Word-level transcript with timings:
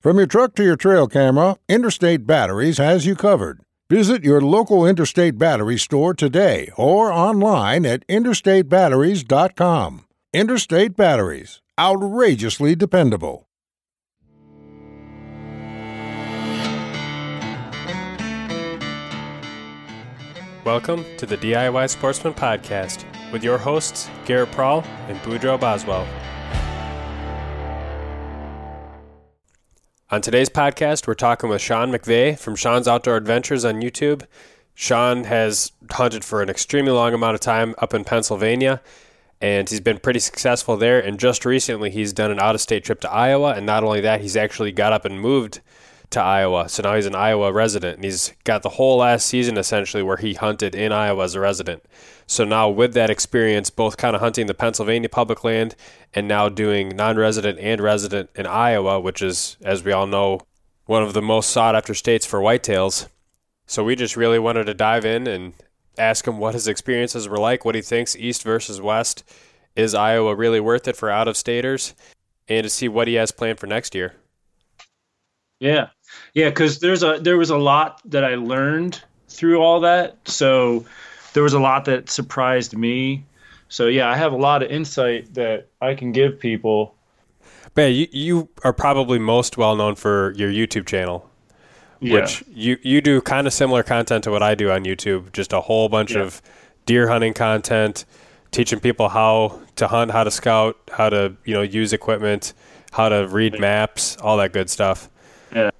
From 0.00 0.16
your 0.16 0.26
truck 0.26 0.54
to 0.54 0.64
your 0.64 0.76
trail 0.76 1.06
camera, 1.06 1.56
Interstate 1.68 2.26
Batteries 2.26 2.78
has 2.78 3.04
you 3.04 3.14
covered. 3.14 3.60
Visit 3.90 4.24
your 4.24 4.40
local 4.40 4.86
Interstate 4.86 5.36
Battery 5.36 5.76
store 5.76 6.14
today 6.14 6.70
or 6.78 7.12
online 7.12 7.84
at 7.84 8.06
interstatebatteries.com. 8.06 10.06
Interstate 10.32 10.96
Batteries, 10.96 11.60
outrageously 11.78 12.74
dependable. 12.74 13.46
Welcome 20.64 21.04
to 21.18 21.26
the 21.26 21.36
DIY 21.36 21.90
Sportsman 21.90 22.32
Podcast 22.32 23.04
with 23.32 23.44
your 23.44 23.58
hosts, 23.58 24.08
Garrett 24.24 24.50
Prawl 24.52 24.82
and 25.08 25.18
Boudreaux 25.18 25.60
Boswell. 25.60 26.08
On 30.12 30.20
today's 30.20 30.50
podcast, 30.50 31.06
we're 31.06 31.14
talking 31.14 31.48
with 31.48 31.62
Sean 31.62 31.92
McVeigh 31.92 32.36
from 32.36 32.56
Sean's 32.56 32.88
Outdoor 32.88 33.14
Adventures 33.14 33.64
on 33.64 33.76
YouTube. 33.76 34.26
Sean 34.74 35.22
has 35.22 35.70
hunted 35.88 36.24
for 36.24 36.42
an 36.42 36.50
extremely 36.50 36.90
long 36.90 37.14
amount 37.14 37.36
of 37.36 37.40
time 37.40 37.76
up 37.78 37.94
in 37.94 38.02
Pennsylvania, 38.02 38.82
and 39.40 39.70
he's 39.70 39.78
been 39.78 40.00
pretty 40.00 40.18
successful 40.18 40.76
there. 40.76 40.98
And 40.98 41.20
just 41.20 41.44
recently, 41.44 41.90
he's 41.90 42.12
done 42.12 42.32
an 42.32 42.40
out 42.40 42.56
of 42.56 42.60
state 42.60 42.82
trip 42.82 43.00
to 43.02 43.10
Iowa. 43.10 43.52
And 43.52 43.64
not 43.64 43.84
only 43.84 44.00
that, 44.00 44.20
he's 44.20 44.36
actually 44.36 44.72
got 44.72 44.92
up 44.92 45.04
and 45.04 45.20
moved 45.20 45.60
to 46.10 46.20
Iowa. 46.20 46.68
So 46.68 46.82
now 46.82 46.96
he's 46.96 47.06
an 47.06 47.14
Iowa 47.14 47.52
resident, 47.52 47.96
and 47.96 48.04
he's 48.04 48.32
got 48.44 48.62
the 48.62 48.70
whole 48.70 48.98
last 48.98 49.26
season 49.26 49.56
essentially 49.56 50.02
where 50.02 50.16
he 50.16 50.34
hunted 50.34 50.74
in 50.74 50.92
Iowa 50.92 51.24
as 51.24 51.34
a 51.34 51.40
resident. 51.40 51.84
So 52.26 52.44
now 52.44 52.68
with 52.68 52.94
that 52.94 53.10
experience, 53.10 53.70
both 53.70 53.96
kind 53.96 54.14
of 54.14 54.20
hunting 54.20 54.46
the 54.46 54.54
Pennsylvania 54.54 55.08
public 55.08 55.44
land 55.44 55.76
and 56.14 56.26
now 56.26 56.48
doing 56.48 56.90
non-resident 56.90 57.58
and 57.58 57.80
resident 57.80 58.30
in 58.34 58.46
Iowa, 58.46 59.00
which 59.00 59.22
is, 59.22 59.56
as 59.62 59.84
we 59.84 59.92
all 59.92 60.06
know, 60.06 60.40
one 60.86 61.02
of 61.02 61.12
the 61.12 61.22
most 61.22 61.50
sought 61.50 61.76
after 61.76 61.94
states 61.94 62.26
for 62.26 62.40
whitetails. 62.40 63.08
So 63.66 63.84
we 63.84 63.94
just 63.94 64.16
really 64.16 64.40
wanted 64.40 64.64
to 64.64 64.74
dive 64.74 65.04
in 65.04 65.28
and 65.28 65.52
ask 65.96 66.26
him 66.26 66.38
what 66.38 66.54
his 66.54 66.66
experiences 66.66 67.28
were 67.28 67.38
like, 67.38 67.64
what 67.64 67.76
he 67.76 67.82
thinks 67.82 68.16
East 68.16 68.42
versus 68.42 68.80
West. 68.80 69.22
Is 69.76 69.94
Iowa 69.94 70.34
really 70.34 70.58
worth 70.58 70.88
it 70.88 70.96
for 70.96 71.08
out 71.10 71.28
of 71.28 71.36
staters? 71.36 71.94
And 72.48 72.64
to 72.64 72.70
see 72.70 72.88
what 72.88 73.06
he 73.06 73.14
has 73.14 73.30
planned 73.30 73.60
for 73.60 73.68
next 73.68 73.94
year. 73.94 74.14
Yeah, 75.60 75.90
yeah, 76.34 76.48
because 76.48 76.78
there's 76.78 77.02
a 77.02 77.18
there 77.20 77.36
was 77.36 77.50
a 77.50 77.58
lot 77.58 78.00
that 78.04 78.24
I 78.24 78.34
learned 78.34 79.02
through 79.28 79.60
all 79.60 79.80
that. 79.80 80.16
So 80.24 80.84
there 81.32 81.42
was 81.42 81.52
a 81.52 81.60
lot 81.60 81.84
that 81.86 82.10
surprised 82.10 82.76
me. 82.76 83.24
So 83.68 83.86
yeah, 83.86 84.08
I 84.08 84.16
have 84.16 84.32
a 84.32 84.36
lot 84.36 84.62
of 84.62 84.70
insight 84.70 85.34
that 85.34 85.68
I 85.80 85.94
can 85.94 86.12
give 86.12 86.38
people. 86.38 86.94
Man, 87.76 87.92
you 87.92 88.08
you 88.10 88.48
are 88.64 88.72
probably 88.72 89.18
most 89.18 89.56
well 89.56 89.76
known 89.76 89.94
for 89.94 90.32
your 90.36 90.50
YouTube 90.50 90.86
channel. 90.86 91.28
Yeah. 92.00 92.14
Which 92.20 92.42
you, 92.48 92.78
you 92.82 93.02
do 93.02 93.20
kind 93.20 93.46
of 93.46 93.52
similar 93.52 93.82
content 93.82 94.24
to 94.24 94.30
what 94.30 94.42
I 94.42 94.54
do 94.54 94.70
on 94.70 94.84
YouTube, 94.84 95.32
just 95.32 95.52
a 95.52 95.60
whole 95.60 95.90
bunch 95.90 96.14
yeah. 96.14 96.22
of 96.22 96.40
deer 96.86 97.08
hunting 97.08 97.34
content, 97.34 98.06
teaching 98.52 98.80
people 98.80 99.10
how 99.10 99.60
to 99.76 99.86
hunt, 99.86 100.10
how 100.10 100.24
to 100.24 100.30
scout, 100.30 100.78
how 100.90 101.10
to, 101.10 101.36
you 101.44 101.52
know, 101.52 101.60
use 101.60 101.92
equipment, 101.92 102.54
how 102.90 103.10
to 103.10 103.28
read 103.28 103.60
maps, 103.60 104.16
all 104.16 104.38
that 104.38 104.54
good 104.54 104.70
stuff. 104.70 105.10
Yeah. 105.54 105.70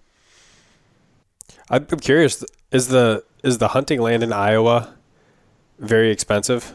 I'm 1.70 1.86
curious. 1.86 2.44
Is 2.72 2.88
the 2.88 3.24
is 3.42 3.58
the 3.58 3.68
hunting 3.68 4.00
land 4.00 4.22
in 4.22 4.32
Iowa 4.32 4.92
very 5.78 6.10
expensive? 6.10 6.74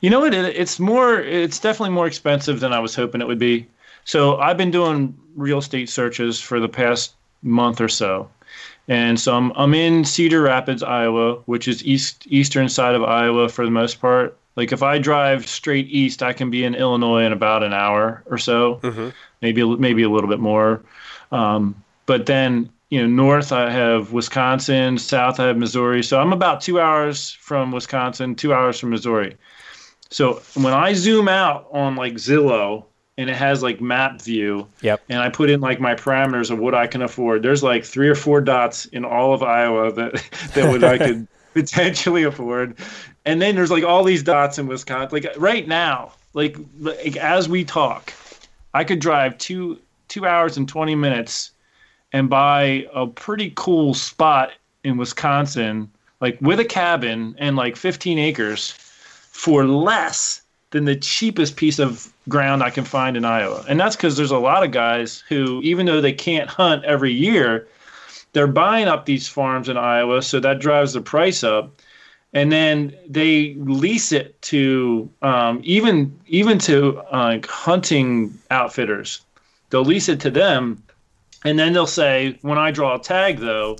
You 0.00 0.08
know 0.08 0.20
what? 0.20 0.32
It, 0.32 0.56
it's 0.56 0.80
more. 0.80 1.20
It's 1.20 1.58
definitely 1.58 1.94
more 1.94 2.06
expensive 2.06 2.60
than 2.60 2.72
I 2.72 2.78
was 2.78 2.94
hoping 2.94 3.20
it 3.20 3.26
would 3.26 3.38
be. 3.38 3.68
So 4.04 4.38
I've 4.38 4.56
been 4.56 4.70
doing 4.70 5.16
real 5.36 5.58
estate 5.58 5.90
searches 5.90 6.40
for 6.40 6.58
the 6.58 6.68
past 6.68 7.14
month 7.42 7.80
or 7.80 7.88
so, 7.88 8.30
and 8.88 9.20
so 9.20 9.36
I'm 9.36 9.52
I'm 9.52 9.74
in 9.74 10.04
Cedar 10.04 10.42
Rapids, 10.42 10.82
Iowa, 10.82 11.34
which 11.44 11.68
is 11.68 11.84
east 11.84 12.26
eastern 12.28 12.68
side 12.68 12.94
of 12.94 13.04
Iowa 13.04 13.48
for 13.50 13.64
the 13.64 13.70
most 13.70 14.00
part. 14.00 14.36
Like 14.56 14.72
if 14.72 14.82
I 14.82 14.98
drive 14.98 15.46
straight 15.46 15.88
east, 15.88 16.22
I 16.22 16.32
can 16.32 16.50
be 16.50 16.64
in 16.64 16.74
Illinois 16.74 17.24
in 17.24 17.32
about 17.32 17.62
an 17.62 17.72
hour 17.72 18.22
or 18.26 18.38
so, 18.38 18.80
mm-hmm. 18.82 19.10
maybe 19.42 19.64
maybe 19.76 20.02
a 20.02 20.08
little 20.08 20.28
bit 20.28 20.40
more. 20.40 20.82
Um, 21.30 21.82
but 22.06 22.26
then, 22.26 22.70
you 22.90 23.00
know, 23.00 23.06
north 23.06 23.52
I 23.52 23.70
have 23.70 24.12
Wisconsin, 24.12 24.98
south 24.98 25.38
I 25.40 25.46
have 25.46 25.56
Missouri. 25.56 26.02
So 26.02 26.20
I'm 26.20 26.32
about 26.32 26.60
two 26.60 26.80
hours 26.80 27.30
from 27.30 27.70
Wisconsin, 27.70 28.34
two 28.34 28.52
hours 28.52 28.78
from 28.78 28.90
Missouri. 28.90 29.36
So 30.10 30.42
when 30.54 30.74
I 30.74 30.92
zoom 30.92 31.28
out 31.28 31.68
on 31.70 31.94
like 31.94 32.14
Zillow 32.14 32.84
and 33.16 33.30
it 33.30 33.36
has 33.36 33.62
like 33.62 33.80
map 33.80 34.20
view, 34.20 34.66
yep. 34.82 35.00
and 35.08 35.20
I 35.20 35.28
put 35.28 35.50
in 35.50 35.60
like 35.60 35.80
my 35.80 35.94
parameters 35.94 36.50
of 36.50 36.58
what 36.58 36.74
I 36.74 36.88
can 36.88 37.00
afford, 37.00 37.42
there's 37.42 37.62
like 37.62 37.84
three 37.84 38.08
or 38.08 38.16
four 38.16 38.40
dots 38.40 38.86
in 38.86 39.04
all 39.04 39.32
of 39.32 39.42
Iowa 39.44 39.92
that 39.92 40.14
that 40.54 40.70
would 40.70 40.82
I 40.82 40.98
could 40.98 41.28
potentially 41.54 42.24
afford. 42.24 42.76
And 43.24 43.40
then 43.40 43.54
there's 43.54 43.70
like 43.70 43.84
all 43.84 44.02
these 44.02 44.24
dots 44.24 44.58
in 44.58 44.66
Wisconsin. 44.66 45.10
Like 45.12 45.32
right 45.36 45.68
now, 45.68 46.12
like, 46.32 46.56
like 46.80 47.16
as 47.16 47.48
we 47.48 47.64
talk, 47.64 48.12
I 48.74 48.82
could 48.82 48.98
drive 48.98 49.38
two 49.38 49.78
two 50.08 50.26
hours 50.26 50.56
and 50.56 50.68
twenty 50.68 50.96
minutes 50.96 51.52
and 52.12 52.28
buy 52.28 52.86
a 52.94 53.06
pretty 53.06 53.52
cool 53.56 53.94
spot 53.94 54.52
in 54.84 54.96
Wisconsin, 54.96 55.90
like 56.20 56.38
with 56.40 56.60
a 56.60 56.64
cabin 56.64 57.34
and 57.38 57.56
like 57.56 57.76
15 57.76 58.18
acres 58.18 58.72
for 58.72 59.64
less 59.64 60.42
than 60.70 60.84
the 60.84 60.96
cheapest 60.96 61.56
piece 61.56 61.78
of 61.78 62.12
ground 62.28 62.62
I 62.62 62.70
can 62.70 62.84
find 62.84 63.16
in 63.16 63.24
Iowa. 63.24 63.64
And 63.68 63.78
that's 63.78 63.96
because 63.96 64.16
there's 64.16 64.30
a 64.30 64.38
lot 64.38 64.64
of 64.64 64.70
guys 64.70 65.22
who, 65.28 65.60
even 65.62 65.86
though 65.86 66.00
they 66.00 66.12
can't 66.12 66.48
hunt 66.48 66.84
every 66.84 67.12
year, 67.12 67.66
they're 68.32 68.46
buying 68.46 68.86
up 68.86 69.06
these 69.06 69.28
farms 69.28 69.68
in 69.68 69.76
Iowa, 69.76 70.22
so 70.22 70.38
that 70.40 70.60
drives 70.60 70.92
the 70.92 71.00
price 71.00 71.42
up. 71.42 71.72
And 72.32 72.52
then 72.52 72.94
they 73.08 73.54
lease 73.54 74.12
it 74.12 74.40
to 74.42 75.10
um, 75.20 75.60
even 75.64 76.16
even 76.28 76.58
to 76.60 76.98
uh, 77.10 77.40
hunting 77.44 78.38
outfitters. 78.52 79.20
They'll 79.70 79.84
lease 79.84 80.08
it 80.08 80.20
to 80.20 80.30
them, 80.30 80.80
and 81.44 81.58
then 81.58 81.72
they'll 81.72 81.86
say, 81.86 82.38
when 82.42 82.58
I 82.58 82.70
draw 82.70 82.96
a 82.96 82.98
tag, 82.98 83.38
though, 83.38 83.78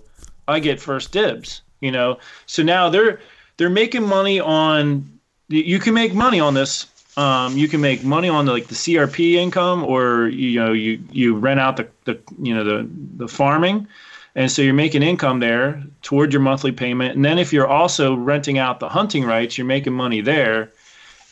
I 0.49 0.61
get 0.61 0.81
first 0.81 1.13
dibs. 1.13 1.63
You 1.81 1.91
know, 1.91 2.19
so 2.47 2.63
now 2.63 2.91
they're 2.91 3.21
they're 3.57 3.71
making 3.71 4.07
money 4.07 4.39
on. 4.39 5.19
You 5.49 5.79
can 5.79 5.95
make 5.95 6.15
money 6.15 6.39
on 6.41 6.55
this. 6.55 6.87
Um, 7.17 7.57
you 7.57 7.69
can 7.69 7.81
make 7.81 8.05
money 8.05 8.29
on 8.29 8.45
the, 8.45 8.53
like 8.53 8.69
the 8.69 8.75
CRP 8.75 9.35
income, 9.35 9.85
or 9.85 10.29
you 10.29 10.61
know, 10.61 10.73
you 10.73 11.03
you 11.11 11.37
rent 11.37 11.59
out 11.59 11.77
the, 11.77 11.89
the 12.05 12.21
you 12.41 12.55
know 12.55 12.65
the 12.65 12.89
the 13.17 13.29
farming, 13.29 13.89
and 14.35 14.51
so 14.51 14.61
you're 14.63 14.75
making 14.75 15.03
income 15.03 15.41
there 15.41 15.83
toward 16.03 16.33
your 16.33 16.43
monthly 16.43 16.73
payment. 16.73 17.17
And 17.17 17.25
then 17.25 17.39
if 17.39 17.53
you're 17.53 17.67
also 17.67 18.15
renting 18.15 18.59
out 18.59 18.79
the 18.79 18.89
hunting 18.89 19.25
rights, 19.25 19.57
you're 19.57 19.67
making 19.67 19.95
money 19.95 20.21
there. 20.21 20.71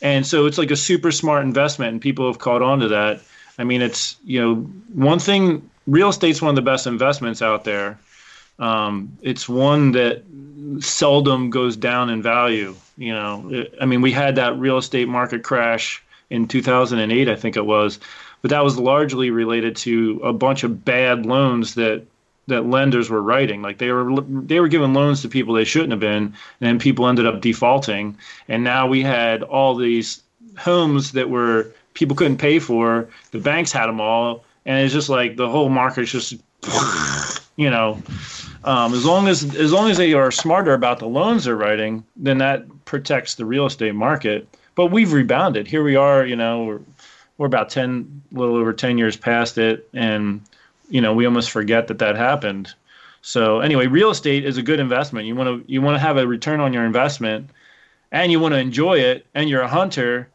And 0.01 0.25
so 0.25 0.45
it's 0.45 0.57
like 0.57 0.71
a 0.71 0.75
super 0.75 1.11
smart 1.11 1.43
investment, 1.43 1.91
and 1.91 2.01
people 2.01 2.25
have 2.27 2.39
caught 2.39 2.61
on 2.61 2.79
to 2.79 2.87
that. 2.87 3.21
I 3.59 3.65
mean, 3.65 3.81
it's 3.81 4.17
you 4.23 4.41
know 4.41 4.55
one 4.93 5.19
thing 5.19 5.68
real 5.89 6.09
estate's 6.09 6.41
one 6.41 6.49
of 6.49 6.55
the 6.55 6.61
best 6.61 6.87
investments 6.87 7.41
out 7.41 7.63
there. 7.63 7.99
Um, 8.59 9.17
it's 9.21 9.47
one 9.47 9.93
that 9.93 10.23
seldom 10.79 11.49
goes 11.49 11.77
down 11.77 12.09
in 12.09 12.21
value. 12.21 12.75
You 12.97 13.13
know, 13.13 13.65
I 13.81 13.85
mean, 13.85 14.01
we 14.01 14.11
had 14.11 14.35
that 14.35 14.57
real 14.59 14.77
estate 14.77 15.07
market 15.07 15.43
crash 15.43 16.03
in 16.29 16.47
2008, 16.47 17.27
I 17.27 17.35
think 17.35 17.55
it 17.55 17.65
was, 17.65 17.99
but 18.41 18.51
that 18.51 18.63
was 18.63 18.77
largely 18.77 19.31
related 19.31 19.75
to 19.77 20.19
a 20.23 20.33
bunch 20.33 20.63
of 20.63 20.85
bad 20.85 21.25
loans 21.25 21.75
that 21.75 22.03
that 22.47 22.65
lenders 22.65 23.09
were 23.09 23.21
writing. 23.21 23.61
Like 23.61 23.77
they 23.77 23.91
were 23.91 24.21
they 24.21 24.59
were 24.59 24.67
giving 24.67 24.93
loans 24.93 25.21
to 25.21 25.29
people 25.29 25.53
they 25.53 25.63
shouldn't 25.63 25.91
have 25.91 25.99
been, 25.99 26.33
and 26.61 26.81
people 26.81 27.07
ended 27.07 27.25
up 27.25 27.41
defaulting. 27.41 28.17
And 28.47 28.63
now 28.63 28.87
we 28.87 29.01
had 29.01 29.43
all 29.43 29.75
these 29.75 30.21
homes 30.57 31.13
that 31.13 31.29
were 31.29 31.71
people 31.93 32.15
couldn't 32.15 32.37
pay 32.37 32.59
for. 32.59 33.07
The 33.31 33.39
banks 33.39 33.71
had 33.71 33.87
them 33.87 34.01
all, 34.01 34.43
and 34.65 34.83
it's 34.83 34.93
just 34.93 35.09
like 35.09 35.35
the 35.35 35.49
whole 35.49 35.69
market's 35.69 36.11
just, 36.11 36.33
you 37.55 37.69
know, 37.69 38.01
um, 38.63 38.93
as 38.93 39.05
long 39.05 39.27
as 39.27 39.55
as 39.55 39.71
long 39.71 39.89
as 39.89 39.97
they 39.97 40.13
are 40.13 40.31
smarter 40.31 40.73
about 40.73 40.99
the 40.99 41.07
loans 41.07 41.45
they're 41.45 41.55
writing, 41.55 42.03
then 42.15 42.37
that 42.39 42.65
protects 42.85 43.35
the 43.35 43.45
real 43.45 43.65
estate 43.65 43.95
market. 43.95 44.47
But 44.75 44.87
we've 44.87 45.13
rebounded. 45.13 45.67
Here 45.67 45.83
we 45.83 45.95
are. 45.95 46.25
You 46.25 46.35
know, 46.35 46.63
we're 46.63 46.81
we're 47.37 47.47
about 47.47 47.69
ten, 47.69 48.21
a 48.35 48.39
little 48.39 48.57
over 48.57 48.73
ten 48.73 48.97
years 48.97 49.15
past 49.15 49.57
it, 49.57 49.87
and 49.93 50.41
you 50.89 50.99
know 51.01 51.13
we 51.13 51.25
almost 51.25 51.51
forget 51.51 51.87
that 51.87 51.99
that 51.99 52.15
happened. 52.15 52.73
So 53.21 53.59
anyway, 53.59 53.87
real 53.87 54.11
estate 54.11 54.45
is 54.45 54.57
a 54.57 54.61
good 54.61 54.79
investment. 54.79 55.25
You 55.25 55.35
want 55.35 55.65
to 55.65 55.71
you 55.71 55.81
want 55.81 55.95
to 55.95 55.99
have 55.99 56.17
a 56.17 56.27
return 56.27 56.59
on 56.59 56.73
your 56.73 56.85
investment, 56.85 57.49
and 58.11 58.31
you 58.31 58.39
want 58.39 58.53
to 58.53 58.59
enjoy 58.59 58.99
it, 58.99 59.25
and 59.33 59.49
you're 59.49 59.61
a 59.61 59.67
hunter. 59.67 60.27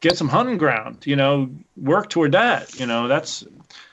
Get 0.00 0.16
some 0.16 0.28
hunting 0.28 0.58
ground. 0.58 1.06
You 1.06 1.16
know, 1.16 1.50
work 1.76 2.08
toward 2.10 2.32
that. 2.32 2.78
You 2.78 2.86
know, 2.86 3.08
that's 3.08 3.44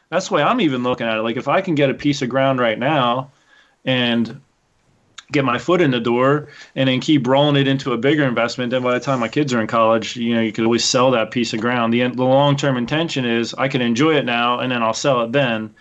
that's 0.10 0.28
the 0.30 0.36
way 0.36 0.44
I'm 0.44 0.62
even 0.62 0.84
looking 0.84 1.08
at 1.08 1.18
it. 1.18 1.22
Like 1.22 1.38
if 1.38 1.48
I 1.48 1.62
can 1.62 1.76
get 1.76 1.90
a 1.90 1.94
piece 1.96 2.22
of 2.22 2.30
ground 2.30 2.60
right 2.60 2.78
now 2.78 3.32
and 3.84 4.40
get 5.32 5.44
my 5.44 5.58
foot 5.58 5.82
in 5.82 5.90
the 5.90 6.00
door 6.00 6.48
and 6.76 6.88
then 6.88 7.00
keep 7.02 7.26
rolling 7.26 7.56
it 7.56 7.68
into 7.68 7.94
a 7.94 7.98
bigger 7.98 8.24
investment 8.24 8.70
then 8.70 8.84
by 8.84 8.94
the 8.94 9.00
time 9.00 9.20
my 9.20 9.28
kids 9.28 9.52
are 9.56 9.60
in 9.60 9.66
college 9.66 10.16
you 10.16 10.36
know 10.36 10.40
you 10.40 10.52
could 10.52 10.64
always 10.66 10.86
sell 10.86 11.10
that 11.10 11.32
piece 11.32 11.52
of 11.52 11.60
ground 11.60 11.92
the, 11.92 12.00
the 12.10 12.24
long-term 12.24 12.78
intention 12.78 13.26
is 13.26 13.52
i 13.56 13.68
can 13.68 13.82
enjoy 13.82 14.16
it 14.16 14.24
now 14.24 14.60
and 14.60 14.72
then 14.72 14.84
i'll 14.84 14.94
sell 14.94 15.24
it 15.24 15.32
then 15.32 15.74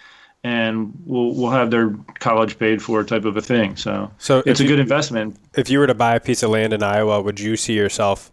and 0.45 0.95
we'll 1.05 1.35
we'll 1.35 1.51
have 1.51 1.71
their 1.71 1.91
college 2.21 2.59
paid 2.59 2.81
for 2.83 3.05
type 3.05 3.27
of 3.27 3.37
a 3.37 3.43
thing 3.43 3.77
so 3.77 4.11
So 4.17 4.43
it's 4.47 4.61
a 4.61 4.63
you- 4.63 4.69
good 4.71 4.81
investment 4.81 5.37
If 5.55 5.69
you 5.69 5.79
were 5.79 5.87
to 5.89 5.95
buy 5.95 6.15
a 6.15 6.21
piece 6.21 6.43
of 6.43 6.49
land 6.49 6.73
in 6.73 6.83
Iowa, 6.83 7.21
would 7.21 7.39
you 7.39 7.57
see 7.59 7.75
yourself 7.75 8.33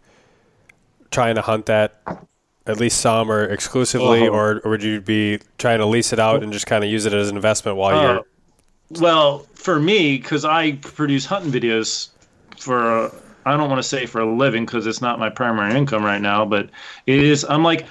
trying 1.12 1.36
to 1.36 1.42
hunt 1.42 1.66
that 1.66 2.02
at 2.66 2.78
least 2.78 3.00
some 3.00 3.30
or 3.30 3.44
exclusively, 3.44 4.28
Oh. 4.28 4.32
or, 4.32 4.60
or 4.64 4.70
would 4.70 4.82
you 4.82 5.00
be 5.00 5.40
trying 5.58 5.78
to 5.78 5.86
lease 5.86 6.12
it 6.12 6.18
out 6.18 6.42
and 6.42 6.52
just 6.52 6.66
kind 6.66 6.84
of 6.84 6.90
use 6.90 7.06
it 7.06 7.12
as 7.12 7.28
an 7.28 7.36
investment 7.36 7.76
while 7.76 7.98
Uh, 7.98 8.02
you're? 8.12 8.22
Well, 9.00 9.46
for 9.54 9.80
me, 9.80 10.18
because 10.18 10.44
I 10.44 10.72
produce 10.72 11.24
hunting 11.24 11.50
videos 11.52 12.08
for, 12.58 13.06
uh, 13.06 13.10
I 13.46 13.56
don't 13.56 13.68
want 13.68 13.80
to 13.82 13.88
say 13.88 14.06
for 14.06 14.20
a 14.20 14.26
living 14.36 14.64
because 14.64 14.86
it's 14.86 15.00
not 15.00 15.18
my 15.18 15.28
primary 15.30 15.74
income 15.76 16.04
right 16.04 16.20
now, 16.20 16.44
but 16.44 16.68
it 17.06 17.18
is. 17.20 17.44
I'm 17.48 17.64
like, 17.64 17.86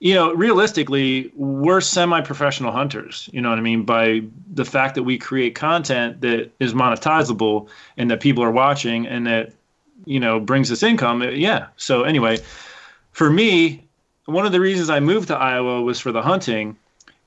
you 0.00 0.14
know, 0.14 0.32
realistically, 0.34 1.32
we're 1.34 1.80
semi 1.80 2.20
professional 2.20 2.70
hunters. 2.70 3.28
You 3.32 3.40
know 3.40 3.48
what 3.50 3.58
I 3.58 3.62
mean? 3.62 3.84
By 3.84 4.22
the 4.52 4.64
fact 4.64 4.94
that 4.96 5.02
we 5.02 5.18
create 5.18 5.54
content 5.54 6.20
that 6.20 6.50
is 6.60 6.74
monetizable 6.74 7.68
and 7.96 8.10
that 8.10 8.20
people 8.20 8.44
are 8.44 8.50
watching 8.50 9.06
and 9.06 9.26
that, 9.26 9.52
you 10.04 10.20
know, 10.20 10.40
brings 10.40 10.70
us 10.70 10.82
income. 10.82 11.22
Yeah. 11.22 11.66
So, 11.76 12.02
anyway, 12.02 12.38
for 13.12 13.30
me, 13.30 13.84
one 14.26 14.46
of 14.46 14.52
the 14.52 14.60
reasons 14.60 14.90
I 14.90 15.00
moved 15.00 15.28
to 15.28 15.36
Iowa 15.36 15.82
was 15.82 16.00
for 16.00 16.12
the 16.12 16.22
hunting. 16.22 16.76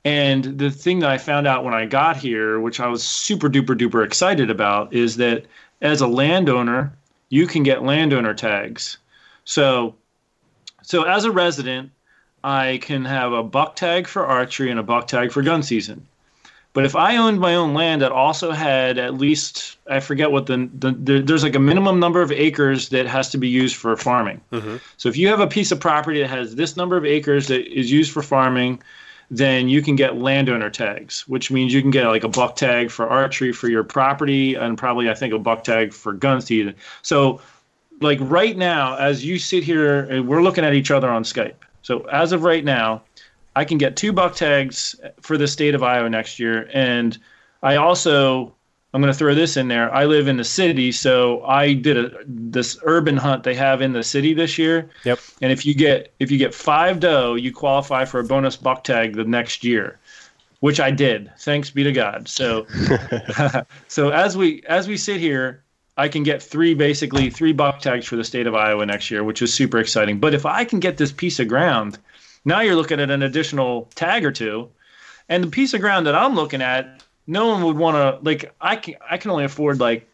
And 0.06 0.58
the 0.58 0.72
thing 0.72 1.00
that 1.00 1.10
I 1.10 1.18
found 1.18 1.48
out 1.48 1.64
when 1.64 1.74
I 1.74 1.86
got 1.86 2.18
here, 2.18 2.60
which 2.60 2.80
I 2.80 2.88
was 2.88 3.04
super 3.04 3.50
duper 3.50 3.78
duper 3.78 4.06
excited 4.06 4.50
about, 4.50 4.94
is 4.94 5.18
that 5.18 5.46
as 5.82 6.02
a 6.02 6.08
landowner, 6.08 6.94
you 7.30 7.46
can 7.46 7.64
get 7.64 7.84
landowner 7.84 8.34
tags. 8.34 8.98
So, 9.44 9.96
so 10.82 11.04
as 11.04 11.26
a 11.26 11.32
resident, 11.32 11.92
I 12.44 12.80
can 12.82 13.04
have 13.06 13.34
a 13.34 13.44
buck 13.44 13.76
tag 13.76 14.08
for 14.08 14.26
archery 14.26 14.72
and 14.72 14.80
a 14.80 14.84
buck 14.84 15.08
tag 15.08 15.32
for 15.32 15.42
gun 15.42 15.64
season. 15.64 16.08
But 16.78 16.86
if 16.86 16.96
I 16.96 17.18
owned 17.18 17.40
my 17.40 17.56
own 17.56 17.74
land 17.74 18.04
that 18.04 18.12
also 18.12 18.52
had 18.52 19.00
at 19.00 19.16
least 19.16 19.80
I 19.90 20.00
forget 20.00 20.32
what 20.32 20.46
the, 20.46 20.70
the, 20.78 20.92
the 20.92 21.22
there's 21.22 21.42
like 21.42 21.56
a 21.56 21.60
minimum 21.60 22.00
number 22.00 22.22
of 22.22 22.32
acres 22.32 22.90
that 22.90 23.08
has 23.08 23.32
to 23.32 23.40
be 23.40 23.48
used 23.48 23.76
for 23.76 23.98
farming. 23.98 24.42
Mm-hmm. 24.52 24.76
So 24.98 25.10
if 25.10 25.18
you 25.18 25.28
have 25.30 25.40
a 25.40 25.48
piece 25.48 25.72
of 25.72 25.80
property 25.80 26.22
that 26.22 26.28
has 26.28 26.54
this 26.54 26.78
number 26.78 26.96
of 26.96 27.04
acres 27.04 27.48
that 27.48 27.66
is 27.66 27.92
used 27.92 28.12
for 28.12 28.22
farming, 28.22 28.80
then 29.32 29.68
you 29.68 29.82
can 29.82 29.96
get 29.96 30.18
landowner 30.18 30.70
tags, 30.70 31.28
which 31.28 31.50
means 31.50 31.74
you 31.74 31.82
can 31.82 31.90
get 31.90 32.06
like 32.06 32.24
a 32.24 32.30
buck 32.30 32.56
tag 32.56 32.92
for 32.92 33.10
archery 33.10 33.52
for 33.52 33.70
your 33.70 33.84
property 33.84 34.54
and 34.54 34.78
probably 34.78 35.10
I 35.10 35.16
think 35.16 35.34
a 35.34 35.40
buck 35.40 35.64
tag 35.64 35.94
for 35.94 36.14
gun 36.14 36.42
season. 36.42 36.76
So 37.02 37.42
like 38.02 38.20
right 38.22 38.56
now, 38.56 38.96
as 38.98 39.26
you 39.26 39.40
sit 39.40 39.64
here 39.64 40.02
and 40.02 40.28
we're 40.28 40.44
looking 40.44 40.64
at 40.64 40.76
each 40.76 40.92
other 40.92 41.10
on 41.10 41.24
Skype. 41.24 41.56
So 41.82 42.02
as 42.12 42.34
of 42.34 42.44
right 42.44 42.64
now, 42.64 43.02
I 43.58 43.66
can 43.66 43.80
get 43.80 43.96
two 43.96 44.14
buck 44.14 44.36
tags 44.36 44.96
for 45.20 45.36
the 45.36 45.48
state 45.48 45.74
of 45.74 45.82
Iowa 45.82 46.08
next 46.12 46.38
year. 46.38 46.70
And 46.74 47.18
I 47.64 47.78
also, 47.78 48.54
I'm 48.94 49.02
going 49.02 49.12
to 49.12 49.18
throw 49.18 49.34
this 49.34 49.58
in 49.58 49.68
there. 49.68 49.92
I 49.92 50.06
live 50.06 50.28
in 50.28 50.38
the 50.38 50.44
city, 50.44 50.92
so 50.92 51.44
I 51.44 51.74
did 51.74 51.98
a 51.98 52.12
this 52.28 52.78
urban 52.84 53.18
hunt 53.18 53.44
they 53.44 53.56
have 53.56 53.82
in 53.82 53.94
the 53.94 54.04
city 54.04 54.36
this 54.36 54.60
year. 54.60 54.92
Yep. 55.06 55.20
And 55.42 55.52
if 55.52 55.66
you 55.66 55.74
get 55.74 56.14
if 56.20 56.30
you 56.30 56.38
get 56.38 56.54
five 56.54 57.00
doe, 57.00 57.34
you 57.34 57.52
qualify 57.52 58.06
for 58.06 58.20
a 58.20 58.24
bonus 58.24 58.56
buck 58.56 58.84
tag 58.84 59.16
the 59.16 59.24
next 59.24 59.64
year, 59.64 59.98
which 60.60 60.80
I 60.80 60.92
did. 60.92 61.32
Thanks 61.40 61.72
be 61.72 61.84
to 61.84 61.92
God. 61.92 62.28
So, 62.28 62.68
so 63.88 64.10
as 64.10 64.38
we 64.38 64.62
as 64.70 64.88
we 64.88 64.98
sit 64.98 65.20
here, 65.20 65.64
I 65.98 66.10
can 66.10 66.22
get 66.22 66.44
three 66.44 66.76
basically 66.76 67.32
three 67.32 67.54
buck 67.54 67.80
tags 67.80 68.06
for 68.06 68.18
the 68.18 68.24
state 68.24 68.46
of 68.46 68.54
Iowa 68.54 68.86
next 68.86 69.10
year, 69.10 69.24
which 69.24 69.42
is 69.42 69.52
super 69.52 69.80
exciting. 69.80 70.20
But 70.20 70.36
if 70.36 70.46
I 70.46 70.64
can 70.64 70.80
get 70.80 70.98
this 70.98 71.12
piece 71.12 71.40
of 71.40 71.48
ground, 71.48 71.98
now 72.48 72.62
you're 72.62 72.76
looking 72.76 73.02
at 73.02 73.12
an 73.12 73.22
additional 73.22 73.90
tag 73.94 74.24
or 74.24 74.32
two, 74.32 74.70
and 75.28 75.44
the 75.44 75.50
piece 75.50 75.74
of 75.74 75.82
ground 75.82 76.08
that 76.08 76.16
I'm 76.16 76.34
looking 76.34 76.62
at, 76.62 77.04
no 77.28 77.48
one 77.48 77.64
would 77.66 77.78
want 77.78 77.96
to 77.96 78.26
like. 78.26 78.56
I 78.62 78.78
can 78.78 78.96
I 79.10 79.18
can 79.18 79.32
only 79.32 79.44
afford 79.44 79.82
like 79.82 80.08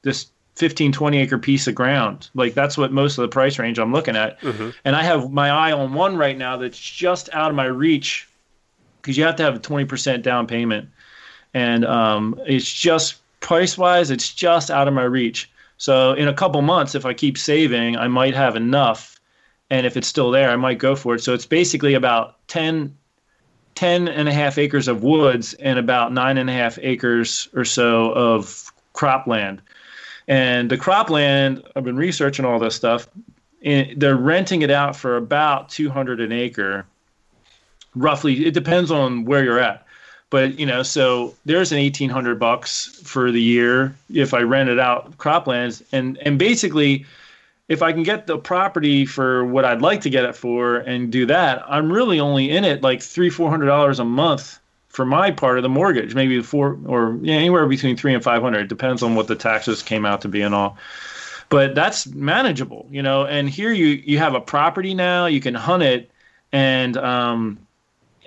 this 0.00 0.28
15 0.54 0.92
20 0.92 1.18
acre 1.18 1.38
piece 1.38 1.66
of 1.66 1.74
ground. 1.74 2.30
Like 2.34 2.54
that's 2.54 2.78
what 2.78 2.92
most 2.92 3.18
of 3.18 3.22
the 3.22 3.28
price 3.28 3.58
range 3.58 3.78
i'm 3.78 3.92
looking 3.92 4.16
at. 4.16 4.42
And 4.86 4.96
i 4.96 5.02
have 5.02 5.30
my 5.30 5.50
eye 5.50 5.72
on 5.72 5.92
one 5.92 6.16
right 6.16 6.36
now 6.36 6.56
that's 6.56 6.78
just 6.78 7.28
out 7.34 7.50
of 7.50 7.56
my 7.56 7.66
reach 7.66 8.26
because 9.02 9.18
you 9.18 9.24
have 9.24 9.36
to 9.36 9.42
have 9.42 9.54
a 9.54 9.60
20% 9.60 10.22
down 10.22 10.46
payment. 10.46 10.88
And 11.54 11.84
um, 11.84 12.40
it's 12.46 12.72
just 12.72 13.16
price 13.40 13.76
wise 13.76 14.10
it's 14.10 14.32
just 14.32 14.70
out 14.70 14.88
of 14.88 14.94
my 14.94 15.04
reach. 15.04 15.50
So 15.76 16.14
in 16.14 16.26
a 16.26 16.32
couple 16.32 16.62
months 16.62 16.94
if 16.94 17.04
i 17.04 17.12
keep 17.12 17.36
saving 17.36 17.98
i 17.98 18.08
might 18.08 18.34
have 18.34 18.56
enough 18.56 19.15
and 19.70 19.86
if 19.86 19.96
it's 19.96 20.08
still 20.08 20.30
there 20.30 20.50
i 20.50 20.56
might 20.56 20.78
go 20.78 20.96
for 20.96 21.14
it. 21.14 21.22
So 21.22 21.34
it's 21.34 21.46
basically 21.46 21.94
about 21.94 22.36
10 22.48 22.96
10 23.74 24.08
and 24.08 24.28
a 24.28 24.32
half 24.32 24.56
acres 24.56 24.88
of 24.88 25.02
woods 25.02 25.52
and 25.54 25.78
about 25.78 26.12
nine 26.12 26.38
and 26.38 26.48
a 26.48 26.52
half 26.52 26.78
acres 26.80 27.48
or 27.54 27.64
so 27.64 28.10
of 28.12 28.72
cropland. 28.94 29.58
And 30.28 30.70
the 30.70 30.78
cropland 30.78 31.62
i've 31.76 31.84
been 31.84 31.96
researching 31.96 32.44
all 32.44 32.58
this 32.58 32.74
stuff. 32.74 33.08
They're 33.62 34.16
renting 34.16 34.62
it 34.62 34.70
out 34.70 34.96
for 34.96 35.16
about 35.16 35.68
200 35.68 36.20
an 36.20 36.32
acre 36.32 36.86
roughly. 37.94 38.46
It 38.46 38.54
depends 38.54 38.90
on 38.90 39.24
where 39.24 39.42
you're 39.44 39.58
at. 39.58 39.84
But 40.30 40.58
you 40.58 40.66
know 40.66 40.82
so 40.82 41.34
there's 41.44 41.70
an 41.72 41.78
1800 41.78 42.38
bucks 42.38 43.00
for 43.04 43.30
the 43.30 43.40
year 43.40 43.94
if 44.12 44.34
i 44.34 44.40
rent 44.40 44.68
it 44.68 44.78
out 44.78 45.16
croplands. 45.18 45.82
And 45.92 46.18
and 46.18 46.38
basically 46.38 47.04
if 47.68 47.82
i 47.82 47.92
can 47.92 48.02
get 48.02 48.26
the 48.26 48.38
property 48.38 49.04
for 49.04 49.44
what 49.44 49.64
i'd 49.64 49.82
like 49.82 50.00
to 50.00 50.10
get 50.10 50.24
it 50.24 50.34
for 50.36 50.76
and 50.78 51.10
do 51.10 51.26
that 51.26 51.62
i'm 51.68 51.92
really 51.92 52.20
only 52.20 52.50
in 52.50 52.64
it 52.64 52.82
like 52.82 53.02
three 53.02 53.30
four 53.30 53.50
hundred 53.50 53.66
dollars 53.66 53.98
a 53.98 54.04
month 54.04 54.58
for 54.88 55.04
my 55.04 55.30
part 55.30 55.58
of 55.58 55.62
the 55.62 55.68
mortgage 55.68 56.14
maybe 56.14 56.40
four 56.40 56.78
or 56.86 57.18
yeah, 57.20 57.34
anywhere 57.34 57.66
between 57.66 57.96
three 57.96 58.14
and 58.14 58.24
five 58.24 58.42
hundred 58.42 58.60
it 58.60 58.68
depends 58.68 59.02
on 59.02 59.14
what 59.14 59.26
the 59.26 59.36
taxes 59.36 59.82
came 59.82 60.06
out 60.06 60.22
to 60.22 60.28
be 60.28 60.40
and 60.40 60.54
all. 60.54 60.78
But 61.48 61.74
that's 61.74 62.06
manageable 62.06 62.88
you 62.90 63.02
know 63.02 63.26
and 63.26 63.48
here 63.48 63.72
you 63.72 63.88
you 63.88 64.18
have 64.18 64.34
a 64.34 64.40
property 64.40 64.94
now 64.94 65.26
you 65.26 65.40
can 65.40 65.54
hunt 65.54 65.82
it 65.82 66.10
and 66.50 66.96
um 66.96 67.58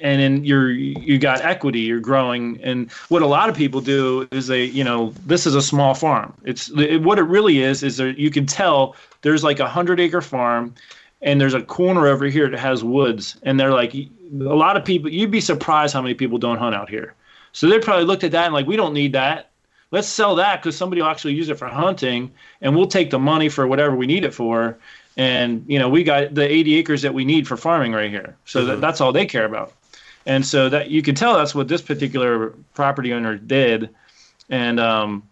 and 0.02 0.22
then 0.22 0.46
you're 0.46 0.70
you 0.70 1.18
got 1.18 1.42
equity 1.42 1.82
you're 1.82 2.00
growing 2.00 2.60
and 2.64 2.92
what 3.10 3.22
a 3.22 3.26
lot 3.26 3.50
of 3.50 3.56
people 3.56 3.82
do 3.82 4.28
is 4.32 4.48
they 4.48 4.64
you 4.64 4.84
know 4.84 5.14
this 5.26 5.46
is 5.46 5.56
a 5.56 5.62
small 5.62 5.94
farm. 5.96 6.34
It's 6.46 6.70
it, 6.78 7.02
what 7.02 7.20
it 7.20 7.24
really 7.24 7.60
is 7.60 7.84
is 7.84 7.98
there 7.98 8.10
you 8.10 8.30
can 8.30 8.46
tell 8.46 8.96
there's 9.22 9.44
like 9.44 9.60
a 9.60 9.68
hundred 9.68 10.00
acre 10.00 10.22
farm 10.22 10.76
and 11.22 11.40
there's 11.40 11.54
a 11.54 11.62
corner 11.62 12.08
over 12.08 12.26
here 12.26 12.50
that 12.50 12.60
has 12.60 12.84
woods. 12.84 13.38
And 13.44 13.60
they're 13.60 13.74
like 13.74 13.94
a 13.94 14.08
lot 14.34 14.78
of 14.78 14.86
people 14.86 15.10
you'd 15.10 15.32
be 15.32 15.42
surprised 15.42 15.94
how 15.94 16.02
many 16.02 16.14
people 16.14 16.38
don't 16.38 16.58
hunt 16.58 16.76
out 16.76 16.90
here. 16.90 17.14
So 17.52 17.68
they 17.68 17.80
probably 17.80 18.06
looked 18.06 18.24
at 18.24 18.32
that 18.32 18.46
and 18.46 18.54
like 18.54 18.68
we 18.68 18.76
don't 18.76 18.94
need 18.94 19.14
that. 19.14 19.50
Let's 19.92 20.08
sell 20.08 20.36
that 20.36 20.62
because 20.62 20.78
somebody 20.78 21.02
will 21.02 21.10
actually 21.10 21.34
use 21.34 21.50
it 21.50 21.58
for 21.58 21.68
hunting 21.68 22.32
and 22.62 22.76
we'll 22.76 22.88
take 22.88 23.10
the 23.10 23.20
money 23.20 23.50
for 23.50 23.68
whatever 23.68 23.96
we 23.96 24.06
need 24.06 24.24
it 24.24 24.34
for. 24.34 24.78
And 25.18 25.66
you 25.68 25.80
know 25.80 25.90
we 25.90 26.04
got 26.04 26.34
the 26.36 26.50
80 26.50 26.76
acres 26.76 27.02
that 27.02 27.14
we 27.14 27.26
need 27.26 27.48
for 27.48 27.58
farming 27.58 27.94
right 27.94 28.10
here. 28.10 28.36
So 28.46 28.66
that, 28.66 28.82
that's 28.82 29.02
all 29.02 29.12
they 29.12 29.26
care 29.26 29.46
about. 29.46 29.74
And 30.26 30.46
so 30.46 30.70
that 30.70 30.92
you 30.92 31.02
can 31.02 31.16
tell 31.16 31.36
that's 31.36 31.56
what 31.56 31.68
this 31.68 31.82
particular 31.82 32.54
property 32.74 33.14
owner 33.14 33.36
did. 33.36 33.90
And 34.50 34.80
um 34.80 35.24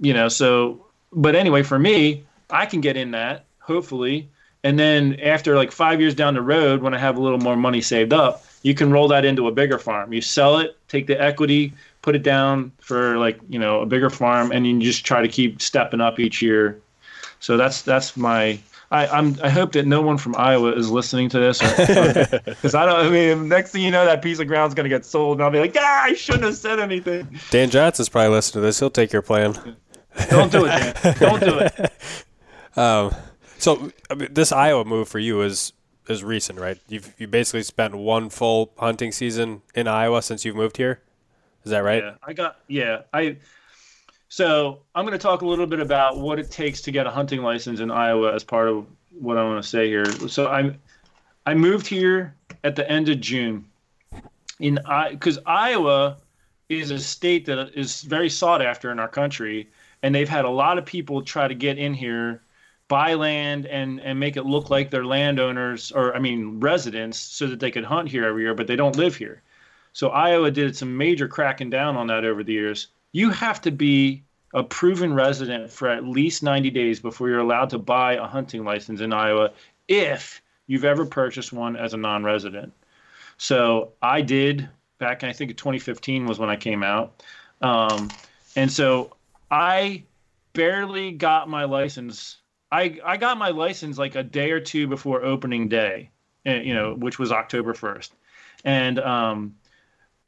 you 0.00 0.12
know 0.12 0.28
so 0.28 0.84
but 1.12 1.34
anyway 1.34 1.62
for 1.62 1.78
me 1.78 2.24
i 2.50 2.66
can 2.66 2.80
get 2.80 2.96
in 2.96 3.10
that 3.12 3.44
hopefully 3.58 4.28
and 4.64 4.78
then 4.78 5.18
after 5.20 5.56
like 5.56 5.70
five 5.70 6.00
years 6.00 6.14
down 6.14 6.34
the 6.34 6.42
road 6.42 6.82
when 6.82 6.94
i 6.94 6.98
have 6.98 7.16
a 7.16 7.20
little 7.20 7.38
more 7.38 7.56
money 7.56 7.80
saved 7.80 8.12
up 8.12 8.44
you 8.62 8.74
can 8.74 8.90
roll 8.90 9.08
that 9.08 9.24
into 9.24 9.48
a 9.48 9.52
bigger 9.52 9.78
farm. 9.78 10.12
You 10.12 10.20
sell 10.20 10.58
it, 10.58 10.76
take 10.88 11.06
the 11.06 11.20
equity, 11.20 11.72
put 12.02 12.16
it 12.16 12.22
down 12.22 12.72
for 12.80 13.18
like 13.18 13.38
you 13.48 13.58
know 13.58 13.80
a 13.80 13.86
bigger 13.86 14.10
farm, 14.10 14.52
and 14.52 14.66
you 14.66 14.80
just 14.80 15.04
try 15.04 15.22
to 15.22 15.28
keep 15.28 15.62
stepping 15.62 16.00
up 16.00 16.18
each 16.18 16.42
year. 16.42 16.80
So 17.40 17.56
that's 17.56 17.82
that's 17.82 18.16
my. 18.16 18.58
I, 18.90 19.06
I'm. 19.06 19.36
I 19.42 19.50
hope 19.50 19.72
that 19.72 19.86
no 19.86 20.00
one 20.00 20.16
from 20.16 20.34
Iowa 20.36 20.72
is 20.72 20.90
listening 20.90 21.28
to 21.30 21.38
this, 21.38 21.58
because 22.46 22.74
I 22.74 22.86
don't. 22.86 23.06
I 23.06 23.10
mean, 23.10 23.48
next 23.48 23.70
thing 23.72 23.82
you 23.82 23.90
know, 23.90 24.06
that 24.06 24.22
piece 24.22 24.38
of 24.38 24.48
ground's 24.48 24.74
gonna 24.74 24.88
get 24.88 25.04
sold, 25.04 25.36
and 25.36 25.44
I'll 25.44 25.50
be 25.50 25.60
like, 25.60 25.76
ah, 25.78 26.02
I 26.04 26.14
shouldn't 26.14 26.44
have 26.44 26.56
said 26.56 26.80
anything. 26.80 27.38
Dan 27.50 27.68
Johnson's 27.68 28.08
probably 28.08 28.30
listening 28.30 28.62
to 28.62 28.66
this. 28.66 28.80
He'll 28.80 28.90
take 28.90 29.12
your 29.12 29.22
plan. 29.22 29.76
Don't 30.30 30.50
do 30.50 30.64
it, 30.64 30.68
Dan. 30.68 31.14
Don't 31.18 31.40
do 31.40 31.58
it. 31.58 31.92
Um, 32.78 33.14
so 33.58 33.90
I 34.08 34.14
mean, 34.14 34.32
this 34.32 34.52
Iowa 34.52 34.84
move 34.84 35.08
for 35.08 35.18
you 35.18 35.42
is 35.42 35.72
is 36.08 36.22
recent, 36.22 36.58
right? 36.58 36.78
You've 36.88 37.12
you 37.18 37.26
basically 37.26 37.64
spent 37.64 37.94
one 37.94 38.30
full 38.30 38.72
hunting 38.78 39.12
season 39.12 39.62
in 39.74 39.88
Iowa 39.88 40.22
since 40.22 40.44
you've 40.44 40.56
moved 40.56 40.76
here. 40.76 41.00
Is 41.64 41.72
that 41.72 41.80
right? 41.80 42.02
Yeah, 42.02 42.14
I 42.22 42.32
got. 42.32 42.60
Yeah, 42.68 43.02
I. 43.12 43.36
So 44.28 44.80
I'm 44.94 45.04
going 45.04 45.12
to 45.12 45.22
talk 45.22 45.42
a 45.42 45.46
little 45.46 45.66
bit 45.66 45.80
about 45.80 46.18
what 46.18 46.38
it 46.38 46.50
takes 46.50 46.82
to 46.82 46.90
get 46.90 47.06
a 47.06 47.10
hunting 47.10 47.42
license 47.42 47.80
in 47.80 47.90
Iowa 47.90 48.34
as 48.34 48.44
part 48.44 48.68
of 48.68 48.86
what 49.18 49.38
I 49.38 49.44
want 49.44 49.62
to 49.62 49.68
say 49.68 49.88
here. 49.88 50.04
So 50.28 50.48
I, 50.48 50.76
I 51.46 51.54
moved 51.54 51.86
here 51.86 52.34
at 52.62 52.76
the 52.76 52.88
end 52.90 53.08
of 53.08 53.20
June, 53.20 53.64
in 54.60 54.78
I 54.84 55.10
because 55.10 55.38
Iowa 55.46 56.18
is 56.68 56.90
a 56.90 56.98
state 56.98 57.46
that 57.46 57.70
is 57.74 58.02
very 58.02 58.28
sought 58.28 58.62
after 58.62 58.92
in 58.92 58.98
our 58.98 59.08
country, 59.08 59.68
and 60.02 60.14
they've 60.14 60.28
had 60.28 60.44
a 60.44 60.50
lot 60.50 60.78
of 60.78 60.84
people 60.84 61.22
try 61.22 61.48
to 61.48 61.54
get 61.54 61.78
in 61.78 61.94
here, 61.94 62.42
buy 62.88 63.14
land, 63.14 63.66
and 63.66 64.00
and 64.00 64.18
make 64.18 64.36
it 64.36 64.44
look 64.44 64.70
like 64.70 64.90
they're 64.90 65.04
landowners 65.04 65.92
or 65.92 66.14
I 66.14 66.18
mean 66.18 66.60
residents, 66.60 67.18
so 67.18 67.46
that 67.46 67.60
they 67.60 67.70
could 67.70 67.84
hunt 67.84 68.08
here 68.08 68.24
every 68.24 68.42
year, 68.42 68.54
but 68.54 68.66
they 68.66 68.76
don't 68.76 68.96
live 68.96 69.16
here. 69.16 69.42
So 69.92 70.08
Iowa 70.10 70.50
did 70.50 70.76
some 70.76 70.96
major 70.96 71.28
cracking 71.28 71.70
down 71.70 71.96
on 71.96 72.06
that 72.08 72.24
over 72.24 72.44
the 72.44 72.52
years. 72.52 72.88
You 73.12 73.30
have 73.30 73.60
to 73.62 73.70
be 73.70 74.22
a 74.54 74.62
proven 74.62 75.12
resident 75.12 75.70
for 75.70 75.88
at 75.88 76.04
least 76.04 76.42
90 76.42 76.70
days 76.70 77.00
before 77.00 77.28
you're 77.28 77.40
allowed 77.40 77.70
to 77.70 77.78
buy 77.78 78.14
a 78.14 78.26
hunting 78.26 78.64
license 78.64 79.00
in 79.00 79.12
Iowa 79.12 79.50
if 79.88 80.40
you've 80.66 80.84
ever 80.84 81.04
purchased 81.04 81.52
one 81.52 81.76
as 81.76 81.94
a 81.94 81.96
non-resident. 81.96 82.72
So 83.36 83.92
I 84.02 84.20
did 84.20 84.68
back, 84.98 85.24
I 85.24 85.32
think 85.32 85.56
2015 85.56 86.26
was 86.26 86.38
when 86.38 86.50
I 86.50 86.56
came 86.56 86.82
out. 86.82 87.22
Um, 87.60 88.10
and 88.56 88.70
so 88.70 89.16
I 89.50 90.04
barely 90.52 91.12
got 91.12 91.48
my 91.48 91.64
license. 91.64 92.38
I, 92.70 92.98
I 93.04 93.16
got 93.16 93.38
my 93.38 93.50
license 93.50 93.98
like 93.98 94.14
a 94.14 94.22
day 94.22 94.50
or 94.50 94.60
two 94.60 94.86
before 94.86 95.24
opening 95.24 95.68
day, 95.68 96.10
eh, 96.44 96.60
you 96.60 96.74
know, 96.74 96.94
which 96.94 97.18
was 97.18 97.32
October 97.32 97.72
1st. 97.72 98.10
And 98.64 98.98
um, 98.98 99.54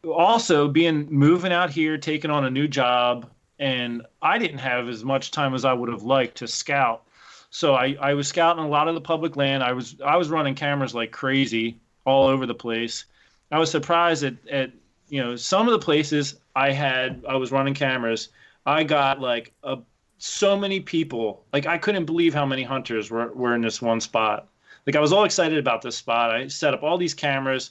also 0.04 0.68
being 0.68 1.06
moving 1.10 1.52
out 1.52 1.70
here, 1.70 1.98
taking 1.98 2.30
on 2.30 2.44
a 2.44 2.50
new 2.50 2.68
job, 2.68 3.28
and 3.58 4.02
I 4.22 4.38
didn't 4.38 4.58
have 4.58 4.88
as 4.88 5.04
much 5.04 5.30
time 5.30 5.54
as 5.54 5.64
I 5.64 5.72
would 5.72 5.90
have 5.90 6.02
liked 6.02 6.38
to 6.38 6.48
scout. 6.48 7.04
So 7.50 7.74
I, 7.74 7.96
I 8.00 8.14
was 8.14 8.28
scouting 8.28 8.64
a 8.64 8.68
lot 8.68 8.88
of 8.88 8.94
the 8.94 9.00
public 9.00 9.36
land. 9.36 9.62
I 9.62 9.72
was 9.72 9.96
I 10.04 10.16
was 10.16 10.30
running 10.30 10.54
cameras 10.54 10.94
like 10.94 11.10
crazy 11.10 11.78
all 12.04 12.26
over 12.26 12.46
the 12.46 12.54
place. 12.54 13.04
I 13.50 13.58
was 13.58 13.70
surprised 13.70 14.22
at, 14.24 14.34
at 14.48 14.70
you 15.08 15.20
know 15.20 15.36
some 15.36 15.66
of 15.66 15.72
the 15.72 15.84
places 15.84 16.36
I 16.54 16.70
had 16.70 17.24
I 17.28 17.36
was 17.36 17.52
running 17.52 17.74
cameras. 17.74 18.28
I 18.64 18.84
got 18.84 19.20
like 19.20 19.52
a, 19.64 19.78
so 20.20 20.56
many 20.56 20.80
people. 20.80 21.44
Like 21.52 21.66
I 21.66 21.78
couldn't 21.78 22.04
believe 22.04 22.34
how 22.34 22.46
many 22.46 22.62
hunters 22.62 23.10
were, 23.10 23.32
were 23.32 23.54
in 23.54 23.62
this 23.62 23.82
one 23.82 24.00
spot. 24.00 24.48
Like 24.86 24.94
I 24.94 25.00
was 25.00 25.12
all 25.12 25.24
excited 25.24 25.58
about 25.58 25.82
this 25.82 25.96
spot. 25.96 26.30
I 26.30 26.46
set 26.46 26.74
up 26.74 26.82
all 26.82 26.98
these 26.98 27.14
cameras 27.14 27.70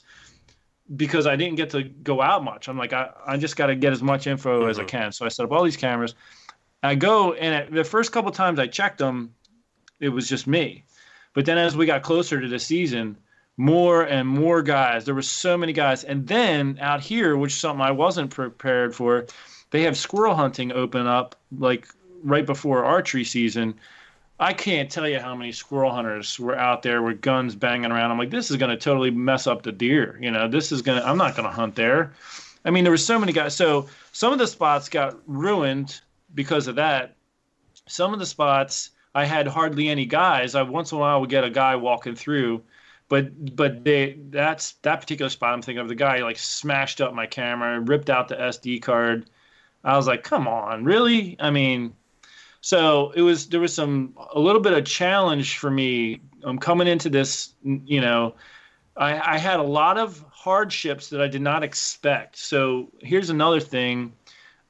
because 0.96 1.26
I 1.26 1.36
didn't 1.36 1.56
get 1.56 1.70
to 1.70 1.84
go 1.84 2.20
out 2.20 2.42
much. 2.42 2.68
I'm 2.68 2.76
like, 2.76 2.92
I, 2.92 3.10
I 3.24 3.36
just 3.36 3.56
got 3.56 3.66
to 3.66 3.76
get 3.76 3.92
as 3.92 4.02
much 4.02 4.26
info 4.26 4.60
mm-hmm. 4.60 4.70
as 4.70 4.78
I 4.78 4.82
mm-hmm. 4.82 4.88
can. 4.88 5.12
So 5.12 5.24
I 5.24 5.28
set 5.28 5.44
up 5.44 5.52
all 5.52 5.62
these 5.62 5.76
cameras. 5.76 6.14
I 6.82 6.96
go, 6.96 7.34
and 7.34 7.54
at 7.54 7.72
the 7.72 7.84
first 7.84 8.10
couple 8.10 8.32
times 8.32 8.58
I 8.58 8.66
checked 8.66 8.98
them, 8.98 9.34
it 10.00 10.08
was 10.08 10.28
just 10.28 10.46
me. 10.46 10.84
But 11.34 11.46
then 11.46 11.58
as 11.58 11.76
we 11.76 11.86
got 11.86 12.02
closer 12.02 12.40
to 12.40 12.48
the 12.48 12.58
season, 12.58 13.16
more 13.56 14.04
and 14.04 14.26
more 14.26 14.62
guys. 14.62 15.04
There 15.04 15.14
were 15.14 15.22
so 15.22 15.56
many 15.56 15.74
guys. 15.74 16.02
And 16.02 16.26
then 16.26 16.78
out 16.80 17.00
here, 17.00 17.36
which 17.36 17.52
is 17.52 17.58
something 17.58 17.82
I 17.82 17.90
wasn't 17.90 18.30
prepared 18.30 18.94
for, 18.94 19.26
they 19.70 19.82
have 19.82 19.96
squirrel 19.98 20.34
hunting 20.34 20.72
open 20.72 21.06
up 21.06 21.36
like 21.56 21.86
right 22.22 22.46
before 22.46 22.84
archery 22.84 23.24
season. 23.24 23.74
I 24.38 24.54
can't 24.54 24.90
tell 24.90 25.06
you 25.06 25.20
how 25.20 25.34
many 25.34 25.52
squirrel 25.52 25.92
hunters 25.92 26.40
were 26.40 26.56
out 26.56 26.82
there 26.82 27.02
with 27.02 27.20
guns 27.20 27.54
banging 27.54 27.92
around. 27.92 28.10
I'm 28.10 28.18
like, 28.18 28.30
this 28.30 28.50
is 28.50 28.56
going 28.56 28.70
to 28.70 28.76
totally 28.76 29.10
mess 29.10 29.46
up 29.46 29.62
the 29.62 29.72
deer. 29.72 30.18
You 30.20 30.30
know, 30.30 30.48
this 30.48 30.72
is 30.72 30.80
going 30.80 30.98
to, 31.00 31.06
I'm 31.06 31.18
not 31.18 31.36
going 31.36 31.46
to 31.46 31.54
hunt 31.54 31.74
there. 31.74 32.12
I 32.64 32.70
mean, 32.70 32.84
there 32.84 32.90
were 32.90 32.96
so 32.96 33.18
many 33.18 33.32
guys. 33.32 33.54
So 33.54 33.88
some 34.12 34.32
of 34.32 34.38
the 34.38 34.46
spots 34.46 34.88
got 34.88 35.18
ruined 35.26 36.00
because 36.34 36.68
of 36.68 36.76
that. 36.76 37.16
Some 37.86 38.14
of 38.14 38.18
the 38.18 38.26
spots, 38.26 38.90
I 39.14 39.24
had 39.24 39.46
hardly 39.46 39.88
any 39.88 40.06
guys. 40.06 40.54
I 40.54 40.62
once 40.62 40.92
in 40.92 40.98
a 40.98 41.00
while 41.00 41.20
would 41.20 41.30
get 41.30 41.44
a 41.44 41.50
guy 41.50 41.76
walking 41.76 42.14
through, 42.14 42.62
but 43.08 43.56
but 43.56 43.84
they 43.84 44.18
that's 44.30 44.72
that 44.82 45.00
particular 45.00 45.28
spot 45.28 45.52
I'm 45.52 45.62
thinking 45.62 45.80
of. 45.80 45.88
The 45.88 45.94
guy 45.94 46.22
like 46.22 46.38
smashed 46.38 47.00
up 47.00 47.12
my 47.12 47.26
camera, 47.26 47.80
ripped 47.80 48.08
out 48.08 48.28
the 48.28 48.36
SD 48.36 48.82
card. 48.82 49.28
I 49.82 49.96
was 49.96 50.06
like, 50.06 50.22
come 50.22 50.46
on, 50.46 50.84
really? 50.84 51.36
I 51.40 51.50
mean, 51.50 51.94
so 52.60 53.12
it 53.12 53.22
was 53.22 53.48
there 53.48 53.60
was 53.60 53.72
some 53.72 54.14
a 54.34 54.38
little 54.38 54.60
bit 54.60 54.72
of 54.72 54.84
challenge 54.84 55.58
for 55.58 55.70
me 55.70 56.20
um, 56.44 56.58
coming 56.58 56.88
into 56.88 57.08
this. 57.08 57.54
You 57.62 58.00
know, 58.00 58.34
I, 58.96 59.34
I 59.34 59.38
had 59.38 59.60
a 59.60 59.64
lot 59.64 59.98
of 59.98 60.24
hardships 60.30 61.08
that 61.10 61.20
I 61.20 61.28
did 61.28 61.42
not 61.42 61.62
expect. 61.62 62.36
So 62.36 62.90
here's 63.00 63.30
another 63.30 63.60
thing. 63.60 64.12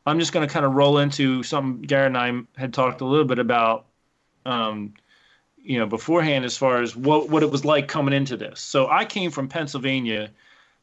I'm 0.06 0.18
just 0.18 0.32
going 0.32 0.46
to 0.46 0.52
kind 0.52 0.64
of 0.64 0.72
roll 0.72 0.98
into 0.98 1.42
something 1.42 1.82
Garrett 1.82 2.14
and 2.14 2.16
I 2.56 2.60
had 2.60 2.72
talked 2.72 3.00
a 3.00 3.04
little 3.04 3.26
bit 3.26 3.38
about, 3.38 3.86
um, 4.46 4.94
you 5.56 5.78
know, 5.78 5.86
beforehand 5.86 6.44
as 6.44 6.56
far 6.56 6.80
as 6.80 6.94
what 6.96 7.28
what 7.28 7.42
it 7.42 7.50
was 7.50 7.64
like 7.64 7.88
coming 7.88 8.14
into 8.14 8.36
this. 8.36 8.60
So 8.60 8.88
I 8.88 9.04
came 9.04 9.30
from 9.30 9.48
Pennsylvania. 9.48 10.30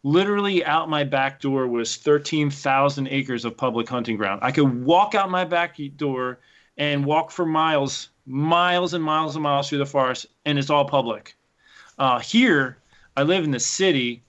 Literally 0.04 0.64
out 0.64 0.90
my 0.90 1.04
back 1.04 1.42
door 1.42 1.68
was 1.68 1.96
13,000 1.96 3.08
acres 3.08 3.46
of 3.46 3.58
public 3.58 3.90
hunting 3.90 4.16
ground. 4.16 4.42
I 4.44 4.52
could 4.52 4.86
walk 4.86 5.16
out 5.16 5.30
my 5.32 5.44
back 5.44 5.78
door 5.98 6.40
and 6.77 7.05
walk 7.05 7.31
for 7.31 7.46
miles, 7.46 8.10
miles 8.25 8.93
and 8.93 9.03
miles 9.03 9.36
and 9.36 9.43
miles 9.43 9.69
through 9.69 9.79
the 9.79 9.86
forest, 9.86 10.27
and 10.46 10.60
it's 10.60 10.69
all 10.69 10.86
public. 10.86 11.36
Uh, 11.98 12.19
here, 12.19 12.77
I 13.15 13.24
live 13.24 13.43
in 13.43 13.51
the 13.51 13.60
city, 13.60 14.22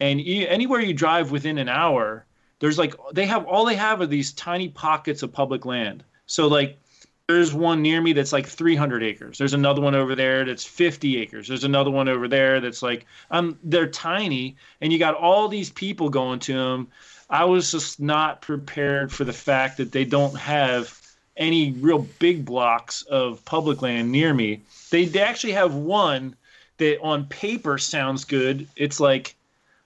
and 0.00 0.20
anywhere 0.20 0.80
you 0.80 0.94
drive 0.94 1.32
within 1.32 1.58
an 1.58 1.68
hour, 1.68 2.24
there's 2.60 2.78
like 2.78 2.94
they 3.12 3.26
have 3.26 3.44
all 3.46 3.64
they 3.64 3.76
have 3.76 4.00
are 4.00 4.06
these 4.06 4.32
tiny 4.32 4.68
pockets 4.68 5.22
of 5.22 5.32
public 5.32 5.64
land. 5.64 6.04
So 6.26 6.46
like 6.46 6.78
there's 7.26 7.52
one 7.52 7.82
near 7.82 8.00
me 8.00 8.12
that's 8.12 8.32
like 8.32 8.46
300 8.46 9.02
acres. 9.02 9.38
There's 9.38 9.54
another 9.54 9.80
one 9.80 9.94
over 9.94 10.14
there 10.14 10.44
that's 10.44 10.64
50 10.64 11.18
acres. 11.18 11.46
There's 11.46 11.64
another 11.64 11.90
one 11.90 12.08
over 12.08 12.26
there 12.26 12.60
that's 12.60 12.82
like 12.82 13.06
um 13.30 13.58
they're 13.62 13.88
tiny 13.88 14.56
and 14.80 14.92
you 14.92 14.98
got 14.98 15.14
all 15.14 15.48
these 15.48 15.70
people 15.70 16.08
going 16.10 16.38
to 16.40 16.54
them. 16.54 16.88
I 17.30 17.44
was 17.44 17.70
just 17.70 18.00
not 18.00 18.40
prepared 18.40 19.12
for 19.12 19.24
the 19.24 19.32
fact 19.32 19.76
that 19.76 19.92
they 19.92 20.04
don't 20.04 20.36
have 20.36 20.88
any 21.38 21.72
real 21.72 22.00
big 22.18 22.44
blocks 22.44 23.02
of 23.02 23.42
public 23.44 23.80
land 23.80 24.12
near 24.12 24.34
me. 24.34 24.60
They, 24.90 25.06
they 25.06 25.20
actually 25.20 25.52
have 25.52 25.74
one 25.74 26.36
that 26.78 27.00
on 27.00 27.26
paper 27.26 27.78
sounds 27.78 28.24
good. 28.24 28.68
It's 28.76 29.00
like 29.00 29.36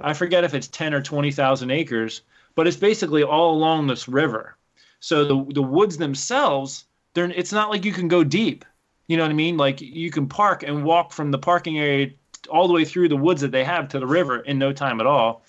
I 0.01 0.15
forget 0.15 0.45
if 0.45 0.55
it's 0.55 0.69
ten 0.69 0.95
or 0.95 1.03
twenty 1.03 1.31
thousand 1.31 1.71
acres, 1.71 2.23
but 2.55 2.67
it's 2.67 2.77
basically 2.77 3.23
all 3.23 3.55
along 3.55 3.87
this 3.87 4.09
river. 4.09 4.57
So 5.01 5.25
the 5.25 5.53
the 5.53 5.63
woods 5.63 5.99
themselves, 5.99 6.85
they're 7.15 7.31
it's 7.31 7.53
not 7.53 7.71
like 7.71 7.85
you 7.85 7.93
can 7.93 8.09
go 8.09 8.25
deep. 8.25 8.65
You 9.07 9.17
know 9.17 9.25
what 9.25 9.31
I 9.31 9.35
mean? 9.35 9.57
Like 9.57 9.81
you 9.81 10.11
can 10.11 10.27
park 10.27 10.63
and 10.63 10.85
walk 10.85 11.13
from 11.13 11.31
the 11.31 11.39
parking 11.39 11.79
area 11.79 12.11
all 12.51 12.67
the 12.67 12.75
way 12.75 12.85
through 12.85 13.09
the 13.09 13.17
woods 13.17 13.41
that 13.43 13.53
they 13.53 13.65
have 13.65 13.89
to 13.91 14.01
the 14.01 14.07
river 14.07 14.41
in 14.41 14.59
no 14.59 14.73
time 14.73 15.01
at 15.01 15.07
all. 15.07 15.45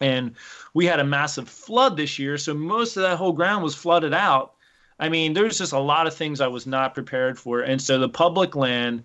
And 0.00 0.34
we 0.74 0.84
had 0.84 1.00
a 1.00 1.04
massive 1.04 1.48
flood 1.48 1.96
this 1.96 2.18
year, 2.18 2.36
so 2.36 2.52
most 2.52 2.96
of 2.96 3.02
that 3.02 3.16
whole 3.16 3.32
ground 3.32 3.62
was 3.62 3.74
flooded 3.74 4.12
out 4.12 4.55
I 4.98 5.08
mean, 5.08 5.34
there's 5.34 5.58
just 5.58 5.72
a 5.72 5.78
lot 5.78 6.06
of 6.06 6.14
things 6.14 6.40
I 6.40 6.46
was 6.46 6.66
not 6.66 6.94
prepared 6.94 7.38
for, 7.38 7.60
and 7.60 7.80
so 7.80 7.98
the 7.98 8.08
public 8.08 8.54
land 8.54 9.04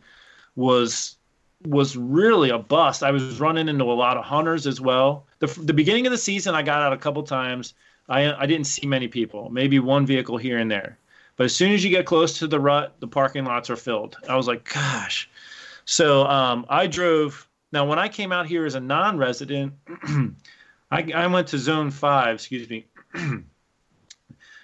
was 0.56 1.18
was 1.66 1.96
really 1.96 2.50
a 2.50 2.58
bust. 2.58 3.04
I 3.04 3.12
was 3.12 3.40
running 3.40 3.70
into 3.70 3.84
a 3.84 3.94
lot 3.94 4.18
of 4.18 4.24
hunters 4.24 4.68
as 4.68 4.82
well. 4.82 5.26
The 5.40 5.48
the 5.48 5.74
beginning 5.74 6.08
of 6.08 6.12
the 6.12 6.18
season, 6.18 6.56
I 6.56 6.62
got 6.64 6.82
out 6.82 6.94
a 6.94 6.98
couple 6.98 7.24
times. 7.24 7.74
I 8.10 8.34
I 8.34 8.46
didn't 8.46 8.68
see 8.68 8.88
many 8.88 9.08
people, 9.08 9.50
maybe 9.50 9.80
one 9.80 10.06
vehicle 10.06 10.38
here 10.38 10.58
and 10.58 10.72
there. 10.72 10.98
But 11.36 11.46
as 11.46 11.56
soon 11.56 11.72
as 11.72 11.84
you 11.84 11.90
get 11.90 12.06
close 12.06 12.38
to 12.40 12.48
the 12.48 12.60
rut, 12.60 12.96
the 13.00 13.08
parking 13.08 13.46
lots 13.46 13.70
are 13.70 13.76
filled. 13.76 14.18
I 14.30 14.36
was 14.36 14.48
like, 14.48 14.72
gosh. 14.72 15.30
So 15.86 16.26
um, 16.26 16.66
I 16.70 16.88
drove. 16.88 17.48
Now, 17.74 17.86
when 17.86 18.00
I 18.00 18.10
came 18.10 18.32
out 18.32 18.48
here 18.48 18.66
as 18.66 18.76
a 18.76 18.80
non-resident, 18.82 19.74
I, 20.92 21.12
I 21.16 21.28
went 21.28 21.48
to 21.50 21.58
Zone 21.58 21.90
Five. 21.90 22.36
Excuse 22.36 22.70
me. 22.70 22.86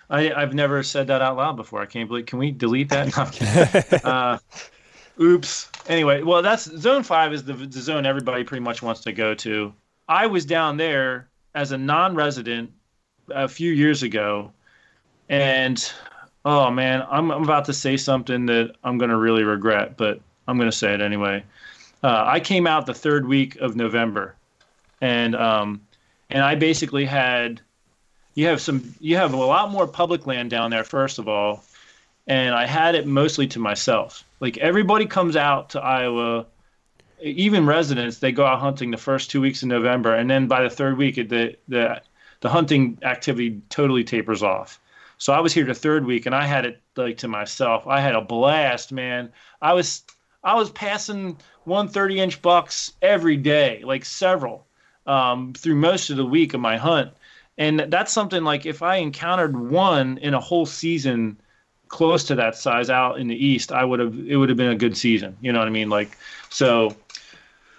I, 0.10 0.32
I've 0.32 0.54
never 0.54 0.84
said 0.84 1.08
that 1.08 1.22
out 1.22 1.38
loud 1.38 1.58
before. 1.58 1.82
I 1.82 1.86
can't 1.86 2.08
believe. 2.08 2.26
Can 2.26 2.40
we 2.40 2.52
delete 2.52 2.90
that? 2.90 3.16
No, 4.04 4.10
uh, 4.10 4.38
oops. 5.20 5.70
Anyway, 5.88 6.22
well, 6.22 6.42
that's 6.42 6.64
zone 6.64 7.04
five 7.04 7.34
is 7.34 7.44
the, 7.44 7.54
the 7.54 7.82
zone 7.82 8.06
everybody 8.06 8.44
pretty 8.44 8.64
much 8.64 8.82
wants 8.82 9.02
to 9.02 9.12
go 9.12 9.34
to. 9.36 9.74
I 10.08 10.28
was 10.28 10.46
down 10.46 10.78
there 10.78 11.30
as 11.56 11.72
a 11.72 11.78
non-resident 11.78 12.72
a 13.30 13.48
few 13.48 13.72
years 13.72 14.04
ago, 14.04 14.52
and 15.28 15.92
oh 16.46 16.72
man, 16.72 17.04
I'm, 17.10 17.32
I'm 17.32 17.44
about 17.44 17.66
to 17.66 17.74
say 17.74 17.98
something 17.98 18.46
that 18.46 18.76
I'm 18.84 18.98
going 18.98 19.10
to 19.10 19.18
really 19.18 19.44
regret, 19.44 19.98
but 19.98 20.22
I'm 20.48 20.58
going 20.58 20.72
to 20.72 20.78
say 20.78 20.94
it 20.94 21.02
anyway. 21.02 21.44
Uh, 22.04 22.24
I 22.26 22.40
came 22.40 22.68
out 22.68 22.86
the 22.86 22.94
third 22.94 23.28
week 23.28 23.58
of 23.58 23.76
November, 23.76 24.36
and 25.02 25.36
um, 25.36 25.82
and 26.30 26.44
I 26.44 26.56
basically 26.56 27.04
had 27.04 27.62
you 28.38 28.46
have 28.46 28.62
some 28.62 28.94
you 29.00 29.18
have 29.18 29.34
a 29.34 29.38
lot 29.38 29.72
more 29.72 29.88
public 29.88 30.28
land 30.28 30.52
down 30.52 30.70
there 30.70 30.84
first 30.84 31.18
of 31.18 31.28
all, 31.28 31.64
and 32.28 32.54
I 32.54 32.68
had 32.68 32.94
it 32.94 33.08
mostly 33.08 33.48
to 33.48 33.60
myself. 33.60 34.24
Like 34.40 34.58
everybody 34.60 35.08
comes 35.08 35.36
out 35.36 35.72
to 35.72 35.82
Iowa 35.82 36.46
even 37.20 37.66
residents 37.66 38.20
they 38.20 38.32
go 38.32 38.46
out 38.46 38.60
hunting 38.60 38.92
the 38.92 38.98
first 38.98 39.32
two 39.32 39.42
weeks 39.42 39.64
in 39.64 39.70
November, 39.70 40.14
and 40.14 40.30
then 40.30 40.46
by 40.46 40.62
the 40.62 40.70
third 40.70 40.98
week, 40.98 41.16
the 41.16 41.56
the 41.68 42.00
the 42.42 42.50
hunting 42.50 43.00
activity 43.02 43.60
totally 43.70 44.04
tapers 44.04 44.44
off. 44.44 44.80
So 45.18 45.34
I 45.34 45.40
was 45.40 45.52
here 45.52 45.66
the 45.66 45.74
third 45.74 46.06
week, 46.06 46.28
and 46.28 46.36
I 46.36 46.46
had 46.46 46.64
it 46.64 46.80
like 46.96 47.18
to 47.18 47.28
myself. 47.28 47.88
I 47.88 48.02
had 48.02 48.14
a 48.14 48.22
blast, 48.22 48.92
man. 48.92 49.32
I 49.64 49.74
was 49.74 50.04
I 50.44 50.54
was 50.54 50.70
passing 50.70 51.38
130 51.64 52.20
inch 52.20 52.42
bucks 52.44 52.94
every 53.02 53.38
day, 53.38 53.82
like 53.84 54.06
several, 54.06 54.68
um, 55.08 55.54
through 55.54 55.76
most 55.76 56.12
of 56.12 56.18
the 56.18 56.26
week 56.26 56.54
of 56.54 56.62
my 56.62 56.78
hunt. 56.78 57.17
And 57.58 57.86
that's 57.90 58.12
something 58.12 58.44
like 58.44 58.66
if 58.66 58.82
I 58.82 58.98
encountered 58.98 59.58
one 59.58 60.18
in 60.20 60.34
a 60.34 60.40
whole 60.40 60.66
season 60.66 61.40
close 61.88 62.24
to 62.26 62.36
that 62.36 62.56
size 62.56 62.90
out 62.90 63.20
in 63.20 63.28
the 63.28 63.46
east, 63.46 63.72
I 63.72 63.84
would 63.84 64.00
have 64.00 64.14
it 64.28 64.36
would 64.36 64.50
have 64.50 64.58
been 64.58 64.72
a 64.72 64.76
good 64.76 64.96
season. 64.96 65.36
You 65.42 65.52
know 65.52 65.60
what 65.60 65.68
I 65.68 65.72
mean? 65.72 65.90
Like 65.90 66.18
so 66.50 66.96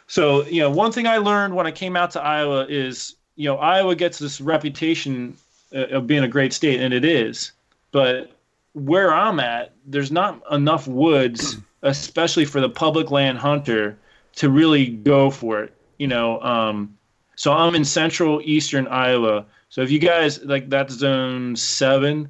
so, 0.08 0.44
you 0.46 0.60
know, 0.62 0.70
one 0.70 0.90
thing 0.90 1.06
I 1.06 1.18
learned 1.18 1.54
when 1.54 1.66
I 1.66 1.70
came 1.70 1.94
out 1.94 2.10
to 2.12 2.22
Iowa 2.22 2.66
is, 2.66 3.14
you 3.36 3.44
know, 3.44 3.58
Iowa 3.58 3.94
gets 3.94 4.18
this 4.18 4.40
reputation 4.40 5.36
uh, 5.72 5.86
of 5.88 6.06
being 6.06 6.24
a 6.24 6.28
great 6.28 6.54
state, 6.54 6.80
and 6.80 6.94
it 6.94 7.04
is. 7.04 7.52
But 7.92 8.32
where 8.72 9.12
I'm 9.12 9.38
at, 9.38 9.72
there's 9.86 10.10
not 10.10 10.42
enough 10.50 10.88
woods, 10.88 11.58
especially 11.82 12.46
for 12.46 12.60
the 12.60 12.70
public 12.70 13.10
land 13.10 13.38
hunter, 13.38 13.98
to 14.36 14.48
really 14.48 14.86
go 14.86 15.30
for 15.30 15.62
it. 15.62 15.74
You 15.98 16.06
know, 16.06 16.40
um, 16.40 16.96
so 17.36 17.52
I'm 17.52 17.74
in 17.74 17.84
central 17.84 18.40
eastern 18.42 18.88
Iowa. 18.88 19.44
So 19.68 19.82
if 19.82 19.90
you 19.90 19.98
guys 19.98 20.42
like 20.44 20.70
that 20.70 20.90
zone 20.90 21.56
seven, 21.56 22.28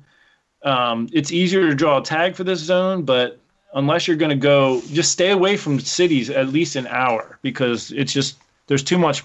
um, 0.62 1.08
it's 1.12 1.32
easier 1.32 1.68
to 1.68 1.74
draw 1.74 1.98
a 1.98 2.02
tag 2.02 2.34
for 2.34 2.44
this 2.44 2.60
zone, 2.60 3.04
but 3.04 3.38
unless 3.74 4.08
you're 4.08 4.16
going 4.16 4.30
to 4.30 4.36
go, 4.36 4.80
just 4.92 5.12
stay 5.12 5.30
away 5.30 5.56
from 5.56 5.78
cities 5.78 6.30
at 6.30 6.48
least 6.48 6.76
an 6.76 6.86
hour 6.88 7.38
because 7.42 7.92
it's 7.92 8.12
just 8.12 8.38
there's 8.66 8.82
too 8.82 8.98
much 8.98 9.22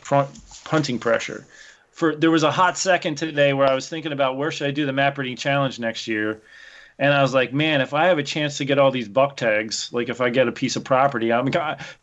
hunting 0.66 1.00
pressure. 1.00 1.46
For 1.92 2.16
there 2.16 2.32
was 2.32 2.44
a 2.44 2.52
hot 2.52 2.78
second 2.78 3.16
today 3.16 3.54
where 3.54 3.70
I 3.70 3.76
was 3.76 3.88
thinking 3.88 4.12
about 4.12 4.38
where 4.38 4.52
should 4.52 4.68
I 4.68 4.72
do 4.72 4.86
the 4.86 4.94
map 4.94 5.18
reading 5.18 5.38
challenge 5.38 5.80
next 5.80 6.08
year, 6.08 6.42
and 7.00 7.14
I 7.14 7.22
was 7.22 7.34
like, 7.34 7.54
man, 7.54 7.82
if 7.82 7.94
I 7.94 8.06
have 8.08 8.18
a 8.18 8.24
chance 8.24 8.58
to 8.58 8.66
get 8.66 8.78
all 8.78 8.92
these 8.92 9.08
buck 9.08 9.38
tags, 9.38 9.90
like 9.92 10.10
if 10.10 10.22
I 10.22 10.30
get 10.30 10.48
a 10.48 10.52
piece 10.52 10.76
of 10.76 10.84
property, 10.84 11.32
I'm 11.32 11.50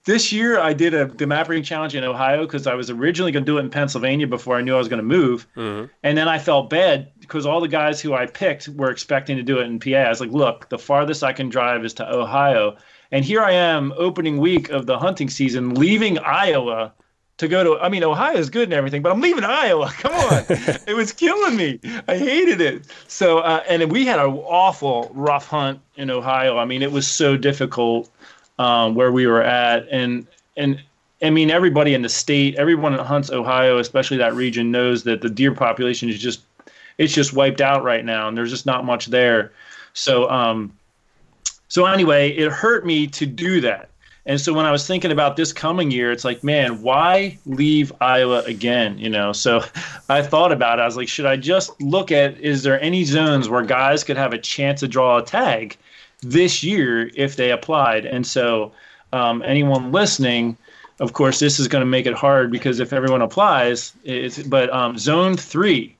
this 0.04 0.32
year 0.32 0.58
I 0.58 0.72
did 0.72 0.94
a 0.94 1.06
the 1.06 1.26
map 1.26 1.48
reading 1.48 1.64
challenge 1.64 1.94
in 1.94 2.04
Ohio 2.04 2.44
because 2.44 2.66
I 2.66 2.74
was 2.74 2.90
originally 2.90 3.32
going 3.32 3.44
to 3.44 3.50
do 3.50 3.58
it 3.58 3.60
in 3.60 3.70
Pennsylvania 3.70 4.26
before 4.26 4.56
I 4.56 4.62
knew 4.62 4.74
I 4.74 4.78
was 4.78 4.88
going 4.88 4.98
to 4.98 5.04
move, 5.04 5.46
mm-hmm. 5.56 5.86
and 6.02 6.18
then 6.18 6.28
I 6.28 6.38
felt 6.38 6.70
bad 6.70 7.12
because 7.20 7.46
all 7.46 7.60
the 7.60 7.68
guys 7.68 8.00
who 8.00 8.14
I 8.14 8.26
picked 8.26 8.68
were 8.68 8.90
expecting 8.90 9.36
to 9.36 9.42
do 9.42 9.58
it 9.58 9.64
in 9.64 9.78
PA. 9.78 9.90
I 9.90 10.08
was 10.08 10.20
like, 10.20 10.32
look, 10.32 10.68
the 10.68 10.78
farthest 10.78 11.22
I 11.22 11.32
can 11.32 11.48
drive 11.48 11.84
is 11.84 11.94
to 11.94 12.12
Ohio, 12.12 12.76
and 13.12 13.24
here 13.24 13.42
I 13.42 13.52
am, 13.52 13.92
opening 13.96 14.38
week 14.38 14.70
of 14.70 14.86
the 14.86 14.98
hunting 14.98 15.30
season, 15.30 15.74
leaving 15.74 16.18
Iowa 16.18 16.92
to 17.40 17.48
go 17.48 17.64
to 17.64 17.82
I 17.82 17.88
mean 17.88 18.04
Ohio 18.04 18.36
is 18.36 18.50
good 18.50 18.64
and 18.64 18.74
everything, 18.74 19.00
but 19.00 19.10
I'm 19.10 19.20
leaving 19.22 19.44
Iowa. 19.44 19.90
Come 19.98 20.12
on, 20.12 20.44
it 20.86 20.94
was 20.94 21.10
killing 21.10 21.56
me. 21.56 21.80
I 22.06 22.18
hated 22.18 22.60
it. 22.60 22.84
So 23.08 23.38
uh, 23.38 23.64
and 23.66 23.90
we 23.90 24.04
had 24.04 24.18
an 24.18 24.26
awful 24.26 25.10
rough 25.14 25.46
hunt 25.46 25.80
in 25.96 26.10
Ohio. 26.10 26.58
I 26.58 26.66
mean 26.66 26.82
it 26.82 26.92
was 26.92 27.06
so 27.06 27.38
difficult 27.38 28.10
um, 28.58 28.94
where 28.94 29.10
we 29.10 29.26
were 29.26 29.42
at, 29.42 29.88
and 29.90 30.26
and 30.58 30.82
I 31.22 31.30
mean 31.30 31.50
everybody 31.50 31.94
in 31.94 32.02
the 32.02 32.10
state, 32.10 32.56
everyone 32.56 32.92
that 32.92 33.04
hunts 33.04 33.30
Ohio, 33.30 33.78
especially 33.78 34.18
that 34.18 34.34
region, 34.34 34.70
knows 34.70 35.04
that 35.04 35.22
the 35.22 35.30
deer 35.30 35.54
population 35.54 36.10
is 36.10 36.18
just 36.18 36.42
it's 36.98 37.14
just 37.14 37.32
wiped 37.32 37.62
out 37.62 37.82
right 37.82 38.04
now, 38.04 38.28
and 38.28 38.36
there's 38.36 38.50
just 38.50 38.66
not 38.66 38.84
much 38.84 39.06
there. 39.06 39.50
So 39.94 40.28
um, 40.28 40.76
so 41.68 41.86
anyway, 41.86 42.32
it 42.32 42.52
hurt 42.52 42.84
me 42.84 43.06
to 43.06 43.24
do 43.24 43.62
that 43.62 43.89
and 44.26 44.40
so 44.40 44.52
when 44.52 44.66
I 44.66 44.70
was 44.70 44.86
thinking 44.86 45.12
about 45.12 45.36
this 45.36 45.52
coming 45.52 45.90
year, 45.90 46.12
it's 46.12 46.24
like, 46.24 46.44
man, 46.44 46.82
why 46.82 47.38
leave 47.46 47.92
Iowa 48.00 48.40
again? 48.40 48.98
You 48.98 49.08
know, 49.08 49.32
so 49.32 49.62
I 50.08 50.22
thought 50.22 50.52
about 50.52 50.78
it. 50.78 50.82
I 50.82 50.86
was 50.86 50.96
like, 50.96 51.08
should 51.08 51.26
I 51.26 51.36
just 51.36 51.80
look 51.80 52.12
at 52.12 52.38
is 52.38 52.62
there 52.62 52.80
any 52.80 53.04
zones 53.04 53.48
where 53.48 53.62
guys 53.62 54.04
could 54.04 54.16
have 54.16 54.32
a 54.32 54.38
chance 54.38 54.80
to 54.80 54.88
draw 54.88 55.18
a 55.18 55.22
tag 55.22 55.76
this 56.20 56.62
year 56.62 57.10
if 57.14 57.36
they 57.36 57.50
applied? 57.50 58.04
And 58.04 58.26
so 58.26 58.72
um, 59.12 59.42
anyone 59.42 59.90
listening, 59.90 60.56
of 61.00 61.14
course, 61.14 61.38
this 61.38 61.58
is 61.58 61.66
going 61.66 61.80
to 61.82 61.86
make 61.86 62.06
it 62.06 62.14
hard 62.14 62.52
because 62.52 62.78
if 62.78 62.92
everyone 62.92 63.22
applies, 63.22 63.94
it's 64.04 64.42
but 64.42 64.70
um, 64.70 64.98
zone 64.98 65.36
three, 65.36 65.96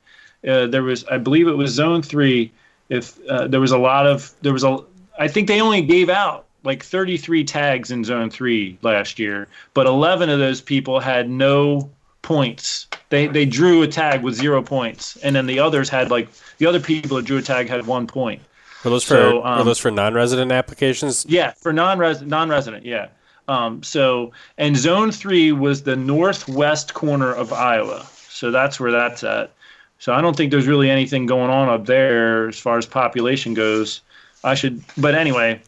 uh, 0.47 0.67
there 0.67 0.83
was 0.83 1.05
I 1.05 1.17
believe 1.17 1.49
it 1.49 1.57
was 1.57 1.73
zone 1.73 2.03
three. 2.03 2.53
If 2.91 3.19
uh, 3.29 3.47
there 3.47 3.61
was 3.61 3.73
a 3.73 3.79
lot 3.79 4.07
of 4.07 4.35
there 4.43 4.53
was 4.53 4.63
a 4.63 4.79
I 5.19 5.27
think 5.27 5.49
they 5.49 5.61
only 5.63 5.81
gave 5.81 6.11
out 6.11 6.45
like 6.63 6.83
33 6.83 7.45
tags 7.45 7.91
in 7.91 8.05
zone 8.05 8.31
3 8.31 8.79
last 8.83 9.19
year 9.19 9.49
but 9.75 9.87
11 9.87 10.29
of 10.29 10.39
those 10.39 10.61
people 10.61 11.01
had 11.01 11.29
no 11.29 11.91
points. 12.23 12.87
They 13.09 13.27
they 13.27 13.45
drew 13.45 13.83
a 13.83 13.89
tag 13.89 14.23
with 14.23 14.35
zero 14.35 14.63
points 14.63 15.17
and 15.17 15.35
then 15.35 15.47
the 15.47 15.59
others 15.59 15.89
had 15.89 16.11
like 16.11 16.29
the 16.59 16.67
other 16.67 16.81
people 16.81 17.17
that 17.17 17.25
drew 17.25 17.39
a 17.39 17.43
tag 17.43 17.69
had 17.69 17.87
one 17.87 18.07
point. 18.07 18.43
Were 18.85 18.91
those 18.91 19.05
for 19.05 19.15
so, 19.15 19.45
um, 19.45 19.59
were 19.59 19.65
those 19.65 19.79
for 19.79 19.91
non-resident 19.91 20.53
applications? 20.53 21.27
Yeah 21.29 21.53
for 21.53 21.73
non-resident 21.73 22.31
non-resident 22.31 22.85
yeah. 22.85 23.09
Um, 23.49 23.83
so 23.83 24.33
and 24.59 24.77
zone 24.77 25.11
3 25.11 25.53
was 25.53 25.83
the 25.83 25.97
northwest 25.97 26.95
corner 26.95 27.33
of 27.33 27.53
iowa. 27.53 28.07
So 28.29 28.51
that's 28.51 28.79
where 28.79 28.93
that's 28.93 29.25
at. 29.25 29.53
So 29.99 30.15
i 30.15 30.21
don't 30.21 30.37
think 30.37 30.51
there's 30.51 30.67
really 30.67 30.91
anything 30.91 31.27
going 31.27 31.51
on 31.51 31.69
up 31.69 31.87
there 31.87 32.49
as 32.49 32.59
far 32.59 32.79
as 32.79 32.87
population 32.87 33.55
goes. 33.55 34.03
I 34.45 34.55
should 34.55 34.83
but 34.97 35.15
anyway 35.15 35.61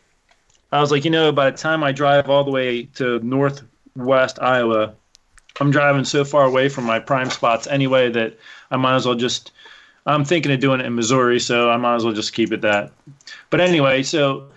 I 0.72 0.80
was 0.80 0.90
like, 0.90 1.04
you 1.04 1.11
know, 1.11 1.30
by 1.32 1.50
the 1.50 1.56
time 1.56 1.85
I 1.85 1.92
drive 1.92 2.30
all 2.30 2.44
the 2.44 2.50
way 2.50 2.85
to 2.94 3.20
northwest 3.20 4.38
Iowa, 4.40 4.94
I'm 5.61 5.70
driving 5.70 6.04
so 6.04 6.24
far 6.24 6.44
away 6.44 6.68
from 6.68 6.85
my 6.85 6.98
prime 6.98 7.30
spots 7.30 7.66
anyway 7.66 8.11
that 8.11 8.38
I 8.70 8.76
might 8.76 8.96
as 8.96 9.06
well 9.06 9.14
just. 9.14 9.52
I'm 10.04 10.24
thinking 10.24 10.50
of 10.50 10.58
doing 10.58 10.80
it 10.80 10.87
in 10.87 10.96
Missouri, 10.96 11.38
so 11.38 11.70
I 11.70 11.76
might 11.76 11.94
as 11.94 12.04
well 12.04 12.12
just 12.12 12.32
keep 12.32 12.50
it 12.52 12.62
that. 12.62 12.90
But 13.50 13.61
anyway, 13.61 14.02
so 14.02 14.48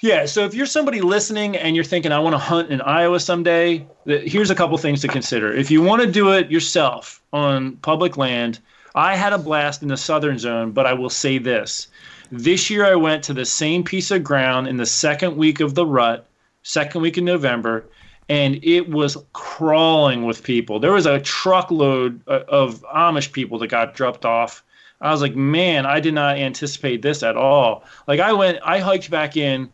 yeah, 0.00 0.26
so 0.26 0.44
if 0.44 0.52
you're 0.52 0.66
somebody 0.66 1.00
listening 1.00 1.56
and 1.56 1.74
you're 1.74 1.84
thinking 1.84 2.12
I 2.12 2.18
want 2.18 2.34
to 2.34 2.38
hunt 2.38 2.70
in 2.70 2.82
Iowa 2.82 3.18
someday, 3.18 3.86
here's 4.04 4.50
a 4.50 4.54
couple 4.54 4.76
things 4.76 5.00
to 5.00 5.08
consider. 5.08 5.50
If 5.50 5.70
you 5.70 5.80
want 5.80 6.02
to 6.02 6.10
do 6.10 6.32
it 6.32 6.50
yourself 6.50 7.22
on 7.32 7.76
public 7.76 8.18
land, 8.18 8.58
I 8.94 9.16
had 9.16 9.32
a 9.32 9.38
blast 9.38 9.82
in 9.82 9.88
the 9.88 9.96
southern 9.96 10.38
zone, 10.38 10.70
but 10.70 10.86
I 10.86 10.92
will 10.92 11.10
say 11.10 11.38
this. 11.38 11.88
This 12.30 12.70
year, 12.70 12.84
I 12.84 12.94
went 12.94 13.24
to 13.24 13.34
the 13.34 13.44
same 13.44 13.82
piece 13.82 14.10
of 14.10 14.24
ground 14.24 14.68
in 14.68 14.76
the 14.76 14.86
second 14.86 15.36
week 15.36 15.60
of 15.60 15.74
the 15.74 15.84
rut, 15.84 16.26
second 16.62 17.00
week 17.00 17.18
in 17.18 17.24
November, 17.24 17.84
and 18.28 18.58
it 18.62 18.88
was 18.88 19.18
crawling 19.32 20.24
with 20.24 20.42
people. 20.42 20.78
There 20.78 20.92
was 20.92 21.06
a 21.06 21.20
truckload 21.20 22.20
uh, 22.26 22.40
of 22.48 22.82
Amish 22.94 23.32
people 23.32 23.58
that 23.58 23.66
got 23.68 23.94
dropped 23.94 24.24
off. 24.24 24.62
I 25.00 25.10
was 25.10 25.20
like, 25.20 25.36
man, 25.36 25.86
I 25.86 26.00
did 26.00 26.14
not 26.14 26.38
anticipate 26.38 27.02
this 27.02 27.22
at 27.22 27.36
all. 27.36 27.84
Like, 28.06 28.20
I 28.20 28.32
went, 28.32 28.58
I 28.64 28.78
hiked 28.78 29.10
back 29.10 29.36
in. 29.36 29.70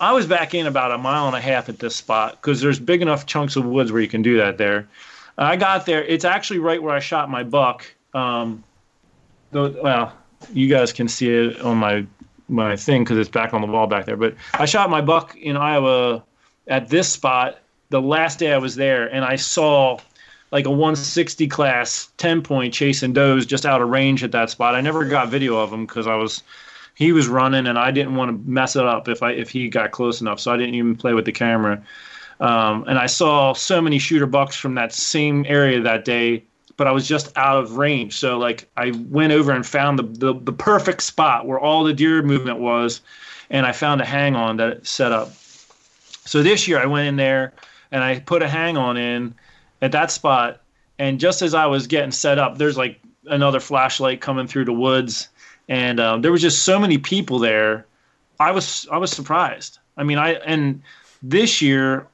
I 0.00 0.12
was 0.12 0.26
back 0.26 0.54
in 0.54 0.66
about 0.66 0.92
a 0.92 0.98
mile 0.98 1.26
and 1.26 1.36
a 1.36 1.40
half 1.40 1.68
at 1.68 1.78
this 1.78 1.96
spot 1.96 2.32
because 2.40 2.60
there's 2.60 2.78
big 2.78 3.02
enough 3.02 3.26
chunks 3.26 3.56
of 3.56 3.64
woods 3.64 3.90
where 3.90 4.02
you 4.02 4.08
can 4.08 4.22
do 4.22 4.36
that 4.36 4.58
there. 4.58 4.88
I 5.38 5.56
got 5.56 5.86
there. 5.86 6.04
It's 6.04 6.24
actually 6.24 6.58
right 6.58 6.82
where 6.82 6.94
I 6.94 7.00
shot 7.00 7.30
my 7.30 7.44
buck. 7.44 7.86
Um, 8.14 8.64
well, 9.52 10.12
you 10.52 10.68
guys 10.68 10.92
can 10.92 11.08
see 11.08 11.30
it 11.30 11.60
on 11.60 11.76
my 11.76 12.06
my 12.48 12.76
thing 12.76 13.04
because 13.04 13.18
it's 13.18 13.28
back 13.28 13.52
on 13.52 13.60
the 13.60 13.66
wall 13.66 13.86
back 13.86 14.06
there. 14.06 14.16
But 14.16 14.34
I 14.54 14.64
shot 14.64 14.88
my 14.90 15.00
buck 15.00 15.36
in 15.36 15.56
Iowa 15.56 16.24
at 16.66 16.88
this 16.88 17.08
spot 17.08 17.58
the 17.90 18.00
last 18.00 18.38
day 18.38 18.52
I 18.52 18.58
was 18.58 18.76
there, 18.76 19.06
and 19.06 19.24
I 19.24 19.36
saw 19.36 19.98
like 20.50 20.66
a 20.66 20.70
160 20.70 21.46
class 21.48 22.10
10 22.16 22.42
point 22.42 22.72
chasing 22.72 23.12
does 23.12 23.44
just 23.44 23.66
out 23.66 23.82
of 23.82 23.88
range 23.88 24.24
at 24.24 24.32
that 24.32 24.50
spot. 24.50 24.74
I 24.74 24.80
never 24.80 25.04
got 25.04 25.28
video 25.28 25.58
of 25.58 25.72
him 25.72 25.86
because 25.86 26.06
I 26.06 26.14
was 26.14 26.42
he 26.94 27.12
was 27.12 27.28
running 27.28 27.66
and 27.66 27.78
I 27.78 27.90
didn't 27.90 28.16
want 28.16 28.30
to 28.30 28.50
mess 28.50 28.74
it 28.74 28.84
up 28.84 29.08
if 29.08 29.22
I 29.22 29.32
if 29.32 29.50
he 29.50 29.68
got 29.68 29.90
close 29.90 30.20
enough, 30.20 30.40
so 30.40 30.52
I 30.52 30.56
didn't 30.56 30.74
even 30.74 30.96
play 30.96 31.14
with 31.14 31.24
the 31.24 31.32
camera. 31.32 31.82
Um, 32.40 32.84
and 32.86 32.98
I 32.98 33.06
saw 33.06 33.52
so 33.52 33.80
many 33.80 33.98
shooter 33.98 34.26
bucks 34.26 34.56
from 34.56 34.74
that 34.76 34.92
same 34.92 35.44
area 35.48 35.80
that 35.80 36.04
day 36.04 36.44
but 36.78 36.86
I 36.86 36.92
was 36.92 37.06
just 37.06 37.36
out 37.36 37.58
of 37.58 37.76
range. 37.76 38.16
So 38.16 38.38
like 38.38 38.70
I 38.78 38.92
went 39.10 39.34
over 39.34 39.52
and 39.52 39.66
found 39.66 39.98
the, 39.98 40.04
the, 40.04 40.40
the 40.40 40.52
perfect 40.52 41.02
spot 41.02 41.46
where 41.46 41.58
all 41.58 41.84
the 41.84 41.92
deer 41.92 42.22
movement 42.22 42.60
was, 42.60 43.02
and 43.50 43.66
I 43.66 43.72
found 43.72 44.00
a 44.00 44.06
hang 44.06 44.34
on 44.36 44.56
that 44.56 44.86
set 44.86 45.12
up. 45.12 45.32
So 46.24 46.42
this 46.42 46.66
year 46.66 46.78
I 46.78 46.86
went 46.86 47.08
in 47.08 47.16
there 47.16 47.52
and 47.90 48.02
I 48.02 48.20
put 48.20 48.42
a 48.42 48.48
hang 48.48 48.76
on 48.76 48.96
in 48.96 49.34
at 49.82 49.92
that 49.92 50.10
spot, 50.10 50.60
and 50.98 51.20
just 51.20 51.42
as 51.42 51.54
I 51.54 51.66
was 51.66 51.86
getting 51.86 52.10
set 52.10 52.38
up, 52.38 52.58
there's 52.58 52.76
like 52.76 53.00
another 53.26 53.60
flashlight 53.60 54.20
coming 54.20 54.46
through 54.46 54.64
the 54.64 54.72
woods, 54.72 55.28
and 55.68 56.00
um, 56.00 56.22
there 56.22 56.32
was 56.32 56.42
just 56.42 56.64
so 56.64 56.78
many 56.78 56.98
people 56.98 57.38
there. 57.38 57.86
I 58.40 58.52
was 58.52 58.86
I 58.90 58.98
was 58.98 59.10
surprised. 59.10 59.78
I 59.96 60.04
mean, 60.04 60.18
I 60.18 60.34
and 60.34 60.82
this 61.22 61.62
year, 61.62 62.06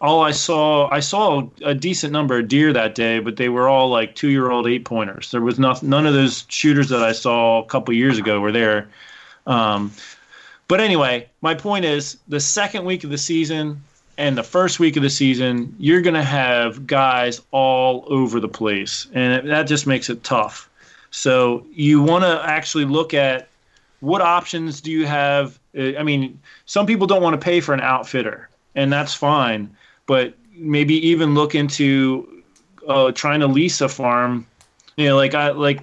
all 0.00 0.22
I 0.22 0.30
saw 0.30 0.88
I 0.90 1.00
saw 1.00 1.48
a 1.62 1.74
decent 1.74 2.12
number 2.12 2.38
of 2.38 2.48
deer 2.48 2.72
that 2.72 2.94
day, 2.94 3.18
but 3.18 3.36
they 3.36 3.48
were 3.48 3.68
all 3.68 3.88
like 3.88 4.14
two 4.14 4.28
year 4.28 4.50
old 4.50 4.66
eight 4.66 4.84
pointers. 4.84 5.30
There 5.30 5.40
was 5.40 5.58
not, 5.58 5.82
none 5.82 6.06
of 6.06 6.14
those 6.14 6.44
shooters 6.48 6.88
that 6.88 7.02
I 7.02 7.12
saw 7.12 7.62
a 7.62 7.66
couple 7.66 7.92
years 7.94 8.18
ago 8.18 8.40
were 8.40 8.52
there. 8.52 8.88
Um, 9.46 9.92
but 10.68 10.80
anyway, 10.80 11.28
my 11.42 11.54
point 11.54 11.84
is 11.84 12.16
the 12.28 12.40
second 12.40 12.84
week 12.84 13.04
of 13.04 13.10
the 13.10 13.18
season, 13.18 13.82
and 14.16 14.36
the 14.38 14.42
first 14.42 14.78
week 14.78 14.96
of 14.96 15.02
the 15.02 15.10
season, 15.10 15.74
you're 15.78 16.02
going 16.02 16.14
to 16.14 16.22
have 16.22 16.86
guys 16.86 17.40
all 17.50 18.04
over 18.06 18.38
the 18.38 18.48
place, 18.48 19.06
and 19.12 19.48
that 19.48 19.64
just 19.64 19.86
makes 19.86 20.08
it 20.10 20.22
tough. 20.22 20.68
So 21.10 21.66
you 21.72 22.02
want 22.02 22.24
to 22.24 22.40
actually 22.44 22.84
look 22.84 23.14
at 23.14 23.48
what 24.00 24.20
options 24.20 24.80
do 24.80 24.90
you 24.90 25.06
have. 25.06 25.58
Uh, 25.76 25.96
I 25.96 26.02
mean, 26.02 26.38
some 26.66 26.86
people 26.86 27.06
don't 27.06 27.22
want 27.22 27.34
to 27.34 27.44
pay 27.44 27.60
for 27.60 27.74
an 27.74 27.80
outfitter, 27.80 28.48
and 28.74 28.92
that's 28.92 29.14
fine. 29.14 29.74
But 30.10 30.34
maybe 30.56 30.94
even 31.06 31.34
look 31.34 31.54
into 31.54 32.42
uh, 32.88 33.12
trying 33.12 33.40
to 33.40 33.46
lease 33.46 33.80
a 33.80 33.88
farm. 33.88 34.44
You 34.96 35.06
know, 35.06 35.16
like 35.16 35.34
I 35.34 35.50
like 35.50 35.80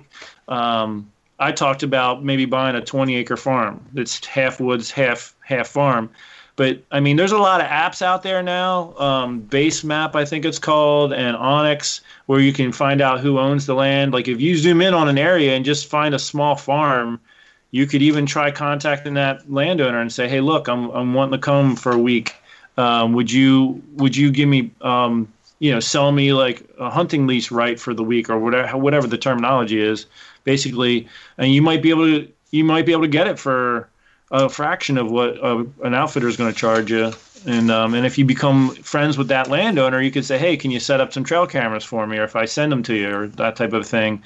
um, 0.50 1.10
I 1.40 1.54
talked 1.54 1.84
about 1.84 2.26
maybe 2.26 2.46
buying 2.46 2.76
a 2.76 2.82
20 2.82 3.16
acre 3.16 3.38
farm 3.38 3.84
that's 3.94 4.24
half 4.26 4.60
woods, 4.60 4.92
half 4.92 5.34
half 5.46 5.68
farm 5.68 6.10
but 6.58 6.84
I 6.92 7.00
mean, 7.00 7.18
there's 7.18 7.32
a 7.32 7.38
lot 7.38 7.62
of 7.62 7.68
apps 7.68 8.02
out 8.02 8.24
there 8.24 8.42
now. 8.42 8.98
Um, 8.98 9.42
Base 9.42 9.84
Map, 9.84 10.16
I 10.16 10.26
think 10.26 10.44
it's 10.44 10.58
called, 10.58 11.14
and 11.14 11.38
onX, 11.38 12.02
where 12.26 12.40
you 12.40 12.52
can 12.52 12.72
find 12.72 13.00
out 13.00 13.20
who 13.20 13.38
owns 13.38 13.68
the 13.68 13.76
land. 13.76 14.12
Like 14.12 14.28
if 14.28 14.42
you 14.42 14.58
zoom 14.58 14.82
in 14.82 14.96
on 14.96 15.08
an 15.08 15.20
area 15.20 15.56
and 15.56 15.64
just 15.64 15.86
find 15.86 16.16
a 16.16 16.20
small 16.20 16.56
farm, 16.56 17.22
you 17.70 17.86
could 17.86 18.02
even 18.02 18.26
try 18.26 18.50
contacting 18.50 19.14
that 19.14 19.50
landowner 19.52 20.02
and 20.02 20.12
say, 20.12 20.28
"Hey, 20.28 20.42
look, 20.42 20.68
I'm 20.68 20.90
I'm 20.90 21.14
wanting 21.14 21.34
to 21.34 21.46
come 21.46 21.76
for 21.76 21.92
a 21.92 22.00
week. 22.00 22.34
Um, 22.78 23.14
would 23.14 23.32
you 23.32 23.82
would 23.96 24.16
you 24.16 24.32
give 24.32 24.48
me 24.48 24.72
um, 24.82 25.28
you 25.60 25.72
know 25.72 25.80
sell 25.80 26.12
me 26.12 26.34
like 26.34 26.64
a 26.80 26.90
hunting 26.90 27.28
lease 27.28 27.52
right 27.52 27.80
for 27.80 27.94
the 27.94 28.04
week 28.04 28.30
or 28.30 28.38
whatever 28.38 28.78
whatever 28.78 29.08
the 29.08 29.18
terminology 29.18 29.82
is, 29.82 30.06
basically, 30.44 31.08
and 31.38 31.54
you 31.54 31.62
might 31.62 31.82
be 31.82 31.90
able 31.90 32.06
to 32.06 32.32
you 32.52 32.64
might 32.64 32.86
be 32.86 32.92
able 32.92 33.04
to 33.04 33.08
get 33.08 33.28
it 33.28 33.40
for." 33.40 33.90
a 34.32 34.50
fraction 34.50 34.98
of 34.98 35.10
what 35.10 35.42
an 35.42 35.94
outfitter 35.94 36.28
is 36.28 36.36
going 36.36 36.52
to 36.52 36.60
charge 36.60 36.92
you. 36.92 37.12
And 37.46 37.72
um, 37.72 37.94
and 37.94 38.06
if 38.06 38.18
you 38.18 38.26
become 38.26 38.72
friends 38.76 39.18
with 39.18 39.28
that 39.30 39.50
landowner, 39.50 40.02
you 40.02 40.12
could 40.12 40.26
say, 40.26 40.38
hey, 40.38 40.58
can 40.58 40.72
you 40.72 40.80
set 40.80 41.00
up 41.00 41.14
some 41.14 41.24
trail 41.24 41.48
cameras 41.48 41.84
for 41.84 42.06
me, 42.08 42.18
or 42.18 42.24
if 42.24 42.36
I 42.36 42.46
send 42.46 42.72
them 42.72 42.84
to 42.84 42.96
you, 42.96 43.16
or 43.16 43.28
that 43.28 43.56
type 43.56 43.74
of 43.74 43.88
thing. 43.88 44.22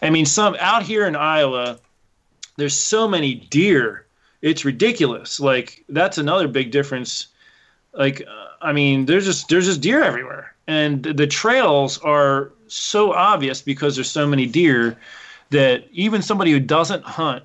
I 0.00 0.10
mean, 0.10 0.24
some 0.24 0.56
out 0.58 0.82
here 0.82 1.06
in 1.06 1.16
Iowa, 1.16 1.78
there's 2.56 2.76
so 2.76 3.08
many 3.08 3.34
deer, 3.34 4.06
it's 4.40 4.64
ridiculous. 4.64 5.40
Like 5.40 5.84
that's 5.88 6.18
another 6.18 6.48
big 6.48 6.70
difference. 6.70 7.26
Like, 7.92 8.26
I 8.60 8.72
mean, 8.72 9.06
there's 9.06 9.24
just 9.24 9.48
there's 9.48 9.66
just 9.66 9.80
deer 9.80 10.02
everywhere, 10.02 10.54
and 10.66 11.02
the 11.02 11.26
trails 11.26 11.98
are 11.98 12.52
so 12.68 13.12
obvious 13.12 13.60
because 13.60 13.96
there's 13.96 14.10
so 14.10 14.26
many 14.26 14.46
deer 14.46 14.96
that 15.50 15.86
even 15.92 16.22
somebody 16.22 16.50
who 16.52 16.60
doesn't 16.60 17.04
hunt 17.04 17.44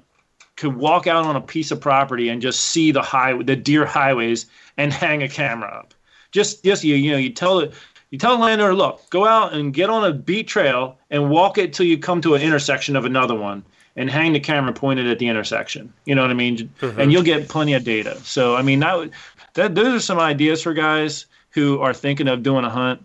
could 0.56 0.76
walk 0.76 1.06
out 1.06 1.26
on 1.26 1.36
a 1.36 1.42
piece 1.42 1.70
of 1.72 1.80
property 1.80 2.30
and 2.30 2.42
just 2.42 2.62
see 2.62 2.92
the 2.92 3.02
high 3.02 3.34
the 3.44 3.56
deer 3.56 3.86
highways 3.86 4.46
and 4.78 4.94
hang 5.04 5.24
a 5.24 5.30
camera 5.30 5.70
up. 5.70 5.94
Just 6.32 6.64
just 6.64 6.84
you 6.84 6.96
you 6.96 7.12
know 7.12 7.18
you 7.18 7.30
tell 7.30 7.60
it 7.60 7.74
you 8.10 8.18
tell 8.18 8.38
the 8.38 8.44
landowner, 8.44 8.74
look, 8.74 9.10
go 9.10 9.26
out 9.26 9.54
and 9.54 9.74
get 9.74 9.90
on 9.90 10.06
a 10.06 10.14
beat 10.14 10.48
trail 10.48 10.98
and 11.10 11.30
walk 11.30 11.58
it 11.58 11.74
till 11.74 11.86
you 11.86 11.98
come 11.98 12.22
to 12.22 12.36
an 12.36 12.42
intersection 12.42 12.96
of 12.96 13.04
another 13.04 13.36
one 13.36 13.64
and 13.98 14.10
hang 14.10 14.32
the 14.32 14.40
camera 14.40 14.72
pointed 14.72 15.08
at 15.08 15.20
the 15.20 15.28
intersection. 15.28 15.92
You 16.06 16.16
know 16.16 16.22
what 16.22 16.32
I 16.32 16.36
mean? 16.36 16.58
Mm-hmm. 16.80 17.02
And 17.02 17.12
you'll 17.12 17.24
get 17.24 17.50
plenty 17.50 17.74
of 17.74 17.84
data. 17.84 18.16
So 18.24 18.56
I 18.56 18.62
mean 18.62 18.80
that, 18.80 19.10
that 19.58 19.76
those 19.76 19.93
are 19.93 20.00
some 20.00 20.20
ideas 20.20 20.62
for 20.62 20.74
guys 20.74 21.26
who 21.50 21.80
are 21.82 21.93
thinking 21.93 22.28
of 22.28 22.43
doing 22.43 22.63
a 22.63 22.70
hunt. 22.70 23.04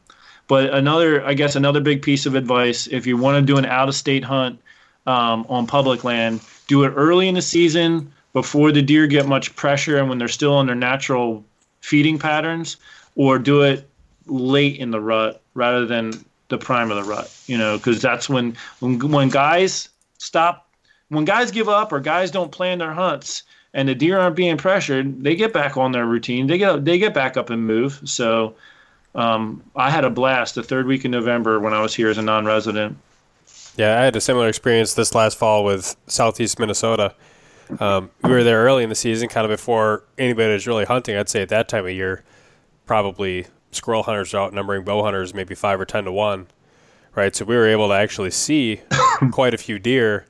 But 0.49 0.73
another, 0.75 1.25
I 1.25 1.35
guess, 1.35 1.57
another 1.57 1.81
big 1.81 2.03
piece 2.03 2.27
of 2.27 2.35
advice: 2.35 2.87
if 2.87 3.07
you 3.07 3.17
want 3.17 3.41
to 3.41 3.53
do 3.53 3.59
an 3.59 3.65
out-of-state 3.65 4.23
hunt 4.23 4.61
um, 5.07 5.47
on 5.49 5.67
public 5.67 6.05
land, 6.05 6.41
do 6.69 6.85
it 6.85 6.91
early 6.91 7.29
in 7.29 7.35
the 7.35 7.43
season 7.43 8.13
before 8.33 8.71
the 8.71 8.83
deer 8.83 9.07
get 9.07 9.27
much 9.27 9.55
pressure 9.57 9.99
and 9.99 10.09
when 10.09 10.19
they're 10.19 10.29
still 10.29 10.55
on 10.55 10.67
their 10.67 10.75
natural 10.77 11.45
feeding 11.81 12.19
patterns, 12.19 12.77
or 13.17 13.39
do 13.39 13.63
it 13.63 13.89
late 14.27 14.77
in 14.79 14.91
the 14.91 15.01
rut 15.01 15.41
rather 15.55 15.87
than 15.87 16.13
the 16.49 16.59
prime 16.59 16.91
of 16.91 16.97
the 16.97 17.11
rut. 17.11 17.35
You 17.47 17.57
know, 17.57 17.79
because 17.79 18.03
that's 18.03 18.29
when 18.29 18.57
when 18.81 18.99
when 19.11 19.31
guys 19.31 19.89
stop, 20.19 20.69
when 21.09 21.25
guys 21.25 21.51
give 21.51 21.69
up 21.69 21.93
or 21.93 22.01
guys 22.01 22.31
don't 22.31 22.53
plan 22.53 22.79
their 22.79 22.93
hunts 22.93 23.43
and 23.75 23.89
the 23.89 23.95
deer 23.95 24.19
aren't 24.19 24.37
being 24.37 24.57
pressured, 24.57 25.23
they 25.23 25.35
get 25.35 25.53
back 25.53 25.77
on 25.77 25.93
their 25.93 26.07
routine. 26.07 26.47
They 26.47 26.59
get 26.59 26.85
they 26.85 26.99
get 26.99 27.15
back 27.15 27.37
up 27.37 27.51
and 27.51 27.67
move. 27.67 28.01
So 28.05 28.55
um, 29.15 29.63
I 29.77 29.91
had 29.91 30.05
a 30.05 30.11
blast 30.11 30.55
the 30.55 30.63
third 30.63 30.87
week 30.87 31.05
in 31.05 31.11
November 31.11 31.61
when 31.61 31.73
I 31.73 31.81
was 31.81 31.95
here 31.95 32.09
as 32.09 32.19
a 32.19 32.23
non-resident. 32.23 32.97
Yeah, 33.77 34.01
I 34.01 34.05
had 34.05 34.17
a 34.17 34.21
similar 34.21 34.49
experience 34.49 34.95
this 34.95 35.15
last 35.15 35.39
fall 35.39 35.65
with 35.65 35.97
Southeast 36.07 36.59
Minnesota. 36.59 37.15
Um, 37.81 38.11
we 38.23 38.31
were 38.31 38.45
there 38.45 38.63
early 38.65 38.83
in 38.83 38.91
the 38.91 38.95
season, 38.95 39.29
kind 39.29 39.47
of 39.47 39.51
before 39.51 40.05
anybody 40.19 40.53
was 40.53 40.67
really 40.67 40.85
hunting. 40.85 41.17
I'd 41.17 41.31
say 41.31 41.41
at 41.41 41.49
that 41.49 41.69
time 41.69 41.87
of 41.87 41.93
year, 41.93 42.23
probably 42.85 43.47
squirrel 43.71 44.03
hunters 44.03 44.35
are 44.35 44.43
outnumbering 44.43 44.85
bow 44.85 45.03
hunters 45.03 45.33
maybe 45.33 45.55
five 45.55 45.81
or 45.81 45.87
ten 45.87 46.05
to 46.05 46.13
one, 46.13 46.49
right? 47.15 47.35
So 47.35 47.47
we 47.47 47.57
were 47.57 47.67
able 47.67 47.89
to 47.89 47.95
actually 47.95 48.31
see 48.31 48.83
quite 49.31 49.55
a 49.55 49.59
few 49.59 49.79
deer, 49.79 50.27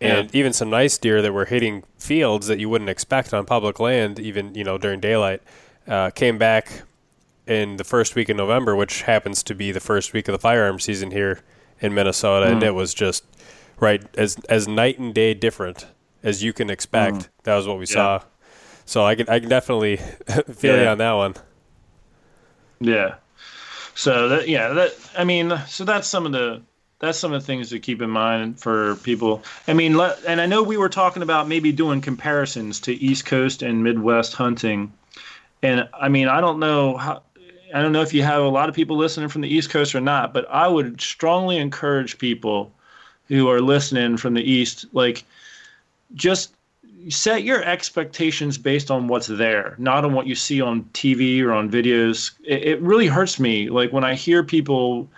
and 0.00 0.30
yeah. 0.32 0.38
even 0.38 0.52
some 0.52 0.70
nice 0.70 0.98
deer 0.98 1.22
that 1.22 1.32
were 1.32 1.46
hitting 1.46 1.84
fields 1.98 2.46
that 2.48 2.58
you 2.58 2.68
wouldn't 2.68 2.90
expect 2.90 3.32
on 3.32 3.46
public 3.46 3.80
land, 3.80 4.18
even 4.18 4.54
you 4.54 4.64
know 4.64 4.78
during 4.78 5.00
daylight. 5.00 5.42
Uh, 5.86 6.10
came 6.10 6.36
back 6.36 6.82
in 7.46 7.76
the 7.76 7.84
first 7.84 8.14
week 8.14 8.28
of 8.28 8.36
November, 8.36 8.74
which 8.74 9.02
happens 9.02 9.42
to 9.44 9.54
be 9.54 9.70
the 9.70 9.80
first 9.80 10.12
week 10.12 10.26
of 10.28 10.32
the 10.32 10.38
firearm 10.38 10.80
season 10.80 11.12
here 11.12 11.40
in 11.80 11.94
Minnesota, 11.94 12.46
mm. 12.46 12.52
and 12.52 12.62
it 12.62 12.74
was 12.74 12.92
just 12.92 13.24
right 13.78 14.02
as 14.16 14.36
as 14.48 14.66
night 14.66 14.98
and 14.98 15.14
day 15.14 15.34
different 15.34 15.86
as 16.22 16.42
you 16.42 16.52
can 16.52 16.70
expect. 16.70 17.16
Mm. 17.16 17.28
That 17.44 17.56
was 17.56 17.66
what 17.66 17.78
we 17.78 17.86
yeah. 17.86 17.94
saw. 17.94 18.22
So 18.84 19.04
I 19.04 19.14
can 19.14 19.28
I 19.28 19.40
can 19.40 19.48
definitely 19.48 19.96
feel 20.52 20.76
yeah. 20.76 20.82
you 20.82 20.88
on 20.88 20.98
that 20.98 21.12
one. 21.12 21.34
Yeah. 22.80 23.14
So 23.94 24.28
that 24.28 24.48
yeah 24.48 24.68
that 24.70 24.92
I 25.16 25.24
mean 25.24 25.58
so 25.66 25.84
that's 25.84 26.08
some 26.08 26.26
of 26.26 26.32
the 26.32 26.62
that's 26.98 27.18
some 27.18 27.32
of 27.32 27.42
the 27.42 27.46
things 27.46 27.70
to 27.70 27.78
keep 27.78 28.00
in 28.00 28.10
mind 28.10 28.58
for 28.58 28.96
people. 28.96 29.42
I 29.68 29.74
mean, 29.74 29.98
and 30.26 30.40
I 30.40 30.46
know 30.46 30.62
we 30.62 30.76
were 30.76 30.88
talking 30.88 31.22
about 31.22 31.48
maybe 31.48 31.72
doing 31.72 32.00
comparisons 32.00 32.80
to 32.80 32.94
East 32.94 33.26
Coast 33.26 33.62
and 33.62 33.84
Midwest 33.84 34.32
hunting, 34.32 34.92
and 35.62 35.88
I 35.92 36.08
mean 36.08 36.28
I 36.28 36.40
don't 36.40 36.58
know 36.58 36.96
how 36.96 37.22
I 37.74 37.82
don't 37.82 37.92
know 37.92 38.02
if 38.02 38.14
you 38.14 38.22
have 38.22 38.42
a 38.42 38.48
lot 38.48 38.68
of 38.68 38.74
people 38.74 38.96
listening 38.96 39.28
from 39.28 39.42
the 39.42 39.48
East 39.48 39.70
Coast 39.70 39.94
or 39.94 40.00
not, 40.00 40.32
but 40.32 40.48
I 40.50 40.68
would 40.68 41.00
strongly 41.00 41.58
encourage 41.58 42.18
people 42.18 42.72
who 43.28 43.48
are 43.50 43.60
listening 43.60 44.16
from 44.16 44.34
the 44.34 44.42
East, 44.42 44.86
like, 44.92 45.24
just 46.14 46.54
set 47.08 47.42
your 47.42 47.62
expectations 47.62 48.56
based 48.56 48.90
on 48.90 49.08
what's 49.08 49.26
there, 49.26 49.74
not 49.78 50.04
on 50.04 50.12
what 50.12 50.26
you 50.26 50.34
see 50.34 50.60
on 50.60 50.84
TV 50.92 51.42
or 51.42 51.52
on 51.52 51.70
videos. 51.70 52.32
It, 52.44 52.62
it 52.62 52.80
really 52.80 53.08
hurts 53.08 53.40
me, 53.40 53.68
like 53.68 53.92
when 53.92 54.04
I 54.04 54.14
hear 54.14 54.42
people, 54.42 55.08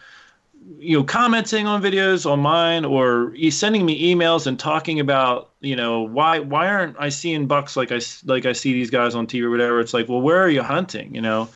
you 0.79 0.99
know, 0.99 1.05
commenting 1.05 1.67
on 1.67 1.83
videos 1.83 2.31
on 2.31 2.41
mine 2.41 2.85
or 2.85 3.35
sending 3.51 3.87
me 3.87 4.15
emails 4.15 4.47
and 4.47 4.59
talking 4.59 5.01
about, 5.01 5.51
you 5.61 5.77
know, 5.77 6.03
why 6.03 6.41
why 6.41 6.69
aren't 6.69 6.97
I 6.99 7.09
seeing 7.09 7.47
bucks 7.47 7.77
like 7.77 7.93
I 7.93 8.01
like 8.25 8.45
I 8.47 8.53
see 8.53 8.73
these 8.73 8.91
guys 8.91 9.15
on 9.15 9.27
TV 9.27 9.45
or 9.45 9.51
whatever? 9.51 9.81
It's 9.81 9.95
like, 9.95 10.09
well, 10.09 10.21
where 10.21 10.43
are 10.43 10.51
you 10.51 10.63
hunting? 10.63 11.15
You 11.15 11.23
know 11.23 11.49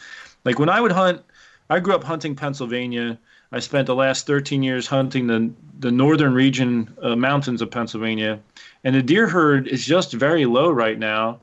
like 0.45 0.59
when 0.59 0.69
I 0.69 0.81
would 0.81 0.93
hunt, 0.93 1.23
I 1.71 1.81
grew 1.81 1.95
up 1.95 2.05
hunting 2.05 2.35
Pennsylvania. 2.35 3.19
I 3.53 3.61
spent 3.61 3.87
the 3.87 3.95
last 3.95 4.27
13 4.27 4.63
years 4.63 4.87
hunting 4.87 5.27
the 5.27 5.53
the 5.79 5.91
northern 5.91 6.33
region 6.33 6.95
uh, 7.03 7.17
mountains 7.17 7.61
of 7.61 7.71
Pennsylvania, 7.71 8.41
and 8.85 8.95
the 8.95 9.03
deer 9.03 9.27
herd 9.27 9.67
is 9.69 9.85
just 9.85 10.13
very 10.13 10.47
low 10.47 10.71
right 10.71 10.99
now. 10.99 11.41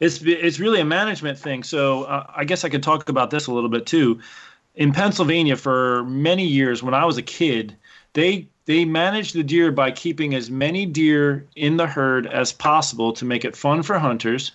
It's 0.00 0.22
it's 0.22 0.58
really 0.58 0.80
a 0.80 0.84
management 0.84 1.38
thing. 1.38 1.62
So 1.62 2.04
uh, 2.04 2.26
I 2.34 2.44
guess 2.44 2.64
I 2.64 2.68
could 2.68 2.82
talk 2.82 3.08
about 3.08 3.30
this 3.30 3.46
a 3.46 3.52
little 3.52 3.70
bit 3.70 3.86
too. 3.86 4.20
In 4.74 4.92
Pennsylvania, 4.92 5.56
for 5.56 6.04
many 6.04 6.44
years 6.44 6.82
when 6.82 6.94
I 6.94 7.04
was 7.04 7.16
a 7.16 7.22
kid, 7.22 7.76
they 8.14 8.48
they 8.66 8.84
managed 8.84 9.34
the 9.34 9.42
deer 9.42 9.70
by 9.70 9.90
keeping 9.90 10.34
as 10.34 10.50
many 10.50 10.86
deer 10.86 11.46
in 11.54 11.76
the 11.76 11.86
herd 11.86 12.26
as 12.26 12.52
possible 12.52 13.12
to 13.12 13.24
make 13.24 13.44
it 13.44 13.56
fun 13.56 13.82
for 13.82 13.98
hunters. 13.98 14.52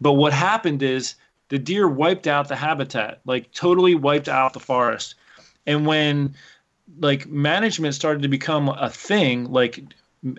But 0.00 0.14
what 0.14 0.32
happened 0.32 0.82
is 0.82 1.14
the 1.48 1.58
deer 1.58 1.86
wiped 1.86 2.26
out 2.26 2.48
the 2.48 2.56
habitat, 2.56 3.20
like 3.26 3.52
totally 3.52 3.94
wiped 3.94 4.28
out 4.28 4.54
the 4.54 4.60
forest. 4.60 5.14
And 5.66 5.86
when 5.86 6.34
like 6.98 7.28
management 7.28 7.94
started 7.94 8.22
to 8.22 8.28
become 8.28 8.68
a 8.68 8.88
thing, 8.88 9.52
like 9.52 9.80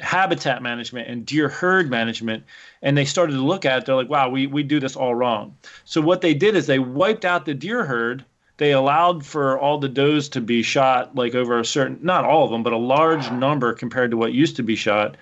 habitat 0.01 0.63
management 0.63 1.07
and 1.07 1.25
deer 1.25 1.49
herd 1.49 1.89
management, 1.89 2.43
and 2.81 2.97
they 2.97 3.05
started 3.05 3.33
to 3.33 3.41
look 3.41 3.63
at 3.63 3.79
it, 3.79 3.85
they're 3.85 3.95
like, 3.95 4.09
wow, 4.09 4.29
we, 4.29 4.47
we 4.47 4.63
do 4.63 4.79
this 4.79 4.95
all 4.95 5.13
wrong. 5.13 5.55
So 5.85 6.01
what 6.01 6.21
they 6.21 6.33
did 6.33 6.55
is 6.55 6.67
they 6.67 6.79
wiped 6.79 7.25
out 7.25 7.45
the 7.45 7.53
deer 7.53 7.85
herd 7.85 8.25
they 8.57 8.71
allowed 8.71 9.25
for 9.25 9.57
all 9.59 9.77
the 9.77 9.89
does 9.89 10.29
to 10.29 10.41
be 10.41 10.61
shot 10.61 11.15
like 11.15 11.35
over 11.35 11.59
a 11.59 11.65
certain 11.65 11.99
not 12.01 12.25
all 12.25 12.45
of 12.45 12.51
them 12.51 12.63
but 12.63 12.73
a 12.73 12.77
large 12.77 13.29
number 13.31 13.73
compared 13.73 14.11
to 14.11 14.17
what 14.17 14.33
used 14.33 14.55
to 14.55 14.63
be 14.63 14.75
shot 14.75 15.17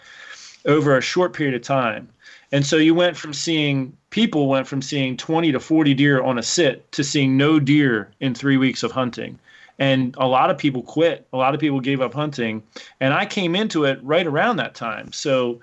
over 0.66 0.98
a 0.98 1.02
short 1.02 1.34
period 1.34 1.56
of 1.56 1.62
time. 1.62 2.08
And 2.52 2.66
so 2.66 2.76
you 2.78 2.94
went 2.94 3.18
from 3.18 3.34
seeing 3.34 3.96
people 4.10 4.48
went 4.48 4.68
from 4.68 4.82
seeing 4.82 5.16
20 5.18 5.52
to 5.54 5.60
40 5.60 5.94
deer 5.94 6.22
on 6.22 6.38
a 6.38 6.44
sit 6.44 6.92
to 6.92 7.04
seeing 7.04 7.38
no 7.38 7.60
deer 7.60 8.12
in 8.20 8.36
three 8.36 8.58
weeks 8.58 8.84
of 8.84 8.92
hunting. 8.92 9.40
And 9.80 10.16
a 10.18 10.28
lot 10.28 10.50
of 10.50 10.58
people 10.58 10.84
quit. 10.84 11.26
A 11.34 11.38
lot 11.38 11.54
of 11.54 11.60
people 11.60 11.80
gave 11.80 12.02
up 12.02 12.14
hunting. 12.14 12.62
And 13.00 13.14
i 13.14 13.26
came 13.26 13.56
into 13.56 13.86
it 13.86 14.00
right 14.04 14.28
around 14.28 14.58
that 14.58 14.76
time. 14.76 15.12
So 15.12 15.60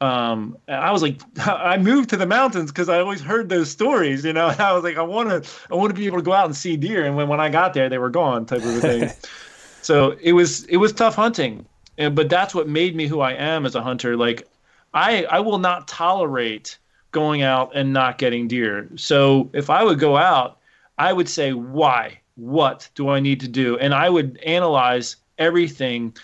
um, 0.00 0.56
I 0.68 0.92
was 0.92 1.02
like, 1.02 1.20
I 1.46 1.76
moved 1.76 2.10
to 2.10 2.16
the 2.16 2.26
mountains 2.26 2.70
because 2.70 2.88
I 2.88 3.00
always 3.00 3.20
heard 3.20 3.48
those 3.48 3.70
stories, 3.70 4.24
you 4.24 4.32
know. 4.32 4.48
And 4.48 4.60
I 4.68 4.72
was 4.72 4.84
like, 4.84 4.96
I 4.96 5.02
want 5.02 5.30
to, 5.30 5.50
I 5.70 5.74
want 5.74 5.90
to 5.90 5.94
be 5.94 6.06
able 6.06 6.18
to 6.18 6.22
go 6.22 6.32
out 6.32 6.46
and 6.46 6.56
see 6.56 6.76
deer. 6.76 7.04
And 7.04 7.16
when, 7.16 7.28
when 7.28 7.40
I 7.40 7.48
got 7.48 7.74
there, 7.74 7.88
they 7.88 7.98
were 7.98 8.10
gone, 8.10 8.46
type 8.46 8.62
of 8.62 8.76
a 8.76 8.80
thing. 8.80 9.10
so 9.82 10.16
it 10.20 10.32
was 10.32 10.64
it 10.64 10.76
was 10.76 10.92
tough 10.92 11.14
hunting, 11.14 11.66
and, 11.96 12.14
but 12.14 12.28
that's 12.28 12.54
what 12.54 12.68
made 12.68 12.94
me 12.94 13.06
who 13.06 13.20
I 13.20 13.32
am 13.32 13.66
as 13.66 13.74
a 13.74 13.82
hunter. 13.82 14.16
Like, 14.16 14.46
I 14.94 15.24
I 15.24 15.40
will 15.40 15.58
not 15.58 15.88
tolerate 15.88 16.78
going 17.10 17.42
out 17.42 17.74
and 17.74 17.92
not 17.92 18.18
getting 18.18 18.48
deer. 18.48 18.88
So 18.96 19.50
if 19.52 19.70
I 19.70 19.82
would 19.82 19.98
go 19.98 20.16
out, 20.16 20.58
I 20.98 21.12
would 21.12 21.28
say, 21.28 21.52
why? 21.52 22.20
What 22.36 22.88
do 22.94 23.08
I 23.08 23.18
need 23.18 23.40
to 23.40 23.48
do? 23.48 23.78
And 23.78 23.94
I 23.94 24.08
would 24.10 24.38
analyze 24.44 25.16
everything 25.38 26.14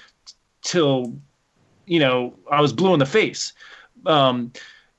till 0.63 1.15
you 1.87 1.99
know 1.99 2.35
I 2.51 2.61
was 2.61 2.73
blue 2.73 2.93
in 2.93 2.99
the 2.99 3.07
face. 3.07 3.53
Um, 4.07 4.53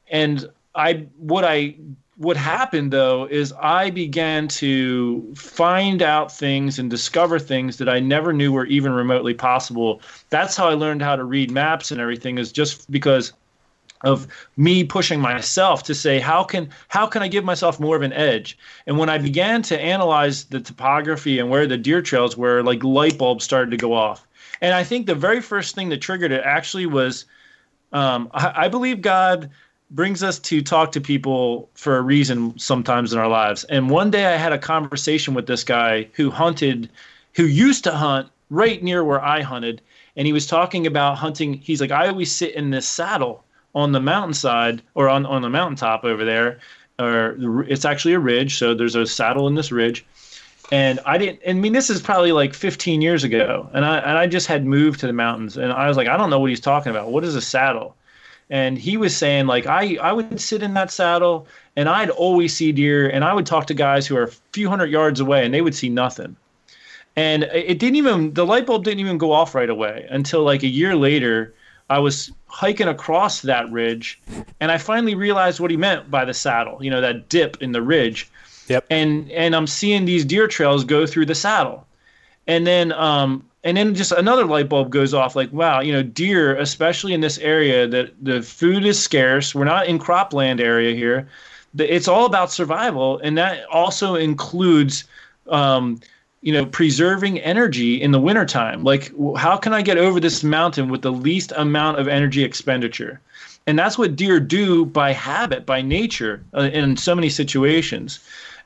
and 0.09 0.47
I 0.75 1.05
what 1.17 1.43
I 1.43 1.75
what 2.17 2.37
happened 2.37 2.91
though 2.91 3.27
is 3.29 3.53
I 3.59 3.89
began 3.89 4.47
to 4.47 5.33
find 5.35 6.01
out 6.01 6.31
things 6.31 6.79
and 6.79 6.89
discover 6.89 7.39
things 7.39 7.77
that 7.77 7.89
I 7.89 7.99
never 7.99 8.31
knew 8.31 8.53
were 8.53 8.65
even 8.67 8.93
remotely 8.93 9.33
possible. 9.33 10.01
That's 10.29 10.55
how 10.55 10.69
I 10.69 10.73
learned 10.73 11.01
how 11.01 11.15
to 11.15 11.23
read 11.23 11.51
maps 11.51 11.91
and 11.91 11.99
everything 11.99 12.37
is 12.37 12.51
just 12.51 12.89
because 12.89 13.33
of 14.03 14.27
me 14.55 14.83
pushing 14.83 15.19
myself 15.19 15.83
to 15.83 15.95
say 15.95 16.19
how 16.19 16.43
can 16.43 16.69
how 16.87 17.07
can 17.07 17.21
I 17.23 17.27
give 17.27 17.43
myself 17.43 17.79
more 17.79 17.95
of 17.95 18.01
an 18.01 18.13
edge? 18.13 18.57
And 18.87 18.97
when 18.97 19.09
I 19.09 19.17
began 19.17 19.61
to 19.63 19.79
analyze 19.79 20.45
the 20.45 20.59
topography 20.59 21.39
and 21.39 21.49
where 21.49 21.67
the 21.67 21.77
deer 21.77 22.01
trails 22.01 22.37
were, 22.37 22.61
like 22.61 22.83
light 22.83 23.17
bulbs 23.17 23.43
started 23.43 23.71
to 23.71 23.77
go 23.77 23.93
off. 23.93 24.25
And 24.61 24.73
I 24.73 24.83
think 24.83 25.05
the 25.05 25.15
very 25.15 25.41
first 25.41 25.75
thing 25.75 25.89
that 25.89 26.01
triggered 26.01 26.31
it 26.31 26.43
actually 26.45 26.85
was 26.85 27.25
um, 27.95 28.29
I, 28.33 28.65
I 28.65 28.67
believe 28.67 29.01
God 29.01 29.49
brings 29.91 30.21
us 30.21 30.37
to 30.39 30.61
talk 30.61 30.91
to 30.91 31.01
people 31.01 31.69
for 31.75 31.97
a 31.97 32.01
reason 32.01 32.57
sometimes 32.59 33.13
in 33.13 33.19
our 33.19 33.29
lives. 33.29 33.63
And 33.65 33.89
one 33.89 34.11
day 34.11 34.25
I 34.25 34.35
had 34.35 34.51
a 34.51 34.57
conversation 34.57 35.33
with 35.33 35.47
this 35.47 35.63
guy 35.63 36.09
who 36.13 36.29
hunted, 36.29 36.89
who 37.35 37.45
used 37.45 37.85
to 37.85 37.91
hunt 37.91 38.27
right 38.49 38.83
near 38.83 39.03
where 39.03 39.23
I 39.23 39.41
hunted. 39.41 39.81
And 40.17 40.27
he 40.27 40.33
was 40.33 40.45
talking 40.45 40.85
about 40.85 41.17
hunting. 41.17 41.53
He's 41.53 41.79
like, 41.79 41.91
I 41.91 42.07
always 42.07 42.35
sit 42.35 42.53
in 42.55 42.71
this 42.71 42.87
saddle 42.87 43.45
on 43.73 43.93
the 43.93 44.01
mountainside 44.01 44.81
or 44.95 45.07
on, 45.07 45.25
on 45.25 45.41
the 45.41 45.49
mountaintop 45.49 46.03
over 46.03 46.25
there. 46.25 46.59
Or 46.99 47.63
it's 47.67 47.85
actually 47.85 48.13
a 48.13 48.19
ridge. 48.19 48.57
So 48.57 48.73
there's 48.73 48.95
a 48.95 49.05
saddle 49.05 49.47
in 49.47 49.55
this 49.55 49.71
ridge 49.71 50.05
and 50.71 50.99
I 51.05 51.17
didn't. 51.17 51.41
I 51.47 51.53
mean, 51.53 51.73
this 51.73 51.89
is 51.89 52.01
probably 52.01 52.31
like 52.31 52.53
15 52.53 53.01
years 53.01 53.23
ago, 53.23 53.69
and 53.73 53.85
I 53.85 53.99
and 53.99 54.17
I 54.17 54.27
just 54.27 54.47
had 54.47 54.65
moved 54.65 54.99
to 55.01 55.07
the 55.07 55.13
mountains, 55.13 55.57
and 55.57 55.71
I 55.71 55.87
was 55.87 55.97
like, 55.97 56.07
I 56.07 56.17
don't 56.17 56.29
know 56.29 56.39
what 56.39 56.49
he's 56.49 56.59
talking 56.59 56.89
about. 56.89 57.11
What 57.11 57.23
is 57.23 57.35
a 57.35 57.41
saddle? 57.41 57.95
And 58.49 58.77
he 58.77 58.97
was 58.97 59.15
saying 59.15 59.47
like 59.47 59.67
I 59.67 59.97
I 60.01 60.13
would 60.13 60.39
sit 60.39 60.63
in 60.63 60.73
that 60.73 60.91
saddle, 60.91 61.47
and 61.75 61.87
I'd 61.89 62.09
always 62.09 62.55
see 62.55 62.71
deer, 62.71 63.09
and 63.09 63.23
I 63.23 63.33
would 63.33 63.45
talk 63.45 63.67
to 63.67 63.73
guys 63.73 64.07
who 64.07 64.15
are 64.17 64.23
a 64.23 64.31
few 64.53 64.69
hundred 64.69 64.87
yards 64.87 65.19
away, 65.19 65.45
and 65.45 65.53
they 65.53 65.61
would 65.61 65.75
see 65.75 65.89
nothing. 65.89 66.35
And 67.15 67.43
it 67.43 67.79
didn't 67.79 67.95
even 67.95 68.33
the 68.33 68.45
light 68.45 68.65
bulb 68.65 68.83
didn't 68.83 68.99
even 68.99 69.17
go 69.17 69.31
off 69.31 69.55
right 69.55 69.69
away 69.69 70.07
until 70.09 70.43
like 70.43 70.63
a 70.63 70.67
year 70.67 70.95
later. 70.95 71.53
I 71.87 71.99
was 71.99 72.31
hiking 72.47 72.87
across 72.87 73.41
that 73.41 73.71
ridge, 73.71 74.19
and 74.59 74.71
I 74.71 74.79
finally 74.79 75.13
realized 75.13 75.59
what 75.59 75.69
he 75.69 75.77
meant 75.77 76.09
by 76.09 76.25
the 76.25 76.33
saddle. 76.33 76.83
You 76.83 76.89
know 76.89 77.01
that 77.01 77.29
dip 77.29 77.61
in 77.61 77.71
the 77.71 77.81
ridge 77.83 78.27
Yep. 78.67 78.85
And 78.89 79.31
and 79.31 79.55
I'm 79.55 79.67
seeing 79.67 80.05
these 80.05 80.25
deer 80.25 80.47
trails 80.47 80.83
go 80.83 81.05
through 81.05 81.25
the 81.27 81.35
saddle. 81.35 81.85
And 82.47 82.65
then 82.65 82.91
um 82.93 83.45
and 83.63 83.77
then 83.77 83.95
just 83.95 84.11
another 84.11 84.45
light 84.45 84.69
bulb 84.69 84.89
goes 84.89 85.13
off 85.13 85.35
like 85.35 85.51
wow, 85.51 85.81
you 85.81 85.91
know, 85.91 86.03
deer 86.03 86.55
especially 86.55 87.13
in 87.13 87.21
this 87.21 87.37
area 87.39 87.87
that 87.87 88.13
the 88.23 88.41
food 88.41 88.85
is 88.85 89.01
scarce. 89.01 89.53
We're 89.53 89.65
not 89.65 89.87
in 89.87 89.99
cropland 89.99 90.59
area 90.59 90.95
here. 90.95 91.27
It's 91.77 92.07
all 92.07 92.25
about 92.25 92.51
survival 92.51 93.19
and 93.19 93.37
that 93.37 93.65
also 93.69 94.15
includes 94.15 95.03
um 95.47 95.99
you 96.45 96.53
know 96.53 96.65
preserving 96.67 97.39
energy 97.39 97.99
in 97.99 98.11
the 98.11 98.19
wintertime 98.21 98.83
like 98.83 99.11
how 99.35 99.57
can 99.57 99.73
i 99.73 99.81
get 99.81 99.97
over 99.97 100.19
this 100.19 100.43
mountain 100.43 100.89
with 100.89 101.01
the 101.01 101.11
least 101.11 101.51
amount 101.57 101.99
of 101.99 102.07
energy 102.07 102.43
expenditure 102.43 103.19
and 103.65 103.77
that's 103.79 103.97
what 103.97 104.15
deer 104.15 104.39
do 104.39 104.85
by 104.85 105.11
habit 105.11 105.65
by 105.65 105.81
nature 105.81 106.43
uh, 106.53 106.69
in 106.71 106.95
so 106.95 107.15
many 107.15 107.29
situations 107.29 108.19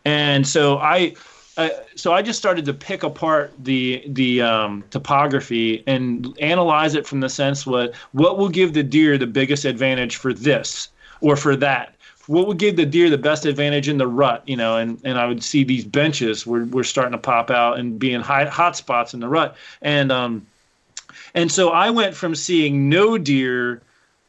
and 0.06 0.48
so 0.48 0.78
I, 0.78 1.16
uh, 1.58 1.70
so 1.96 2.14
I 2.14 2.22
just 2.22 2.40
started 2.40 2.66
to 2.66 2.74
pick 2.74 3.04
apart 3.04 3.52
the 3.60 4.04
the 4.08 4.42
um, 4.42 4.84
topography 4.92 5.84
and 5.88 6.34
analyze 6.40 6.96
it 6.96 7.06
from 7.06 7.20
the 7.20 7.30
sense 7.30 7.66
what 7.66 7.94
what 8.14 8.38
will 8.38 8.50
give 8.50 8.74
the 8.74 8.84
deer 8.84 9.18
the 9.18 9.28
biggest 9.28 9.66
advantage 9.66 10.16
for 10.16 10.34
this 10.34 10.90
or 11.22 11.36
for 11.36 11.56
that. 11.58 11.96
What 12.28 12.48
would 12.48 12.60
give 12.60 12.76
the 12.76 12.86
deer 12.86 13.10
the 13.10 13.18
best 13.18 13.46
advantage 13.46 13.90
in 13.90 13.98
the 13.98 14.08
rut, 14.08 14.44
you 14.46 14.56
know? 14.56 14.78
And, 14.78 15.02
and 15.04 15.18
I 15.18 15.26
would 15.26 15.44
see 15.44 15.64
these 15.64 15.84
benches 15.84 16.46
were, 16.46 16.66
were 16.66 16.84
starting 16.84 17.14
to 17.14 17.18
pop 17.18 17.50
out 17.50 17.80
and 17.80 17.98
being 17.98 18.22
high, 18.22 18.46
hot 18.46 18.78
spots 18.78 19.16
in 19.16 19.20
the 19.20 19.28
rut. 19.28 19.58
And 19.82 20.12
um, 20.12 20.46
and 21.34 21.52
so 21.52 21.70
I 21.70 21.90
went 21.90 22.16
from 22.16 22.36
seeing 22.36 22.88
no 22.88 23.18
deer, 23.18 23.82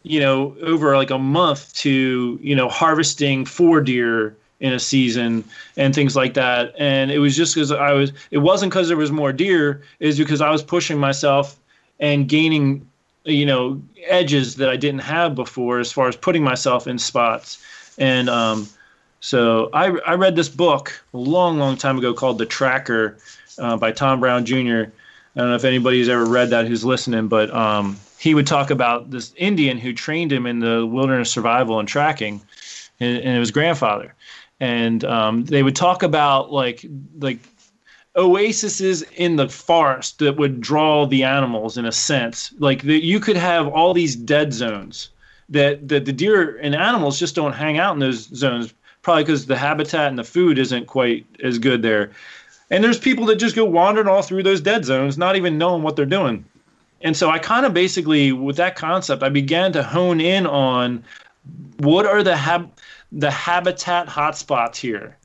you 0.02 0.18
know, 0.18 0.56
over 0.62 0.96
like 0.96 1.11
a 1.11 1.18
month 1.18 1.74
to 1.74 2.38
you 2.42 2.56
know 2.56 2.68
harvesting 2.68 3.44
four 3.44 3.80
deer 3.80 4.37
in 4.61 4.75
a 4.75 4.79
season 4.79 5.42
and 5.77 5.94
things 5.94 6.14
like 6.14 6.35
that. 6.35 6.75
And 6.79 7.11
it 7.11 7.18
was 7.18 7.35
just 7.35 7.55
because 7.55 7.73
I 7.73 7.92
was, 7.92 8.12
it 8.31 8.38
wasn't 8.38 8.73
because 8.73 8.88
there 8.88 8.96
was 8.96 9.11
more 9.11 9.33
deer, 9.33 9.83
is 9.99 10.18
because 10.18 10.40
I 10.40 10.51
was 10.51 10.62
pushing 10.62 10.99
myself 10.99 11.59
and 11.99 12.29
gaining, 12.29 12.87
you 13.25 13.46
know, 13.46 13.81
edges 14.07 14.57
that 14.57 14.68
I 14.68 14.77
didn't 14.77 15.01
have 15.01 15.35
before 15.35 15.81
as 15.81 15.90
far 15.90 16.09
as 16.09 16.16
putting 16.16 16.44
myself 16.44 16.87
in 16.87 16.99
spots. 16.99 17.64
And 17.99 18.29
um, 18.29 18.68
so 19.20 19.70
I, 19.73 19.99
I 20.07 20.14
read 20.14 20.37
this 20.37 20.49
book 20.49 21.03
a 21.14 21.18
long, 21.18 21.59
long 21.59 21.77
time 21.77 21.99
ago 21.99 22.12
called 22.12 22.38
The 22.38 22.46
Tracker 22.46 23.16
uh, 23.59 23.77
by 23.77 23.92
Tom 23.92 24.20
Brown 24.20 24.44
Jr. 24.44 24.57
I 25.37 25.38
don't 25.38 25.51
know 25.51 25.55
if 25.55 25.64
anybody's 25.64 26.09
ever 26.09 26.27
read 26.27 26.51
that 26.51 26.66
who's 26.66 26.85
listening, 26.85 27.29
but 27.29 27.51
um, 27.55 27.99
he 28.18 28.35
would 28.35 28.46
talk 28.46 28.70
about 28.70 29.11
this 29.11 29.33
Indian 29.37 29.79
who 29.79 29.92
trained 29.92 30.33
him 30.33 30.46
in 30.46 30.61
the 30.61 30.85
wilderness 30.85 31.31
survival 31.31 31.79
and 31.79 31.88
tracking, 31.88 32.40
and, 32.99 33.18
and 33.18 33.37
it 33.37 33.38
was 33.38 33.51
grandfather 33.51 34.14
and 34.61 35.05
um, 35.05 35.44
they 35.46 35.62
would 35.62 35.77
talk 35.77 36.03
about 36.03 36.53
like 36.53 36.85
like 37.18 37.38
oases 38.16 39.03
in 39.16 39.37
the 39.37 39.49
forest 39.49 40.18
that 40.18 40.37
would 40.37 40.61
draw 40.61 41.07
the 41.07 41.25
animals 41.25 41.79
in 41.79 41.85
a 41.87 41.92
sense. 41.92 42.53
Like 42.59 42.83
that 42.83 43.05
you 43.05 43.20
could 43.20 43.37
have 43.37 43.68
all 43.68 43.94
these 43.94 44.16
dead 44.16 44.53
zones 44.53 45.11
that, 45.49 45.88
that 45.88 46.05
the 46.05 46.12
deer 46.12 46.59
and 46.59 46.75
animals 46.75 47.18
just 47.18 47.35
don't 47.35 47.53
hang 47.53 47.79
out 47.79 47.94
in 47.94 48.01
those 48.01 48.29
zones 48.35 48.75
probably 49.03 49.25
because 49.25 49.46
the 49.46 49.57
habitat 49.57 50.09
and 50.09 50.18
the 50.18 50.25
food 50.25 50.59
isn't 50.59 50.87
quite 50.87 51.25
as 51.42 51.59
good 51.59 51.83
there. 51.83 52.11
And 52.70 52.85
there's 52.85 52.99
people 52.99 53.27
that 53.27 53.37
just 53.37 53.57
go 53.57 53.64
wandering 53.64 54.07
all 54.07 54.23
through 54.23 54.42
those 54.42 54.61
dead 54.61 54.85
zones 54.85 55.16
not 55.16 55.37
even 55.37 55.59
knowing 55.59 55.83
what 55.83 55.96
they're 55.96 56.07
doing. 56.07 56.44
And 57.03 57.16
so 57.16 57.31
i 57.31 57.38
kind 57.38 57.64
of 57.64 57.73
basically 57.73 58.31
with 58.33 58.57
that 58.57 58.77
concept 58.77 59.23
i 59.23 59.31
began 59.31 59.73
to 59.73 59.83
hone 59.83 60.20
in 60.20 60.46
on 60.46 61.03
what 61.79 62.05
are 62.05 62.23
the 62.23 62.37
hab- 62.37 62.70
the 63.12 63.31
habitat 63.31 64.07
hotspots 64.07 64.77
here, 64.77 65.16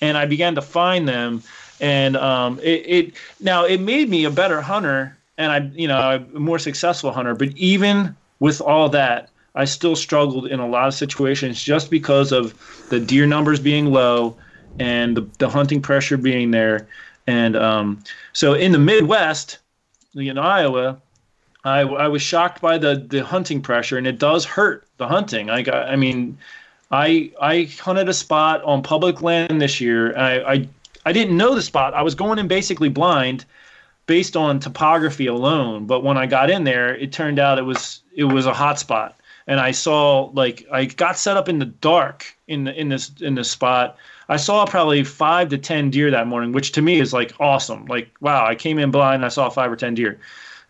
and 0.00 0.16
I 0.16 0.26
began 0.26 0.54
to 0.54 0.62
find 0.62 1.08
them. 1.08 1.42
And 1.80 2.16
um, 2.16 2.58
it, 2.60 2.84
it 2.86 3.14
now 3.40 3.64
it 3.64 3.80
made 3.80 4.08
me 4.08 4.24
a 4.24 4.30
better 4.30 4.60
hunter, 4.60 5.16
and 5.36 5.52
I 5.52 5.58
you 5.74 5.88
know 5.88 6.24
a 6.34 6.38
more 6.38 6.58
successful 6.58 7.12
hunter. 7.12 7.34
But 7.34 7.56
even 7.56 8.16
with 8.40 8.60
all 8.60 8.88
that, 8.90 9.30
I 9.54 9.64
still 9.64 9.96
struggled 9.96 10.46
in 10.46 10.60
a 10.60 10.66
lot 10.66 10.88
of 10.88 10.94
situations 10.94 11.62
just 11.62 11.90
because 11.90 12.32
of 12.32 12.54
the 12.90 13.00
deer 13.00 13.26
numbers 13.26 13.58
being 13.58 13.86
low 13.86 14.36
and 14.78 15.16
the, 15.16 15.28
the 15.38 15.48
hunting 15.48 15.80
pressure 15.80 16.16
being 16.18 16.50
there. 16.50 16.86
And 17.26 17.56
um, 17.56 18.04
so 18.32 18.52
in 18.54 18.72
the 18.72 18.78
Midwest, 18.78 19.58
in 20.14 20.38
Iowa, 20.38 21.00
I, 21.64 21.80
I 21.80 22.08
was 22.08 22.22
shocked 22.22 22.60
by 22.60 22.78
the, 22.78 22.96
the 23.08 23.24
hunting 23.24 23.60
pressure, 23.60 23.98
and 23.98 24.06
it 24.06 24.18
does 24.18 24.44
hurt 24.44 24.86
the 24.98 25.08
hunting. 25.08 25.50
I 25.50 25.62
got, 25.62 25.88
I 25.88 25.96
mean, 25.96 26.38
I 26.90 27.32
I 27.40 27.64
hunted 27.80 28.08
a 28.08 28.14
spot 28.14 28.62
on 28.64 28.82
public 28.82 29.22
land 29.22 29.60
this 29.60 29.80
year. 29.80 30.16
I, 30.16 30.52
I 30.54 30.68
I 31.04 31.12
didn't 31.12 31.36
know 31.36 31.54
the 31.54 31.62
spot. 31.62 31.94
I 31.94 32.02
was 32.02 32.14
going 32.14 32.38
in 32.38 32.48
basically 32.48 32.88
blind, 32.88 33.44
based 34.06 34.36
on 34.36 34.60
topography 34.60 35.26
alone. 35.26 35.86
But 35.86 36.02
when 36.04 36.16
I 36.16 36.26
got 36.26 36.50
in 36.50 36.64
there, 36.64 36.94
it 36.96 37.12
turned 37.12 37.38
out 37.38 37.58
it 37.58 37.62
was 37.62 38.02
it 38.14 38.24
was 38.24 38.46
a 38.46 38.54
hot 38.54 38.78
spot. 38.78 39.16
and 39.46 39.60
I 39.60 39.70
saw 39.70 40.30
like 40.34 40.66
I 40.72 40.86
got 40.86 41.16
set 41.16 41.36
up 41.36 41.48
in 41.48 41.58
the 41.58 41.66
dark 41.66 42.36
in 42.48 42.64
the 42.64 42.78
in 42.78 42.88
this 42.88 43.10
in 43.20 43.34
this 43.34 43.50
spot. 43.50 43.96
I 44.28 44.36
saw 44.36 44.66
probably 44.66 45.04
five 45.04 45.48
to 45.50 45.58
ten 45.58 45.90
deer 45.90 46.10
that 46.10 46.26
morning, 46.26 46.52
which 46.52 46.72
to 46.72 46.82
me 46.82 46.98
is 46.98 47.12
like 47.12 47.32
awesome. 47.38 47.86
Like 47.86 48.10
wow, 48.20 48.44
I 48.44 48.54
came 48.54 48.78
in 48.78 48.90
blind, 48.90 49.16
and 49.16 49.24
I 49.24 49.28
saw 49.28 49.48
five 49.48 49.70
or 49.70 49.76
ten 49.76 49.94
deer, 49.94 50.18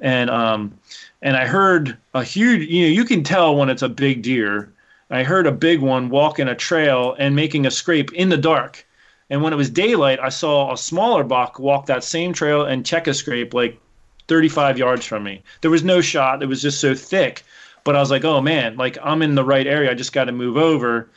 and 0.00 0.28
um, 0.30 0.76
and 1.22 1.36
I 1.36 1.46
heard 1.46 1.96
a 2.14 2.22
huge. 2.22 2.68
You 2.68 2.82
know, 2.82 2.92
you 2.92 3.04
can 3.04 3.22
tell 3.22 3.56
when 3.56 3.70
it's 3.70 3.82
a 3.82 3.88
big 3.88 4.22
deer. 4.22 4.70
I 5.10 5.22
heard 5.22 5.46
a 5.46 5.52
big 5.52 5.80
one 5.80 6.08
walking 6.08 6.48
a 6.48 6.54
trail 6.54 7.14
and 7.18 7.36
making 7.36 7.66
a 7.66 7.70
scrape 7.70 8.12
in 8.12 8.28
the 8.28 8.36
dark. 8.36 8.84
And 9.30 9.42
when 9.42 9.52
it 9.52 9.56
was 9.56 9.70
daylight, 9.70 10.20
I 10.20 10.28
saw 10.28 10.72
a 10.72 10.76
smaller 10.76 11.24
buck 11.24 11.58
walk 11.58 11.86
that 11.86 12.04
same 12.04 12.32
trail 12.32 12.64
and 12.64 12.86
check 12.86 13.06
a 13.06 13.14
scrape 13.14 13.54
like 13.54 13.80
35 14.28 14.78
yards 14.78 15.06
from 15.06 15.24
me. 15.24 15.42
There 15.60 15.70
was 15.70 15.84
no 15.84 16.00
shot. 16.00 16.42
It 16.42 16.46
was 16.46 16.62
just 16.62 16.80
so 16.80 16.94
thick. 16.94 17.44
But 17.84 17.94
I 17.94 18.00
was 18.00 18.10
like, 18.10 18.24
oh 18.24 18.40
man, 18.40 18.76
like 18.76 18.98
I'm 19.02 19.22
in 19.22 19.36
the 19.36 19.44
right 19.44 19.66
area. 19.66 19.90
I 19.90 19.94
just 19.94 20.12
got 20.12 20.24
to 20.24 20.32
move 20.32 20.56
over. 20.56 21.08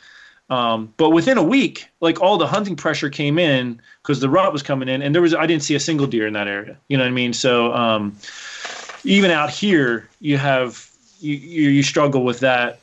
Um, 0.50 0.92
but 0.96 1.10
within 1.10 1.38
a 1.38 1.42
week, 1.42 1.88
like 2.00 2.20
all 2.20 2.36
the 2.36 2.46
hunting 2.46 2.76
pressure 2.76 3.08
came 3.08 3.38
in 3.38 3.80
because 4.02 4.20
the 4.20 4.28
rut 4.28 4.52
was 4.52 4.62
coming 4.62 4.88
in, 4.88 5.00
and 5.00 5.14
there 5.14 5.22
was 5.22 5.34
I 5.34 5.46
didn't 5.46 5.62
see 5.62 5.76
a 5.76 5.80
single 5.80 6.06
deer 6.06 6.26
in 6.26 6.32
that 6.34 6.48
area. 6.48 6.76
You 6.88 6.96
know 6.96 7.04
what 7.04 7.10
I 7.10 7.12
mean? 7.12 7.32
So 7.32 7.72
um, 7.72 8.16
even 9.04 9.30
out 9.30 9.50
here, 9.50 10.08
you 10.20 10.38
have 10.38 10.90
you, 11.20 11.34
you 11.36 11.82
struggle 11.82 12.24
with 12.24 12.40
that. 12.40 12.80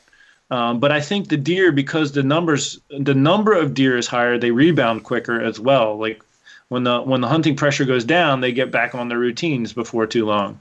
Um, 0.49 0.79
but 0.79 0.91
I 0.91 1.01
think 1.01 1.27
the 1.27 1.37
deer, 1.37 1.71
because 1.71 2.13
the 2.13 2.23
numbers, 2.23 2.79
the 2.89 3.13
number 3.13 3.53
of 3.53 3.73
deer 3.73 3.97
is 3.97 4.07
higher, 4.07 4.37
they 4.37 4.51
rebound 4.51 5.03
quicker 5.03 5.41
as 5.41 5.59
well. 5.59 5.97
Like 5.97 6.23
when 6.69 6.83
the 6.83 7.01
when 7.01 7.21
the 7.21 7.27
hunting 7.27 7.55
pressure 7.55 7.85
goes 7.85 8.05
down, 8.05 8.41
they 8.41 8.51
get 8.51 8.71
back 8.71 8.95
on 8.95 9.09
their 9.09 9.19
routines 9.19 9.73
before 9.73 10.07
too 10.07 10.25
long. 10.25 10.59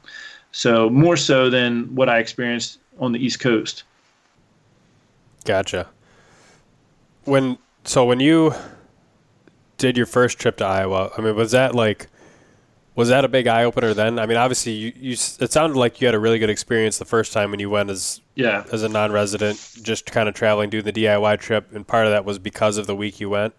So 0.52 0.90
more 0.90 1.16
so 1.16 1.50
than 1.50 1.94
what 1.94 2.08
I 2.08 2.18
experienced 2.18 2.78
on 2.98 3.12
the 3.12 3.24
East 3.24 3.40
Coast. 3.40 3.84
Gotcha. 5.44 5.86
When 7.24 7.58
so 7.84 8.04
when 8.04 8.20
you 8.20 8.54
did 9.78 9.96
your 9.96 10.06
first 10.06 10.38
trip 10.38 10.56
to 10.56 10.64
Iowa, 10.64 11.12
I 11.16 11.20
mean, 11.20 11.36
was 11.36 11.52
that 11.52 11.74
like 11.74 12.08
was 12.96 13.10
that 13.10 13.24
a 13.24 13.28
big 13.28 13.46
eye 13.46 13.64
opener 13.64 13.92
then? 13.92 14.18
I 14.18 14.24
mean, 14.24 14.38
obviously, 14.38 14.72
you, 14.72 14.92
you 14.96 15.12
it 15.12 15.52
sounded 15.52 15.78
like 15.78 16.00
you 16.00 16.06
had 16.06 16.14
a 16.14 16.18
really 16.18 16.38
good 16.38 16.50
experience 16.50 16.98
the 16.98 17.04
first 17.04 17.32
time 17.32 17.50
when 17.50 17.60
you 17.60 17.68
went 17.68 17.90
as 17.90 18.22
yeah 18.34 18.64
as 18.72 18.82
a 18.82 18.88
non-resident, 18.88 19.76
just 19.82 20.06
kind 20.06 20.28
of 20.28 20.34
traveling, 20.34 20.70
doing 20.70 20.84
the 20.84 20.92
DIY 20.92 21.38
trip, 21.38 21.72
and 21.74 21.86
part 21.86 22.06
of 22.06 22.12
that 22.12 22.24
was 22.24 22.38
because 22.38 22.78
of 22.78 22.86
the 22.86 22.96
week 22.96 23.20
you 23.20 23.28
went. 23.28 23.54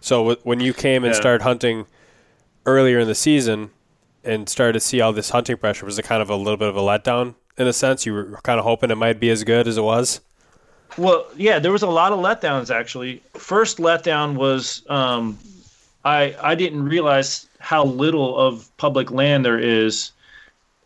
So 0.00 0.18
w- 0.18 0.40
when 0.42 0.60
you 0.60 0.72
came 0.72 1.04
and 1.04 1.12
yeah. 1.12 1.20
started 1.20 1.42
hunting 1.42 1.86
earlier 2.64 2.98
in 2.98 3.06
the 3.06 3.14
season 3.14 3.70
and 4.24 4.48
started 4.48 4.72
to 4.72 4.80
see 4.80 5.00
all 5.02 5.12
this 5.12 5.30
hunting 5.30 5.58
pressure, 5.58 5.84
was 5.84 5.98
it 5.98 6.04
kind 6.04 6.22
of 6.22 6.30
a 6.30 6.36
little 6.36 6.56
bit 6.56 6.68
of 6.68 6.76
a 6.76 6.80
letdown 6.80 7.34
in 7.58 7.66
a 7.66 7.72
sense? 7.74 8.06
You 8.06 8.14
were 8.14 8.40
kind 8.42 8.58
of 8.58 8.64
hoping 8.64 8.90
it 8.90 8.96
might 8.96 9.20
be 9.20 9.28
as 9.28 9.44
good 9.44 9.68
as 9.68 9.76
it 9.76 9.82
was. 9.82 10.20
Well, 10.96 11.26
yeah, 11.36 11.58
there 11.58 11.72
was 11.72 11.82
a 11.82 11.88
lot 11.88 12.12
of 12.12 12.20
letdowns 12.20 12.74
actually. 12.74 13.22
First 13.34 13.78
letdown 13.78 14.34
was 14.34 14.82
um, 14.88 15.38
I 16.04 16.34
I 16.42 16.54
didn't 16.54 16.84
realize 16.84 17.46
how 17.58 17.84
little 17.84 18.36
of 18.38 18.74
public 18.76 19.10
land 19.10 19.44
there 19.44 19.58
is 19.58 20.12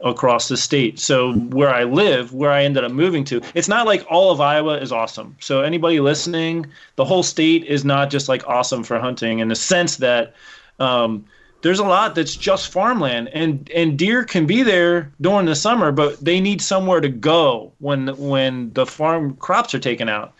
across 0.00 0.48
the 0.48 0.56
state. 0.56 0.98
So 0.98 1.32
where 1.32 1.74
I 1.74 1.84
live, 1.84 2.34
where 2.34 2.50
I 2.50 2.64
ended 2.64 2.84
up 2.84 2.92
moving 2.92 3.24
to, 3.24 3.40
it's 3.54 3.68
not 3.68 3.86
like 3.86 4.04
all 4.10 4.30
of 4.30 4.40
Iowa 4.40 4.78
is 4.78 4.92
awesome. 4.92 5.36
So 5.40 5.62
anybody 5.62 6.00
listening, 6.00 6.66
the 6.96 7.04
whole 7.04 7.22
state 7.22 7.64
is 7.64 7.84
not 7.84 8.10
just 8.10 8.28
like 8.28 8.46
awesome 8.46 8.84
for 8.84 8.98
hunting 8.98 9.38
in 9.38 9.48
the 9.48 9.54
sense 9.54 9.96
that 9.96 10.34
um, 10.78 11.24
there's 11.62 11.78
a 11.78 11.84
lot 11.84 12.14
that's 12.14 12.36
just 12.36 12.70
farmland 12.70 13.28
and 13.32 13.70
and 13.74 13.98
deer 13.98 14.24
can 14.24 14.46
be 14.46 14.62
there 14.62 15.10
during 15.20 15.46
the 15.46 15.54
summer, 15.54 15.90
but 15.92 16.22
they 16.22 16.40
need 16.40 16.60
somewhere 16.60 17.00
to 17.00 17.08
go 17.08 17.72
when 17.78 18.08
when 18.18 18.72
the 18.74 18.86
farm 18.86 19.34
crops 19.36 19.74
are 19.74 19.78
taken 19.78 20.08
out. 20.08 20.34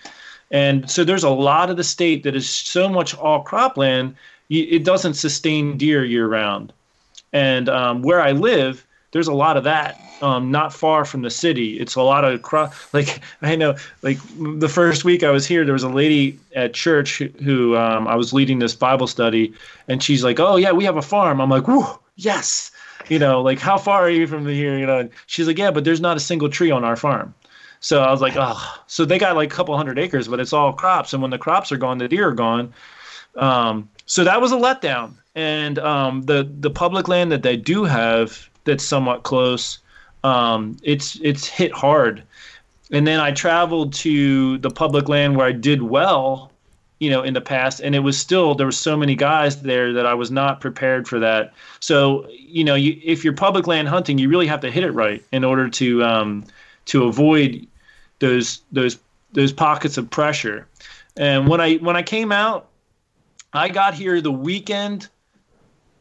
And 0.50 0.88
so 0.88 1.02
there's 1.02 1.24
a 1.24 1.30
lot 1.30 1.70
of 1.70 1.76
the 1.76 1.82
state 1.82 2.22
that 2.22 2.36
is 2.36 2.48
so 2.48 2.88
much 2.88 3.16
all 3.16 3.42
cropland 3.42 4.14
it 4.48 4.84
doesn't 4.84 5.14
sustain 5.14 5.76
deer 5.76 6.04
year 6.04 6.28
round. 6.28 6.72
And 7.32 7.68
um, 7.68 8.02
where 8.02 8.20
I 8.20 8.32
live, 8.32 8.86
there's 9.12 9.28
a 9.28 9.34
lot 9.34 9.56
of 9.56 9.64
that. 9.64 10.00
Um, 10.22 10.50
not 10.50 10.72
far 10.72 11.04
from 11.04 11.20
the 11.20 11.30
city, 11.30 11.78
it's 11.78 11.94
a 11.94 12.00
lot 12.00 12.24
of 12.24 12.40
cro- 12.40 12.70
like 12.94 13.20
I 13.42 13.54
know. 13.54 13.76
Like 14.00 14.18
the 14.38 14.68
first 14.68 15.04
week 15.04 15.22
I 15.22 15.30
was 15.30 15.46
here, 15.46 15.64
there 15.64 15.74
was 15.74 15.82
a 15.82 15.90
lady 15.90 16.38
at 16.54 16.72
church 16.72 17.18
who 17.44 17.76
um, 17.76 18.08
I 18.08 18.14
was 18.16 18.32
leading 18.32 18.58
this 18.58 18.74
Bible 18.74 19.06
study, 19.06 19.52
and 19.88 20.02
she's 20.02 20.24
like, 20.24 20.40
"Oh 20.40 20.56
yeah, 20.56 20.72
we 20.72 20.84
have 20.84 20.96
a 20.96 21.02
farm." 21.02 21.40
I'm 21.40 21.50
like, 21.50 21.68
"Whoa, 21.68 22.00
yes!" 22.16 22.70
You 23.08 23.18
know, 23.18 23.42
like 23.42 23.58
how 23.58 23.76
far 23.76 24.02
are 24.02 24.10
you 24.10 24.26
from 24.26 24.46
here? 24.46 24.78
You 24.78 24.86
know, 24.86 25.00
and 25.00 25.10
she's 25.26 25.46
like, 25.46 25.58
"Yeah, 25.58 25.70
but 25.70 25.84
there's 25.84 26.00
not 26.00 26.16
a 26.16 26.20
single 26.20 26.48
tree 26.48 26.70
on 26.70 26.82
our 26.82 26.96
farm." 26.96 27.34
So 27.80 28.02
I 28.02 28.10
was 28.10 28.22
like, 28.22 28.34
"Oh, 28.36 28.80
so 28.86 29.04
they 29.04 29.18
got 29.18 29.36
like 29.36 29.52
a 29.52 29.54
couple 29.54 29.76
hundred 29.76 29.98
acres, 29.98 30.28
but 30.28 30.40
it's 30.40 30.54
all 30.54 30.72
crops, 30.72 31.12
and 31.12 31.20
when 31.20 31.30
the 31.30 31.38
crops 31.38 31.70
are 31.72 31.76
gone, 31.76 31.98
the 31.98 32.08
deer 32.08 32.28
are 32.28 32.32
gone." 32.32 32.72
Um, 33.36 33.90
so 34.06 34.24
that 34.24 34.40
was 34.40 34.52
a 34.52 34.56
letdown. 34.56 35.14
And 35.34 35.78
um, 35.78 36.22
the 36.22 36.48
the 36.60 36.70
public 36.70 37.08
land 37.08 37.30
that 37.32 37.42
they 37.42 37.56
do 37.56 37.84
have 37.84 38.48
that's 38.64 38.84
somewhat 38.84 39.24
close, 39.24 39.78
um, 40.24 40.78
it's 40.82 41.20
it's 41.22 41.46
hit 41.46 41.72
hard. 41.72 42.22
And 42.92 43.06
then 43.06 43.20
I 43.20 43.32
traveled 43.32 43.92
to 43.94 44.58
the 44.58 44.70
public 44.70 45.08
land 45.08 45.36
where 45.36 45.46
I 45.46 45.52
did 45.52 45.82
well, 45.82 46.52
you 47.00 47.10
know, 47.10 47.22
in 47.22 47.34
the 47.34 47.40
past, 47.40 47.80
and 47.80 47.96
it 47.96 47.98
was 47.98 48.16
still 48.16 48.54
there 48.54 48.66
were 48.66 48.72
so 48.72 48.96
many 48.96 49.16
guys 49.16 49.60
there 49.60 49.92
that 49.92 50.06
I 50.06 50.14
was 50.14 50.30
not 50.30 50.60
prepared 50.60 51.06
for 51.06 51.18
that. 51.18 51.52
So 51.80 52.26
you 52.30 52.64
know, 52.64 52.76
you, 52.76 52.98
if 53.04 53.24
you're 53.24 53.34
public 53.34 53.66
land 53.66 53.88
hunting, 53.88 54.18
you 54.18 54.28
really 54.28 54.46
have 54.46 54.60
to 54.60 54.70
hit 54.70 54.84
it 54.84 54.92
right 54.92 55.22
in 55.32 55.44
order 55.44 55.68
to 55.68 56.04
um, 56.04 56.44
to 56.86 57.04
avoid 57.04 57.66
those 58.20 58.62
those 58.72 58.98
those 59.32 59.52
pockets 59.52 59.98
of 59.98 60.08
pressure. 60.08 60.66
And 61.16 61.48
when 61.48 61.60
I 61.60 61.74
when 61.76 61.96
I 61.96 62.02
came 62.02 62.32
out, 62.32 62.68
I 63.52 63.68
got 63.68 63.94
here 63.94 64.20
the 64.20 64.32
weekend 64.32 65.08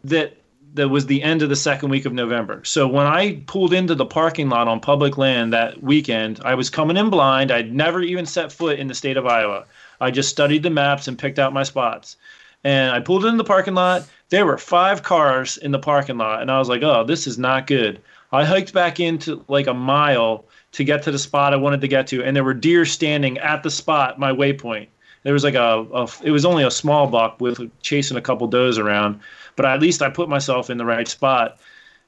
that 0.04 0.38
that 0.76 0.90
was 0.90 1.06
the 1.06 1.24
end 1.24 1.42
of 1.42 1.48
the 1.48 1.56
second 1.56 1.90
week 1.90 2.06
of 2.06 2.12
November. 2.12 2.62
So 2.66 2.86
when 2.86 3.06
I 3.06 3.42
pulled 3.48 3.74
into 3.74 3.96
the 3.96 4.06
parking 4.06 4.50
lot 4.50 4.68
on 4.68 4.82
public 4.82 5.18
land 5.18 5.54
that 5.54 5.82
weekend, 5.82 6.42
I 6.44 6.56
was 6.56 6.70
coming 6.70 6.98
in 6.98 7.10
blind. 7.10 7.50
I'd 7.50 7.74
never 7.74 8.02
even 8.02 8.26
set 8.26 8.52
foot 8.52 8.78
in 8.78 8.88
the 8.88 8.94
state 8.94 9.16
of 9.16 9.26
Iowa. 9.26 9.66
I 10.02 10.12
just 10.12 10.30
studied 10.30 10.64
the 10.64 10.70
maps 10.70 11.08
and 11.08 11.18
picked 11.18 11.40
out 11.40 11.54
my 11.54 11.64
spots. 11.64 12.18
And 12.66 12.92
I 12.92 13.00
pulled 13.00 13.26
in 13.26 13.38
the 13.38 13.44
parking 13.44 13.74
lot. 13.74 14.04
There 14.30 14.46
were 14.46 14.58
five 14.58 15.02
cars 15.02 15.56
in 15.56 15.72
the 15.72 15.80
parking 15.80 16.18
lot, 16.18 16.42
and 16.42 16.52
I 16.52 16.60
was 16.60 16.68
like, 16.68 16.84
"Oh, 16.84 17.06
this 17.06 17.26
is 17.26 17.38
not 17.38 17.68
good." 17.68 18.02
I 18.34 18.44
hiked 18.44 18.74
back 18.74 19.00
into 19.00 19.46
like 19.48 19.68
a 19.68 19.74
mile 19.74 20.44
to 20.74 20.84
get 20.84 21.04
to 21.04 21.12
the 21.12 21.20
spot 21.20 21.54
I 21.54 21.58
wanted 21.58 21.80
to 21.82 21.88
get 21.88 22.08
to, 22.08 22.24
and 22.24 22.36
there 22.36 22.44
were 22.44 22.54
deer 22.54 22.84
standing 22.84 23.38
at 23.38 23.64
the 23.64 23.72
spot, 23.72 24.20
my 24.20 24.32
waypoint 24.32 24.88
there 25.26 25.34
was 25.34 25.44
like 25.44 25.56
a, 25.56 25.86
a, 25.92 26.08
it 26.24 26.30
was 26.30 26.46
only 26.46 26.64
a 26.64 26.70
small 26.70 27.08
buck 27.08 27.42
with 27.42 27.60
chasing 27.82 28.16
a 28.16 28.22
couple 28.22 28.46
does 28.46 28.78
around, 28.78 29.20
but 29.56 29.66
at 29.66 29.82
least 29.82 30.04
I 30.04 30.10
put 30.12 30.30
myself 30.30 30.70
in 30.70 30.78
the 30.78 30.86
right 30.86 31.08
spot. 31.08 31.58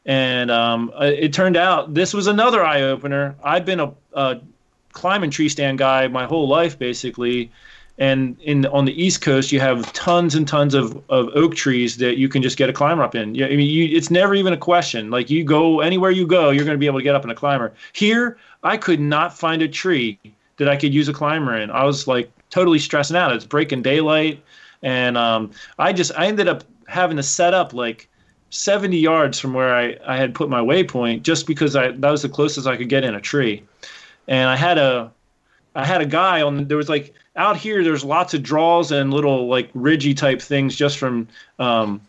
And 0.06 0.52
um, 0.52 0.94
uh, 0.94 1.06
it 1.06 1.34
turned 1.34 1.58
out 1.58 1.96
this 1.96 2.14
was 2.14 2.28
another 2.28 2.64
eye 2.64 2.84
opener. 2.84 3.36
I've 3.44 3.66
been 3.66 3.80
a, 3.80 3.92
a 4.14 4.40
climbing 4.92 5.32
tree 5.32 5.50
stand 5.50 5.80
guy 5.80 6.08
my 6.08 6.26
whole 6.26 6.48
life, 6.48 6.78
basically. 6.78 7.52
And 7.98 8.40
in 8.44 8.68
on 8.68 8.86
the 8.86 8.94
East 9.04 9.22
Coast, 9.22 9.52
you 9.52 9.60
have 9.62 9.92
tons 9.94 10.36
and 10.36 10.48
tons 10.48 10.76
of, 10.76 11.02
of 11.10 11.30
oak 11.34 11.56
trees 11.56 11.98
that 11.98 12.18
you 12.18 12.30
can 12.30 12.44
just 12.44 12.56
get 12.56 12.70
a 12.70 12.74
climber 12.74 13.02
up 13.02 13.16
in. 13.16 13.34
Yeah, 13.34 13.48
I 13.48 13.56
mean, 13.56 13.68
you, 13.68 13.98
it's 13.98 14.12
never 14.12 14.36
even 14.36 14.54
a 14.54 14.58
question. 14.58 15.10
Like 15.10 15.32
you 15.32 15.44
go 15.44 15.80
anywhere 15.80 16.12
you 16.12 16.28
go, 16.28 16.52
you're 16.52 16.66
going 16.66 16.76
to 16.76 16.80
be 16.80 16.86
able 16.86 17.00
to 17.00 17.04
get 17.04 17.16
up 17.16 17.24
in 17.24 17.32
a 17.32 17.36
climber. 17.36 17.74
Here, 17.94 18.38
I 18.62 18.78
could 18.78 19.00
not 19.00 19.36
find 19.36 19.64
a 19.64 19.68
tree 19.68 20.20
that 20.58 20.70
I 20.70 20.76
could 20.76 20.94
use 20.94 21.08
a 21.10 21.14
climber 21.14 21.58
in. 21.58 21.72
I 21.72 21.84
was 21.84 22.06
like 22.06 22.32
totally 22.58 22.80
stressing 22.80 23.16
out. 23.16 23.34
It's 23.34 23.46
breaking 23.46 23.84
daylight, 23.84 24.44
and 24.82 25.16
um, 25.16 25.52
I 25.78 25.94
just 25.94 26.12
I 26.18 26.26
ended 26.26 26.48
up 26.48 26.64
having 26.88 27.16
to 27.18 27.22
set 27.22 27.54
up 27.54 27.72
like 27.72 28.10
70 28.50 28.98
yards 28.98 29.40
from 29.40 29.54
where 29.54 29.76
I, 29.76 29.96
I 30.08 30.18
had 30.18 30.34
put 30.34 30.50
my 30.50 30.60
waypoint 30.60 31.22
just 31.22 31.46
because 31.46 31.76
I 31.76 31.92
that 31.92 32.10
was 32.10 32.24
the 32.24 32.30
closest 32.30 32.66
I 32.66 32.76
could 32.76 32.90
get 32.90 33.04
in 33.04 33.14
a 33.14 33.22
tree, 33.22 33.62
and 34.28 34.50
I 34.50 34.56
had 34.56 34.80
a 34.80 35.12
I 35.76 35.86
had 35.86 36.02
a 36.02 36.06
guy 36.08 36.42
on 36.42 36.68
there 36.68 36.78
was 36.78 36.90
like 36.90 37.14
out 37.36 37.58
here 37.58 37.84
there's 37.84 38.04
lots 38.04 38.34
of 38.34 38.42
draws 38.42 38.92
and 38.92 39.14
little 39.14 39.48
like 39.48 39.70
ridgy 39.76 40.16
type 40.16 40.42
things 40.42 40.76
just 40.76 40.98
from 40.98 41.28
um, 41.60 42.02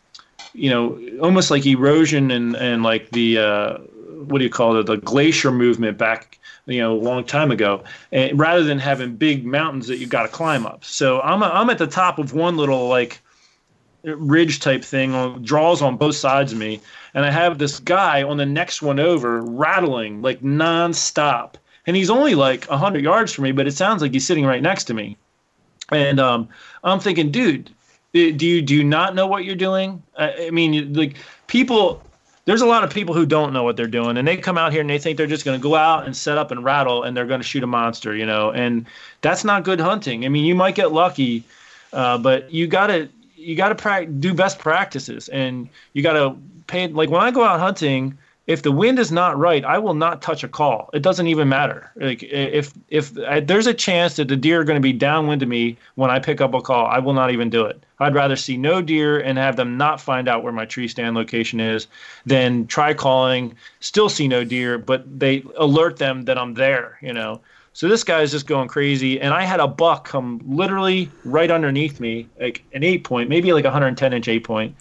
you 0.55 0.71
know 0.71 0.99
almost 1.21 1.51
like 1.51 1.67
erosion 1.67 2.31
and 2.31 2.57
and 2.57 2.83
like 2.83 3.11
the 3.11 3.37
uh, 3.37 3.79
what 4.29 4.39
do 4.39 4.45
you 4.45 4.51
call 4.51 4.79
it 4.79 4.87
the 4.87 4.97
glacier 4.97 5.53
movement 5.53 5.99
back 5.99 6.38
you 6.69 6.81
know 6.81 6.93
a 6.95 7.01
long 7.01 7.25
time 7.25 7.51
ago 7.51 7.83
and 8.13 8.39
rather 8.39 8.63
than 8.63 8.79
having 8.79 9.17
big 9.17 9.45
mountains 9.45 9.89
that 9.89 9.99
you've 9.99 10.11
got 10.11 10.23
to 10.23 10.29
climb 10.29 10.67
up. 10.67 10.85
So 10.85 11.21
i'm 11.23 11.43
a, 11.43 11.47
i'm 11.47 11.71
at 11.71 11.79
the 11.79 11.87
top 11.87 12.19
of 12.19 12.35
one 12.35 12.57
little 12.57 12.89
like 12.89 13.21
ridge 14.05 14.61
type 14.61 14.85
thing 14.85 15.15
on 15.15 15.43
draws 15.43 15.83
on 15.83 15.97
both 15.97 16.15
sides 16.15 16.53
of 16.53 16.59
me 16.59 16.81
and 17.15 17.25
i 17.25 17.31
have 17.31 17.59
this 17.59 17.81
guy 17.81 18.23
on 18.23 18.37
the 18.37 18.47
next 18.47 18.83
one 18.83 19.01
over 19.01 19.41
rattling 19.41 20.23
like 20.23 20.41
nonstop. 20.41 21.55
And 21.87 21.97
he's 21.97 22.11
only 22.11 22.35
like 22.35 22.67
100 22.67 23.03
yards 23.03 23.33
from 23.33 23.45
me 23.45 23.53
but 23.53 23.67
it 23.67 23.73
sounds 23.73 24.03
like 24.03 24.13
he's 24.13 24.27
sitting 24.27 24.45
right 24.45 24.63
next 24.63 24.85
to 24.85 24.95
me. 24.95 25.17
And 25.91 26.21
um, 26.21 26.49
i'm 26.85 27.01
thinking 27.01 27.31
dude 27.31 27.71
do 28.13 28.47
you 28.47 28.63
do 28.63 28.75
you 28.75 28.85
not 28.85 29.15
know 29.15 29.27
what 29.27 29.45
you're 29.45 29.55
doing? 29.55 30.03
I, 30.17 30.47
I 30.47 30.51
mean 30.51 30.95
like 30.95 31.17
people 31.47 32.03
there's 32.49 32.63
a 32.63 32.67
lot 32.67 32.83
of 32.83 32.89
people 32.91 33.15
who 33.15 33.27
don't 33.27 33.53
know 33.53 33.63
what 33.63 33.77
they're 33.77 33.87
doing 33.87 34.17
and 34.17 34.27
they 34.27 34.35
come 34.35 34.57
out 34.57 34.73
here 34.73 34.81
and 34.81 34.89
they 34.89 34.99
think 34.99 35.19
they're 35.19 35.27
just 35.27 35.45
going 35.45 35.59
to 35.59 35.63
go 35.63 35.75
out 35.75 36.07
and 36.07 36.17
set 36.17 36.39
up 36.39 36.51
and 36.51 36.65
rattle 36.65 37.03
and 37.03 37.15
they're 37.15 37.27
going 37.27 37.41
to 37.41 37.47
shoot 37.47 37.63
a 37.63 37.67
monster 37.67 38.17
you 38.17 38.25
know 38.25 38.51
and 38.53 38.87
that's 39.21 39.45
not 39.45 39.65
good 39.65 39.79
hunting. 39.79 40.25
I 40.25 40.29
mean 40.29 40.47
you 40.47 40.55
might 40.55 40.75
get 40.75 40.91
lucky 40.91 41.45
uh, 41.93 42.17
but 42.17 42.51
you 42.51 42.67
got 42.67 42.87
to 42.87 43.09
you 43.37 43.55
got 43.55 43.69
to 43.69 43.75
pra- 43.75 44.07
do 44.07 44.33
best 44.33 44.59
practices 44.59 45.29
and 45.29 45.69
you 45.93 46.03
got 46.03 46.15
to 46.15 46.37
pay 46.67 46.89
like 46.89 47.11
when 47.11 47.21
i 47.21 47.31
go 47.31 47.45
out 47.45 47.61
hunting 47.61 48.17
if 48.49 48.63
the 48.63 48.73
wind 48.73 48.99
is 48.99 49.13
not 49.13 49.39
right, 49.39 49.63
I 49.63 49.79
will 49.79 49.93
not 49.93 50.23
touch 50.23 50.43
a 50.43 50.49
call. 50.49 50.89
It 50.95 51.03
doesn't 51.03 51.27
even 51.27 51.51
matter. 51.51 51.91
Like 51.97 52.23
if 52.23 52.73
if 52.89 53.13
I, 53.19 53.41
there's 53.41 53.67
a 53.67 53.75
chance 53.75 54.17
that 54.17 54.29
the 54.29 54.37
deer 54.37 54.63
are 54.63 54.65
going 54.65 54.79
to 54.79 54.81
be 54.81 54.95
downwind 54.95 55.43
of 55.43 55.51
me 55.51 55.77
when 55.97 56.11
I 56.11 56.19
pick 56.19 56.41
up 56.41 56.55
a 56.55 56.63
call, 56.63 56.87
I 56.87 56.99
will 56.99 57.13
not 57.13 57.31
even 57.31 57.51
do 57.51 57.67
it. 57.67 57.85
I'd 58.01 58.15
rather 58.15 58.37
see 58.37 58.57
no 58.57 58.81
deer 58.81 59.21
and 59.21 59.37
have 59.37 59.57
them 59.57 59.77
not 59.77 60.01
find 60.01 60.29
out 60.29 60.43
where 60.43 60.53
my 60.53 60.65
tree 60.65 60.89
stand 60.89 61.15
location 61.15 61.61
is 61.61 61.89
than 62.25 62.67
try 62.67 62.95
calling, 62.95 63.55
still 63.81 64.09
see 64.09 64.27
no 64.27 64.45
deer, 64.45 64.79
but 64.79 65.05
they 65.21 65.45
alert 65.59 65.99
them 65.99 66.25
that 66.25 66.39
I'm 66.39 66.55
there. 66.55 66.99
You 67.03 67.13
know. 67.13 67.43
So 67.75 67.87
this 67.87 68.03
guy 68.03 68.23
is 68.23 68.33
just 68.33 68.47
going 68.47 68.67
crazy, 68.67 69.21
and 69.21 69.35
I 69.35 69.45
had 69.45 69.61
a 69.61 69.69
buck 69.69 70.09
come 70.09 70.41
literally 70.47 71.11
right 71.25 71.51
underneath 71.51 72.01
me, 72.01 72.27
like 72.41 72.65
an 72.73 72.83
eight 72.83 73.05
point, 73.05 73.29
maybe 73.29 73.53
like 73.53 73.65
a 73.65 73.69
110 73.69 74.15
inch 74.15 74.27
eight 74.27 74.43
point, 74.43 74.75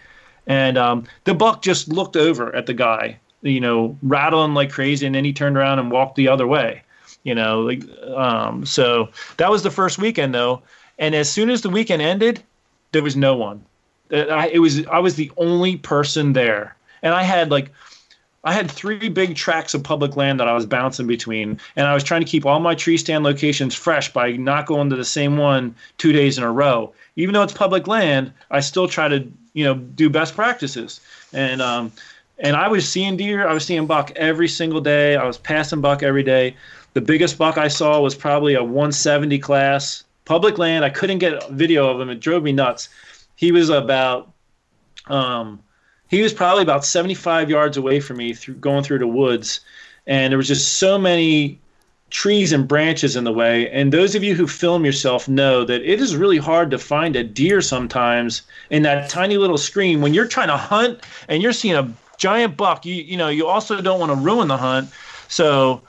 and 0.48 0.78
um, 0.78 1.04
the 1.26 1.36
buck 1.36 1.62
just 1.62 1.90
looked 1.90 2.16
over 2.16 2.56
at 2.56 2.66
the 2.66 2.74
guy 2.74 3.20
you 3.48 3.60
know, 3.60 3.98
rattling 4.04 4.54
like 4.54 4.72
crazy, 4.72 5.06
and 5.06 5.16
then 5.16 5.26
he 5.26 5.34
turned 5.34 5.58
around 5.58 5.80
and 5.80 5.92
walked 5.92 6.16
the 6.16 6.28
other 6.28 6.48
way. 6.48 6.84
You 7.24 7.36
know, 7.36 7.62
like 7.62 7.84
um, 8.16 8.66
so 8.66 9.10
that 9.38 9.52
was 9.52 9.64
the 9.64 9.72
first 9.72 9.98
weekend 9.98 10.34
though, 10.34 10.62
and 11.00 11.16
as 11.16 11.32
soon 11.32 11.50
as 11.50 11.62
the 11.62 11.70
weekend 11.70 12.02
ended, 12.02 12.42
there 12.92 13.04
was 13.04 13.16
no 13.16 13.36
one. 13.36 13.64
It 14.10 14.62
was 14.62 14.86
I 14.88 15.00
was 15.00 15.16
the 15.16 15.32
only 15.38 15.78
person 15.78 16.34
there, 16.34 16.76
and 17.02 17.14
I 17.14 17.24
had 17.24 17.52
like 17.52 17.72
I 18.44 18.54
had 18.54 18.72
three 18.72 19.10
big 19.10 19.36
tracts 19.36 19.74
of 19.74 19.84
public 19.84 20.16
land 20.16 20.40
that 20.40 20.48
I 20.48 20.54
was 20.54 20.66
bouncing 20.66 21.06
between, 21.06 21.60
and 21.76 21.86
I 21.86 21.94
was 21.94 22.04
trying 22.04 22.22
to 22.22 22.28
keep 22.28 22.46
all 22.46 22.62
my 22.62 22.76
tree 22.76 22.98
stand 22.98 23.26
locations 23.26 23.76
fresh 23.76 24.14
by 24.14 24.32
not 24.32 24.68
going 24.68 24.90
to 24.90 24.96
the 24.96 25.04
same 25.04 25.36
one 25.36 25.76
two 25.98 26.14
days 26.14 26.38
in 26.38 26.46
a 26.46 26.52
row. 26.52 26.94
Even 27.18 27.34
though 27.34 27.44
it's 27.44 27.52
public 27.52 27.88
land, 27.88 28.32
I 28.50 28.62
still 28.62 28.88
try 28.88 29.10
to 29.10 29.30
you 29.54 29.66
know 29.66 29.74
do 29.74 30.10
best 30.10 30.34
practices, 30.34 31.02
and 31.34 31.62
um, 31.62 31.92
and 32.40 32.56
I 32.56 32.68
was 32.68 32.88
seeing 32.88 33.18
deer. 33.18 33.48
I 33.48 33.54
was 33.54 33.66
seeing 33.66 33.88
buck 33.88 34.12
every 34.16 34.48
single 34.48 34.82
day. 34.82 35.16
I 35.16 35.26
was 35.26 35.38
passing 35.38 35.82
buck 35.82 36.04
every 36.04 36.24
day. 36.24 36.56
The 36.94 37.02
biggest 37.02 37.38
buck 37.38 37.58
I 37.58 37.68
saw 37.68 38.00
was 38.02 38.16
probably 38.16 38.54
a 38.54 38.64
170 38.64 39.40
class 39.40 40.04
public 40.26 40.58
land. 40.58 40.86
I 40.86 40.90
couldn't 40.90 41.20
get 41.20 41.50
video 41.50 41.90
of 41.90 42.00
him. 42.00 42.10
It 42.10 42.20
drove 42.20 42.44
me 42.44 42.52
nuts. 42.52 42.90
He 43.36 43.52
was 43.52 43.70
about, 43.70 44.32
um, 45.08 45.62
he 46.10 46.22
was 46.22 46.34
probably 46.34 46.64
about 46.64 46.86
75 46.86 47.50
yards 47.50 47.78
away 47.78 48.00
from 48.00 48.18
me 48.18 48.34
through 48.34 48.56
going 48.56 48.84
through 48.84 49.00
the 49.00 49.08
woods, 49.08 49.62
and 50.06 50.32
there 50.32 50.38
was 50.38 50.48
just 50.48 50.78
so 50.78 50.98
many 50.98 51.60
trees 52.10 52.54
and 52.54 52.68
branches 52.68 53.16
in 53.16 53.26
the 53.26 53.34
way. 53.34 53.70
And 53.70 53.92
those 53.92 54.16
of 54.16 54.24
you 54.24 54.34
who 54.34 54.48
film 54.48 54.86
yourself 54.86 55.28
know 55.28 55.66
that 55.66 55.82
it 55.82 56.02
is 56.02 56.16
really 56.16 56.38
hard 56.38 56.72
to 56.72 56.78
find 56.78 57.16
a 57.16 57.24
deer 57.24 57.62
sometimes 57.62 58.44
in 58.70 58.84
that 58.84 59.10
tiny 59.10 59.38
little 59.38 59.58
screen 59.58 60.00
when 60.02 60.14
you're 60.14 60.28
trying 60.28 60.48
to 60.48 60.58
hunt 60.58 61.06
and 61.28 61.44
you're 61.44 61.52
seeing 61.52 61.76
a 61.76 61.94
giant 62.18 62.58
buck, 62.58 62.86
you 62.86 62.96
you 62.96 63.18
know, 63.18 63.30
you 63.30 63.48
also 63.48 63.82
don't 63.82 64.00
want 64.00 64.12
to 64.12 64.18
ruin 64.18 64.48
the 64.48 64.58
hunt. 64.58 64.90
So, 65.28 65.82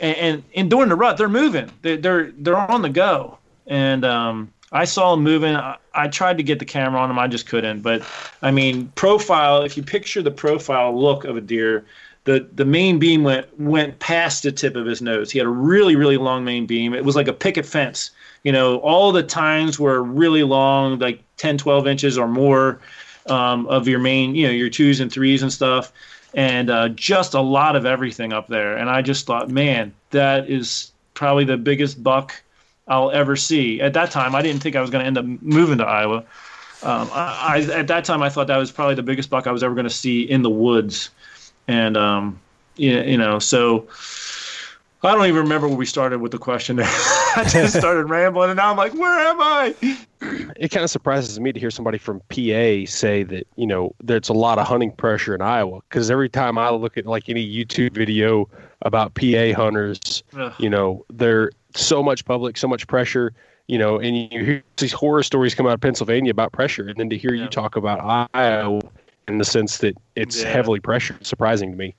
and, 0.00 0.16
and, 0.16 0.44
and 0.54 0.70
during 0.70 0.88
the 0.88 0.96
rut, 0.96 1.16
they're 1.16 1.28
moving. 1.28 1.70
They're 1.82 1.96
they're, 1.96 2.32
they're 2.38 2.56
on 2.56 2.82
the 2.82 2.88
go. 2.88 3.38
And 3.66 4.04
um, 4.04 4.52
I 4.72 4.84
saw 4.84 5.14
them 5.14 5.22
moving. 5.22 5.54
I, 5.54 5.76
I, 5.94 6.08
tried 6.08 6.36
to 6.38 6.42
get 6.42 6.58
the 6.58 6.64
camera 6.64 7.00
on 7.00 7.08
them, 7.08 7.18
I 7.18 7.28
just 7.28 7.46
couldn't. 7.46 7.82
But 7.82 8.02
I 8.42 8.50
mean, 8.50 8.88
profile. 8.94 9.62
If 9.62 9.76
you 9.76 9.82
picture 9.82 10.22
the 10.22 10.30
profile 10.30 10.98
look 10.98 11.24
of 11.24 11.36
a 11.36 11.40
deer, 11.40 11.84
the 12.24 12.48
the 12.54 12.64
main 12.64 12.98
beam 12.98 13.22
went 13.22 13.58
went 13.60 13.98
past 13.98 14.42
the 14.42 14.52
tip 14.52 14.76
of 14.76 14.86
his 14.86 15.02
nose. 15.02 15.30
He 15.30 15.38
had 15.38 15.46
a 15.46 15.50
really 15.50 15.96
really 15.96 16.16
long 16.16 16.44
main 16.44 16.66
beam. 16.66 16.94
It 16.94 17.04
was 17.04 17.16
like 17.16 17.28
a 17.28 17.32
picket 17.32 17.66
fence. 17.66 18.10
You 18.44 18.50
know, 18.50 18.78
all 18.78 19.12
the 19.12 19.22
tines 19.22 19.78
were 19.78 20.02
really 20.02 20.42
long, 20.42 20.98
like 20.98 21.22
10, 21.36 21.58
12 21.58 21.86
inches 21.86 22.18
or 22.18 22.26
more 22.26 22.80
um, 23.26 23.66
of 23.66 23.88
your 23.88 23.98
main, 23.98 24.34
you 24.34 24.46
know, 24.46 24.52
your 24.52 24.70
twos 24.70 25.00
and 25.00 25.12
threes 25.12 25.42
and 25.42 25.52
stuff, 25.52 25.92
and 26.34 26.70
uh, 26.70 26.88
just 26.90 27.34
a 27.34 27.40
lot 27.40 27.76
of 27.76 27.86
everything 27.86 28.32
up 28.32 28.48
there. 28.48 28.76
And 28.76 28.88
I 28.88 29.02
just 29.02 29.26
thought, 29.26 29.48
man, 29.48 29.92
that 30.10 30.48
is 30.48 30.92
probably 31.14 31.44
the 31.44 31.56
biggest 31.56 32.02
buck 32.02 32.34
I'll 32.88 33.10
ever 33.10 33.36
see. 33.36 33.80
At 33.80 33.92
that 33.94 34.10
time, 34.10 34.34
I 34.34 34.42
didn't 34.42 34.62
think 34.62 34.76
I 34.76 34.80
was 34.80 34.90
going 34.90 35.02
to 35.02 35.06
end 35.06 35.18
up 35.18 35.24
moving 35.42 35.78
to 35.78 35.84
Iowa. 35.84 36.24
Um, 36.82 37.08
I, 37.12 37.64
I, 37.70 37.78
at 37.78 37.86
that 37.88 38.04
time, 38.04 38.22
I 38.22 38.28
thought 38.28 38.48
that 38.48 38.56
was 38.56 38.72
probably 38.72 38.96
the 38.96 39.04
biggest 39.04 39.30
buck 39.30 39.46
I 39.46 39.52
was 39.52 39.62
ever 39.62 39.74
going 39.74 39.84
to 39.84 39.90
see 39.90 40.22
in 40.22 40.42
the 40.42 40.50
woods, 40.50 41.10
and 41.68 41.96
um, 41.96 42.40
you, 42.76 43.00
you 43.02 43.16
know, 43.16 43.38
so 43.38 43.86
I 45.04 45.14
don't 45.14 45.26
even 45.26 45.42
remember 45.42 45.68
where 45.68 45.76
we 45.76 45.86
started 45.86 46.20
with 46.20 46.32
the 46.32 46.38
question. 46.38 46.80
I 47.36 47.44
just 47.44 47.76
started 47.76 48.10
rambling, 48.10 48.50
and 48.50 48.56
now 48.56 48.70
I'm 48.70 48.76
like, 48.76 48.92
where 48.94 49.18
am 49.18 49.40
I? 49.40 49.74
It 50.56 50.70
kind 50.70 50.84
of 50.84 50.90
surprises 50.90 51.40
me 51.40 51.52
to 51.52 51.58
hear 51.58 51.70
somebody 51.70 51.98
from 51.98 52.20
PA 52.28 52.86
say 52.86 53.22
that 53.22 53.46
you 53.56 53.66
know 53.66 53.94
there's 54.02 54.28
a 54.28 54.34
lot 54.34 54.58
of 54.58 54.66
hunting 54.66 54.92
pressure 54.92 55.34
in 55.34 55.40
Iowa. 55.40 55.80
Because 55.88 56.10
every 56.10 56.28
time 56.28 56.58
I 56.58 56.70
look 56.70 56.98
at 56.98 57.06
like 57.06 57.28
any 57.28 57.46
YouTube 57.46 57.92
video 57.92 58.48
about 58.82 59.14
PA 59.14 59.52
hunters, 59.54 60.22
Ugh. 60.36 60.52
you 60.58 60.68
know, 60.68 61.04
there's 61.10 61.54
so 61.74 62.02
much 62.02 62.24
public, 62.24 62.56
so 62.56 62.68
much 62.68 62.86
pressure. 62.86 63.32
You 63.66 63.78
know, 63.78 63.98
and 63.98 64.16
you 64.16 64.44
hear 64.44 64.62
these 64.76 64.92
horror 64.92 65.22
stories 65.22 65.54
come 65.54 65.66
out 65.66 65.74
of 65.74 65.80
Pennsylvania 65.80 66.30
about 66.30 66.52
pressure, 66.52 66.88
and 66.88 66.98
then 66.98 67.08
to 67.10 67.16
hear 67.16 67.32
yeah. 67.32 67.44
you 67.44 67.48
talk 67.48 67.76
about 67.76 68.28
Iowa 68.34 68.80
in 69.28 69.38
the 69.38 69.44
sense 69.44 69.78
that 69.78 69.96
it's 70.16 70.42
yeah. 70.42 70.50
heavily 70.50 70.80
pressured, 70.80 71.24
surprising 71.24 71.70
to 71.70 71.76
me. 71.76 71.94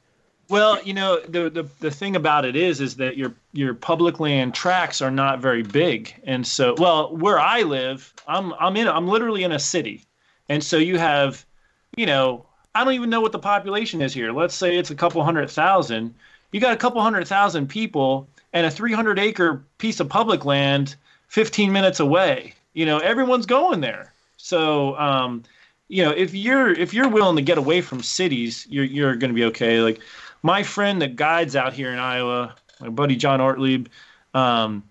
Well, 0.49 0.81
you 0.83 0.93
know, 0.93 1.19
the, 1.21 1.49
the 1.49 1.63
the 1.79 1.91
thing 1.91 2.15
about 2.15 2.45
it 2.45 2.55
is 2.55 2.81
is 2.81 2.97
that 2.97 3.17
your 3.17 3.33
your 3.53 3.73
public 3.73 4.19
land 4.19 4.53
tracks 4.53 5.01
are 5.01 5.11
not 5.11 5.39
very 5.39 5.63
big. 5.63 6.13
And 6.25 6.45
so, 6.45 6.75
well, 6.77 7.15
where 7.15 7.39
I 7.39 7.61
live, 7.61 8.13
I'm 8.27 8.53
I'm 8.59 8.75
in 8.75 8.87
I'm 8.87 9.07
literally 9.07 9.43
in 9.43 9.51
a 9.51 9.59
city. 9.59 10.05
And 10.49 10.63
so 10.63 10.77
you 10.77 10.97
have, 10.97 11.45
you 11.95 12.05
know, 12.05 12.45
I 12.75 12.83
don't 12.83 12.93
even 12.93 13.09
know 13.09 13.21
what 13.21 13.31
the 13.31 13.39
population 13.39 14.01
is 14.01 14.13
here. 14.13 14.31
Let's 14.31 14.55
say 14.55 14.77
it's 14.77 14.91
a 14.91 14.95
couple 14.95 15.23
hundred 15.23 15.49
thousand. 15.49 16.13
You 16.51 16.59
got 16.59 16.73
a 16.73 16.77
couple 16.77 17.01
hundred 17.01 17.27
thousand 17.27 17.67
people 17.67 18.27
and 18.51 18.65
a 18.65 18.71
300 18.71 19.19
acre 19.19 19.63
piece 19.79 19.99
of 19.99 20.09
public 20.09 20.45
land 20.45 20.95
15 21.27 21.71
minutes 21.71 21.99
away. 21.99 22.53
You 22.73 22.85
know, 22.85 22.99
everyone's 22.99 23.45
going 23.45 23.81
there. 23.81 24.13
So, 24.37 24.95
um, 24.97 25.43
you 25.87 26.03
know, 26.03 26.11
if 26.11 26.33
you're 26.33 26.71
if 26.71 26.93
you're 26.93 27.09
willing 27.09 27.35
to 27.35 27.41
get 27.41 27.57
away 27.57 27.81
from 27.81 28.01
cities, 28.01 28.65
you're 28.69 28.85
you're 28.85 29.15
going 29.15 29.29
to 29.29 29.35
be 29.35 29.45
okay. 29.45 29.81
Like 29.81 29.99
my 30.43 30.61
friend 30.61 31.01
that 31.01 31.15
guides 31.15 31.55
out 31.55 31.73
here 31.73 31.91
in 31.91 31.97
Iowa, 31.97 32.55
my 32.79 32.89
buddy 32.89 33.15
John 33.15 33.41
Ortlieb, 33.41 33.87
um, 34.33 34.83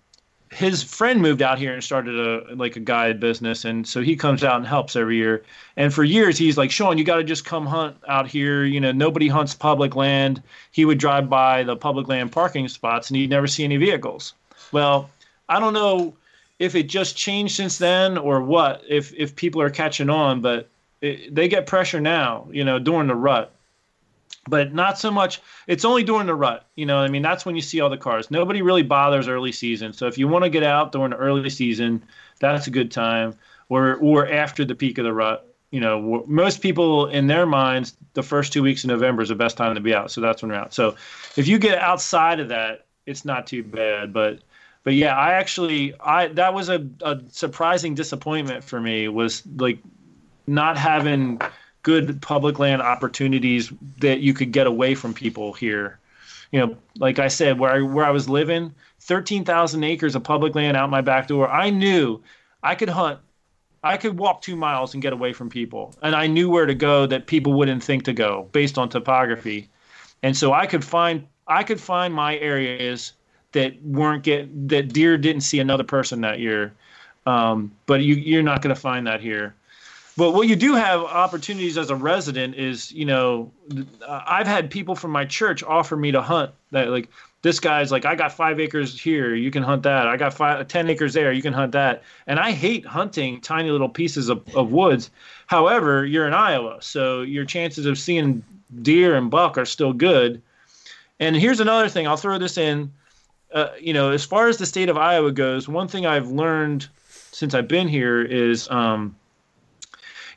his 0.51 0.83
friend 0.83 1.21
moved 1.21 1.41
out 1.41 1.57
here 1.57 1.73
and 1.73 1.83
started 1.83 2.19
a 2.19 2.55
like 2.55 2.75
a 2.75 2.79
guide 2.79 3.19
business, 3.19 3.65
and 3.65 3.87
so 3.87 4.01
he 4.01 4.15
comes 4.15 4.43
out 4.43 4.57
and 4.57 4.67
helps 4.67 4.95
every 4.95 5.17
year. 5.17 5.43
And 5.77 5.93
for 5.93 6.03
years, 6.03 6.37
he's 6.37 6.57
like, 6.57 6.69
"Sean, 6.71 6.97
you 6.97 7.03
got 7.03 7.17
to 7.17 7.23
just 7.23 7.45
come 7.45 7.65
hunt 7.65 7.97
out 8.07 8.27
here. 8.27 8.63
You 8.63 8.79
know, 8.79 8.91
nobody 8.91 9.27
hunts 9.27 9.55
public 9.55 9.95
land." 9.95 10.43
He 10.71 10.85
would 10.85 10.99
drive 10.99 11.29
by 11.29 11.63
the 11.63 11.75
public 11.75 12.07
land 12.07 12.31
parking 12.31 12.67
spots, 12.67 13.09
and 13.09 13.17
he'd 13.17 13.31
never 13.31 13.47
see 13.47 13.63
any 13.63 13.77
vehicles. 13.77 14.33
Well, 14.71 15.09
I 15.49 15.59
don't 15.59 15.73
know 15.73 16.15
if 16.59 16.75
it 16.75 16.83
just 16.83 17.17
changed 17.17 17.55
since 17.55 17.79
then 17.79 18.17
or 18.17 18.41
what. 18.41 18.83
If 18.87 19.13
if 19.15 19.35
people 19.35 19.61
are 19.61 19.71
catching 19.71 20.09
on, 20.09 20.41
but 20.41 20.69
it, 21.01 21.33
they 21.33 21.47
get 21.47 21.65
pressure 21.65 21.99
now. 21.99 22.47
You 22.51 22.63
know, 22.63 22.77
during 22.77 23.07
the 23.07 23.15
rut 23.15 23.51
but 24.47 24.73
not 24.73 24.97
so 24.99 25.09
much. 25.09 25.41
It's 25.67 25.85
only 25.85 26.03
during 26.03 26.27
the 26.27 26.35
rut. 26.35 26.67
You 26.75 26.85
know, 26.85 26.97
I 26.99 27.07
mean, 27.07 27.21
that's 27.21 27.45
when 27.45 27.55
you 27.55 27.61
see 27.61 27.79
all 27.79 27.89
the 27.89 27.97
cars. 27.97 28.29
Nobody 28.29 28.61
really 28.61 28.83
bothers 28.83 29.27
early 29.27 29.51
season. 29.51 29.93
So 29.93 30.07
if 30.07 30.17
you 30.17 30.27
want 30.27 30.43
to 30.43 30.49
get 30.49 30.63
out 30.63 30.91
during 30.91 31.11
the 31.11 31.17
early 31.17 31.49
season, 31.49 32.03
that's 32.39 32.67
a 32.67 32.71
good 32.71 32.91
time. 32.91 33.35
Or 33.69 33.95
or 33.95 34.27
after 34.27 34.65
the 34.65 34.75
peak 34.75 34.97
of 34.97 35.05
the 35.05 35.13
rut. 35.13 35.49
You 35.71 35.79
know, 35.79 36.23
most 36.27 36.61
people 36.61 37.07
in 37.07 37.25
their 37.25 37.47
minds, 37.47 37.95
the 38.13 38.21
first 38.21 38.53
two 38.53 38.61
weeks 38.61 38.83
of 38.83 38.89
November 38.89 39.23
is 39.23 39.29
the 39.29 39.35
best 39.35 39.57
time 39.57 39.73
to 39.73 39.81
be 39.81 39.95
out. 39.95 40.11
So 40.11 40.21
that's 40.21 40.43
when 40.43 40.51
we're 40.51 40.57
out. 40.57 40.71
So 40.71 40.95
if 41.35 41.47
you 41.47 41.57
get 41.57 41.79
outside 41.79 42.39
of 42.39 42.49
that, 42.49 42.85
it's 43.07 43.25
not 43.25 43.47
too 43.47 43.63
bad. 43.63 44.13
But 44.13 44.39
but 44.83 44.93
yeah, 44.93 45.17
I 45.17 45.33
actually 45.33 45.93
I 45.99 46.27
that 46.27 46.53
was 46.53 46.69
a, 46.69 46.85
a 47.01 47.19
surprising 47.31 47.95
disappointment 47.95 48.63
for 48.63 48.79
me 48.79 49.07
was 49.07 49.41
like 49.55 49.79
not 50.45 50.77
having 50.77 51.41
good 51.83 52.21
public 52.21 52.59
land 52.59 52.81
opportunities 52.81 53.71
that 53.99 54.21
you 54.21 54.33
could 54.33 54.51
get 54.51 54.67
away 54.67 54.95
from 54.95 55.13
people 55.13 55.53
here. 55.53 55.99
You 56.51 56.59
know, 56.59 56.77
like 56.97 57.19
I 57.19 57.27
said, 57.27 57.59
where 57.59 57.71
I, 57.71 57.81
where 57.81 58.05
I 58.05 58.11
was 58.11 58.29
living, 58.29 58.73
13,000 59.01 59.83
acres 59.83 60.15
of 60.15 60.23
public 60.23 60.55
land 60.55 60.77
out 60.77 60.89
my 60.89 61.01
back 61.01 61.27
door. 61.27 61.49
I 61.49 61.69
knew 61.69 62.21
I 62.61 62.75
could 62.75 62.89
hunt. 62.89 63.19
I 63.83 63.97
could 63.97 64.17
walk 64.17 64.41
two 64.41 64.55
miles 64.55 64.93
and 64.93 65.03
get 65.03 65.11
away 65.11 65.33
from 65.33 65.49
people. 65.49 65.93
And 66.01 66.15
I 66.15 66.27
knew 66.27 66.49
where 66.49 66.65
to 66.65 66.73
go 66.73 67.05
that 67.07 67.27
people 67.27 67.53
wouldn't 67.53 67.83
think 67.83 68.05
to 68.05 68.13
go 68.13 68.47
based 68.53 68.77
on 68.77 68.87
topography. 68.87 69.67
And 70.21 70.37
so 70.37 70.53
I 70.53 70.65
could 70.65 70.85
find 70.85 71.27
I 71.47 71.63
could 71.63 71.81
find 71.81 72.13
my 72.13 72.37
areas 72.37 73.13
that 73.51 73.81
weren't 73.83 74.23
get 74.23 74.69
that 74.69 74.93
deer 74.93 75.17
didn't 75.17 75.41
see 75.41 75.59
another 75.59 75.83
person 75.83 76.21
that 76.21 76.39
year. 76.39 76.73
Um, 77.25 77.71
but 77.85 78.01
you, 78.03 78.15
you're 78.15 78.43
not 78.43 78.61
going 78.61 78.73
to 78.73 78.79
find 78.79 79.07
that 79.07 79.21
here. 79.21 79.55
But 80.15 80.31
what 80.31 80.47
you 80.47 80.55
do 80.55 80.75
have 80.75 81.01
opportunities 81.01 81.77
as 81.77 81.89
a 81.89 81.95
resident 81.95 82.55
is, 82.55 82.91
you 82.91 83.05
know, 83.05 83.51
I've 84.07 84.45
had 84.45 84.69
people 84.69 84.95
from 84.95 85.11
my 85.11 85.25
church 85.25 85.63
offer 85.63 85.97
me 85.97 86.11
to 86.11 86.21
hunt 86.21 86.51
that 86.71 86.89
like 86.89 87.09
this 87.41 87.59
guy's 87.59 87.91
like, 87.91 88.05
I 88.05 88.15
got 88.15 88.31
five 88.31 88.59
acres 88.59 88.99
here, 88.99 89.33
you 89.33 89.49
can 89.49 89.63
hunt 89.63 89.83
that. 89.83 90.07
I 90.07 90.15
got 90.15 90.33
five, 90.33 90.67
10 90.67 90.89
acres 90.89 91.13
there, 91.13 91.31
you 91.31 91.41
can 91.41 91.53
hunt 91.53 91.71
that. 91.71 92.03
And 92.27 92.39
I 92.39 92.51
hate 92.51 92.85
hunting 92.85 93.41
tiny 93.41 93.71
little 93.71 93.89
pieces 93.89 94.29
of, 94.29 94.43
of 94.55 94.71
woods. 94.71 95.09
However, 95.47 96.05
you're 96.05 96.27
in 96.27 96.33
Iowa, 96.33 96.77
so 96.81 97.21
your 97.21 97.43
chances 97.43 97.85
of 97.85 97.97
seeing 97.97 98.43
deer 98.81 99.15
and 99.15 99.31
buck 99.31 99.57
are 99.57 99.65
still 99.65 99.93
good. 99.93 100.41
And 101.19 101.35
here's 101.35 101.59
another 101.59 101.89
thing, 101.89 102.07
I'll 102.07 102.17
throw 102.17 102.37
this 102.37 102.57
in. 102.57 102.91
Uh, 103.51 103.69
you 103.79 103.93
know, 103.93 104.11
as 104.11 104.23
far 104.23 104.47
as 104.47 104.57
the 104.57 104.65
state 104.65 104.89
of 104.89 104.97
Iowa 104.97 105.31
goes, 105.31 105.67
one 105.67 105.87
thing 105.87 106.05
I've 106.05 106.29
learned 106.29 106.87
since 107.31 107.53
I've 107.53 107.67
been 107.67 107.87
here 107.87 108.21
is, 108.21 108.69
um, 108.69 109.15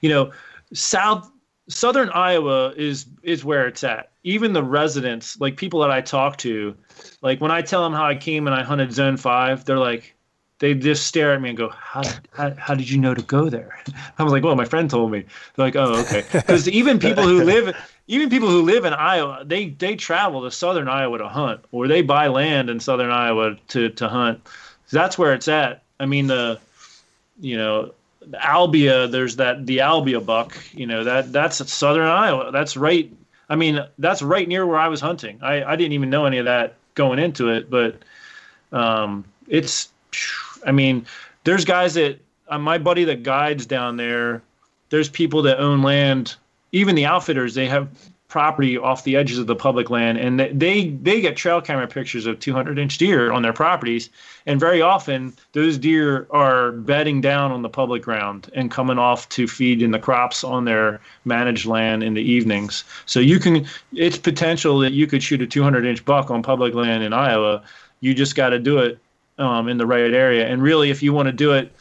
you 0.07 0.13
know, 0.13 0.31
South 0.73 1.29
Southern 1.69 2.11
Iowa 2.11 2.73
is 2.77 3.07
is 3.25 3.45
where 3.45 3.67
it's 3.67 3.83
at. 3.83 4.13
Even 4.23 4.53
the 4.53 4.63
residents, 4.63 5.41
like 5.41 5.57
people 5.57 5.81
that 5.81 5.91
I 5.91 6.01
talk 6.01 6.37
to, 6.39 6.77
like 7.23 7.41
when 7.41 7.51
I 7.51 7.61
tell 7.61 7.83
them 7.83 7.93
how 7.93 8.07
I 8.07 8.15
came 8.15 8.47
and 8.47 8.55
I 8.55 8.63
hunted 8.63 8.93
Zone 8.93 9.17
Five, 9.17 9.65
they're 9.65 9.81
like, 9.81 10.15
they 10.61 10.75
just 10.75 11.09
stare 11.09 11.33
at 11.33 11.43
me 11.43 11.49
and 11.49 11.59
go, 11.59 11.71
"How 11.71 12.05
how, 12.31 12.55
how 12.57 12.75
did 12.77 12.89
you 12.89 12.99
know 12.99 13.15
to 13.15 13.23
go 13.23 13.51
there?" 13.51 13.83
I 14.19 14.23
was 14.23 14.33
like, 14.33 14.45
"Well, 14.45 14.55
my 14.55 14.65
friend 14.65 14.89
told 14.89 15.11
me." 15.11 15.25
They're 15.57 15.67
like, 15.67 15.75
"Oh, 15.75 15.97
okay." 16.03 16.23
Because 16.33 16.69
even 16.69 17.01
people 17.01 17.25
who 17.25 17.43
live 17.43 17.75
even 18.07 18.31
people 18.31 18.49
who 18.49 18.63
live 18.63 18.85
in 18.85 18.93
Iowa, 18.93 19.43
they 19.45 19.71
they 19.71 19.97
travel 19.97 20.43
to 20.43 20.53
Southern 20.53 20.87
Iowa 20.87 21.19
to 21.19 21.29
hunt, 21.29 21.65
or 21.73 21.89
they 21.89 22.01
buy 22.01 22.29
land 22.29 22.71
in 22.71 22.79
Southern 22.79 23.11
Iowa 23.11 23.57
to 23.75 23.89
to 23.89 24.09
hunt. 24.09 24.47
That's 24.93 25.19
where 25.19 25.35
it's 25.35 25.49
at. 25.49 25.83
I 25.99 26.07
mean 26.07 26.29
the, 26.29 26.61
you 27.41 27.57
know, 27.57 27.93
Albia, 28.33 29.11
there's 29.11 29.37
that 29.37 29.67
the 29.67 29.79
Albia 29.79 30.25
buck. 30.25 30.57
You 30.73 30.87
know 30.87 31.05
that 31.05 31.33
that's 31.33 31.73
southern 31.73 32.07
Iowa. 32.07 32.51
That's 32.53 32.77
right. 32.77 33.13
I 33.49 33.57
mean, 33.57 33.81
that's 33.99 34.23
right 34.23 34.47
near 34.49 34.67
where 34.67 34.79
I 34.79 34.89
was 34.89 35.01
hunting. 35.01 35.39
I, 35.41 35.63
I 35.63 35.77
didn't 35.77 35.93
even 35.93 36.11
know 36.11 36.27
any 36.27 36.39
of 36.39 36.47
that 36.47 36.75
going 36.95 37.19
into 37.19 37.49
it, 37.49 37.71
but 37.71 37.97
um, 38.73 39.25
it's. 39.49 39.89
I 40.65 40.73
mean, 40.73 41.07
there's 41.45 41.65
guys 41.65 41.95
that 41.95 42.19
uh, 42.49 42.59
my 42.59 42.79
buddy 42.79 43.05
that 43.05 43.23
guides 43.23 43.67
down 43.67 43.97
there. 43.97 44.43
There's 44.89 45.09
people 45.09 45.43
that 45.43 45.59
own 45.59 45.83
land. 45.83 46.37
Even 46.73 46.95
the 46.95 47.07
outfitters, 47.07 47.55
they 47.55 47.67
have 47.67 47.89
property 48.37 48.77
off 48.77 49.03
the 49.03 49.17
edges 49.17 49.39
of 49.39 49.47
the 49.47 49.57
public 49.57 49.89
land, 49.89 50.19
and 50.19 50.39
they 50.39 50.91
they 50.91 51.23
get 51.23 51.39
trail 51.39 51.63
camera 51.63 51.87
pictures 51.87 52.27
of 52.27 52.39
200 52.39 52.79
inch 52.79 52.99
deer 52.99 53.33
on 53.33 53.41
their 53.41 53.55
properties, 53.55 54.11
and 54.45 54.61
very 54.61 54.83
often 54.83 55.33
those 55.53 55.79
deer 55.79 56.27
are 56.31 56.73
bedding 56.73 57.23
down 57.23 57.51
on 57.51 57.63
the 57.63 57.71
public 57.71 58.03
ground 58.03 58.51
and 58.55 58.71
coming 58.71 58.99
off 58.99 59.27
to 59.31 59.49
feed 59.49 59.81
in 59.81 59.91
the 59.91 59.99
crops 59.99 60.45
on 60.45 60.67
their 60.67 61.01
managed 61.25 61.65
land 61.65 62.03
in 62.03 62.13
the 62.13 62.21
evenings. 62.21 62.85
So 63.07 63.21
you 63.21 63.39
can 63.39 63.67
it's 63.95 64.19
potential 64.19 64.81
that 64.81 64.93
you 64.93 65.07
could 65.07 65.23
shoot 65.23 65.41
a 65.41 65.47
200 65.47 65.87
inch 65.87 66.05
buck 66.05 66.31
on 66.31 66.43
public 66.43 66.75
land 66.75 67.03
in 67.05 67.15
Iowa. 67.15 67.63
You 68.01 68.13
just 68.13 68.37
got 68.37 68.51
to 68.51 68.59
do 68.59 68.81
it 68.81 68.99
um, 69.39 69.67
in 69.67 69.79
the 69.79 69.87
right 69.87 70.13
area, 70.13 70.47
and 70.47 70.63
really, 70.63 70.91
if 70.91 71.03
you 71.03 71.15
want 71.15 71.29
to 71.29 71.33
do 71.33 71.53
it. 71.53 71.73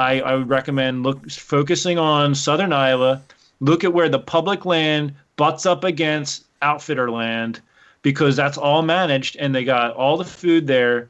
I, 0.00 0.20
I 0.20 0.34
would 0.34 0.48
recommend 0.48 1.04
look 1.04 1.30
focusing 1.30 1.98
on 1.98 2.34
southern 2.34 2.72
Iowa. 2.72 3.22
Look 3.60 3.84
at 3.84 3.92
where 3.92 4.08
the 4.08 4.18
public 4.18 4.66
land 4.66 5.14
butts 5.36 5.66
up 5.66 5.84
against 5.84 6.44
outfitter 6.62 7.10
land 7.10 7.60
because 8.02 8.36
that's 8.36 8.58
all 8.58 8.82
managed 8.82 9.36
and 9.36 9.54
they 9.54 9.64
got 9.64 9.94
all 9.94 10.16
the 10.16 10.24
food 10.24 10.66
there. 10.66 11.08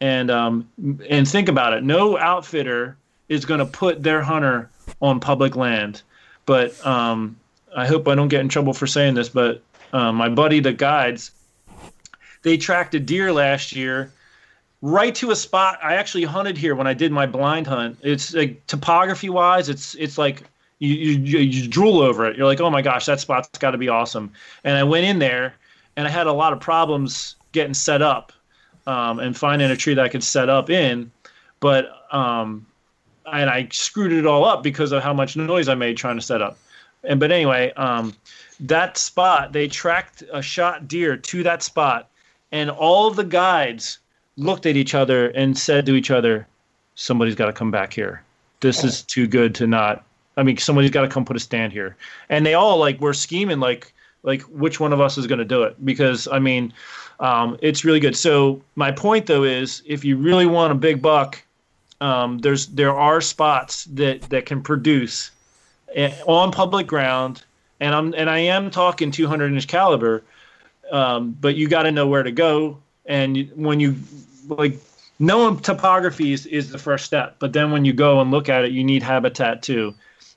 And 0.00 0.30
um, 0.30 0.68
and 1.08 1.26
think 1.26 1.48
about 1.48 1.72
it. 1.72 1.82
No 1.82 2.18
outfitter 2.18 2.96
is 3.28 3.44
going 3.44 3.60
to 3.60 3.66
put 3.66 4.02
their 4.02 4.22
hunter 4.22 4.68
on 5.00 5.20
public 5.20 5.56
land. 5.56 6.02
But 6.46 6.84
um, 6.84 7.36
i 7.74 7.86
hope 7.86 8.08
i 8.08 8.14
don't 8.14 8.28
get 8.28 8.40
in 8.40 8.48
trouble 8.48 8.72
for 8.72 8.86
saying 8.86 9.14
this 9.14 9.28
but 9.28 9.62
uh, 9.92 10.12
my 10.12 10.28
buddy 10.28 10.60
the 10.60 10.72
guides 10.72 11.32
they 12.42 12.56
tracked 12.56 12.94
a 12.94 13.00
deer 13.00 13.32
last 13.32 13.74
year 13.74 14.12
right 14.82 15.14
to 15.14 15.30
a 15.30 15.36
spot. 15.36 15.78
I 15.82 15.94
actually 15.94 16.24
hunted 16.24 16.58
here 16.58 16.74
when 16.74 16.86
i 16.86 16.94
did 16.94 17.10
my 17.10 17.26
blind 17.26 17.66
hunt. 17.66 17.98
It's 18.02 18.34
like 18.34 18.66
topography 18.66 19.30
wise 19.30 19.68
it's 19.68 19.94
it's 19.96 20.18
like 20.18 20.44
you, 20.84 21.18
you, 21.18 21.38
you 21.38 21.68
drool 21.68 22.00
over 22.00 22.26
it. 22.26 22.36
You're 22.36 22.46
like, 22.46 22.60
oh 22.60 22.70
my 22.70 22.82
gosh, 22.82 23.06
that 23.06 23.20
spot's 23.20 23.48
got 23.58 23.72
to 23.72 23.78
be 23.78 23.88
awesome. 23.88 24.32
And 24.64 24.76
I 24.76 24.82
went 24.82 25.06
in 25.06 25.18
there, 25.18 25.54
and 25.96 26.06
I 26.06 26.10
had 26.10 26.26
a 26.26 26.32
lot 26.32 26.52
of 26.52 26.60
problems 26.60 27.36
getting 27.52 27.74
set 27.74 28.02
up 28.02 28.32
um, 28.86 29.18
and 29.18 29.36
finding 29.36 29.70
a 29.70 29.76
tree 29.76 29.94
that 29.94 30.04
I 30.04 30.08
could 30.08 30.24
set 30.24 30.48
up 30.48 30.70
in. 30.70 31.10
But 31.60 31.86
um, 32.12 32.66
and 33.32 33.48
I 33.48 33.68
screwed 33.70 34.12
it 34.12 34.26
all 34.26 34.44
up 34.44 34.62
because 34.62 34.92
of 34.92 35.02
how 35.02 35.14
much 35.14 35.36
noise 35.36 35.68
I 35.68 35.74
made 35.74 35.96
trying 35.96 36.16
to 36.16 36.22
set 36.22 36.42
up. 36.42 36.58
And 37.04 37.20
but 37.20 37.32
anyway, 37.32 37.72
um, 37.72 38.14
that 38.60 38.96
spot 38.96 39.52
they 39.52 39.68
tracked 39.68 40.22
a 40.32 40.42
shot 40.42 40.88
deer 40.88 41.16
to 41.16 41.42
that 41.42 41.62
spot, 41.62 42.10
and 42.52 42.70
all 42.70 43.10
the 43.10 43.24
guides 43.24 43.98
looked 44.36 44.66
at 44.66 44.76
each 44.76 44.94
other 44.94 45.28
and 45.30 45.56
said 45.56 45.86
to 45.86 45.94
each 45.94 46.10
other, 46.10 46.46
"Somebody's 46.94 47.34
got 47.34 47.46
to 47.46 47.52
come 47.52 47.70
back 47.70 47.92
here. 47.92 48.22
This 48.60 48.82
is 48.84 49.02
too 49.02 49.26
good 49.26 49.54
to 49.56 49.66
not 49.66 50.04
I 50.36 50.42
mean, 50.42 50.56
somebody's 50.56 50.90
got 50.90 51.02
to 51.02 51.08
come 51.08 51.24
put 51.24 51.36
a 51.36 51.40
stand 51.40 51.72
here. 51.72 51.96
And 52.28 52.44
they 52.44 52.54
all 52.54 52.78
like 52.78 53.00
were 53.00 53.14
scheming 53.14 53.60
like 53.60 53.92
like 54.22 54.42
which 54.42 54.80
one 54.80 54.92
of 54.92 55.00
us 55.00 55.18
is 55.18 55.26
going 55.26 55.38
to 55.38 55.44
do 55.44 55.62
it 55.62 55.84
because 55.84 56.26
I 56.28 56.38
mean, 56.38 56.72
um, 57.20 57.56
it's 57.62 57.84
really 57.84 58.00
good. 58.00 58.16
So 58.16 58.60
my 58.74 58.90
point 58.90 59.26
though 59.26 59.44
is 59.44 59.82
if 59.86 60.04
you 60.04 60.16
really 60.16 60.46
want 60.46 60.72
a 60.72 60.74
big 60.74 61.00
buck, 61.00 61.42
um, 62.00 62.38
there's 62.38 62.66
there 62.68 62.94
are 62.94 63.20
spots 63.20 63.84
that 63.84 64.22
that 64.22 64.46
can 64.46 64.62
produce 64.62 65.30
eh, 65.94 66.14
on 66.26 66.50
public 66.50 66.86
ground, 66.86 67.44
and 67.80 67.94
I'm 67.94 68.14
and 68.14 68.28
I 68.28 68.38
am 68.38 68.70
talking 68.70 69.10
200 69.10 69.52
inch 69.52 69.68
caliber, 69.68 70.24
um, 70.90 71.36
but 71.40 71.54
you 71.54 71.68
got 71.68 71.84
to 71.84 71.92
know 71.92 72.06
where 72.06 72.22
to 72.22 72.32
go. 72.32 72.78
And 73.06 73.50
when 73.54 73.78
you 73.78 73.94
like 74.48 74.78
knowing 75.18 75.60
topography 75.60 76.32
is, 76.32 76.46
is 76.46 76.72
the 76.72 76.78
first 76.78 77.04
step, 77.04 77.36
but 77.38 77.52
then 77.52 77.70
when 77.70 77.84
you 77.84 77.92
go 77.92 78.20
and 78.20 78.30
look 78.30 78.48
at 78.48 78.64
it, 78.64 78.72
you 78.72 78.82
need 78.82 79.02
habitat 79.02 79.62
too 79.62 79.94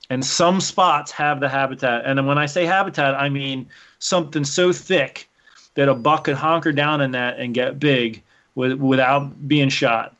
and 0.09 0.25
some 0.25 0.61
spots 0.61 1.11
have 1.11 1.39
the 1.39 1.49
habitat. 1.49 2.03
And 2.05 2.25
when 2.27 2.37
I 2.37 2.45
say 2.45 2.65
habitat, 2.65 3.15
I 3.15 3.29
mean 3.29 3.67
something 3.99 4.43
so 4.43 4.71
thick 4.71 5.29
that 5.75 5.89
a 5.89 5.93
buck 5.93 6.25
could 6.25 6.35
honker 6.35 6.71
down 6.71 7.01
in 7.01 7.11
that 7.11 7.39
and 7.39 7.53
get 7.53 7.79
big 7.79 8.21
with, 8.55 8.73
without 8.73 9.47
being 9.47 9.69
shot. 9.69 10.15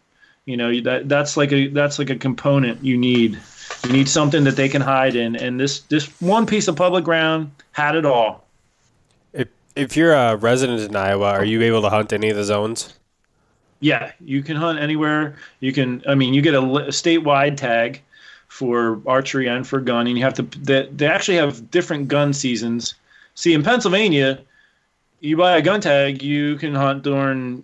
You 0.46 0.56
know 0.56 0.80
that 0.82 1.10
that's 1.10 1.36
like 1.36 1.52
a 1.52 1.68
that's 1.68 2.00
like 2.00 2.10
a 2.10 2.16
component 2.16 2.82
you 2.82 2.98
need. 2.98 3.38
You 3.84 3.92
need 3.92 4.08
something 4.08 4.46
that 4.46 4.56
they 4.56 4.70
can 4.70 4.82
hide 4.82 5.14
in, 5.14 5.36
and 5.36 5.60
this 5.60 5.82
this 5.82 6.08
one 6.22 6.46
piece 6.46 6.70
of 6.70 6.78
public 6.78 7.04
ground 7.04 7.52
had 7.74 7.96
it 7.96 8.06
all. 8.06 8.46
If 9.34 9.50
if 9.76 9.98
you're 9.98 10.14
a 10.14 10.38
resident 10.38 10.80
in 10.80 10.96
Iowa, 10.96 11.32
are 11.32 11.44
you 11.44 11.62
able 11.64 11.82
to 11.82 11.90
hunt 11.90 12.14
any 12.14 12.30
of 12.30 12.38
the 12.38 12.46
zones? 12.46 12.94
Yeah, 13.82 14.14
you 14.22 14.42
can 14.42 14.56
hunt 14.56 14.80
anywhere. 14.80 15.36
You 15.60 15.74
can. 15.74 16.02
I 16.08 16.16
mean, 16.16 16.34
you 16.34 16.42
get 16.42 16.54
a, 16.54 16.62
a 16.62 16.92
statewide 16.92 17.58
tag 17.58 18.02
for 18.48 19.02
archery 19.06 19.48
and 19.48 19.68
for 19.68 19.80
gun, 19.80 20.08
and 20.08 20.18
you 20.18 20.24
have 20.24 20.34
to. 20.36 20.44
They, 20.44 20.88
they 20.92 21.08
actually 21.08 21.38
have 21.38 21.70
different 21.72 22.08
gun 22.08 22.34
seasons. 22.34 22.96
See, 23.36 23.54
in 23.54 23.64
Pennsylvania, 23.64 24.40
you 25.20 25.38
buy 25.38 25.58
a 25.58 25.62
gun 25.62 25.82
tag, 25.82 26.24
you 26.24 26.56
can 26.58 26.74
hunt 26.74 27.04
during 27.04 27.64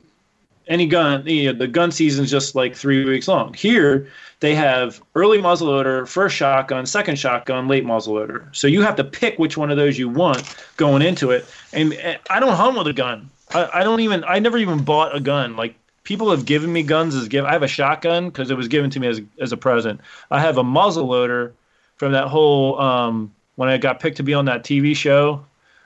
any 0.67 0.85
gun. 0.85 1.25
You 1.25 1.51
know, 1.51 1.59
the 1.59 1.67
gun 1.67 1.91
season's 1.91 2.29
just 2.29 2.55
like 2.55 2.75
three 2.75 3.03
weeks 3.05 3.27
long. 3.27 3.53
Here, 3.53 4.07
they 4.39 4.55
have 4.55 5.01
early 5.15 5.39
muzzleloader, 5.39 6.07
first 6.07 6.35
shotgun, 6.35 6.85
second 6.85 7.17
shotgun, 7.17 7.67
late 7.67 7.85
muzzleloader. 7.85 8.53
So 8.55 8.67
you 8.67 8.81
have 8.81 8.95
to 8.97 9.03
pick 9.03 9.39
which 9.39 9.57
one 9.57 9.71
of 9.71 9.77
those 9.77 9.97
you 9.97 10.09
want 10.09 10.55
going 10.77 11.01
into 11.01 11.31
it. 11.31 11.45
And, 11.71 11.93
and 11.93 12.19
I 12.29 12.39
don't 12.39 12.55
hunt 12.55 12.77
with 12.77 12.87
a 12.87 12.93
gun. 12.93 13.29
I, 13.53 13.69
I 13.73 13.83
don't 13.83 13.99
even. 13.99 14.23
I 14.25 14.39
never 14.39 14.57
even 14.57 14.83
bought 14.83 15.15
a 15.15 15.19
gun. 15.19 15.55
Like 15.55 15.75
people 16.03 16.31
have 16.31 16.45
given 16.45 16.71
me 16.71 16.83
guns 16.83 17.15
as 17.15 17.27
gift. 17.27 17.47
I 17.47 17.53
have 17.53 17.63
a 17.63 17.67
shotgun 17.67 18.29
because 18.29 18.51
it 18.51 18.57
was 18.57 18.67
given 18.67 18.89
to 18.91 18.99
me 18.99 19.07
as 19.07 19.21
as 19.39 19.51
a 19.51 19.57
present. 19.57 20.01
I 20.31 20.39
have 20.39 20.57
a 20.57 20.63
muzzle 20.63 21.07
loader 21.07 21.53
from 21.95 22.11
that 22.11 22.27
whole 22.27 22.79
um, 22.79 23.33
when 23.55 23.69
I 23.69 23.77
got 23.77 23.99
picked 23.99 24.17
to 24.17 24.23
be 24.23 24.33
on 24.33 24.45
that 24.45 24.63
TV 24.63 24.95
show. 24.95 25.45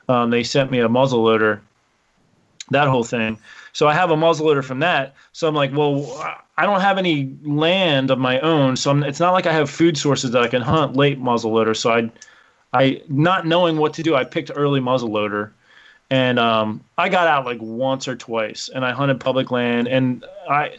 Um, 0.10 0.30
they 0.30 0.44
sent 0.44 0.72
me 0.72 0.80
a 0.80 0.90
muzzle 0.90 1.24
loader. 1.24 1.62
That 2.70 2.88
whole 2.88 3.04
thing. 3.04 3.38
So 3.72 3.88
I 3.88 3.94
have 3.94 4.12
a 4.12 4.18
muzzle 4.18 4.48
loader 4.48 4.62
from 4.62 4.80
that. 4.80 5.16
So 5.32 5.48
I'm 5.48 5.56
like, 5.56 5.72
well, 5.72 6.04
I 6.58 6.66
don't 6.66 6.82
have 6.82 6.98
any 6.98 7.36
land 7.44 8.10
of 8.10 8.18
my 8.18 8.40
own, 8.40 8.76
so 8.76 8.90
I'm, 8.90 9.04
it's 9.04 9.20
not 9.20 9.34
like 9.34 9.46
I 9.46 9.54
have 9.54 9.70
food 9.70 9.98
sources 9.98 10.32
that 10.32 10.42
I 10.42 10.48
can 10.48 10.62
hunt 10.62 10.96
late 10.96 11.20
muzzle 11.20 11.54
loader. 11.54 11.74
So 11.74 11.92
I, 11.92 12.12
I 12.74 13.02
not 13.08 13.46
knowing 13.46 13.78
what 13.78 13.94
to 13.94 14.04
do, 14.04 14.16
I 14.16 14.24
picked 14.24 14.52
early 14.56 14.80
muzzle 14.80 15.12
loader 15.12 15.54
and 16.10 16.40
um, 16.40 16.82
I 16.98 17.10
got 17.10 17.28
out 17.28 17.46
like 17.46 17.62
once 17.62 18.08
or 18.08 18.16
twice, 18.16 18.70
and 18.74 18.86
I 18.86 18.92
hunted 18.92 19.20
public 19.20 19.52
land, 19.52 19.88
and 19.88 20.24
I 20.50 20.78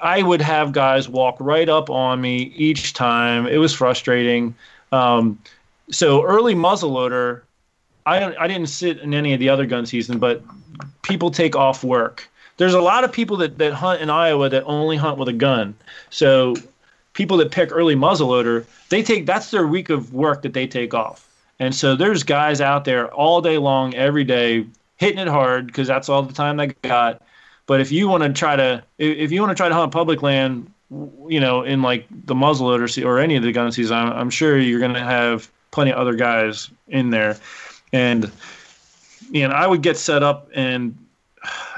I 0.00 0.22
would 0.22 0.40
have 0.40 0.72
guys 0.72 1.08
walk 1.08 1.36
right 1.40 1.68
up 1.68 1.90
on 1.90 2.20
me 2.20 2.52
each 2.56 2.94
time. 2.94 3.46
It 3.46 3.58
was 3.58 3.74
frustrating. 3.74 4.54
Um, 4.92 5.38
so 5.90 6.24
early 6.24 6.54
muzzleloader, 6.54 7.42
I 8.06 8.20
don't, 8.20 8.36
I 8.38 8.46
didn't 8.46 8.68
sit 8.68 8.98
in 8.98 9.12
any 9.12 9.32
of 9.32 9.40
the 9.40 9.48
other 9.48 9.66
gun 9.66 9.86
season, 9.86 10.18
but 10.18 10.42
people 11.02 11.30
take 11.30 11.56
off 11.56 11.82
work. 11.82 12.28
There's 12.56 12.74
a 12.74 12.80
lot 12.80 13.04
of 13.04 13.12
people 13.12 13.36
that, 13.38 13.58
that 13.58 13.72
hunt 13.72 14.00
in 14.00 14.10
Iowa 14.10 14.48
that 14.48 14.64
only 14.64 14.96
hunt 14.96 15.18
with 15.18 15.28
a 15.28 15.32
gun. 15.32 15.74
So 16.10 16.54
people 17.12 17.36
that 17.38 17.50
pick 17.50 17.70
early 17.72 17.94
muzzleloader, 17.94 18.64
they 18.88 19.02
take 19.02 19.26
that's 19.26 19.50
their 19.50 19.66
week 19.66 19.90
of 19.90 20.12
work 20.12 20.42
that 20.42 20.54
they 20.54 20.66
take 20.66 20.94
off. 20.94 21.27
And 21.60 21.74
so 21.74 21.96
there's 21.96 22.22
guys 22.22 22.60
out 22.60 22.84
there 22.84 23.12
all 23.12 23.40
day 23.40 23.58
long, 23.58 23.94
every 23.94 24.24
day, 24.24 24.66
hitting 24.96 25.18
it 25.18 25.28
hard 25.28 25.66
because 25.66 25.88
that's 25.88 26.08
all 26.08 26.22
the 26.22 26.32
time 26.32 26.56
they 26.56 26.68
got. 26.82 27.22
But 27.66 27.80
if 27.80 27.92
you 27.92 28.08
want 28.08 28.22
to 28.22 28.32
try 28.32 28.56
to 28.56 28.82
if 28.98 29.32
you 29.32 29.40
want 29.40 29.50
to 29.50 29.60
try 29.60 29.68
to 29.68 29.74
hunt 29.74 29.92
public 29.92 30.22
land, 30.22 30.70
you 30.90 31.40
know, 31.40 31.62
in 31.62 31.82
like 31.82 32.06
the 32.10 32.34
muzzleloader 32.34 33.04
or 33.04 33.18
any 33.18 33.36
of 33.36 33.42
the 33.42 33.52
gun 33.52 33.72
seasons, 33.72 33.92
I'm, 33.92 34.12
I'm 34.12 34.30
sure 34.30 34.58
you're 34.58 34.80
going 34.80 34.94
to 34.94 35.00
have 35.00 35.50
plenty 35.70 35.92
of 35.92 35.98
other 35.98 36.14
guys 36.14 36.70
in 36.88 37.10
there. 37.10 37.36
And 37.92 38.30
you 39.30 39.46
know, 39.46 39.54
I 39.54 39.66
would 39.66 39.82
get 39.82 39.96
set 39.96 40.22
up, 40.22 40.48
and 40.54 40.96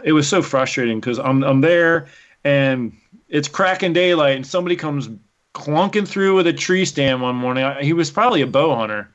it 0.05 0.13
was 0.13 0.29
so 0.29 0.43
frustrating 0.43 1.01
because 1.01 1.19
I'm 1.19 1.43
I'm 1.43 1.61
there, 1.61 2.07
and 2.45 2.97
it's 3.29 3.49
cracking 3.49 3.93
daylight, 3.93 4.37
and 4.37 4.47
somebody 4.47 4.77
comes 4.77 5.09
clunking 5.55 6.07
through 6.07 6.37
with 6.37 6.47
a 6.47 6.53
tree 6.53 6.85
stand 6.85 7.23
one 7.23 7.35
morning. 7.35 7.65
I, 7.65 7.83
he 7.83 7.93
was 7.93 8.11
probably 8.11 8.43
a 8.43 8.47
bow 8.47 8.75
hunter. 8.75 9.09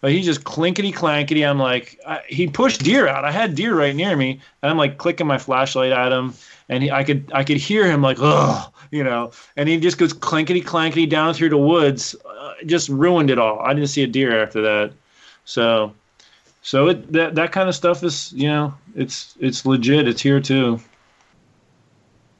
But 0.00 0.12
he 0.12 0.22
just 0.22 0.44
clinkety 0.44 0.92
clankety. 0.92 1.48
I'm 1.48 1.58
like, 1.58 1.98
I, 2.06 2.20
he 2.28 2.46
pushed 2.46 2.82
deer 2.84 3.08
out. 3.08 3.24
I 3.24 3.32
had 3.32 3.54
deer 3.54 3.74
right 3.74 3.96
near 3.96 4.14
me, 4.16 4.40
and 4.62 4.70
I'm 4.70 4.76
like 4.76 4.98
clicking 4.98 5.26
my 5.26 5.38
flashlight 5.38 5.90
at 5.90 6.12
him, 6.12 6.34
and 6.68 6.82
he, 6.82 6.90
I 6.90 7.02
could 7.02 7.30
I 7.34 7.44
could 7.44 7.56
hear 7.56 7.86
him 7.86 8.02
like, 8.02 8.18
ugh, 8.20 8.72
you 8.90 9.02
know, 9.02 9.32
and 9.56 9.68
he 9.68 9.78
just 9.80 9.96
goes 9.98 10.12
clinkety 10.12 10.62
clankety 10.62 11.08
down 11.08 11.32
through 11.34 11.48
the 11.48 11.58
woods, 11.58 12.14
uh, 12.28 12.52
just 12.66 12.88
ruined 12.90 13.30
it 13.30 13.38
all. 13.38 13.58
I 13.60 13.72
didn't 13.72 13.88
see 13.88 14.02
a 14.02 14.06
deer 14.06 14.42
after 14.42 14.60
that, 14.62 14.92
so 15.46 15.92
so 16.62 16.88
it 16.88 17.12
that 17.12 17.34
that 17.36 17.52
kind 17.52 17.68
of 17.68 17.74
stuff 17.74 18.04
is 18.04 18.32
you 18.32 18.48
know 18.48 18.74
it's 18.94 19.34
it's 19.40 19.64
legit. 19.64 20.06
It's 20.06 20.20
here 20.20 20.40
too. 20.40 20.78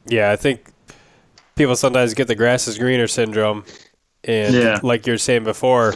Yeah, 0.05 0.31
I 0.31 0.35
think 0.35 0.71
people 1.55 1.75
sometimes 1.75 2.13
get 2.13 2.27
the 2.27 2.35
grass 2.35 2.67
is 2.67 2.77
greener 2.77 3.07
syndrome, 3.07 3.65
and 4.23 4.55
Yeah. 4.55 4.79
like 4.83 5.07
you 5.07 5.13
were 5.13 5.17
saying 5.17 5.43
before, 5.43 5.95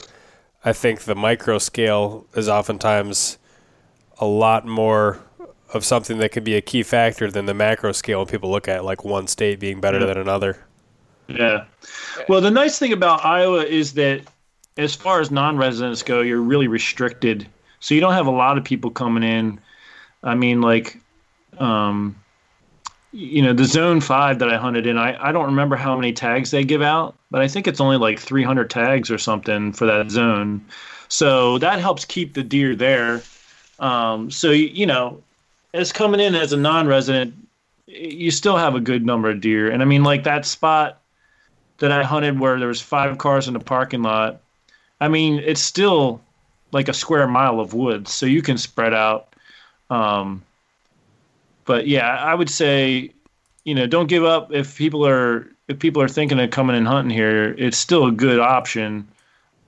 I 0.64 0.74
think 0.74 1.02
the 1.02 1.16
micro 1.16 1.58
scale 1.58 2.26
is 2.36 2.48
oftentimes 2.48 3.38
a 4.20 4.26
lot 4.26 4.66
more 4.66 5.20
of 5.74 5.84
something 5.86 6.18
that 6.20 6.32
could 6.32 6.44
be 6.44 6.56
a 6.56 6.62
key 6.62 6.84
factor 6.84 7.32
than 7.32 7.46
the 7.46 7.54
macro 7.54 7.92
scale 7.94 8.20
when 8.20 8.28
people 8.28 8.52
look 8.52 8.68
at 8.68 8.84
like 8.86 9.04
one 9.04 9.26
state 9.28 9.60
being 9.60 9.80
better 9.82 10.00
Yeah. 10.00 10.06
than 10.08 10.18
another. 10.18 10.60
Yeah. 11.28 11.64
Well, 12.28 12.42
the 12.42 12.52
nice 12.52 12.78
thing 12.78 12.94
about 12.94 13.24
Iowa 13.26 13.64
is 13.64 13.94
that 13.94 14.22
as 14.78 14.94
far 14.96 15.22
as 15.22 15.32
non-residents 15.32 16.04
go, 16.04 16.22
you're 16.22 16.42
really 16.42 16.68
restricted. 16.68 17.48
So 17.80 17.96
you 17.96 18.02
don't 18.02 18.14
have 18.14 18.28
a 18.28 18.32
lot 18.32 18.58
of 18.58 18.64
people 18.64 18.92
coming 18.92 19.24
in. 19.24 19.60
I 20.24 20.36
mean, 20.36 20.62
like, 20.62 21.00
um, 21.58 22.16
you 23.12 23.42
know, 23.42 23.54
the 23.54 23.66
zone 23.66 24.00
five 24.00 24.40
that 24.40 24.50
I 24.50 24.58
hunted 24.58 24.88
in, 24.88 24.98
I, 24.98 25.30
I 25.30 25.32
don't 25.32 25.46
remember 25.46 25.76
how 25.76 25.96
many 25.96 26.14
tags 26.14 26.52
they 26.52 26.64
give 26.64 26.82
out, 26.82 27.16
but 27.30 27.42
I 27.42 27.48
think 27.48 27.68
it's 27.68 27.82
only 27.82 27.98
like 27.98 28.20
300 28.20 28.70
tags 28.70 29.12
or 29.12 29.18
something 29.18 29.74
for 29.74 29.86
that 29.86 30.10
zone. 30.10 30.66
So 31.10 31.58
that 31.58 31.80
helps 31.80 32.06
keep 32.06 32.34
the 32.34 32.44
deer 32.44 32.76
there. 32.76 33.22
Um, 33.80 34.32
so, 34.32 34.52
you, 34.52 34.68
you 34.68 34.86
know, 34.86 35.22
as 35.74 35.92
coming 35.92 36.22
in 36.22 36.36
as 36.36 36.54
a 36.54 36.58
non-resident, 36.58 37.34
you 37.88 38.32
still 38.32 38.56
have 38.56 38.76
a 38.76 38.80
good 38.80 39.06
number 39.06 39.30
of 39.30 39.42
deer. 39.42 39.70
And 39.70 39.82
I 39.82 39.86
mean, 39.86 40.04
like 40.04 40.24
that 40.24 40.46
spot 40.46 41.02
that 41.80 41.92
I 41.92 42.04
hunted 42.04 42.40
where 42.40 42.60
there 42.60 42.68
was 42.68 42.82
five 42.82 43.18
cars 43.18 43.48
in 43.48 43.54
the 43.54 43.60
parking 43.60 44.04
lot. 44.04 44.42
I 45.02 45.08
mean, 45.08 45.40
it's 45.40 45.62
still 45.62 46.22
like 46.72 46.88
a 46.88 46.94
square 46.94 47.28
mile 47.28 47.60
of 47.60 47.74
woods, 47.74 48.14
so 48.14 48.26
you 48.26 48.42
can 48.42 48.58
spread 48.58 48.94
out. 48.94 49.36
Um, 49.90 50.44
but 51.66 51.88
yeah, 51.88 52.18
I 52.18 52.36
would 52.36 52.50
say, 52.50 53.14
you 53.64 53.76
know, 53.76 53.88
don't 53.88 54.08
give 54.08 54.24
up 54.24 54.52
if 54.54 54.78
people 54.78 55.06
are 55.06 55.48
if 55.68 55.80
people 55.80 56.02
are 56.02 56.08
thinking 56.08 56.40
of 56.40 56.50
coming 56.52 56.76
and 56.76 56.88
hunting 56.88 57.16
here. 57.16 57.56
It's 57.58 57.78
still 57.78 58.06
a 58.06 58.12
good 58.12 58.40
option. 58.40 59.08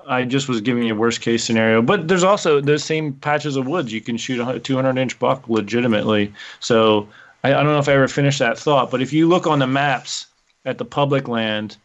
I 0.05 0.25
just 0.25 0.49
was 0.49 0.59
giving 0.59 0.83
you 0.83 0.93
a 0.93 0.97
worst 0.97 1.21
case 1.21 1.43
scenario, 1.45 1.81
but 1.81 2.09
there's 2.09 2.25
also 2.25 2.59
those 2.59 2.83
same 2.83 3.13
patches 3.13 3.55
of 3.55 3.67
woods 3.67 3.93
you 3.93 4.01
can 4.01 4.17
shoot 4.17 4.45
a 4.45 4.59
200 4.59 4.97
inch 4.97 5.17
buck 5.17 5.47
legitimately. 5.47 6.33
So 6.59 7.07
I, 7.43 7.53
I 7.53 7.63
don't 7.63 7.71
know 7.71 7.79
if 7.79 7.87
I 7.87 7.93
ever 7.93 8.09
finished 8.09 8.39
that 8.39 8.57
thought, 8.57 8.91
but 8.91 9.01
if 9.01 9.13
you 9.13 9.29
look 9.29 9.47
on 9.47 9.59
the 9.59 9.67
maps 9.67 10.27
at 10.65 10.77
the 10.77 10.85
public 10.85 11.27
land 11.27 11.77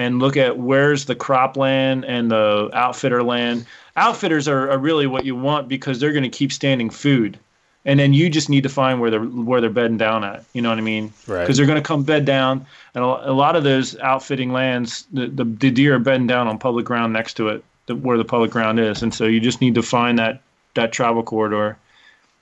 and 0.00 0.18
look 0.18 0.36
at 0.36 0.58
where's 0.58 1.04
the 1.04 1.14
cropland 1.14 2.04
and 2.08 2.30
the 2.30 2.70
outfitter 2.72 3.22
land. 3.22 3.66
Outfitters 3.96 4.48
are, 4.48 4.70
are 4.70 4.78
really 4.78 5.06
what 5.06 5.26
you 5.26 5.36
want 5.36 5.68
because 5.68 6.00
they're 6.00 6.12
going 6.12 6.22
to 6.22 6.30
keep 6.30 6.52
standing 6.52 6.88
food, 6.88 7.38
and 7.84 7.98
then 7.98 8.12
you 8.12 8.28
just 8.28 8.50
need 8.50 8.62
to 8.62 8.68
find 8.68 9.00
where 9.00 9.10
they're 9.10 9.24
where 9.24 9.60
they're 9.60 9.70
bedding 9.70 9.96
down 9.96 10.24
at. 10.24 10.44
You 10.52 10.62
know 10.62 10.68
what 10.68 10.78
I 10.78 10.82
mean? 10.82 11.12
Right. 11.26 11.40
Because 11.40 11.56
they're 11.56 11.66
going 11.66 11.82
to 11.82 11.86
come 11.86 12.02
bed 12.02 12.24
down, 12.24 12.66
and 12.94 13.02
a, 13.02 13.32
lot 13.32 13.56
of 13.56 13.64
those 13.64 13.98
outfitting 14.00 14.52
lands, 14.52 15.06
the, 15.12 15.28
the 15.28 15.44
the 15.44 15.70
deer 15.70 15.94
are 15.96 15.98
bedding 15.98 16.26
down 16.26 16.46
on 16.46 16.58
public 16.58 16.84
ground 16.84 17.12
next 17.12 17.34
to 17.34 17.48
it, 17.48 17.64
the, 17.86 17.96
where 17.96 18.18
the 18.18 18.24
public 18.24 18.50
ground 18.50 18.78
is, 18.78 19.02
and 19.02 19.14
so 19.14 19.24
you 19.24 19.40
just 19.40 19.60
need 19.60 19.74
to 19.74 19.82
find 19.82 20.18
that 20.18 20.42
that 20.74 20.92
travel 20.92 21.22
corridor. 21.22 21.78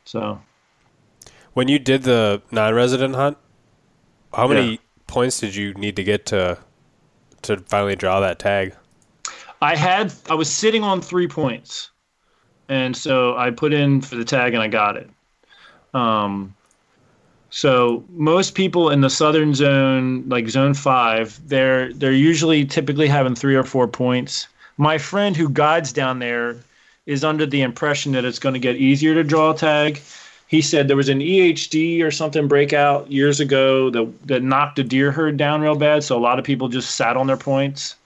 So 0.04 0.40
When 1.52 1.68
you 1.68 1.78
did 1.78 2.02
the 2.02 2.42
non-resident 2.50 3.14
hunt, 3.14 3.36
how 4.32 4.48
many 4.48 4.80
points 5.06 5.40
did 5.40 5.54
you 5.54 5.74
need 5.74 5.96
to 5.96 6.04
get 6.04 6.26
to 6.26 6.58
to 7.42 7.58
finally 7.68 7.94
draw 7.94 8.20
that 8.20 8.38
tag? 8.38 8.74
I 9.62 9.76
had 9.76 10.12
I 10.28 10.34
was 10.34 10.52
sitting 10.52 10.82
on 10.82 11.00
three 11.00 11.28
points, 11.28 11.90
and 12.68 12.96
so 12.96 13.36
I 13.36 13.50
put 13.50 13.72
in 13.72 14.00
for 14.00 14.16
the 14.16 14.24
tag 14.24 14.54
and 14.54 14.62
I 14.62 14.68
got 14.68 14.96
it. 14.96 15.08
Um, 15.94 16.54
so 17.50 18.04
most 18.10 18.54
people 18.54 18.90
in 18.90 19.00
the 19.00 19.10
southern 19.10 19.54
zone, 19.54 20.28
like 20.28 20.48
zone 20.48 20.74
five, 20.74 21.40
they're 21.48 21.92
they're 21.94 22.12
usually 22.12 22.64
typically 22.64 23.08
having 23.08 23.34
three 23.34 23.56
or 23.56 23.64
four 23.64 23.88
points. 23.88 24.48
My 24.76 24.98
friend 24.98 25.36
who 25.36 25.48
guides 25.48 25.92
down 25.92 26.18
there 26.18 26.56
is 27.06 27.24
under 27.24 27.46
the 27.46 27.62
impression 27.62 28.12
that 28.12 28.24
it's 28.24 28.38
going 28.38 28.52
to 28.52 28.58
get 28.60 28.76
easier 28.76 29.14
to 29.14 29.24
draw 29.24 29.52
a 29.52 29.56
tag. 29.56 30.00
He 30.46 30.60
said 30.62 30.88
there 30.88 30.96
was 30.96 31.08
an 31.08 31.20
EHD 31.20 32.02
or 32.02 32.10
something 32.10 32.48
breakout 32.48 33.10
years 33.10 33.40
ago 33.40 33.90
that 33.90 34.26
that 34.26 34.42
knocked 34.42 34.78
a 34.78 34.84
deer 34.84 35.10
herd 35.10 35.38
down 35.38 35.62
real 35.62 35.74
bad, 35.74 36.04
so 36.04 36.18
a 36.18 36.20
lot 36.20 36.38
of 36.38 36.44
people 36.44 36.68
just 36.68 36.96
sat 36.96 37.16
on 37.16 37.26
their 37.26 37.36
points. 37.36 37.96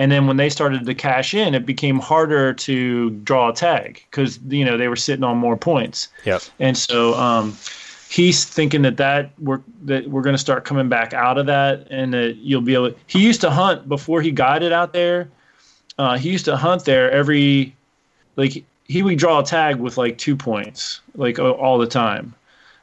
And 0.00 0.10
then 0.10 0.26
when 0.26 0.38
they 0.38 0.48
started 0.48 0.86
to 0.86 0.94
cash 0.94 1.34
in, 1.34 1.54
it 1.54 1.66
became 1.66 1.98
harder 1.98 2.54
to 2.54 3.10
draw 3.10 3.50
a 3.50 3.52
tag 3.52 4.02
because 4.10 4.40
you 4.48 4.64
know 4.64 4.78
they 4.78 4.88
were 4.88 4.96
sitting 4.96 5.22
on 5.24 5.36
more 5.36 5.58
points. 5.58 6.08
Yep. 6.24 6.40
And 6.58 6.78
so 6.78 7.12
um, 7.16 7.54
he's 8.08 8.46
thinking 8.46 8.80
that 8.80 8.96
that 8.96 9.32
we're 9.38 9.60
that 9.82 10.08
we're 10.08 10.22
going 10.22 10.32
to 10.32 10.38
start 10.38 10.64
coming 10.64 10.88
back 10.88 11.12
out 11.12 11.36
of 11.36 11.44
that, 11.46 11.86
and 11.90 12.14
that 12.14 12.36
you'll 12.36 12.62
be 12.62 12.72
able. 12.72 12.94
He 13.08 13.22
used 13.22 13.42
to 13.42 13.50
hunt 13.50 13.90
before 13.90 14.22
he 14.22 14.30
got 14.30 14.62
it 14.62 14.72
out 14.72 14.94
there. 14.94 15.28
Uh, 15.98 16.16
he 16.16 16.30
used 16.30 16.46
to 16.46 16.56
hunt 16.56 16.86
there 16.86 17.10
every, 17.10 17.76
like 18.36 18.64
he 18.88 19.02
would 19.02 19.18
draw 19.18 19.40
a 19.40 19.44
tag 19.44 19.76
with 19.76 19.98
like 19.98 20.16
two 20.16 20.34
points, 20.34 21.02
like 21.14 21.38
all 21.38 21.76
the 21.76 21.86
time. 21.86 22.34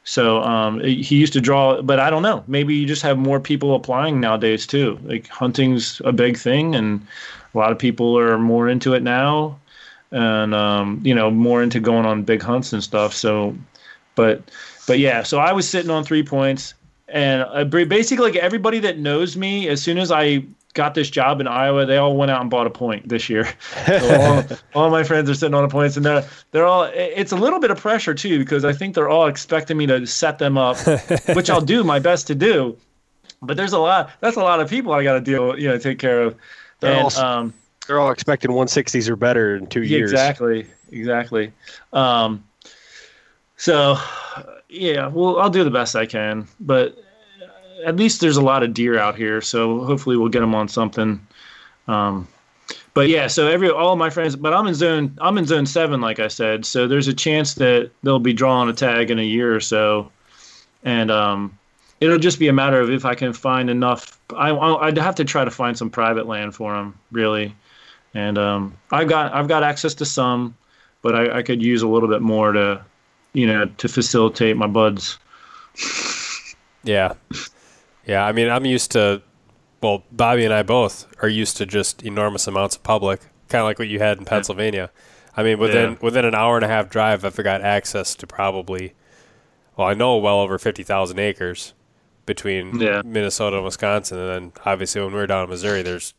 So 0.08 0.42
um, 0.42 0.80
he 0.80 1.16
used 1.16 1.34
to 1.34 1.40
draw, 1.40 1.82
but 1.82 2.00
I 2.00 2.08
don't 2.08 2.22
know. 2.22 2.42
Maybe 2.46 2.74
you 2.74 2.86
just 2.86 3.02
have 3.02 3.18
more 3.18 3.38
people 3.38 3.74
applying 3.74 4.20
nowadays 4.20 4.66
too. 4.66 4.98
Like 5.02 5.28
hunting's 5.28 6.00
a 6.02 6.12
big 6.12 6.38
thing, 6.38 6.74
and 6.74 7.06
a 7.54 7.58
lot 7.58 7.72
of 7.72 7.78
people 7.78 8.18
are 8.18 8.38
more 8.38 8.70
into 8.70 8.94
it 8.94 9.02
now, 9.02 9.58
and 10.10 10.54
um, 10.54 11.02
you 11.04 11.14
know 11.14 11.30
more 11.30 11.62
into 11.62 11.78
going 11.78 12.06
on 12.06 12.22
big 12.22 12.40
hunts 12.40 12.72
and 12.72 12.82
stuff. 12.82 13.12
So, 13.12 13.54
but 14.14 14.40
but 14.86 14.98
yeah. 14.98 15.22
So 15.22 15.40
I 15.40 15.52
was 15.52 15.68
sitting 15.68 15.90
on 15.90 16.04
three 16.04 16.22
points, 16.22 16.72
and 17.08 17.42
uh, 17.42 17.64
ba- 17.64 17.84
basically 17.84 18.30
like 18.30 18.36
everybody 18.36 18.78
that 18.78 18.98
knows 18.98 19.36
me, 19.36 19.68
as 19.68 19.82
soon 19.82 19.98
as 19.98 20.10
I 20.10 20.42
got 20.74 20.94
this 20.94 21.10
job 21.10 21.40
in 21.40 21.46
Iowa, 21.48 21.86
they 21.86 21.96
all 21.96 22.16
went 22.16 22.30
out 22.30 22.40
and 22.40 22.50
bought 22.50 22.66
a 22.66 22.70
point 22.70 23.08
this 23.08 23.28
year. 23.28 23.48
So 23.86 24.20
all, 24.20 24.84
all 24.84 24.90
my 24.90 25.02
friends 25.02 25.28
are 25.30 25.34
sitting 25.34 25.54
on 25.54 25.62
the 25.62 25.68
points, 25.68 25.96
and 25.96 26.04
they're 26.06 26.24
they're 26.52 26.66
all. 26.66 26.84
It's 26.84 27.32
a 27.32 27.36
little 27.36 27.58
bit 27.60 27.70
of 27.70 27.78
pressure 27.80 28.14
too 28.14 28.38
because 28.38 28.64
I 28.64 28.72
think 28.72 28.94
they're 28.94 29.08
all 29.08 29.26
expecting 29.26 29.76
me 29.76 29.86
to 29.86 30.06
set 30.06 30.38
them 30.38 30.56
up, 30.58 30.76
which 31.34 31.48
I'll 31.50 31.60
do 31.60 31.82
my 31.84 31.98
best 31.98 32.26
to 32.28 32.34
do. 32.34 32.76
But 33.40 33.56
there's 33.56 33.72
a 33.72 33.78
lot. 33.78 34.10
That's 34.20 34.36
a 34.36 34.42
lot 34.42 34.60
of 34.60 34.68
people 34.68 34.92
I 34.92 35.02
got 35.04 35.14
to 35.14 35.20
deal. 35.20 35.58
You 35.58 35.68
know, 35.68 35.78
take 35.78 35.98
care 35.98 36.22
of. 36.22 36.36
They're 36.80 36.92
And, 36.92 37.16
all- 37.16 37.24
um, 37.24 37.54
They're 37.86 37.98
all 37.98 38.10
expecting 38.10 38.50
160s 38.50 39.08
or 39.08 39.16
better 39.16 39.56
in 39.56 39.66
two 39.68 39.82
years. 39.82 40.10
Exactly, 40.12 40.66
exactly. 40.92 41.52
Um, 41.92 42.44
so, 43.56 43.96
yeah, 44.68 45.06
well, 45.08 45.38
I'll 45.40 45.50
do 45.50 45.64
the 45.64 45.70
best 45.70 45.96
I 45.96 46.06
can, 46.06 46.46
but 46.60 46.96
at 47.84 47.96
least 47.96 48.20
there's 48.20 48.36
a 48.36 48.42
lot 48.42 48.62
of 48.62 48.74
deer 48.74 48.98
out 48.98 49.16
here, 49.16 49.40
so 49.40 49.84
hopefully 49.84 50.16
we'll 50.16 50.28
get 50.28 50.40
them 50.40 50.54
on 50.54 50.68
something. 50.68 51.24
Um, 51.86 52.28
but 52.94 53.08
yeah, 53.08 53.26
so 53.26 53.46
every 53.46 53.70
all 53.70 53.96
my 53.96 54.10
friends, 54.10 54.36
but 54.36 54.52
I'm 54.52 54.66
in 54.66 54.74
zone 54.74 55.16
I'm 55.20 55.38
in 55.38 55.46
zone 55.46 55.66
seven, 55.66 56.00
like 56.00 56.18
I 56.18 56.28
said, 56.28 56.66
so 56.66 56.86
there's 56.86 57.08
a 57.08 57.14
chance 57.14 57.54
that 57.54 57.90
they'll 58.02 58.18
be 58.18 58.32
drawing 58.32 58.68
a 58.68 58.72
tag 58.72 59.10
in 59.10 59.18
a 59.18 59.22
year 59.22 59.54
or 59.54 59.60
so, 59.60 60.10
and 60.82 61.10
um, 61.10 61.58
it'll 62.00 62.18
just 62.18 62.38
be 62.38 62.48
a 62.48 62.52
matter 62.52 62.80
of 62.80 62.90
if 62.90 63.04
I 63.04 63.14
can 63.14 63.32
find 63.32 63.70
enough. 63.70 64.18
I 64.36 64.50
I'd 64.50 64.98
have 64.98 65.14
to 65.16 65.24
try 65.24 65.44
to 65.44 65.50
find 65.50 65.78
some 65.78 65.90
private 65.90 66.26
land 66.26 66.54
for 66.54 66.74
them, 66.74 66.98
really 67.12 67.54
and 68.14 68.38
um, 68.38 68.76
I've 68.90 69.08
got 69.08 69.32
I've 69.32 69.48
got 69.48 69.62
access 69.62 69.94
to 69.94 70.04
some, 70.04 70.56
but 71.02 71.14
I, 71.14 71.38
I 71.38 71.42
could 71.42 71.62
use 71.62 71.82
a 71.82 71.88
little 71.88 72.08
bit 72.08 72.22
more 72.22 72.52
to, 72.52 72.84
you 73.32 73.46
know, 73.46 73.66
to 73.66 73.88
facilitate 73.88 74.56
my 74.56 74.66
buds. 74.66 75.18
Yeah. 76.84 77.14
Yeah, 78.08 78.24
I 78.24 78.32
mean, 78.32 78.48
I'm 78.48 78.64
used 78.64 78.90
to 78.92 79.22
well, 79.80 80.02
Bobby 80.10 80.44
and 80.44 80.52
I 80.52 80.64
both 80.64 81.06
are 81.22 81.28
used 81.28 81.56
to 81.58 81.66
just 81.66 82.02
enormous 82.02 82.48
amounts 82.48 82.74
of 82.74 82.82
public, 82.82 83.20
kind 83.48 83.60
of 83.60 83.66
like 83.66 83.78
what 83.78 83.86
you 83.86 84.00
had 84.00 84.18
in 84.18 84.24
Pennsylvania. 84.24 84.90
I 85.36 85.44
mean, 85.44 85.60
within 85.60 85.92
Yeah. 85.92 85.96
within 86.00 86.24
an 86.24 86.34
hour 86.34 86.56
and 86.56 86.64
a 86.64 86.68
half 86.68 86.88
drive, 86.90 87.24
I've 87.24 87.36
got 87.36 87.60
access 87.62 88.16
to 88.16 88.26
probably, 88.26 88.94
well, 89.76 89.86
I 89.86 89.94
know 89.94 90.16
well 90.16 90.40
over 90.40 90.58
fifty 90.58 90.82
thousand 90.82 91.20
acres 91.20 91.74
between 92.26 92.80
Yeah. 92.80 93.02
Minnesota 93.04 93.56
and 93.56 93.64
Wisconsin, 93.64 94.18
and 94.18 94.28
then 94.28 94.52
obviously 94.66 95.00
when 95.00 95.12
we 95.12 95.18
were 95.18 95.26
down 95.28 95.44
in 95.44 95.50
Missouri, 95.50 95.82
there's 95.82 96.14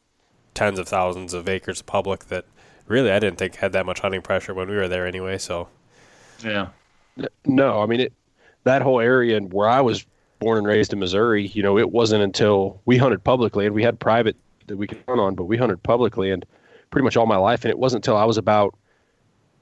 tens 0.53 0.79
of 0.79 0.87
thousands 0.87 1.33
of 1.33 1.49
acres 1.49 1.79
of 1.81 1.85
public 1.85 2.25
that 2.25 2.45
really 2.87 3.11
I 3.11 3.19
didn't 3.19 3.37
think 3.39 3.55
had 3.55 3.71
that 3.73 3.85
much 3.85 3.99
hunting 3.99 4.21
pressure 4.21 4.53
when 4.53 4.69
we 4.69 4.75
were 4.75 4.87
there 4.87 5.05
anyway. 5.05 5.37
So 5.37 5.67
Yeah. 6.43 6.67
No, 7.45 7.81
I 7.81 7.85
mean 7.87 7.99
it. 7.99 8.13
That 8.63 8.81
whole 8.83 8.99
area 9.01 9.35
and 9.37 9.51
where 9.51 9.67
I 9.67 9.81
was 9.81 10.05
born 10.39 10.57
and 10.57 10.67
raised 10.67 10.93
in 10.93 10.99
Missouri, 10.99 11.47
you 11.47 11.61
know, 11.61 11.77
it 11.77 11.91
wasn't 11.91 12.23
until 12.23 12.81
we 12.85 12.97
hunted 12.97 13.23
publicly 13.23 13.65
and 13.65 13.75
we 13.75 13.83
had 13.83 13.99
private 13.99 14.35
that 14.67 14.77
we 14.77 14.87
could 14.87 14.99
hunt 15.07 15.19
on, 15.19 15.35
but 15.35 15.45
we 15.45 15.57
hunted 15.57 15.81
publicly 15.83 16.31
and 16.31 16.45
pretty 16.91 17.03
much 17.03 17.17
all 17.17 17.25
my 17.25 17.37
life. 17.37 17.63
And 17.65 17.69
it 17.69 17.77
wasn't 17.79 18.05
until 18.05 18.17
I 18.17 18.23
was 18.25 18.37
about 18.37 18.75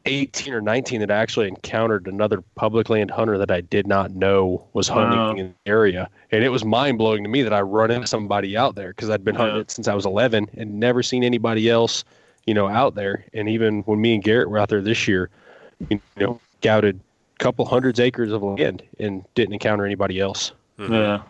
18 0.06 0.54
or 0.54 0.62
19 0.62 1.02
that 1.02 1.12
I 1.12 1.16
actually 1.16 1.48
encountered 1.48 2.08
another 2.08 2.42
public 2.56 2.90
land 2.90 3.12
hunter 3.12 3.38
that 3.38 3.52
I 3.52 3.62
did 3.62 3.88
not 3.88 4.12
know 4.12 4.66
was 4.74 4.88
hunting 4.88 5.20
Wow. 5.20 5.32
in 5.32 5.38
the 5.66 5.70
area. 5.70 6.10
And 6.32 6.44
it 6.44 6.50
was 6.50 6.64
mind 6.64 6.98
blowing 6.98 7.24
to 7.24 7.30
me 7.30 7.42
that 7.42 7.54
I 7.54 7.62
run 7.62 7.92
into 7.92 8.08
somebody 8.08 8.56
out 8.56 8.76
there 8.76 8.90
because 8.90 9.10
I'd 9.10 9.26
been 9.26 9.36
hunting 9.36 9.58
it 9.60 9.72
since 9.72 9.88
I 9.88 9.96
was 9.96 10.06
11 10.06 10.50
and 10.56 10.80
never 10.80 11.04
seen 11.04 11.24
anybody 11.24 11.70
else, 11.70 12.06
you 12.46 12.54
know, 12.54 12.68
out 12.70 12.96
there. 12.96 13.26
And 13.34 13.50
even 13.50 13.82
when 13.82 14.00
me 14.00 14.14
and 14.14 14.24
Garrett 14.24 14.50
were 14.50 14.58
out 14.60 14.70
there 14.70 14.82
this 14.82 15.08
year, 15.08 15.30
you 15.90 16.00
know, 16.18 16.40
scouted 16.60 17.00
a 17.36 17.44
couple 17.44 17.66
hundreds 17.66 18.00
acres 18.00 18.32
of 18.32 18.44
land 18.44 18.84
and 19.00 19.26
didn't 19.36 19.54
encounter 19.54 19.86
anybody 19.86 20.20
else. 20.22 20.54
Mm-hmm. 20.78 20.94
Yeah. 20.94 21.22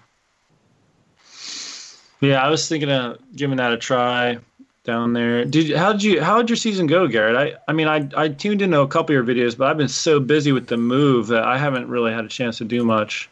Yeah, 2.20 2.44
I 2.44 2.50
was 2.50 2.68
thinking 2.68 2.90
of 2.90 3.20
giving 3.36 3.58
that 3.58 3.72
a 3.72 3.78
try 3.78 4.40
down 4.84 5.14
there. 5.14 5.46
Did 5.46 5.76
how 5.76 5.92
did 5.92 6.02
you 6.02 6.22
how 6.22 6.38
did 6.38 6.50
your 6.50 6.58
season 6.58 6.88
go, 6.88 7.08
Garrett? 7.08 7.36
I 7.36 7.72
I 7.72 7.74
mean 7.74 7.88
I 7.88 8.10
I 8.16 8.30
tuned 8.30 8.62
into 8.62 8.80
a 8.80 8.88
couple 8.88 9.16
of 9.16 9.28
your 9.28 9.36
videos, 9.36 9.56
but 9.58 9.68
I've 9.68 9.78
been 9.78 9.88
so 9.88 10.20
busy 10.20 10.52
with 10.52 10.68
the 10.68 10.78
move 10.78 11.28
that 11.28 11.44
I 11.44 11.58
haven't 11.58 11.88
really 11.90 12.12
had 12.12 12.26
a 12.26 12.30
chance 12.30 12.58
to 12.60 12.66
do 12.66 12.84
much. 12.84 13.30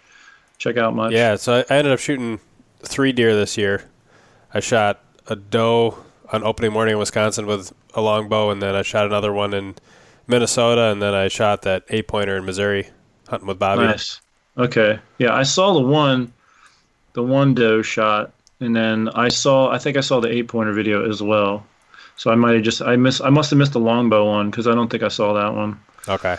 Check 0.57 0.77
out 0.77 0.95
much. 0.95 1.11
yeah, 1.11 1.35
so 1.35 1.53
I, 1.69 1.73
I 1.73 1.77
ended 1.77 1.91
up 1.91 1.99
shooting 1.99 2.39
three 2.79 3.11
deer 3.11 3.35
this 3.35 3.57
year. 3.57 3.83
I 4.53 4.59
shot 4.61 5.01
a 5.27 5.35
doe 5.35 5.97
on 6.31 6.43
opening 6.43 6.71
morning 6.71 6.93
in 6.93 6.99
Wisconsin 6.99 7.45
with 7.45 7.73
a 7.93 8.01
longbow, 8.01 8.51
and 8.51 8.61
then 8.61 8.75
I 8.75 8.81
shot 8.81 9.05
another 9.05 9.33
one 9.33 9.53
in 9.53 9.75
Minnesota, 10.27 10.91
and 10.91 11.01
then 11.01 11.13
I 11.13 11.27
shot 11.27 11.63
that 11.63 11.83
eight 11.89 12.07
pointer 12.07 12.37
in 12.37 12.45
Missouri 12.45 12.89
hunting 13.27 13.47
with 13.47 13.59
Bobby. 13.59 13.83
Nice. 13.83 14.21
Okay. 14.57 14.99
Yeah, 15.17 15.33
I 15.33 15.43
saw 15.43 15.73
the 15.73 15.81
one, 15.81 16.31
the 17.13 17.23
one 17.23 17.53
doe 17.53 17.81
shot, 17.81 18.31
and 18.59 18.75
then 18.75 19.09
I 19.09 19.27
saw. 19.27 19.69
I 19.69 19.77
think 19.77 19.97
I 19.97 20.01
saw 20.01 20.19
the 20.19 20.29
eight 20.29 20.47
pointer 20.47 20.73
video 20.73 21.09
as 21.09 21.21
well. 21.21 21.65
So 22.17 22.31
I 22.31 22.35
might 22.35 22.55
have 22.55 22.63
just 22.63 22.81
I 22.81 22.95
miss 22.95 23.21
I 23.21 23.29
must 23.29 23.49
have 23.49 23.59
missed 23.59 23.73
the 23.73 23.79
longbow 23.79 24.25
one 24.25 24.49
because 24.49 24.67
I 24.67 24.75
don't 24.75 24.89
think 24.89 25.03
I 25.03 25.09
saw 25.09 25.33
that 25.33 25.53
one. 25.53 25.79
Okay. 26.07 26.37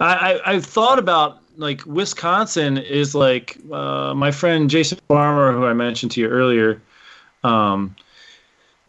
I, 0.00 0.14
I 0.34 0.52
I've 0.52 0.64
thought 0.64 0.98
about 0.98 1.40
like 1.56 1.84
Wisconsin 1.86 2.78
is 2.78 3.14
like 3.14 3.58
uh, 3.70 4.14
my 4.14 4.30
friend 4.30 4.68
Jason 4.68 4.98
Farmer, 5.08 5.52
who 5.52 5.66
I 5.66 5.74
mentioned 5.74 6.12
to 6.12 6.20
you 6.20 6.28
earlier. 6.28 6.80
Um, 7.44 7.94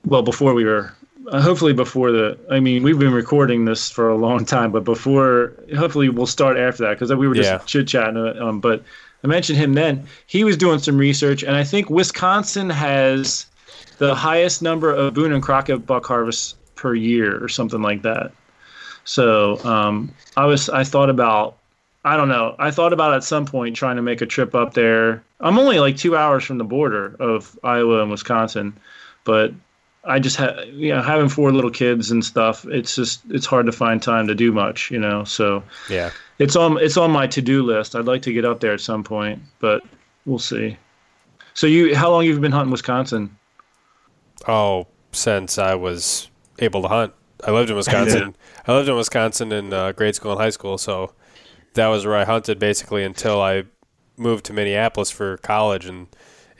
well, 0.06 0.24
before 0.24 0.54
we 0.54 0.66
were, 0.66 0.93
hopefully 1.30 1.74
before 1.74 2.11
the. 2.11 2.38
I 2.49 2.59
mean, 2.59 2.84
we've 2.84 2.99
been 2.99 3.13
recording 3.13 3.65
this 3.65 3.89
for 3.89 4.09
a 4.09 4.15
long 4.15 4.45
time, 4.45 4.72
but 4.72 4.84
before, 4.84 5.53
hopefully 5.78 6.09
we'll 6.09 6.26
start 6.26 6.57
after 6.57 6.84
that 6.84 6.93
because 6.93 7.13
we 7.13 7.28
were 7.28 7.36
just 7.36 7.51
Yeah. 7.51 7.57
chit 7.65 7.88
chatting. 7.88 8.17
Um, 8.17 8.59
but 8.59 8.84
I 9.24 9.28
mentioned 9.28 9.57
him 9.59 9.74
then. 9.74 10.05
He 10.28 10.43
was 10.43 10.57
doing 10.57 10.80
some 10.80 10.97
research, 10.97 11.43
and 11.43 11.55
I 11.55 11.63
think 11.63 11.89
Wisconsin 11.89 12.69
has 12.69 13.45
the 13.97 14.15
highest 14.15 14.61
number 14.61 14.91
of 14.91 15.13
Boone 15.13 15.32
and 15.32 15.43
Crockett 15.43 15.86
buck 15.86 16.05
harvests 16.05 16.55
per 16.76 16.95
year, 16.95 17.43
or 17.43 17.47
something 17.47 17.82
like 17.82 18.01
that. 18.01 18.32
So 19.03 19.63
um, 19.63 20.11
I 20.38 20.45
was 20.45 20.69
I 20.69 20.84
thought 20.84 21.09
about 21.09 21.57
I 22.03 22.17
don't 22.17 22.30
know 22.30 22.55
I 22.59 22.72
thought 22.72 22.93
about 22.93 23.13
at 23.13 23.24
some 23.24 23.45
point 23.45 23.76
trying 23.76 23.95
to 23.95 24.01
make 24.01 24.22
a 24.22 24.26
trip 24.26 24.55
up 24.55 24.74
there. 24.74 25.24
I'm 25.39 25.57
only 25.59 25.80
like 25.80 25.97
two 25.97 26.15
hours 26.15 26.43
from 26.43 26.57
the 26.57 26.63
border 26.63 27.15
of 27.19 27.57
Iowa 27.63 28.01
and 28.01 28.11
Wisconsin, 28.11 28.74
but 29.24 29.53
I 30.04 30.18
just 30.20 30.36
had 30.38 30.68
you 30.74 30.93
know 30.93 31.02
having 31.02 31.30
four 31.30 31.52
little 31.52 31.70
kids 31.70 32.10
and 32.12 32.24
stuff. 32.26 32.66
It's 32.70 32.95
just 32.95 33.22
it's 33.30 33.45
hard 33.45 33.66
to 33.68 33.72
find 33.72 34.02
time 34.02 34.28
to 34.28 34.36
do 34.36 34.52
much, 34.52 34.89
you 34.91 34.99
know. 34.99 35.24
So 35.24 35.64
Yeah. 35.89 36.10
it's 36.39 36.56
on 36.56 36.78
it's 36.80 36.97
on 36.97 37.12
my 37.12 37.28
to 37.28 37.41
do 37.41 37.62
list. 37.64 37.95
I'd 37.95 38.06
like 38.06 38.22
to 38.24 38.34
get 38.34 38.43
up 38.45 38.60
there 38.62 38.74
at 38.74 38.82
some 38.82 39.04
point, 39.04 39.39
but 39.60 39.84
we'll 40.26 40.39
see. 40.39 40.78
So 41.54 41.68
you 41.68 41.95
how 41.95 42.10
long 42.10 42.26
you've 42.26 42.41
been 42.41 42.52
hunting 42.52 42.72
Wisconsin? 42.72 43.36
Oh, 44.47 44.88
since 45.12 45.58
I 45.58 45.76
was 45.76 46.30
able 46.60 46.82
to 46.84 46.88
hunt. 46.88 47.14
I 47.45 47.52
lived 47.52 47.70
in 47.70 47.76
Wisconsin. 47.82 48.36
I 48.68 48.72
lived 48.74 48.89
in 48.89 48.95
Wisconsin 48.95 49.52
in 49.52 49.74
uh, 49.74 49.91
grade 49.91 50.16
school 50.16 50.32
and 50.32 50.41
high 50.41 50.49
school, 50.49 50.78
so 50.78 51.14
that 51.74 51.88
was 51.88 52.06
where 52.06 52.16
I 52.16 52.26
hunted 52.26 52.60
basically 52.60 53.04
until 53.04 53.41
I 53.41 53.64
moved 54.18 54.45
to 54.45 54.54
Minneapolis 54.54 55.12
for 55.12 55.38
college, 55.38 55.86
and 55.86 56.08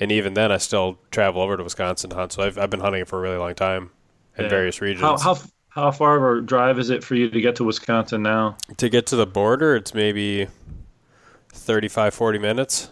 and 0.02 0.12
even 0.12 0.34
then 0.34 0.52
I 0.52 0.58
still 0.58 0.98
travel 1.12 1.42
over 1.42 1.56
to 1.56 1.64
Wisconsin 1.64 2.10
to 2.10 2.16
hunt. 2.18 2.34
So 2.34 2.44
I've 2.44 2.58
I've 2.58 2.70
been 2.70 2.82
hunting 2.82 3.06
for 3.06 3.20
a 3.20 3.22
really 3.22 3.38
long 3.38 3.56
time 3.56 3.92
in 4.38 4.44
Yeah. 4.46 4.50
various 4.50 4.82
regions. 4.82 5.02
How 5.02 5.18
how 5.18 5.38
how 5.70 5.92
far 5.92 6.18
of 6.18 6.38
a 6.38 6.46
drive 6.46 6.78
is 6.80 6.90
it 6.90 7.02
for 7.04 7.16
you 7.16 7.30
to 7.30 7.40
get 7.40 7.56
to 7.58 7.64
Wisconsin 7.64 8.22
now? 8.24 8.58
to 8.78 8.90
get 8.90 9.06
to 9.08 9.16
the 9.16 9.26
border, 9.26 9.76
it's 9.76 9.94
maybe 9.94 10.48
35, 11.54 12.14
40 12.14 12.40
minutes. 12.40 12.90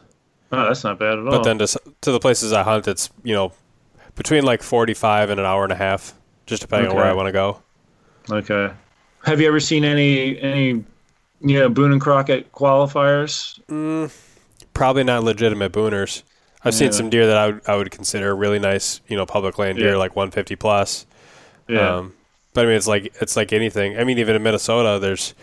Oh, 0.51 0.63
that's 0.65 0.83
not 0.83 0.97
bad 0.97 1.19
at 1.19 1.19
all. 1.19 1.31
But 1.31 1.43
then 1.43 1.59
to 1.59 1.67
to 2.01 2.11
the 2.11 2.19
places 2.19 2.53
I 2.53 2.63
hunt, 2.63 2.87
it's 2.87 3.09
you 3.23 3.33
know 3.35 3.51
between 4.15 4.43
like 4.43 4.63
forty 4.63 4.93
five 4.95 5.29
and 5.29 5.39
an 5.39 5.45
hour 5.45 5.63
and 5.63 5.71
a 5.71 5.75
half, 5.75 6.13
just 6.47 6.61
depending 6.61 6.89
on 6.89 6.95
where 6.95 7.05
I 7.05 7.13
want 7.13 7.27
to 7.27 7.31
go. 7.31 7.61
Okay. 8.31 8.73
Have 9.25 9.39
you 9.41 9.47
ever 9.47 9.59
seen 9.59 9.83
any 9.83 10.39
any 10.41 10.83
you 11.41 11.59
know 11.59 11.69
Boone 11.69 11.91
and 11.91 12.01
Crockett 12.01 12.51
qualifiers? 12.51 13.59
Mm, 13.67 14.11
probably 14.73 15.03
not 15.03 15.23
legitimate 15.23 15.71
booners. 15.71 16.23
I've 16.63 16.73
seen 16.75 16.87
Yeah. 16.87 16.91
some 16.91 17.09
deer 17.09 17.27
that 17.27 17.37
I 17.37 17.45
would, 17.47 17.61
I 17.67 17.75
would 17.75 17.89
consider 17.91 18.35
really 18.35 18.59
nice, 18.59 18.99
you 19.07 19.15
know, 19.15 19.25
public 19.25 19.57
land 19.57 19.77
deer, 19.77 19.91
Yeah. 19.91 19.95
like 19.97 20.15
150 20.15 20.55
plus. 20.55 21.05
Yeah. 21.67 21.97
Um, 21.97 22.13
but 22.53 22.65
I 22.65 22.67
mean, 22.67 22.75
it's 22.77 22.87
like 22.87 23.13
it's 23.21 23.35
like 23.37 23.53
anything. 23.53 23.97
I 23.97 24.03
mean, 24.03 24.17
even 24.17 24.35
in 24.35 24.43
Minnesota, 24.43 24.99
there's 24.99 25.33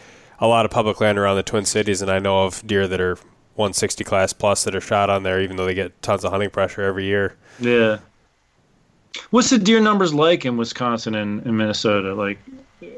a 0.40 0.46
lot 0.46 0.64
of 0.66 0.70
public 0.70 1.00
land 1.00 1.18
around 1.18 1.36
the 1.36 1.42
Twin 1.42 1.64
Cities, 1.64 2.02
and 2.02 2.10
I 2.10 2.18
know 2.18 2.44
of 2.44 2.66
deer 2.66 2.86
that 2.88 3.00
are 3.00 3.16
160 3.54 4.04
class 4.04 4.32
plus 4.34 4.64
that 4.64 4.74
are 4.74 4.80
shot 4.80 5.08
on 5.08 5.22
there, 5.22 5.40
even 5.40 5.56
though 5.56 5.64
they 5.64 5.72
get 5.74 6.02
tons 6.02 6.24
of 6.24 6.32
hunting 6.32 6.50
pressure 6.50 6.82
every 6.82 7.04
year. 7.04 7.34
yeah. 7.58 7.98
What's 9.30 9.48
the 9.48 9.56
deer 9.58 9.80
numbers 9.80 10.12
like 10.12 10.44
in 10.44 10.58
Wisconsin 10.58 11.14
and, 11.14 11.40
and 11.46 11.56
Minnesota? 11.56 12.12
Like, 12.14 12.38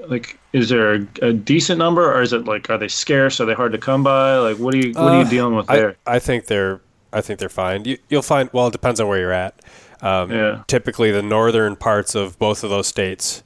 like 0.08 0.36
is 0.52 0.68
there 0.68 0.94
a, 0.94 1.06
a 1.22 1.32
decent 1.32 1.78
number, 1.78 2.12
or 2.12 2.22
is 2.22 2.32
it 2.32 2.44
like 2.44 2.68
are 2.70 2.78
they 2.78 2.88
scarce? 2.88 3.40
Are 3.40 3.44
they 3.46 3.54
hard 3.54 3.70
to 3.70 3.78
come 3.78 4.02
by? 4.02 4.36
Like, 4.38 4.56
what 4.56 4.74
are 4.74 4.78
you 4.78 4.92
what 4.94 5.12
are 5.12 5.20
you 5.20 5.26
Uh, 5.26 5.30
dealing 5.30 5.54
with 5.54 5.70
I, 5.70 5.76
there? 5.76 5.96
I 6.08 6.18
think 6.18 6.46
they're 6.46 6.80
I 7.12 7.20
think 7.20 7.38
they're 7.38 7.48
fine. 7.48 7.84
You, 7.84 7.98
you'll 8.08 8.22
find 8.22 8.50
well, 8.52 8.66
it 8.68 8.72
depends 8.72 9.00
on 9.00 9.08
where 9.08 9.18
you're 9.18 9.32
at. 9.32 9.60
Um, 10.02 10.30
Yeah. 10.30 10.62
Typically, 10.66 11.10
the 11.10 11.22
northern 11.22 11.74
parts 11.76 12.14
of 12.14 12.38
both 12.38 12.62
of 12.64 12.70
those 12.70 12.86
states, 12.86 13.42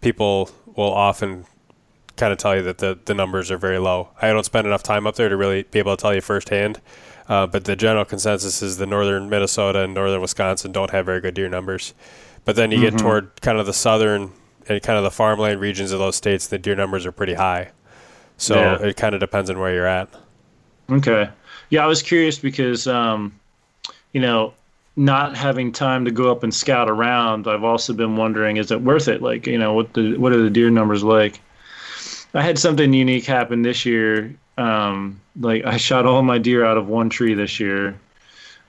people 0.00 0.50
will 0.76 0.92
often 0.92 1.46
kind 2.16 2.32
of 2.32 2.38
tell 2.38 2.54
you 2.56 2.62
that 2.62 2.78
the, 2.78 2.98
the 3.04 3.14
numbers 3.14 3.50
are 3.50 3.56
very 3.56 3.78
low. 3.78 4.10
I 4.20 4.28
don't 4.32 4.44
spend 4.44 4.66
enough 4.66 4.82
time 4.82 5.06
up 5.06 5.14
there 5.16 5.28
to 5.28 5.36
really 5.36 5.62
be 5.64 5.78
able 5.78 5.96
to 5.96 6.00
tell 6.00 6.14
you 6.14 6.20
firsthand. 6.20 6.80
Uh, 7.28 7.46
but 7.46 7.64
the 7.64 7.76
general 7.76 8.04
consensus 8.04 8.62
is 8.62 8.76
the 8.76 8.86
northern 8.86 9.30
Minnesota 9.30 9.80
and 9.84 9.94
northern 9.94 10.20
Wisconsin 10.20 10.72
don't 10.72 10.90
have 10.90 11.06
very 11.06 11.20
good 11.20 11.34
deer 11.34 11.48
numbers. 11.48 11.94
But 12.44 12.56
then 12.56 12.70
you 12.70 12.78
Mm-hmm. 12.78 12.96
get 12.96 12.98
toward 13.02 13.40
kind 13.40 13.58
of 13.58 13.66
the 13.66 13.72
southern 13.72 14.32
and 14.68 14.82
kind 14.82 14.98
of 14.98 15.04
the 15.04 15.10
farmland 15.10 15.60
regions 15.60 15.92
of 15.92 15.98
those 16.00 16.16
states, 16.16 16.46
the 16.48 16.58
deer 16.58 16.74
numbers 16.76 17.06
are 17.06 17.12
pretty 17.12 17.34
high. 17.34 17.70
So 18.36 18.56
Yeah. 18.56 18.82
it 18.88 18.96
kind 18.96 19.14
of 19.14 19.20
depends 19.20 19.48
on 19.50 19.58
where 19.58 19.72
you're 19.72 19.86
at. 19.86 20.08
Okay. 20.90 21.30
Yeah, 21.72 21.82
I 21.82 21.86
was 21.86 22.02
curious 22.02 22.38
because, 22.38 22.86
um, 22.86 23.32
you 24.12 24.20
know, 24.20 24.52
not 24.94 25.34
having 25.34 25.72
time 25.72 26.04
to 26.04 26.10
go 26.10 26.30
up 26.30 26.42
and 26.42 26.52
scout 26.52 26.90
around, 26.90 27.48
I've 27.48 27.64
also 27.64 27.94
been 27.94 28.14
wondering, 28.14 28.58
is 28.58 28.70
it 28.70 28.82
worth 28.82 29.08
it? 29.08 29.22
Like, 29.22 29.46
you 29.46 29.56
know, 29.56 29.72
what 29.72 29.94
the 29.94 30.18
what 30.18 30.32
are 30.32 30.42
the 30.42 30.50
deer 30.50 30.68
numbers 30.68 31.02
like? 31.02 31.40
I 32.34 32.42
had 32.42 32.58
something 32.58 32.92
unique 32.92 33.24
happen 33.24 33.62
this 33.62 33.86
year. 33.86 34.36
Um, 34.58 35.18
like 35.40 35.64
I 35.64 35.78
shot 35.78 36.04
all 36.04 36.20
my 36.20 36.36
deer 36.36 36.62
out 36.62 36.76
of 36.76 36.88
one 36.88 37.08
tree 37.08 37.32
this 37.32 37.58
year, 37.58 37.98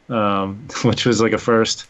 um, 0.08 0.66
which 0.86 1.06
was 1.06 1.20
like 1.20 1.34
a 1.34 1.38
first. 1.38 1.88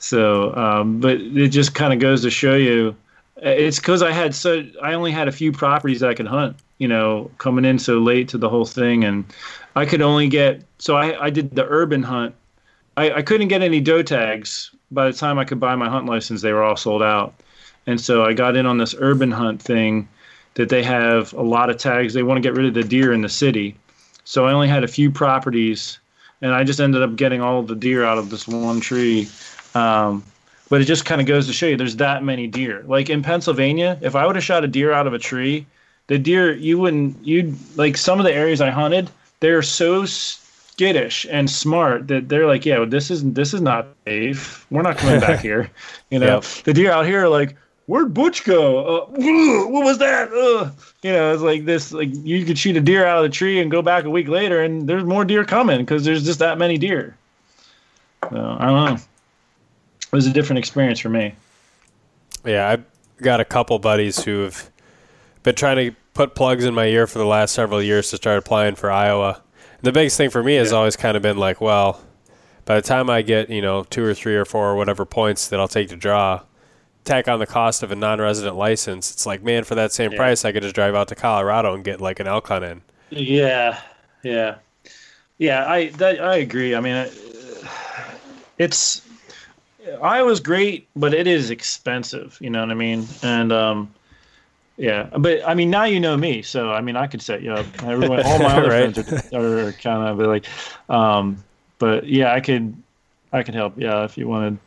So, 0.00 0.52
um, 0.56 0.98
but 0.98 1.20
it 1.20 1.50
just 1.50 1.76
kind 1.76 1.92
of 1.92 2.00
goes 2.00 2.22
to 2.22 2.30
show 2.30 2.56
you, 2.56 2.96
it's 3.36 3.78
because 3.78 4.02
I 4.02 4.10
had 4.10 4.34
so 4.34 4.66
I 4.82 4.94
only 4.94 5.12
had 5.12 5.28
a 5.28 5.32
few 5.32 5.52
properties 5.52 6.02
I 6.02 6.14
could 6.14 6.26
hunt. 6.26 6.56
You 6.78 6.88
know, 6.88 7.30
coming 7.38 7.64
in 7.64 7.78
so 7.78 7.98
late 7.98 8.28
to 8.30 8.38
the 8.38 8.48
whole 8.48 8.66
thing, 8.66 9.04
and 9.04 9.24
I 9.76 9.84
could 9.84 10.00
only 10.00 10.28
get 10.28 10.62
so 10.78 10.96
I, 10.96 11.26
I 11.26 11.30
did 11.30 11.54
the 11.54 11.66
urban 11.66 12.02
hunt. 12.02 12.34
I, 12.96 13.12
I 13.12 13.22
couldn't 13.22 13.48
get 13.48 13.62
any 13.62 13.80
doe 13.80 14.02
tags 14.02 14.70
by 14.90 15.10
the 15.10 15.16
time 15.16 15.38
I 15.38 15.44
could 15.44 15.60
buy 15.60 15.76
my 15.76 15.88
hunt 15.88 16.06
license. 16.06 16.40
They 16.40 16.52
were 16.52 16.64
all 16.64 16.76
sold 16.76 17.02
out, 17.02 17.34
and 17.86 18.00
so 18.00 18.24
I 18.24 18.32
got 18.32 18.56
in 18.56 18.64
on 18.66 18.78
this 18.78 18.94
urban 18.98 19.30
hunt 19.30 19.62
thing 19.62 20.08
that 20.54 20.70
they 20.70 20.82
have 20.82 21.32
a 21.34 21.42
lot 21.42 21.68
of 21.68 21.76
tags. 21.76 22.14
They 22.14 22.22
want 22.22 22.38
to 22.38 22.40
get 22.40 22.56
rid 22.56 22.66
of 22.66 22.74
the 22.74 22.82
deer 22.82 23.12
in 23.12 23.20
the 23.20 23.28
city, 23.28 23.76
so 24.24 24.46
I 24.46 24.52
only 24.52 24.68
had 24.68 24.82
a 24.82 24.88
few 24.88 25.10
properties, 25.10 25.98
and 26.40 26.54
I 26.54 26.64
just 26.64 26.80
ended 26.80 27.02
up 27.02 27.14
getting 27.14 27.42
all 27.42 27.62
the 27.62 27.76
deer 27.76 28.02
out 28.04 28.16
of 28.16 28.30
this 28.30 28.48
one 28.48 28.80
tree. 28.80 29.28
Um, 29.74 30.24
but 30.68 30.80
it 30.80 30.86
just 30.86 31.04
kind 31.04 31.20
of 31.20 31.26
goes 31.26 31.46
to 31.46 31.52
show 31.52 31.66
you 31.66 31.76
there's 31.76 31.96
that 31.96 32.24
many 32.24 32.46
deer. 32.46 32.82
Like 32.86 33.10
in 33.10 33.22
Pennsylvania, 33.22 33.98
if 34.00 34.16
I 34.16 34.26
would 34.26 34.36
have 34.36 34.44
shot 34.44 34.64
a 34.64 34.68
deer 34.68 34.92
out 34.92 35.06
of 35.06 35.12
a 35.12 35.18
tree, 35.18 35.66
the 36.06 36.18
deer 36.18 36.56
you 36.56 36.78
wouldn't 36.78 37.24
you'd 37.24 37.56
like 37.76 37.96
some 37.96 38.18
of 38.18 38.24
the 38.24 38.32
areas 38.32 38.60
I 38.60 38.70
hunted, 38.70 39.10
they're 39.40 39.62
so 39.62 40.04
skittish 40.06 41.26
and 41.30 41.50
smart 41.50 42.08
that 42.08 42.28
they're 42.28 42.46
like, 42.46 42.66
yeah, 42.66 42.84
this 42.84 43.10
is 43.10 43.24
this 43.32 43.54
is 43.54 43.60
not 43.60 43.86
safe. 44.04 44.66
We're 44.70 44.82
not 44.82 44.98
coming 44.98 45.20
back 45.20 45.40
here. 45.40 45.70
You 46.08 46.20
know, 46.20 46.36
yep. 46.36 46.44
the 46.62 46.72
deer 46.72 46.92
out 46.92 47.04
here 47.04 47.24
are 47.24 47.28
like, 47.28 47.56
where'd 47.86 48.14
Butch 48.14 48.44
go? 48.44 48.78
Uh, 48.78 49.06
what 49.68 49.84
was 49.84 49.98
that? 49.98 50.28
Uh, 50.30 50.70
you 51.02 51.10
know, 51.10 51.32
it's 51.32 51.42
like 51.42 51.64
this. 51.64 51.92
Like 51.92 52.10
you 52.12 52.44
could 52.44 52.56
shoot 52.56 52.76
a 52.76 52.80
deer 52.80 53.04
out 53.04 53.18
of 53.18 53.24
the 53.24 53.34
tree 53.34 53.60
and 53.60 53.72
go 53.72 53.82
back 53.82 54.04
a 54.04 54.10
week 54.10 54.28
later, 54.28 54.62
and 54.62 54.88
there's 54.88 55.02
more 55.02 55.24
deer 55.24 55.44
coming 55.44 55.78
because 55.78 56.04
there's 56.04 56.24
just 56.24 56.38
that 56.38 56.58
many 56.58 56.78
deer. 56.78 57.16
So 58.30 58.56
I 58.60 58.66
don't 58.66 58.84
know. 58.84 58.94
It 58.94 60.12
was 60.12 60.28
a 60.28 60.32
different 60.32 60.58
experience 60.58 61.00
for 61.00 61.08
me. 61.08 61.34
Yeah, 62.44 62.68
I've 62.68 62.84
got 63.20 63.40
a 63.40 63.44
couple 63.44 63.78
buddies 63.80 64.22
who 64.22 64.42
have 64.42 64.70
been 65.42 65.56
trying 65.56 65.76
to 65.90 65.96
put 66.16 66.34
plugs 66.34 66.64
in 66.64 66.74
my 66.74 66.86
ear 66.86 67.06
for 67.06 67.18
the 67.18 67.26
last 67.26 67.54
several 67.54 67.82
years 67.82 68.10
to 68.10 68.16
start 68.16 68.38
applying 68.38 68.74
for 68.74 68.90
Iowa. 68.90 69.42
And 69.74 69.82
the 69.82 69.92
biggest 69.92 70.16
thing 70.16 70.30
for 70.30 70.42
me 70.42 70.54
has 70.54 70.72
always 70.72 70.96
kind 70.96 71.14
of 71.14 71.22
been 71.22 71.36
like, 71.36 71.60
well, 71.60 72.00
by 72.64 72.74
the 72.74 72.82
time 72.82 73.10
I 73.10 73.22
get 73.22 73.50
you 73.50 73.62
know 73.62 73.84
two 73.84 74.02
or 74.02 74.14
three 74.14 74.34
or 74.34 74.46
four 74.46 74.70
or 74.70 74.76
whatever 74.76 75.04
points 75.04 75.48
that 75.48 75.60
I'll 75.60 75.68
take 75.68 75.90
to 75.90 75.96
draw, 75.96 76.40
tack 77.04 77.28
on 77.28 77.38
the 77.38 77.46
cost 77.46 77.82
of 77.82 77.92
a 77.92 77.94
non-resident 77.94 78.56
license, 78.56 79.12
it's 79.12 79.26
like, 79.26 79.42
man, 79.42 79.62
for 79.62 79.74
that 79.74 79.92
same 79.92 80.10
yeah. 80.10 80.18
price, 80.18 80.44
I 80.44 80.52
could 80.52 80.62
just 80.62 80.74
drive 80.74 80.94
out 80.94 81.08
to 81.08 81.14
Colorado 81.14 81.74
and 81.74 81.84
get 81.84 82.00
like 82.00 82.18
an 82.18 82.26
elk 82.26 82.48
hunt 82.48 82.64
in. 82.64 82.80
Yeah, 83.10 83.78
yeah, 84.24 84.56
yeah. 85.36 85.70
I 85.70 85.88
that, 85.90 86.18
I 86.18 86.36
agree. 86.36 86.74
I 86.74 86.80
mean, 86.80 87.08
it's 88.56 89.02
Iowa's 90.02 90.40
great, 90.40 90.88
but 90.96 91.12
it 91.12 91.26
is 91.26 91.50
expensive. 91.50 92.38
You 92.40 92.48
know 92.48 92.60
what 92.60 92.70
I 92.70 92.74
mean? 92.74 93.06
And 93.22 93.52
um, 93.52 93.94
yeah, 94.76 95.04
but 95.16 95.46
I 95.46 95.54
mean, 95.54 95.70
now 95.70 95.84
you 95.84 96.00
know 96.00 96.16
me, 96.16 96.42
so 96.42 96.70
I 96.70 96.80
mean, 96.80 96.96
I 96.96 97.06
could 97.06 97.22
set 97.22 97.42
you 97.42 97.52
up. 97.52 97.66
Everyone, 97.82 98.22
all 98.22 98.38
my 98.38 98.44
other 98.56 98.68
right. 98.68 98.94
friends 98.94 99.32
are, 99.32 99.68
are 99.68 99.72
kind 99.72 100.08
of 100.08 100.18
like, 100.18 100.46
um, 100.88 101.42
but 101.78 102.06
yeah, 102.06 102.32
I 102.32 102.40
could, 102.40 102.74
I 103.32 103.42
could 103.42 103.54
help. 103.54 103.78
Yeah, 103.78 104.04
if 104.04 104.18
you 104.18 104.28
wanted. 104.28 104.58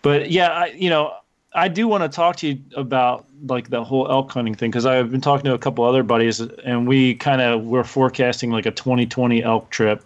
But 0.00 0.30
yeah, 0.30 0.48
I, 0.48 0.66
you 0.68 0.90
know, 0.90 1.14
I 1.54 1.68
do 1.68 1.86
want 1.86 2.02
to 2.02 2.08
talk 2.08 2.36
to 2.36 2.48
you 2.48 2.60
about 2.76 3.26
like 3.46 3.68
the 3.68 3.84
whole 3.84 4.10
elk 4.10 4.32
hunting 4.32 4.54
thing 4.54 4.70
because 4.70 4.86
I've 4.86 5.10
been 5.10 5.20
talking 5.20 5.44
to 5.46 5.54
a 5.54 5.58
couple 5.58 5.84
other 5.84 6.02
buddies 6.02 6.40
and 6.40 6.86
we 6.86 7.14
kind 7.14 7.42
of 7.42 7.64
were 7.64 7.84
forecasting 7.84 8.50
like 8.50 8.66
a 8.66 8.70
2020 8.70 9.42
elk 9.42 9.68
trip, 9.70 10.02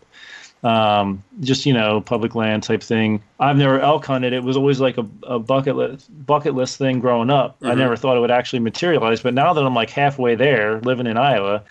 um, 0.67 1.23
just 1.41 1.67
you 1.67 1.73
know 1.73 2.01
public 2.01 2.35
land 2.35 2.63
type 2.63 2.83
thing. 2.83 3.23
I've 3.39 3.57
never 3.57 3.81
elk 3.81 4.05
hunted. 4.07 4.33
It 4.33 4.43
was 4.43 4.57
always 4.57 4.81
like 4.81 4.99
a, 4.99 5.07
a 5.25 5.39
bucket 5.39 5.77
list 5.77 6.27
bucket 6.27 6.55
list 6.55 6.79
thing 6.79 7.01
growing 7.01 7.31
up. 7.31 7.57
Mm-hmm. 7.57 7.67
I 7.67 7.75
never 7.75 7.97
thought 7.97 8.17
it 8.17 8.21
would 8.21 8.31
actually 8.31 8.61
materialize, 8.61 9.21
but 9.23 9.35
now 9.35 9.53
that 9.53 9.65
I'm 9.65 9.75
like 9.75 9.91
halfway 9.91 10.35
there, 10.35 10.81
living 10.81 11.07
in 11.07 11.17
Iowa, 11.17 11.63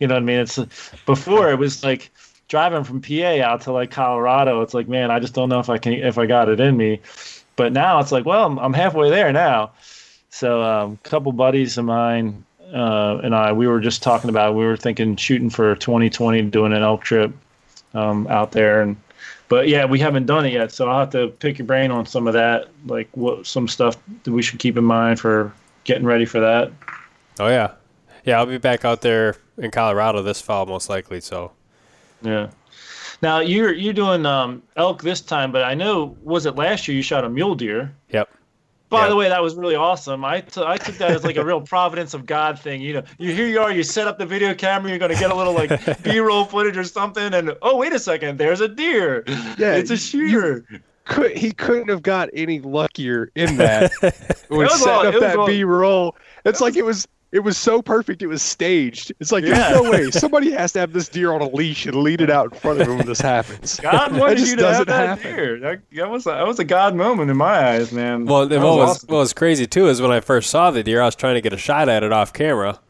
you 0.00 0.06
know 0.06 0.14
what 0.14 0.22
I 0.22 0.26
mean? 0.26 0.40
It's 0.40 0.58
before 1.06 1.50
it 1.50 1.58
was 1.58 1.84
like 1.84 2.10
driving 2.48 2.84
from 2.84 3.02
PA 3.02 3.42
out 3.42 3.60
to 3.62 3.72
like 3.72 3.90
Colorado. 3.90 4.62
It's 4.62 4.74
like 4.74 4.88
man, 4.88 5.10
I 5.10 5.18
just 5.18 5.34
don't 5.34 5.48
know 5.48 5.60
if 5.60 5.68
I 5.68 5.78
can 5.78 5.92
if 5.92 6.16
I 6.18 6.26
got 6.26 6.48
it 6.48 6.60
in 6.60 6.76
me 6.76 7.00
but 7.58 7.72
now 7.72 7.98
it's 7.98 8.12
like, 8.12 8.24
well, 8.24 8.46
I'm, 8.46 8.56
I'm 8.58 8.72
halfway 8.72 9.10
there 9.10 9.32
now. 9.32 9.72
So 10.30 10.62
um, 10.62 10.98
a 11.04 11.08
couple 11.08 11.32
buddies 11.32 11.76
of 11.76 11.84
mine 11.86 12.44
uh, 12.72 13.18
and 13.22 13.34
I, 13.34 13.52
we 13.52 13.66
were 13.66 13.80
just 13.80 14.02
talking 14.02 14.30
about. 14.30 14.54
We 14.54 14.64
were 14.64 14.76
thinking 14.76 15.16
shooting 15.16 15.50
for 15.50 15.74
2020, 15.74 16.42
doing 16.42 16.72
an 16.72 16.82
elk 16.82 17.02
trip 17.02 17.32
um, 17.94 18.26
out 18.28 18.52
there, 18.52 18.82
and 18.82 18.96
but 19.48 19.68
yeah, 19.68 19.84
we 19.84 19.98
haven't 19.98 20.26
done 20.26 20.46
it 20.46 20.52
yet. 20.52 20.72
So 20.72 20.88
I'll 20.88 21.00
have 21.00 21.10
to 21.10 21.28
pick 21.28 21.58
your 21.58 21.66
brain 21.66 21.90
on 21.90 22.06
some 22.06 22.26
of 22.26 22.34
that, 22.34 22.68
like 22.86 23.08
what 23.12 23.46
some 23.46 23.68
stuff 23.68 23.96
that 24.24 24.32
we 24.32 24.42
should 24.42 24.58
keep 24.58 24.76
in 24.76 24.84
mind 24.84 25.20
for 25.20 25.52
getting 25.84 26.04
ready 26.04 26.24
for 26.24 26.40
that. 26.40 26.72
Oh 27.40 27.48
yeah, 27.48 27.72
yeah, 28.24 28.38
I'll 28.38 28.46
be 28.46 28.58
back 28.58 28.84
out 28.84 29.00
there 29.00 29.36
in 29.56 29.70
Colorado 29.70 30.22
this 30.22 30.40
fall, 30.40 30.66
most 30.66 30.88
likely. 30.88 31.20
So 31.20 31.52
yeah. 32.22 32.48
Now 33.20 33.40
you're 33.40 33.72
you're 33.72 33.94
doing 33.94 34.26
um, 34.26 34.62
elk 34.76 35.02
this 35.02 35.20
time, 35.20 35.50
but 35.50 35.64
I 35.64 35.74
know 35.74 36.16
was 36.22 36.46
it 36.46 36.54
last 36.54 36.86
year 36.86 36.96
you 36.96 37.02
shot 37.02 37.24
a 37.24 37.28
mule 37.28 37.54
deer? 37.54 37.92
Yep. 38.10 38.30
By 38.88 39.08
the 39.08 39.16
way, 39.16 39.28
that 39.28 39.42
was 39.42 39.54
really 39.54 39.74
awesome. 39.74 40.24
I, 40.24 40.40
t- 40.40 40.62
I 40.64 40.76
took 40.78 40.96
that 40.96 41.10
as 41.10 41.24
like 41.24 41.36
a 41.36 41.44
real 41.44 41.60
providence 41.74 42.14
of 42.14 42.26
God 42.26 42.58
thing. 42.58 42.80
You 42.80 42.94
know, 42.94 43.02
you 43.18 43.34
here 43.34 43.46
you 43.46 43.60
are, 43.60 43.70
you 43.70 43.82
set 43.82 44.06
up 44.06 44.18
the 44.18 44.26
video 44.26 44.54
camera, 44.54 44.90
you're 44.90 44.98
gonna 44.98 45.14
get 45.14 45.30
a 45.30 45.34
little 45.34 45.52
like 45.52 46.02
B-roll 46.02 46.44
footage 46.44 46.76
or 46.76 46.84
something, 46.84 47.34
and 47.34 47.56
oh 47.62 47.76
wait 47.76 47.92
a 47.92 47.98
second, 47.98 48.38
there's 48.38 48.60
a 48.60 48.68
deer. 48.68 49.24
Yeah, 49.58 49.74
it's 49.74 49.90
a 49.90 49.96
shooter. 49.96 50.64
Could, 51.04 51.36
he 51.36 51.52
couldn't 51.52 51.88
have 51.88 52.02
got 52.02 52.28
any 52.34 52.60
luckier 52.60 53.30
in 53.34 53.56
that 53.56 53.92
when 54.48 54.68
setting 54.68 55.14
up 55.14 55.20
that 55.20 55.46
B-roll. 55.46 56.16
It's 56.44 56.60
like 56.60 56.76
it 56.76 56.84
was 56.84 57.08
it 57.30 57.40
was 57.40 57.58
so 57.58 57.82
perfect. 57.82 58.22
It 58.22 58.26
was 58.26 58.42
staged. 58.42 59.12
It's 59.20 59.32
like 59.32 59.44
yeah. 59.44 59.70
no 59.70 59.90
way. 59.90 60.10
Somebody 60.10 60.50
has 60.52 60.72
to 60.72 60.80
have 60.80 60.92
this 60.92 61.08
deer 61.08 61.32
on 61.32 61.42
a 61.42 61.48
leash 61.48 61.84
and 61.84 61.96
lead 61.96 62.22
it 62.22 62.30
out 62.30 62.54
in 62.54 62.58
front 62.58 62.80
of 62.80 62.88
him 62.88 62.96
when 62.96 63.06
this 63.06 63.20
happens. 63.20 63.78
God 63.82 64.16
wanted 64.16 64.40
you 64.40 64.56
to 64.56 64.72
have 64.72 64.86
that 64.86 65.08
happen. 65.08 65.34
deer. 65.34 65.60
That, 65.60 65.82
that, 65.92 66.10
was 66.10 66.26
a, 66.26 66.30
that 66.30 66.46
was 66.46 66.58
a 66.58 66.64
God 66.64 66.94
moment 66.94 67.30
in 67.30 67.36
my 67.36 67.68
eyes, 67.72 67.92
man. 67.92 68.24
Well, 68.24 68.48
what 68.48 68.60
was, 68.60 68.90
awesome. 68.90 69.06
what 69.08 69.18
was 69.18 69.32
crazy 69.34 69.66
too 69.66 69.88
is 69.88 70.00
when 70.00 70.10
I 70.10 70.20
first 70.20 70.48
saw 70.48 70.70
the 70.70 70.82
deer, 70.82 71.02
I 71.02 71.04
was 71.04 71.14
trying 71.14 71.34
to 71.34 71.42
get 71.42 71.52
a 71.52 71.58
shot 71.58 71.90
at 71.90 72.02
it 72.02 72.12
off 72.12 72.32
camera. 72.32 72.80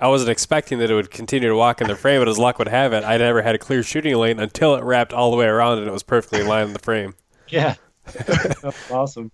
I 0.00 0.08
wasn't 0.08 0.30
expecting 0.30 0.78
that 0.78 0.90
it 0.90 0.94
would 0.94 1.10
continue 1.10 1.48
to 1.48 1.56
walk 1.56 1.80
in 1.80 1.88
the 1.88 1.96
frame, 1.96 2.20
but 2.20 2.28
as 2.28 2.38
luck 2.38 2.58
would 2.58 2.68
have 2.68 2.92
it, 2.92 3.04
I 3.04 3.16
never 3.16 3.42
had 3.42 3.54
a 3.54 3.58
clear 3.58 3.82
shooting 3.82 4.14
lane 4.16 4.38
until 4.38 4.74
it 4.76 4.84
wrapped 4.84 5.12
all 5.12 5.30
the 5.30 5.36
way 5.36 5.46
around 5.46 5.78
and 5.78 5.88
it 5.88 5.92
was 5.92 6.04
perfectly 6.04 6.40
in 6.40 6.46
line 6.48 6.66
in 6.66 6.72
the 6.72 6.78
frame. 6.80 7.14
Yeah, 7.50 7.76
that's 8.04 8.90
awesome. 8.90 9.30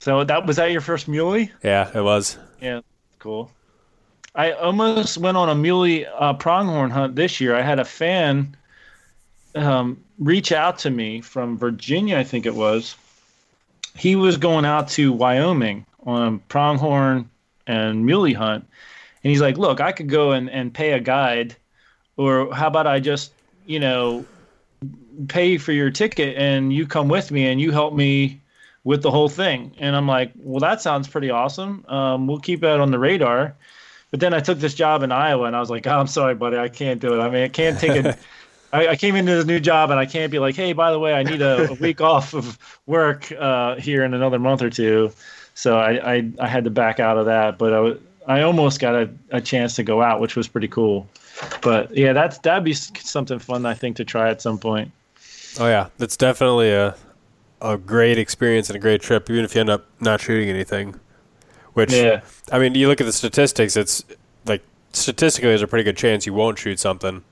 So 0.00 0.24
that 0.24 0.46
was 0.46 0.56
that 0.56 0.72
your 0.72 0.80
first 0.80 1.06
muley? 1.06 1.52
Yeah, 1.62 1.96
it 1.96 2.02
was. 2.02 2.36
Yeah 2.60 2.80
cool. 3.24 3.50
I 4.34 4.52
almost 4.52 5.16
went 5.16 5.38
on 5.38 5.48
a 5.48 5.54
muley 5.54 6.04
uh, 6.04 6.34
pronghorn 6.34 6.90
hunt 6.90 7.16
this 7.16 7.40
year. 7.40 7.56
I 7.56 7.62
had 7.62 7.78
a 7.78 7.84
fan 7.84 8.54
um, 9.54 10.04
reach 10.18 10.52
out 10.52 10.78
to 10.80 10.90
me 10.90 11.22
from 11.22 11.56
Virginia, 11.56 12.18
I 12.18 12.24
think 12.24 12.44
it 12.44 12.54
was. 12.54 12.96
He 13.96 14.14
was 14.14 14.36
going 14.36 14.66
out 14.66 14.88
to 14.88 15.10
Wyoming 15.10 15.86
on 16.04 16.34
a 16.34 16.38
pronghorn 16.50 17.30
and 17.66 18.04
muley 18.04 18.34
hunt. 18.34 18.66
And 19.22 19.30
he's 19.30 19.40
like, 19.40 19.56
Look, 19.56 19.80
I 19.80 19.92
could 19.92 20.10
go 20.10 20.32
and, 20.32 20.50
and 20.50 20.74
pay 20.74 20.92
a 20.92 21.00
guide, 21.00 21.56
or 22.18 22.54
how 22.54 22.66
about 22.66 22.86
I 22.86 23.00
just, 23.00 23.32
you 23.64 23.80
know, 23.80 24.26
pay 25.28 25.56
for 25.56 25.72
your 25.72 25.90
ticket 25.90 26.36
and 26.36 26.74
you 26.74 26.86
come 26.86 27.08
with 27.08 27.30
me 27.30 27.46
and 27.46 27.58
you 27.58 27.70
help 27.70 27.94
me 27.94 28.42
with 28.84 29.02
the 29.02 29.10
whole 29.10 29.28
thing. 29.28 29.74
And 29.78 29.96
I'm 29.96 30.06
like, 30.06 30.32
well, 30.36 30.60
that 30.60 30.80
sounds 30.80 31.08
pretty 31.08 31.30
awesome. 31.30 31.84
Um, 31.88 32.26
we'll 32.26 32.38
keep 32.38 32.60
that 32.60 32.80
on 32.80 32.90
the 32.90 32.98
radar. 32.98 33.56
But 34.10 34.20
then 34.20 34.32
I 34.32 34.40
took 34.40 34.58
this 34.58 34.74
job 34.74 35.02
in 35.02 35.10
Iowa, 35.10 35.44
and 35.46 35.56
I 35.56 35.60
was 35.60 35.70
like, 35.70 35.86
oh, 35.86 35.98
I'm 35.98 36.06
sorry, 36.06 36.34
buddy, 36.34 36.56
I 36.56 36.68
can't 36.68 37.00
do 37.00 37.18
it. 37.18 37.20
I 37.20 37.28
mean, 37.30 37.42
I 37.42 37.48
can't 37.48 37.78
take 37.80 38.04
it. 38.04 38.16
I, 38.72 38.88
I 38.88 38.96
came 38.96 39.16
into 39.16 39.34
this 39.34 39.44
new 39.44 39.58
job, 39.58 39.90
and 39.90 39.98
I 39.98 40.06
can't 40.06 40.30
be 40.30 40.38
like, 40.38 40.54
hey, 40.54 40.72
by 40.72 40.92
the 40.92 40.98
way, 40.98 41.14
I 41.14 41.22
need 41.24 41.42
a, 41.42 41.70
a 41.70 41.74
week 41.80 42.00
off 42.00 42.32
of 42.34 42.58
work 42.86 43.32
uh, 43.32 43.76
here 43.76 44.04
in 44.04 44.14
another 44.14 44.38
month 44.38 44.62
or 44.62 44.70
two. 44.70 45.10
So 45.54 45.78
I, 45.78 46.14
I, 46.14 46.30
I 46.38 46.46
had 46.46 46.64
to 46.64 46.70
back 46.70 47.00
out 47.00 47.16
of 47.16 47.26
that, 47.26 47.58
but 47.58 47.72
I, 47.72 47.80
was, 47.80 47.98
I 48.26 48.42
almost 48.42 48.80
got 48.80 48.94
a, 48.94 49.10
a 49.30 49.40
chance 49.40 49.76
to 49.76 49.82
go 49.82 50.02
out, 50.02 50.20
which 50.20 50.36
was 50.36 50.48
pretty 50.48 50.68
cool. 50.68 51.08
But 51.62 51.96
yeah, 51.96 52.12
that's 52.12 52.38
that'd 52.38 52.64
be 52.64 52.74
something 52.74 53.38
fun 53.38 53.66
I 53.66 53.74
think 53.74 53.96
to 53.96 54.04
try 54.04 54.30
at 54.30 54.40
some 54.40 54.58
point. 54.58 54.92
Oh 55.58 55.66
yeah, 55.66 55.88
that's 55.98 56.16
definitely 56.16 56.70
a 56.70 56.94
a 57.64 57.78
great 57.78 58.18
experience 58.18 58.68
and 58.68 58.76
a 58.76 58.78
great 58.78 59.00
trip, 59.00 59.28
even 59.30 59.44
if 59.44 59.54
you 59.54 59.60
end 59.62 59.70
up 59.70 59.86
not 59.98 60.20
shooting 60.20 60.50
anything. 60.50 61.00
Which, 61.72 61.92
yeah. 61.92 62.20
I 62.52 62.58
mean, 62.58 62.74
you 62.74 62.86
look 62.86 63.00
at 63.00 63.04
the 63.04 63.12
statistics. 63.12 63.76
It's 63.76 64.04
like 64.44 64.62
statistically, 64.92 65.48
there's 65.48 65.62
a 65.62 65.66
pretty 65.66 65.82
good 65.82 65.96
chance 65.96 66.26
you 66.26 66.34
won't 66.34 66.58
shoot 66.58 66.78
something. 66.78 67.24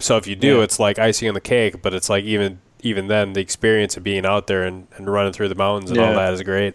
So 0.00 0.16
if 0.18 0.26
you 0.26 0.36
do, 0.36 0.58
yeah. 0.58 0.64
it's 0.64 0.78
like 0.78 0.98
icing 0.98 1.28
on 1.28 1.34
the 1.34 1.40
cake. 1.40 1.80
But 1.80 1.94
it's 1.94 2.10
like 2.10 2.24
even 2.24 2.60
even 2.80 3.06
then, 3.06 3.32
the 3.32 3.40
experience 3.40 3.96
of 3.96 4.02
being 4.02 4.26
out 4.26 4.48
there 4.48 4.64
and, 4.64 4.88
and 4.96 5.10
running 5.10 5.32
through 5.32 5.48
the 5.48 5.54
mountains 5.54 5.90
and 5.90 5.98
yeah. 5.98 6.08
all 6.08 6.14
that 6.14 6.32
is 6.34 6.42
great. 6.42 6.74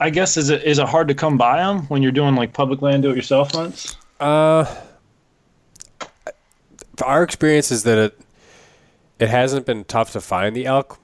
I 0.00 0.08
guess 0.08 0.38
is 0.38 0.48
it 0.48 0.64
is 0.64 0.78
it 0.78 0.88
hard 0.88 1.08
to 1.08 1.14
come 1.14 1.36
by 1.36 1.58
them 1.58 1.82
when 1.82 2.02
you're 2.02 2.12
doing 2.12 2.34
like 2.34 2.54
public 2.54 2.80
land 2.80 3.02
do 3.02 3.10
it 3.10 3.16
yourself 3.16 3.52
hunts? 3.52 3.96
Uh, 4.18 4.64
our 7.04 7.22
experience 7.22 7.70
is 7.70 7.82
that 7.84 7.98
it 7.98 8.20
it 9.18 9.28
hasn't 9.28 9.66
been 9.66 9.84
tough 9.84 10.12
to 10.12 10.20
find 10.20 10.56
the 10.56 10.64
elk 10.64 10.98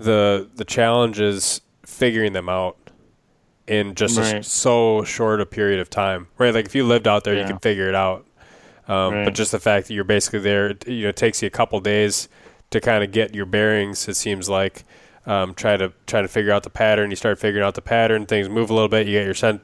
the 0.00 0.48
the 0.54 0.64
challenge 0.64 1.20
is 1.20 1.60
figuring 1.84 2.32
them 2.32 2.48
out 2.48 2.76
in 3.66 3.94
just 3.94 4.18
right. 4.18 4.36
a, 4.36 4.42
so 4.42 5.04
short 5.04 5.40
a 5.40 5.46
period 5.46 5.78
of 5.78 5.90
time. 5.90 6.26
Right, 6.38 6.52
like 6.52 6.66
if 6.66 6.74
you 6.74 6.84
lived 6.84 7.06
out 7.06 7.24
there, 7.24 7.34
yeah. 7.34 7.42
you 7.42 7.46
can 7.46 7.58
figure 7.58 7.88
it 7.88 7.94
out. 7.94 8.26
Um, 8.88 9.14
right. 9.14 9.24
But 9.24 9.34
just 9.34 9.52
the 9.52 9.60
fact 9.60 9.86
that 9.86 9.94
you're 9.94 10.04
basically 10.04 10.40
there, 10.40 10.74
you 10.86 11.04
know, 11.04 11.10
it 11.10 11.16
takes 11.16 11.42
you 11.42 11.46
a 11.46 11.50
couple 11.50 11.78
days 11.80 12.28
to 12.70 12.80
kind 12.80 13.04
of 13.04 13.12
get 13.12 13.34
your 13.34 13.46
bearings. 13.46 14.08
It 14.08 14.16
seems 14.16 14.48
like 14.48 14.84
um, 15.26 15.54
try 15.54 15.76
to 15.76 15.92
try 16.06 16.22
to 16.22 16.28
figure 16.28 16.52
out 16.52 16.64
the 16.64 16.70
pattern. 16.70 17.10
You 17.10 17.16
start 17.16 17.38
figuring 17.38 17.64
out 17.64 17.74
the 17.74 17.82
pattern. 17.82 18.26
Things 18.26 18.48
move 18.48 18.70
a 18.70 18.74
little 18.74 18.88
bit. 18.88 19.06
You 19.06 19.12
get 19.12 19.24
your 19.26 19.34
scent, 19.34 19.62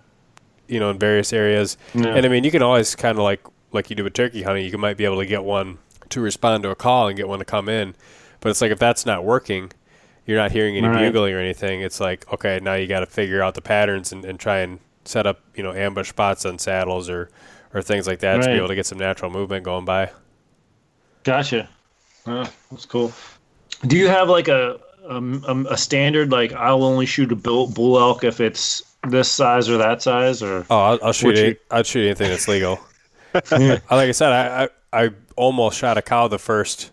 you 0.69 0.79
know, 0.79 0.91
in 0.91 0.99
various 0.99 1.33
areas. 1.33 1.77
Yeah. 1.95 2.15
And 2.15 2.25
I 2.25 2.29
mean, 2.29 2.45
you 2.45 2.51
can 2.51 2.63
always 2.63 2.95
kind 2.95 3.19
of 3.19 3.25
like 3.25 3.41
like 3.73 3.91
you 3.91 3.97
do 3.97 4.05
with 4.05 4.13
turkey 4.13 4.43
hunting. 4.43 4.71
You 4.71 4.79
might 4.79 4.97
be 4.97 5.05
able 5.05 5.19
to 5.19 5.27
get 5.27 5.43
one 5.43 5.79
to 6.11 6.21
respond 6.21 6.63
to 6.63 6.71
a 6.71 6.77
call 6.77 7.09
and 7.09 7.17
get 7.17 7.27
one 7.27 7.39
to 7.41 7.45
come 7.45 7.69
in. 7.69 7.97
But 8.41 8.51
it's 8.51 8.61
like 8.61 8.71
if 8.71 8.79
that's 8.79 9.07
not 9.07 9.25
working, 9.25 9.73
you're 10.27 10.37
not 10.39 10.53
hearing 10.53 10.77
any 10.77 10.87
Right. 10.89 11.07
bugling 11.13 11.35
or 11.35 11.39
anything. 11.41 11.81
It's 11.81 12.01
like 12.01 12.31
okay, 12.33 12.61
now 12.63 12.75
you 12.75 12.87
got 12.87 13.01
to 13.01 13.07
figure 13.07 13.43
out 13.43 13.55
the 13.55 13.63
patterns 13.63 14.13
and, 14.13 14.25
and 14.25 14.39
try 14.39 14.59
and 14.59 14.79
set 15.05 15.27
up 15.27 15.41
you 15.55 15.63
know 15.63 15.73
ambush 15.73 16.09
spots 16.11 16.45
on 16.45 16.59
saddles 16.59 17.09
or 17.09 17.31
or 17.75 17.81
things 17.83 18.07
like 18.07 18.19
that 18.21 18.43
to 18.43 18.47
be 18.47 18.53
able 18.55 18.69
to 18.69 18.75
get 18.75 18.87
some 18.87 18.99
natural 18.99 19.31
movement 19.31 19.65
going 19.65 19.85
by. 19.85 20.11
Gotcha. 21.25 21.69
Oh, 22.27 22.51
that's 22.71 22.87
cool. 22.87 23.13
Do 23.87 23.97
you 23.97 24.09
have 24.09 24.29
like 24.29 24.49
a 24.49 24.81
um, 25.09 25.67
a 25.71 25.77
standard 25.77 26.33
like 26.33 26.53
I'll 26.53 26.83
only 26.83 27.07
shoot 27.07 27.31
a 27.31 27.37
bull, 27.37 27.69
bull 27.69 27.99
elk 27.99 28.25
if 28.25 28.41
it's 28.41 28.83
this 29.09 29.31
size 29.31 29.69
or 29.69 29.79
that 29.79 30.03
size 30.03 30.43
or 30.43 30.67
Oh, 30.69 30.79
I'll, 30.79 30.99
I'll 31.03 31.13
shoot 31.13 31.27
Would 31.29 31.39
you- 31.39 31.57
I'll 31.71 31.83
shoot 31.85 32.05
anything 32.07 32.29
that's 32.31 32.49
legal. 32.49 32.81
like 33.35 33.53
I 33.91 34.11
said, 34.13 34.33
I, 34.33 34.65
I 34.93 35.05
I 35.05 35.11
almost 35.37 35.79
shot 35.79 35.99
a 35.99 36.03
cow 36.03 36.27
the 36.29 36.39
first 36.39 36.91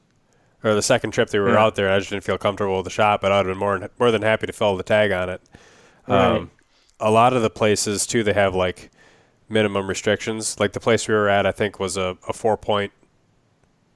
or 0.64 0.74
the 0.76 0.82
second 0.82 1.11
trip 1.11 1.30
they 1.30 1.39
were 1.39 1.53
Yeah. 1.53 1.64
out 1.64 1.76
there. 1.76 1.91
I 1.91 1.99
just 1.99 2.09
didn't 2.09 2.24
feel 2.24 2.38
comfortable 2.38 2.78
with 2.78 2.86
the 2.86 2.89
shot, 2.89 3.22
but 3.22 3.32
I'd 3.32 3.38
have 3.38 3.47
been 3.47 3.57
more 3.57 3.78
than, 3.78 3.89
more 3.99 4.11
than 4.11 4.22
happy 4.22 4.47
to 4.47 4.53
fill 4.53 4.76
the 4.78 4.84
tag 4.84 5.11
on 5.11 5.30
it. 5.30 5.41
Right. 6.07 6.26
Um, 6.38 6.51
a 6.99 7.11
lot 7.11 7.34
of 7.34 7.41
the 7.41 7.49
places 7.49 8.05
too, 8.07 8.24
they 8.24 8.34
have 8.34 8.55
like 8.55 8.89
minimum 9.49 9.88
restrictions. 9.88 10.59
Like 10.59 10.74
the 10.74 10.80
place 10.80 11.07
we 11.07 11.14
were 11.14 11.28
at, 11.30 11.45
I 11.45 11.51
think 11.51 11.80
was 11.80 11.97
a, 11.97 12.18
a 12.30 12.34
four 12.34 12.55
point, 12.57 12.91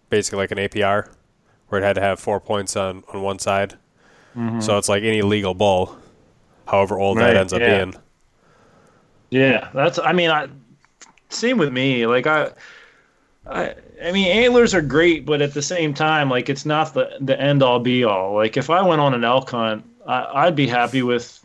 basically 0.09 0.39
like 0.39 0.51
an 0.51 0.57
APR, 0.57 1.09
where 1.69 1.81
it 1.81 1.85
had 1.85 1.93
to 1.93 2.01
have 2.01 2.19
four 2.19 2.39
points 2.39 2.75
on 2.75 3.03
on 3.13 3.21
one 3.21 3.39
side. 3.39 3.75
So 4.59 4.77
it's 4.77 4.87
like 4.87 5.01
any 5.01 5.23
legal 5.23 5.55
bull, 5.55 5.97
however 6.67 6.99
old 6.99 7.17
Mm-hmm. 7.17 7.25
Right, 7.25 7.33
that 7.33 7.39
ends 7.39 7.53
up 7.53 7.59
being. 7.59 7.95
Yeah, 9.31 9.69
that's. 9.73 9.97
I 9.97 10.13
mean, 10.13 10.29
I 10.29 10.47
same 11.29 11.57
with 11.57 11.73
me. 11.73 12.05
Like 12.05 12.27
I, 12.27 12.51
I, 13.49 13.75
I 14.03 14.11
mean, 14.11 14.27
antlers 14.27 14.73
are 14.73 14.81
great, 14.81 15.25
but 15.25 15.41
at 15.41 15.53
the 15.53 15.61
same 15.61 15.93
time, 15.93 16.29
like 16.29 16.49
it's 16.49 16.65
not 16.65 16.93
the 16.93 17.17
the 17.21 17.39
end 17.39 17.63
all 17.63 17.79
be 17.79 18.03
all. 18.03 18.35
Like 18.35 18.57
if 18.57 18.69
I 18.69 18.81
went 18.81 19.01
on 19.01 19.13
an 19.13 19.23
elk 19.23 19.49
hunt, 19.49 19.85
I, 20.05 20.45
I'd 20.45 20.55
be 20.55 20.67
happy 20.67 21.01
with 21.01 21.43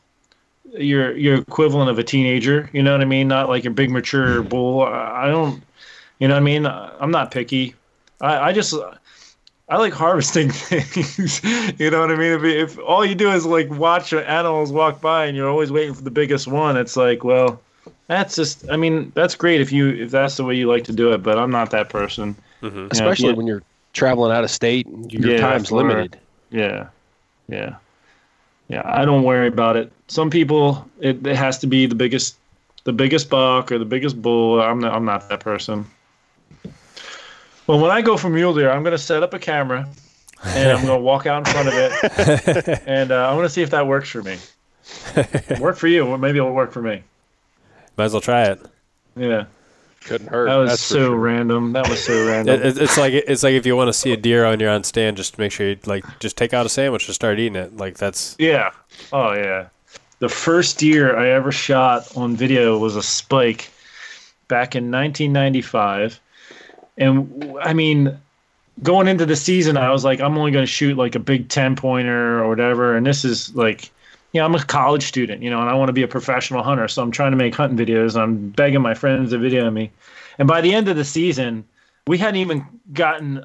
your 0.73 1.17
your 1.17 1.37
equivalent 1.37 1.91
of 1.91 1.99
a 1.99 2.05
teenager. 2.05 2.69
You 2.73 2.83
know 2.83 2.93
what 2.93 3.01
I 3.01 3.07
mean? 3.07 3.29
Not 3.29 3.49
like 3.49 3.65
your 3.65 3.73
big 3.73 3.91
mature 3.91 4.43
hmm. 4.43 4.49
bull. 4.49 4.83
I, 4.83 5.25
I 5.25 5.29
don't. 5.29 5.63
You 6.19 6.29
know 6.29 6.35
what 6.35 6.41
I 6.41 6.45
mean? 6.45 6.67
I'm 6.67 7.11
not 7.11 7.31
picky. 7.31 7.75
I, 8.21 8.51
I 8.51 8.53
just. 8.53 8.75
I 9.69 9.79
like 9.79 9.95
harvesting 9.95 10.51
things. 10.53 11.43
you 11.81 11.91
know 11.91 12.01
what 12.01 12.11
I 12.11 12.17
mean? 12.17 12.33
If, 12.33 12.45
if 12.45 12.79
all 12.79 13.07
you 13.07 13.15
do 13.15 13.31
is 13.31 13.47
like 13.47 13.71
watch 13.71 14.13
animals 14.13 14.71
walk 14.71 15.01
by 15.01 15.27
and 15.27 15.37
you're 15.37 15.49
always 15.49 15.73
waiting 15.73 15.95
for 15.95 16.03
the 16.03 16.11
biggest 16.11 16.47
one, 16.47 16.77
it's 16.77 16.95
like, 16.95 17.25
well, 17.25 17.59
that's 18.13 18.37
just. 18.37 18.69
I 18.71 18.77
mean, 18.77 19.13
that's 19.15 19.35
great 19.35 19.61
if 19.61 19.73
you 19.73 19.89
if 19.91 20.11
that's 20.11 20.37
the 20.37 20.45
way 20.45 20.55
you 20.55 20.69
like 20.69 20.85
to 20.85 20.93
do 20.93 21.13
it, 21.13 21.19
but 21.23 21.39
I'm 21.39 21.51
not 21.51 21.71
that 21.71 21.89
person. 21.89 22.37
especially 22.63 23.31
yeah. 23.31 23.35
when 23.35 23.47
you're 23.47 23.63
traveling 23.93 24.33
out 24.33 24.45
of 24.45 24.51
state 24.51 24.87
and 24.87 25.13
your 25.13 25.33
Yeah, 25.33 25.41
time's 25.41 25.69
for- 25.69 25.77
limited. 25.77 26.19
Yeah, 26.51 26.89
yeah, 27.49 27.77
yeah. 28.69 28.83
I 28.85 29.05
don't 29.05 29.23
worry 29.23 29.49
about 29.49 29.77
it. 29.77 29.91
Some 30.09 30.29
people, 30.31 30.87
it, 31.01 31.27
it 31.27 31.37
has 31.37 31.59
to 31.61 31.67
be 31.67 31.87
the 31.87 31.95
biggest, 31.95 32.37
the 32.85 32.93
biggest 32.93 33.31
buck 33.31 33.73
or 33.73 33.79
the 33.79 33.85
biggest 33.87 34.21
bull. 34.21 34.61
I'm 34.61 34.81
not. 34.81 34.95
I'm 34.95 35.05
not 35.05 35.29
that 35.29 35.41
person. 35.41 35.87
Well, 37.67 37.79
when 37.81 37.91
I 37.91 38.03
go 38.03 38.17
for 38.17 38.29
mule 38.29 38.53
deer, 38.55 38.71
I'm 38.71 38.83
going 38.83 38.93
to 38.93 38.99
set 38.99 39.23
up 39.23 39.35
a 39.35 39.39
camera 39.39 39.89
and 40.45 40.73
I'm 40.73 40.85
going 40.85 40.99
to 40.99 41.03
walk 41.03 41.27
out 41.27 41.47
in 41.47 41.53
front 41.53 41.69
of 41.69 41.75
it, 41.77 42.83
and 42.87 43.13
uh, 43.13 43.29
I 43.31 43.35
want 43.35 43.45
to 43.45 43.49
see 43.49 43.63
if 43.63 43.71
that 43.71 43.87
works 43.87 44.09
for 44.11 44.23
me. 44.23 44.37
work 45.61 45.77
for 45.77 45.87
you? 45.87 46.05
Well, 46.05 46.19
maybe 46.19 46.39
it'll 46.39 46.53
work 46.53 46.73
for 46.73 46.83
me. 46.83 47.05
Might 47.97 48.05
as 48.05 48.13
well 48.13 48.21
try 48.21 48.45
it. 48.45 48.61
Yeah, 49.17 49.45
Couldn't 50.05 50.29
hurt. 50.29 50.47
that 50.47 50.57
was 50.57 50.71
that's 50.71 50.83
so 50.83 51.07
sure. 51.07 51.17
random. 51.17 51.73
That 51.73 51.89
was 51.89 52.03
so 52.03 52.27
random. 52.29 52.61
It, 52.61 52.67
it, 52.67 52.79
it's 52.83 52.97
like 52.97 53.13
it's 53.13 53.43
like 53.43 53.55
if 53.55 53.67
you 53.67 53.77
want 53.77 53.89
to 53.89 53.93
see 53.93 54.13
a 54.13 54.17
deer 54.17 54.45
on 54.45 54.59
your 54.61 54.71
on 54.71 54.85
stand, 54.85 55.17
just 55.17 55.39
make 55.39 55.53
sure 55.53 55.69
you 55.69 55.79
like 55.85 56.05
just 56.21 56.37
take 56.37 56.55
out 56.55 56.65
a 56.65 56.69
sandwich 56.69 57.07
and 57.07 57.15
start 57.15 57.39
eating 57.39 57.57
it. 57.57 57.77
Like 57.77 57.99
that's 57.99 58.35
Yeah. 58.39 58.71
Oh 59.13 59.33
yeah. 59.35 59.69
The 60.21 60.29
first 60.29 60.79
deer 60.79 61.17
I 61.19 61.31
ever 61.31 61.51
shot 61.53 62.17
on 62.17 62.37
video 62.37 62.79
was 62.79 62.95
a 62.97 63.03
spike 63.03 63.71
back 64.49 64.77
in 64.77 64.91
1995. 64.91 66.21
And 66.99 67.57
I 67.61 67.73
mean, 67.73 68.17
going 68.83 69.09
into 69.09 69.27
the 69.27 69.35
season, 69.35 69.77
I 69.77 69.91
was 69.91 70.05
like, 70.05 70.21
I'm 70.21 70.39
only 70.39 70.53
going 70.53 70.63
to 70.63 70.71
shoot 70.71 70.97
like 70.97 71.15
a 71.15 71.19
big 71.19 71.49
10 71.49 71.75
pointer 71.75 72.43
or 72.43 72.49
whatever. 72.49 72.97
And 72.97 73.05
this 73.05 73.25
is 73.25 73.55
like, 73.57 73.91
you 74.33 74.41
know, 74.41 74.47
I'm 74.47 74.55
a 74.55 74.65
college 74.65 75.05
student, 75.05 75.43
you 75.43 75.51
know, 75.51 75.61
and 75.61 75.69
I 75.69 75.75
want 75.75 75.89
to 75.89 75.93
be 75.93 76.03
a 76.03 76.09
professional 76.09 76.63
hunter. 76.63 76.89
So 76.89 77.03
I'm 77.03 77.11
trying 77.11 77.33
to 77.33 77.37
make 77.37 77.55
hunting 77.55 77.79
videos. 77.79 78.21
I'm 78.21 78.49
begging 78.51 78.81
my 78.81 78.95
friends 78.95 79.31
to 79.31 79.39
video 79.39 79.71
me. 79.71 79.91
And 80.39 80.49
by 80.49 80.61
the 80.61 80.75
end 80.75 80.89
of 80.89 80.97
the 80.97 81.05
season, 81.05 81.65
we 82.07 82.19
hadn't 82.19 82.37
even 82.37 82.67
gotten 82.93 83.45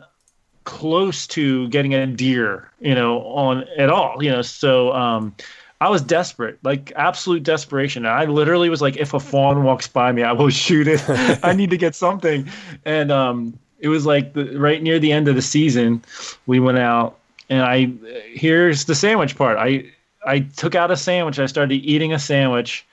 close 0.63 1.27
to 1.27 1.67
getting 1.69 1.93
a 1.93 2.07
deer, 2.07 2.69
you 2.79 2.95
know, 2.95 3.21
on 3.23 3.65
at 3.77 3.89
all, 3.89 4.23
you 4.23 4.31
know. 4.31 4.41
So 4.41 4.93
um, 4.93 5.35
I 5.81 5.89
was 5.89 6.01
desperate, 6.01 6.57
like 6.63 6.91
absolute 6.95 7.43
desperation. 7.43 8.05
I 8.05 8.25
literally 8.25 8.69
was 8.69 8.81
like, 8.81 8.97
if 8.97 9.13
a 9.13 9.19
fawn 9.19 9.63
walks 9.63 9.88
by 9.88 10.11
me, 10.11 10.23
I 10.23 10.31
will 10.31 10.49
shoot 10.49 10.88
it. 10.88 11.03
I 11.43 11.53
need 11.53 11.69
to 11.69 11.77
get 11.77 11.95
something. 11.95 12.47
And 12.85 13.11
um, 13.11 13.59
it 13.79 13.89
was 13.89 14.05
like 14.05 14.33
the, 14.33 14.57
right 14.57 14.81
near 14.81 14.99
the 14.99 15.11
end 15.11 15.27
of 15.27 15.35
the 15.35 15.41
season, 15.41 16.03
we 16.47 16.59
went 16.59 16.79
out, 16.79 17.17
and 17.49 17.61
I 17.63 17.91
here's 18.33 18.85
the 18.85 18.95
sandwich 18.95 19.35
part. 19.35 19.57
I 19.57 19.85
I 20.28 20.39
took 20.39 20.75
out 20.75 20.91
a 20.91 20.97
sandwich. 20.97 21.39
I 21.39 21.45
started 21.45 21.75
eating 21.75 22.13
a 22.13 22.19
sandwich. 22.19 22.86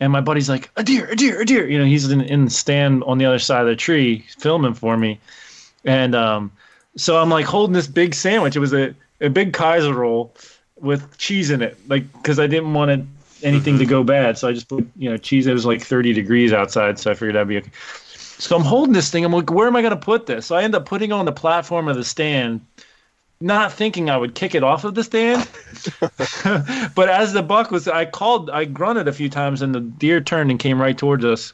And 0.00 0.12
my 0.12 0.20
buddy's 0.20 0.48
like, 0.48 0.68
a 0.76 0.82
deer, 0.82 1.06
a 1.06 1.14
deer, 1.14 1.40
a 1.40 1.44
deer. 1.44 1.68
You 1.68 1.78
know, 1.78 1.84
he's 1.84 2.10
in, 2.10 2.20
in 2.22 2.46
the 2.46 2.50
stand 2.50 3.04
on 3.04 3.18
the 3.18 3.24
other 3.24 3.38
side 3.38 3.60
of 3.60 3.68
the 3.68 3.76
tree 3.76 4.26
filming 4.36 4.74
for 4.74 4.96
me. 4.96 5.20
And 5.84 6.14
um, 6.14 6.50
so 6.96 7.18
I'm 7.18 7.30
like 7.30 7.46
holding 7.46 7.74
this 7.74 7.86
big 7.86 8.14
sandwich. 8.14 8.56
It 8.56 8.60
was 8.60 8.74
a, 8.74 8.94
a 9.20 9.30
big 9.30 9.52
Kaiser 9.52 9.94
roll 9.94 10.34
with 10.80 11.16
cheese 11.18 11.50
in 11.50 11.62
it, 11.62 11.78
like 11.88 12.12
because 12.14 12.38
I 12.38 12.46
didn't 12.46 12.74
want 12.74 12.90
it, 12.90 13.00
anything 13.42 13.78
to 13.78 13.86
go 13.86 14.02
bad. 14.02 14.36
So 14.36 14.48
I 14.48 14.52
just 14.52 14.68
put 14.68 14.86
you 14.96 15.08
know 15.08 15.16
cheese. 15.16 15.46
It 15.46 15.52
was 15.52 15.64
like 15.64 15.82
30 15.82 16.12
degrees 16.12 16.52
outside, 16.52 16.98
so 16.98 17.10
I 17.10 17.14
figured 17.14 17.36
that'd 17.36 17.48
be 17.48 17.58
okay. 17.58 17.70
So 18.42 18.56
I'm 18.56 18.62
holding 18.62 18.92
this 18.92 19.10
thing. 19.10 19.24
I'm 19.24 19.32
like, 19.32 19.50
where 19.50 19.68
am 19.68 19.76
I 19.76 19.82
going 19.82 19.92
to 19.92 20.04
put 20.04 20.26
this? 20.26 20.46
So 20.46 20.56
I 20.56 20.64
end 20.64 20.74
up 20.74 20.84
putting 20.84 21.10
it 21.10 21.14
on 21.14 21.26
the 21.26 21.32
platform 21.32 21.86
of 21.86 21.96
the 21.96 22.04
stand, 22.04 22.60
not 23.42 23.72
thinking 23.72 24.08
I 24.08 24.16
would 24.16 24.34
kick 24.34 24.54
it 24.54 24.62
off 24.62 24.84
of 24.84 24.94
the 24.94 25.04
stand. 25.04 25.48
but 26.94 27.08
as 27.08 27.32
the 27.32 27.42
buck 27.42 27.70
was, 27.70 27.88
I 27.88 28.04
called, 28.04 28.50
I 28.50 28.64
grunted 28.64 29.08
a 29.08 29.12
few 29.12 29.28
times, 29.28 29.62
and 29.62 29.74
the 29.74 29.80
deer 29.80 30.20
turned 30.20 30.50
and 30.50 30.60
came 30.60 30.80
right 30.80 30.96
towards 30.96 31.24
us. 31.24 31.52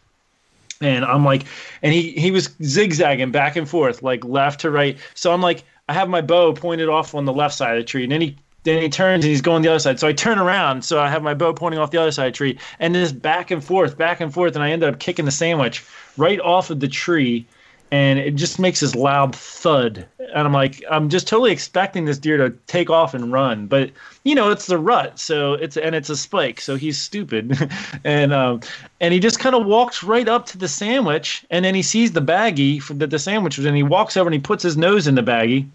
And 0.81 1.05
I'm 1.05 1.25
like, 1.25 1.45
and 1.83 1.93
he 1.93 2.13
he 2.13 2.31
was 2.31 2.51
zigzagging 2.63 3.33
back 3.33 3.57
and 3.57 3.69
forth, 3.69 4.03
like 4.03 4.25
left 4.25 4.61
to 4.61 4.71
right. 4.71 4.97
So 5.15 5.33
I'm 5.33 5.41
like, 5.41 5.65
I 5.89 5.95
have 5.95 6.09
my 6.09 6.21
bow 6.21 6.53
pointed 6.53 6.89
off 6.89 7.15
on 7.15 7.25
the 7.25 7.33
left 7.33 7.55
side 7.55 7.77
of 7.77 7.83
the 7.83 7.87
tree, 7.87 8.05
and 8.05 8.13
then 8.13 8.21
he 8.21 8.37
then 8.65 8.83
he 8.83 8.89
turns 8.89 9.25
and 9.25 9.31
he's 9.31 9.41
going 9.41 9.63
the 9.63 9.69
other 9.69 9.79
side. 9.79 9.99
So 9.99 10.07
I 10.07 10.13
turn 10.13 10.39
around, 10.39 10.85
so 10.85 11.01
I 11.01 11.09
have 11.09 11.23
my 11.23 11.35
bow 11.35 11.53
pointing 11.53 11.81
off 11.81 11.91
the 11.91 12.01
other 12.01 12.13
side 12.13 12.27
of 12.29 12.33
the 12.35 12.37
tree, 12.37 12.59
and 12.79 12.95
this 12.95 13.13
back 13.13 13.51
and 13.51 13.65
forth, 13.65 13.97
back 13.97 14.21
and 14.21 14.33
forth, 14.33 14.55
and 14.55 14.63
I 14.63 14.71
ended 14.71 14.93
up 14.93 15.01
kicking 15.01 15.25
the 15.25 15.31
sandwich 15.31 15.85
right 16.17 16.39
off 16.41 16.71
of 16.71 16.81
the 16.81 16.89
tree, 16.89 17.47
and 17.91 18.19
it 18.19 18.35
just 18.35 18.59
makes 18.59 18.81
this 18.81 18.95
loud 18.95 19.35
thud. 19.35 20.07
And 20.19 20.47
I'm 20.47 20.53
like, 20.53 20.83
I'm 20.91 21.09
just 21.09 21.27
totally 21.27 21.53
expecting 21.53 22.05
this 22.05 22.19
deer 22.19 22.37
to 22.37 22.51
take 22.67 22.91
off 22.91 23.15
and 23.15 23.33
run, 23.33 23.67
but 23.67 23.91
you 24.25 24.35
know, 24.35 24.51
it's 24.51 24.67
the 24.67 24.79
rut, 24.79 25.19
so 25.19 25.55
it's 25.55 25.77
and 25.77 25.95
it's 25.95 26.11
a 26.11 26.17
spike, 26.17 26.61
so 26.61 26.77
he's 26.77 27.01
stupid, 27.01 27.71
and 28.05 28.33
um, 28.33 28.61
and 29.01 29.15
he 29.15 29.21
just 29.21 29.39
kind 29.39 29.55
of 29.55 29.67
walks 29.67 30.03
right 30.03 30.29
up 30.29 30.45
to 30.47 30.59
the 30.59 30.69
sandwich, 30.69 31.47
and 31.51 31.65
then 31.65 31.75
he 31.75 31.83
sees 31.83 32.13
the 32.13 32.21
baggie 32.21 32.87
that 32.99 33.11
the 33.11 33.19
sandwich 33.19 33.57
was 33.57 33.67
in. 33.67 33.75
He 33.75 33.83
walks 33.83 34.17
over 34.17 34.29
and 34.29 34.35
he 34.35 34.41
puts 34.41 34.63
his 34.63 34.77
nose 34.77 35.07
in 35.07 35.15
the 35.15 35.23
baggie, 35.23 35.67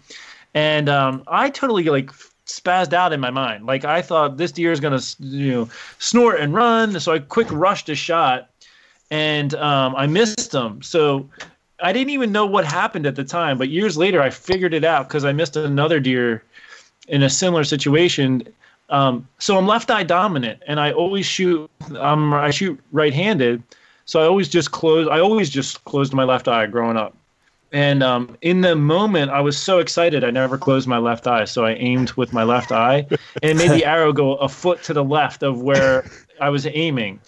and 0.54 0.88
um, 0.88 1.24
I 1.26 1.50
totally 1.50 1.84
like 1.84 2.10
spazzed 2.46 2.92
out 2.92 3.12
in 3.12 3.20
my 3.20 3.30
mind. 3.30 3.66
Like 3.66 3.84
I 3.84 4.02
thought 4.02 4.36
this 4.36 4.52
deer 4.52 4.70
is 4.70 4.78
gonna 4.78 5.00
you 5.18 5.50
know 5.50 5.68
snort 5.98 6.38
and 6.38 6.54
run, 6.54 7.00
so 7.00 7.12
I 7.12 7.18
quick 7.18 7.48
rushed 7.50 7.88
a 7.88 7.96
shot, 7.96 8.50
and 9.10 9.52
um, 9.54 9.96
I 9.96 10.06
missed 10.06 10.54
him. 10.54 10.80
So 10.80 11.28
I 11.80 11.92
didn't 11.92 12.10
even 12.10 12.32
know 12.32 12.46
what 12.46 12.64
happened 12.64 13.06
at 13.06 13.16
the 13.16 13.24
time, 13.24 13.58
but 13.58 13.68
years 13.68 13.96
later 13.96 14.22
I 14.22 14.30
figured 14.30 14.74
it 14.74 14.84
out 14.84 15.08
because 15.08 15.24
I 15.24 15.32
missed 15.32 15.56
another 15.56 16.00
deer 16.00 16.42
in 17.08 17.22
a 17.22 17.30
similar 17.30 17.64
situation. 17.64 18.42
Um, 18.90 19.26
so 19.38 19.58
I'm 19.58 19.66
left 19.66 19.90
eye 19.90 20.04
dominant, 20.04 20.62
and 20.66 20.78
I 20.78 20.92
always 20.92 21.26
shoot. 21.26 21.70
Um, 21.96 22.32
I 22.32 22.50
shoot 22.50 22.78
right-handed, 22.92 23.62
so 24.04 24.20
I 24.20 24.26
always 24.26 24.48
just 24.48 24.70
close. 24.70 25.08
I 25.08 25.20
always 25.20 25.50
just 25.50 25.84
closed 25.84 26.12
my 26.12 26.24
left 26.24 26.48
eye 26.48 26.66
growing 26.66 26.96
up. 26.96 27.16
And 27.72 28.04
um, 28.04 28.36
in 28.40 28.60
the 28.60 28.76
moment, 28.76 29.32
I 29.32 29.40
was 29.40 29.58
so 29.58 29.80
excited, 29.80 30.22
I 30.22 30.30
never 30.30 30.56
closed 30.56 30.86
my 30.86 30.98
left 30.98 31.26
eye. 31.26 31.44
So 31.44 31.64
I 31.64 31.72
aimed 31.72 32.12
with 32.12 32.32
my 32.32 32.44
left 32.44 32.70
eye, 32.70 33.04
and 33.42 33.50
it 33.50 33.56
made 33.56 33.72
the 33.72 33.84
arrow 33.94 34.12
go 34.12 34.36
a 34.36 34.48
foot 34.48 34.82
to 34.84 34.92
the 34.92 35.02
left 35.02 35.42
of 35.42 35.60
where 35.60 36.08
I 36.40 36.50
was 36.50 36.66
aiming. 36.66 37.20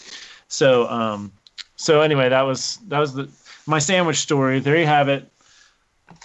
So, 0.47 0.89
um, 0.89 1.33
so 1.75 2.01
anyway, 2.01 2.29
that 2.29 2.43
was 2.43 2.79
that 2.89 3.01
was 3.01 3.15
the 3.15 3.29
my 3.67 3.79
sandwich 3.79 4.19
story. 4.19 4.61
There 4.61 4.77
you 4.77 4.87
have 4.87 5.09
it. 5.09 5.31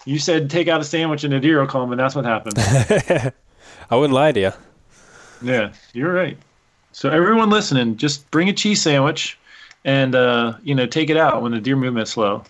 You 0.05 0.19
said 0.19 0.49
take 0.49 0.67
out 0.67 0.81
a 0.81 0.83
sandwich 0.83 1.23
and 1.23 1.33
a 1.33 1.39
deer 1.39 1.59
will 1.59 1.67
come, 1.67 1.91
and 1.91 1.99
that's 1.99 2.15
what 2.15 2.25
happened. 2.25 2.55
I 3.89 3.95
wouldn't 3.95 4.13
lie 4.13 4.31
to 4.31 4.39
you. 4.39 4.51
Yeah, 5.41 5.73
you're 5.93 6.13
right. 6.13 6.37
So 6.91 7.09
everyone 7.09 7.49
listening, 7.49 7.97
just 7.97 8.29
bring 8.31 8.49
a 8.49 8.53
cheese 8.53 8.81
sandwich, 8.81 9.37
and 9.85 10.15
uh, 10.15 10.53
you 10.63 10.75
know 10.75 10.85
take 10.85 11.09
it 11.09 11.17
out 11.17 11.41
when 11.41 11.51
the 11.51 11.59
deer 11.59 11.75
movement's 11.75 12.11
slow. 12.11 12.43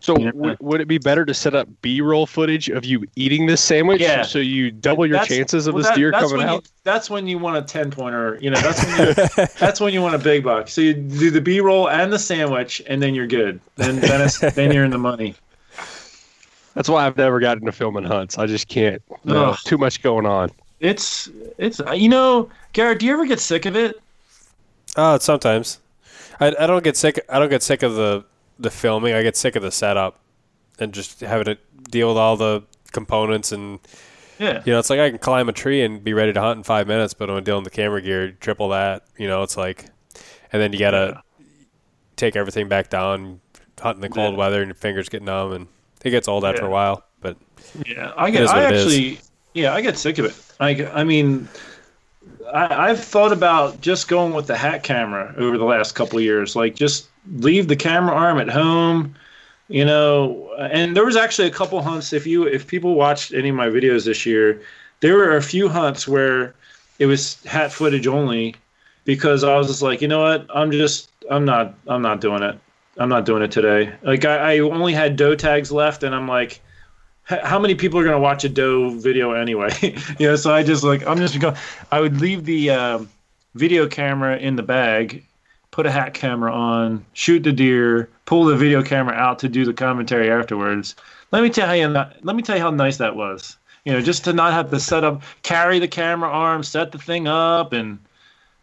So 0.00 0.16
yeah. 0.18 0.30
w- 0.30 0.56
would 0.60 0.80
it 0.80 0.88
be 0.88 0.98
better 0.98 1.26
to 1.26 1.34
set 1.34 1.54
up 1.54 1.68
B-roll 1.82 2.26
footage 2.26 2.70
of 2.70 2.86
you 2.86 3.06
eating 3.16 3.46
this 3.46 3.62
sandwich, 3.62 4.00
yeah. 4.00 4.22
so 4.22 4.38
you 4.38 4.70
double 4.70 5.06
your 5.06 5.18
that's, 5.18 5.28
chances 5.28 5.66
of 5.66 5.74
well, 5.74 5.82
this 5.82 5.90
that, 5.90 5.96
deer 5.96 6.10
coming 6.10 6.42
out? 6.42 6.64
You, 6.64 6.70
that's 6.84 7.10
when 7.10 7.26
you 7.26 7.38
want 7.38 7.58
a 7.58 7.62
ten 7.62 7.90
pointer. 7.90 8.38
You 8.40 8.50
know, 8.50 8.60
that's 8.60 8.84
when 8.84 9.08
you, 9.08 9.46
that's 9.58 9.78
when 9.78 9.92
you 9.92 10.00
want 10.00 10.14
a 10.14 10.18
big 10.18 10.42
buck. 10.42 10.68
So 10.68 10.80
you 10.80 10.94
do 10.94 11.30
the 11.30 11.40
B-roll 11.40 11.90
and 11.90 12.10
the 12.10 12.18
sandwich, 12.18 12.82
and 12.86 13.02
then 13.02 13.14
you're 13.14 13.26
good. 13.26 13.60
Then 13.76 14.00
then, 14.00 14.30
then 14.54 14.72
you're 14.72 14.84
in 14.84 14.90
the 14.90 14.98
money. 14.98 15.34
That's 16.74 16.88
why 16.88 17.06
I've 17.06 17.16
never 17.16 17.40
gotten 17.40 17.62
into 17.64 17.72
filming 17.72 18.04
hunts. 18.04 18.38
I 18.38 18.46
just 18.46 18.68
can't. 18.68 19.02
No, 19.24 19.54
too 19.64 19.76
much 19.76 20.02
going 20.02 20.24
on. 20.24 20.50
It's 20.80 21.28
it's 21.58 21.80
you 21.94 22.08
know, 22.08 22.48
Garrett. 22.72 23.00
Do 23.00 23.06
you 23.06 23.12
ever 23.12 23.26
get 23.26 23.38
sick 23.38 23.66
of 23.66 23.76
it? 23.76 24.00
Oh, 24.96 25.14
uh, 25.14 25.18
sometimes. 25.18 25.78
I, 26.40 26.54
I 26.58 26.66
don't 26.66 26.82
get 26.82 26.96
sick. 26.96 27.20
I 27.28 27.38
don't 27.38 27.50
get 27.50 27.62
sick 27.62 27.82
of 27.82 27.96
the 27.96 28.24
the 28.60 28.70
filming. 28.70 29.14
I 29.14 29.22
get 29.22 29.36
sick 29.36 29.56
of 29.56 29.62
the 29.62 29.72
setup 29.72 30.20
and 30.78 30.92
just 30.92 31.20
having 31.20 31.46
to 31.46 31.58
deal 31.90 32.08
with 32.08 32.16
all 32.16 32.36
the 32.36 32.62
components 32.92 33.52
and 33.52 33.80
yeah. 34.40 34.62
You 34.64 34.72
know, 34.72 34.78
it's 34.78 34.88
like 34.88 34.98
I 34.98 35.10
can 35.10 35.18
climb 35.18 35.50
a 35.50 35.52
tree 35.52 35.82
and 35.82 36.02
be 36.02 36.14
ready 36.14 36.32
to 36.32 36.40
hunt 36.40 36.56
in 36.56 36.62
five 36.62 36.86
minutes, 36.86 37.12
but 37.12 37.28
when 37.28 37.36
I'm 37.36 37.44
dealing 37.44 37.62
with 37.62 37.72
the 37.72 37.76
camera 37.76 38.00
gear, 38.00 38.32
triple 38.32 38.70
that. 38.70 39.04
You 39.18 39.28
know, 39.28 39.42
it's 39.42 39.58
like, 39.58 39.84
and 40.50 40.62
then 40.62 40.72
you 40.72 40.78
gotta 40.78 41.22
yeah. 41.38 41.44
take 42.16 42.36
everything 42.36 42.66
back 42.66 42.88
down, 42.88 43.42
hunt 43.78 43.96
in 43.96 44.00
the 44.00 44.08
cold 44.08 44.32
yeah. 44.32 44.38
weather, 44.38 44.62
and 44.62 44.68
your 44.68 44.76
fingers 44.76 45.10
get 45.10 45.22
numb, 45.22 45.52
and 45.52 45.68
it 46.02 46.10
gets 46.10 46.26
old 46.26 46.46
after 46.46 46.64
a 46.64 46.70
while. 46.70 47.04
But 47.20 47.36
yeah, 47.84 48.14
I 48.16 48.30
get. 48.30 48.48
I 48.48 48.64
actually, 48.64 49.20
yeah, 49.52 49.74
I 49.74 49.82
get 49.82 49.98
sick 49.98 50.16
of 50.16 50.24
it. 50.24 50.34
I, 50.58 50.86
I 50.86 51.04
mean, 51.04 51.46
I, 52.50 52.88
have 52.88 53.04
thought 53.04 53.32
about 53.32 53.82
just 53.82 54.08
going 54.08 54.32
with 54.32 54.46
the 54.46 54.56
hat 54.56 54.82
camera 54.82 55.34
over 55.36 55.58
the 55.58 55.64
last 55.64 55.94
couple 55.94 56.16
of 56.16 56.24
years. 56.24 56.56
Like, 56.56 56.74
just 56.74 57.09
leave 57.36 57.68
the 57.68 57.76
camera 57.76 58.14
arm 58.14 58.38
at 58.38 58.48
home, 58.48 59.14
you 59.68 59.84
know. 59.84 60.52
And 60.58 60.96
there 60.96 61.04
was 61.04 61.16
actually 61.16 61.48
a 61.48 61.52
couple 61.52 61.80
hunts. 61.82 62.12
If 62.12 62.26
you 62.26 62.44
if 62.44 62.66
people 62.66 62.94
watched 62.94 63.32
any 63.32 63.50
of 63.50 63.56
my 63.56 63.68
videos 63.68 64.04
this 64.04 64.26
year, 64.26 64.60
there 65.00 65.16
were 65.16 65.36
a 65.36 65.42
few 65.42 65.68
hunts 65.68 66.06
where 66.06 66.54
it 66.98 67.06
was 67.06 67.42
hat 67.44 67.72
footage 67.72 68.06
only 68.06 68.54
because 69.04 69.44
I 69.44 69.56
was 69.56 69.68
just 69.68 69.82
like, 69.82 70.00
you 70.00 70.08
know 70.08 70.22
what, 70.22 70.46
I'm 70.54 70.70
just 70.70 71.10
I'm 71.30 71.44
not 71.44 71.74
I'm 71.86 72.02
not 72.02 72.20
doing 72.20 72.42
it. 72.42 72.58
I'm 72.98 73.08
not 73.08 73.24
doing 73.24 73.42
it 73.42 73.50
today. 73.50 73.92
Like 74.02 74.24
I, 74.24 74.54
I 74.54 74.58
only 74.58 74.92
had 74.92 75.16
doe 75.16 75.34
tags 75.34 75.72
left, 75.72 76.02
and 76.02 76.14
I'm 76.14 76.28
like 76.28 76.60
how 77.38 77.58
many 77.58 77.74
people 77.74 77.98
are 78.00 78.04
going 78.04 78.16
to 78.16 78.20
watch 78.20 78.44
a 78.44 78.48
doe 78.48 78.90
video 78.90 79.32
anyway? 79.32 79.70
you 80.18 80.26
know, 80.26 80.36
so 80.36 80.52
I 80.52 80.62
just 80.62 80.82
like 80.82 81.06
I'm 81.06 81.18
just 81.18 81.38
going. 81.38 81.56
I 81.90 82.00
would 82.00 82.20
leave 82.20 82.44
the 82.44 82.70
uh, 82.70 83.04
video 83.54 83.86
camera 83.86 84.36
in 84.36 84.56
the 84.56 84.62
bag, 84.62 85.24
put 85.80 85.86
a 85.86 85.90
hat 85.90 86.12
camera 86.12 86.52
on, 86.52 87.02
shoot 87.14 87.42
the 87.42 87.52
deer, 87.52 88.06
pull 88.26 88.44
the 88.44 88.54
video 88.54 88.82
camera 88.82 89.14
out 89.14 89.38
to 89.38 89.48
do 89.48 89.64
the 89.64 89.72
commentary 89.72 90.30
afterwards. 90.30 90.94
Let 91.32 91.42
me 91.42 91.48
tell 91.48 91.74
you, 91.74 91.88
let 91.88 92.36
me 92.36 92.42
tell 92.42 92.56
you 92.56 92.62
how 92.62 92.70
nice 92.70 92.98
that 92.98 93.16
was. 93.16 93.56
You 93.86 93.94
know, 93.94 94.02
just 94.02 94.24
to 94.24 94.34
not 94.34 94.52
have 94.52 94.68
to 94.72 94.78
set 94.78 95.04
up, 95.04 95.22
carry 95.42 95.78
the 95.78 95.88
camera 95.88 96.28
arm, 96.28 96.62
set 96.62 96.92
the 96.92 96.98
thing 96.98 97.26
up, 97.26 97.72
and 97.72 97.98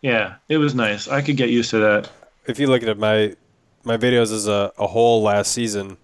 yeah, 0.02 0.36
it 0.48 0.60
was 0.60 0.76
nice. 0.76 1.08
I 1.08 1.24
could 1.24 1.38
get 1.38 1.50
used 1.50 1.72
to 1.72 1.80
that. 1.80 2.08
If 2.46 2.60
you 2.60 2.68
look 2.68 2.84
at 2.84 3.00
my 3.00 3.36
my 3.84 3.98
videos 3.98 4.32
as 4.32 4.48
a, 4.48 4.72
a 4.78 4.86
whole 4.86 5.24
last 5.24 5.52
season, 5.52 5.98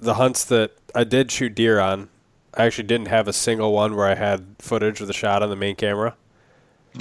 the 0.00 0.14
hunts 0.14 0.44
that 0.46 0.72
I 0.92 1.04
did 1.04 1.30
shoot 1.30 1.54
deer 1.54 1.78
on, 1.78 2.08
I 2.54 2.64
actually 2.64 2.88
didn't 2.88 3.06
have 3.06 3.28
a 3.28 3.32
single 3.32 3.72
one 3.72 3.94
where 3.94 4.06
I 4.06 4.16
had 4.16 4.56
footage 4.58 5.00
of 5.00 5.06
the 5.06 5.12
shot 5.12 5.44
on 5.44 5.50
the 5.50 5.56
main 5.56 5.76
camera. 5.76 6.16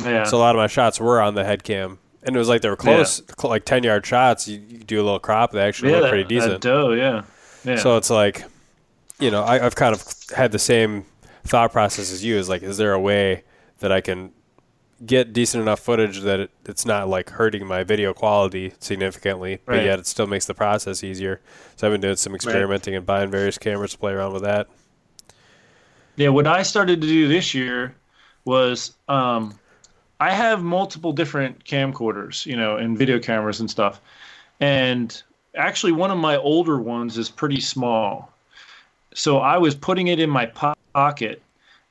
Yeah. 0.03 0.25
So 0.25 0.37
a 0.37 0.41
lot 0.41 0.53
of 0.53 0.59
my 0.59 0.67
shots 0.67 0.99
were 0.99 1.19
on 1.19 1.33
the 1.33 1.43
head 1.43 1.63
cam, 1.63 1.97
and 2.23 2.35
it 2.35 2.39
was 2.39 2.49
like 2.49 2.61
they 2.61 2.69
were 2.69 2.75
close, 2.75 3.21
yeah. 3.21 3.47
like 3.47 3.65
ten 3.65 3.83
yard 3.83 4.05
shots. 4.05 4.47
You, 4.47 4.61
you, 4.67 4.79
do 4.79 5.01
a 5.01 5.03
little 5.03 5.19
crop, 5.19 5.51
they 5.51 5.61
actually 5.61 5.91
yeah, 5.91 5.99
look 5.99 6.09
pretty 6.09 6.23
decent. 6.25 6.61
doe, 6.61 6.91
yeah. 6.91 7.23
yeah. 7.63 7.77
So 7.77 7.97
it's 7.97 8.09
like, 8.09 8.43
you 9.19 9.31
know, 9.31 9.43
I, 9.43 9.65
I've 9.65 9.75
kind 9.75 9.93
of 9.93 10.03
had 10.35 10.51
the 10.51 10.59
same 10.59 11.05
thought 11.43 11.71
process 11.71 12.11
as 12.11 12.23
you. 12.23 12.37
Is 12.37 12.49
like, 12.49 12.63
is 12.63 12.77
there 12.77 12.93
a 12.93 12.99
way 12.99 13.43
that 13.79 13.91
I 13.91 14.01
can 14.01 14.31
get 15.05 15.31
decent 15.31 15.61
enough 15.61 15.79
footage 15.79 16.19
that 16.21 16.39
it, 16.39 16.51
it's 16.65 16.85
not 16.85 17.07
like 17.07 17.29
hurting 17.29 17.65
my 17.65 17.83
video 17.83 18.13
quality 18.13 18.73
significantly, 18.79 19.59
but 19.65 19.83
yet 19.83 19.99
it 19.99 20.07
still 20.07 20.27
makes 20.27 20.45
the 20.45 20.53
process 20.53 21.03
easier. 21.03 21.39
So 21.77 21.87
I've 21.87 21.93
been 21.93 22.01
doing 22.01 22.17
some 22.17 22.35
experimenting 22.35 22.93
right. 22.93 22.97
and 22.97 23.05
buying 23.05 23.31
various 23.31 23.57
cameras 23.57 23.91
to 23.91 23.97
play 23.97 24.11
around 24.11 24.33
with 24.33 24.43
that. 24.43 24.67
Yeah, 26.17 26.29
what 26.29 26.47
I 26.47 26.63
started 26.63 26.99
to 26.99 27.07
do 27.07 27.29
this 27.29 27.53
year 27.53 27.95
was 28.43 28.97
um, 29.07 29.57
I 30.19 30.31
have 30.31 30.63
multiple 30.63 31.13
different 31.13 31.63
camcorders, 31.63 32.45
you 32.45 32.55
know, 32.55 32.75
and 32.75 32.97
video 32.97 33.19
cameras 33.19 33.59
and 33.59 33.69
stuff. 33.69 34.01
And 34.59 35.21
actually, 35.55 35.93
one 35.93 36.11
of 36.11 36.17
my 36.17 36.37
older 36.37 36.77
ones 36.77 37.17
is 37.17 37.29
pretty 37.29 37.61
small. 37.61 38.31
So 39.13 39.39
I 39.39 39.57
was 39.57 39.75
putting 39.75 40.07
it 40.07 40.19
in 40.19 40.29
my 40.29 40.45
pocket. 40.93 41.41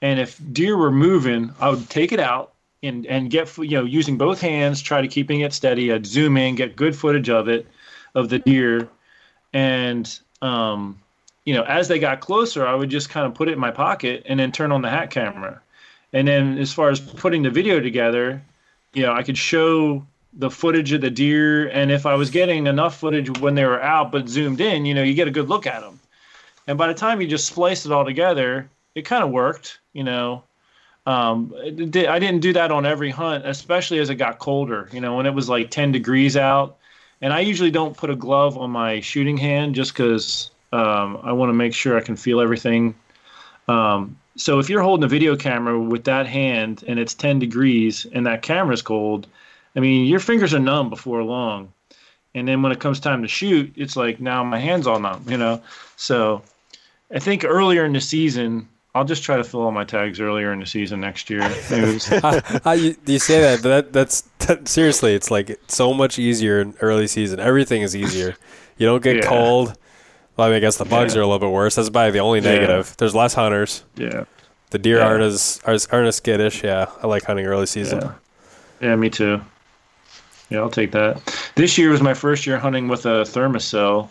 And 0.02 0.20
if 0.20 0.40
deer 0.52 0.76
were 0.76 0.92
moving, 0.92 1.52
I 1.58 1.70
would 1.70 1.88
take 1.88 2.12
it 2.12 2.20
out 2.20 2.52
and 2.82 3.06
and 3.06 3.30
get 3.30 3.56
you 3.58 3.70
know 3.70 3.84
using 3.84 4.16
both 4.16 4.40
hands, 4.40 4.80
try 4.80 5.00
to 5.00 5.08
keeping 5.08 5.40
it 5.40 5.52
steady. 5.52 5.92
I'd 5.92 6.06
zoom 6.06 6.36
in, 6.36 6.54
get 6.54 6.76
good 6.76 6.94
footage 6.94 7.28
of 7.28 7.48
it, 7.48 7.66
of 8.14 8.28
the 8.28 8.38
deer, 8.38 8.88
and 9.52 10.18
um, 10.42 10.98
you 11.44 11.54
know 11.54 11.64
as 11.64 11.88
they 11.88 11.98
got 11.98 12.20
closer, 12.20 12.66
I 12.66 12.74
would 12.74 12.90
just 12.90 13.10
kind 13.10 13.26
of 13.26 13.34
put 13.34 13.48
it 13.48 13.52
in 13.52 13.58
my 13.58 13.70
pocket 13.72 14.22
and 14.26 14.38
then 14.38 14.52
turn 14.52 14.70
on 14.70 14.82
the 14.82 14.90
hat 14.90 15.10
camera. 15.10 15.60
And 16.12 16.26
then 16.26 16.58
as 16.58 16.72
far 16.72 16.90
as 16.90 17.00
putting 17.00 17.42
the 17.42 17.50
video 17.50 17.80
together, 17.80 18.42
you 18.94 19.02
know 19.02 19.12
I 19.12 19.22
could 19.22 19.38
show 19.38 20.06
the 20.34 20.50
footage 20.50 20.92
of 20.92 21.00
the 21.00 21.10
deer, 21.10 21.68
and 21.68 21.90
if 21.90 22.06
I 22.06 22.14
was 22.14 22.30
getting 22.30 22.66
enough 22.66 22.98
footage 22.98 23.38
when 23.40 23.54
they 23.54 23.64
were 23.64 23.82
out 23.82 24.12
but 24.12 24.28
zoomed 24.28 24.60
in, 24.60 24.86
you 24.86 24.94
know 24.94 25.02
you 25.02 25.14
get 25.14 25.28
a 25.28 25.32
good 25.32 25.48
look 25.48 25.66
at 25.66 25.80
them. 25.80 25.98
And 26.66 26.76
by 26.76 26.86
the 26.86 26.94
time 26.94 27.20
you 27.20 27.26
just 27.26 27.46
splice 27.46 27.86
it 27.86 27.92
all 27.92 28.04
together, 28.04 28.68
it 28.94 29.02
kind 29.02 29.24
of 29.24 29.30
worked, 29.30 29.80
you 29.92 30.04
know. 30.04 30.44
Um, 31.06 31.54
I 31.56 31.70
didn't 31.70 32.40
do 32.40 32.52
that 32.52 32.70
on 32.70 32.84
every 32.84 33.08
hunt, 33.08 33.46
especially 33.46 33.98
as 33.98 34.10
it 34.10 34.16
got 34.16 34.38
colder. 34.38 34.90
You 34.92 35.00
know, 35.00 35.16
when 35.16 35.24
it 35.24 35.32
was 35.32 35.48
like 35.48 35.70
10 35.70 35.90
degrees 35.92 36.36
out, 36.36 36.76
and 37.22 37.32
I 37.32 37.40
usually 37.40 37.70
don't 37.70 37.96
put 37.96 38.10
a 38.10 38.16
glove 38.16 38.58
on 38.58 38.70
my 38.70 39.00
shooting 39.00 39.38
hand 39.38 39.74
just 39.74 39.94
because 39.94 40.50
um, 40.72 41.18
I 41.22 41.32
want 41.32 41.48
to 41.48 41.54
make 41.54 41.72
sure 41.72 41.96
I 41.96 42.02
can 42.02 42.16
feel 42.16 42.40
everything. 42.40 42.94
Um, 43.66 44.18
so 44.38 44.58
if 44.58 44.70
you're 44.70 44.82
holding 44.82 45.04
a 45.04 45.08
video 45.08 45.36
camera 45.36 45.78
with 45.78 46.04
that 46.04 46.26
hand 46.26 46.84
and 46.86 46.98
it's 46.98 47.12
10 47.12 47.38
degrees 47.38 48.06
and 48.12 48.24
that 48.26 48.42
camera's 48.42 48.82
cold, 48.82 49.26
I 49.76 49.80
mean, 49.80 50.06
your 50.06 50.20
fingers 50.20 50.54
are 50.54 50.60
numb 50.60 50.88
before 50.88 51.22
long. 51.22 51.72
And 52.34 52.46
then 52.46 52.62
when 52.62 52.70
it 52.70 52.78
comes 52.78 53.00
time 53.00 53.22
to 53.22 53.28
shoot, 53.28 53.72
it's 53.76 53.96
like 53.96 54.20
now 54.20 54.44
my 54.44 54.58
hands 54.58 54.86
all 54.86 55.00
numb, 55.00 55.24
you 55.28 55.36
know? 55.36 55.60
So 55.96 56.42
I 57.12 57.18
think 57.18 57.44
earlier 57.44 57.84
in 57.84 57.92
the 57.92 58.00
season, 58.00 58.68
I'll 58.94 59.04
just 59.04 59.22
try 59.22 59.36
to 59.36 59.44
fill 59.44 59.62
all 59.62 59.72
my 59.72 59.84
tags 59.84 60.20
earlier 60.20 60.52
in 60.52 60.60
the 60.60 60.66
season 60.66 61.00
next 61.00 61.28
year. 61.30 61.40
you, 62.74 62.96
you 63.06 63.18
say 63.18 63.40
that? 63.40 63.60
But 63.62 63.68
that, 63.68 63.92
that's 63.92 64.20
that, 64.46 64.68
seriously, 64.68 65.14
it's 65.14 65.30
like 65.30 65.58
so 65.68 65.92
much 65.92 66.18
easier 66.18 66.60
in 66.60 66.74
early 66.80 67.06
season. 67.06 67.40
Everything 67.40 67.82
is 67.82 67.96
easier. 67.96 68.36
You 68.76 68.86
don't 68.86 69.02
get 69.02 69.16
yeah. 69.16 69.22
cold. 69.22 69.76
Well, 70.38 70.46
I, 70.46 70.50
mean, 70.50 70.56
I 70.56 70.60
guess 70.60 70.76
the 70.76 70.84
bugs 70.84 71.14
yeah. 71.14 71.20
are 71.20 71.22
a 71.22 71.26
little 71.26 71.40
bit 71.40 71.50
worse. 71.50 71.74
That's 71.74 71.90
probably 71.90 72.12
the 72.12 72.20
only 72.20 72.40
negative. 72.40 72.86
Yeah. 72.88 72.94
There's 72.96 73.14
less 73.14 73.34
hunters. 73.34 73.84
Yeah. 73.96 74.24
The 74.70 74.78
deer 74.78 75.00
aren't 75.00 75.22
as 75.22 75.60
aren't 75.66 75.92
as 75.92 76.16
skittish. 76.16 76.62
Yeah, 76.62 76.90
I 77.02 77.06
like 77.06 77.24
hunting 77.24 77.46
early 77.46 77.66
season. 77.66 78.00
Yeah. 78.00 78.12
yeah, 78.80 78.96
me 78.96 79.10
too. 79.10 79.40
Yeah, 80.50 80.58
I'll 80.58 80.70
take 80.70 80.92
that. 80.92 81.20
This 81.56 81.76
year 81.76 81.90
was 81.90 82.02
my 82.02 82.14
first 82.14 82.46
year 82.46 82.58
hunting 82.58 82.86
with 82.86 83.06
a 83.06 83.24
Thermacell 83.24 84.08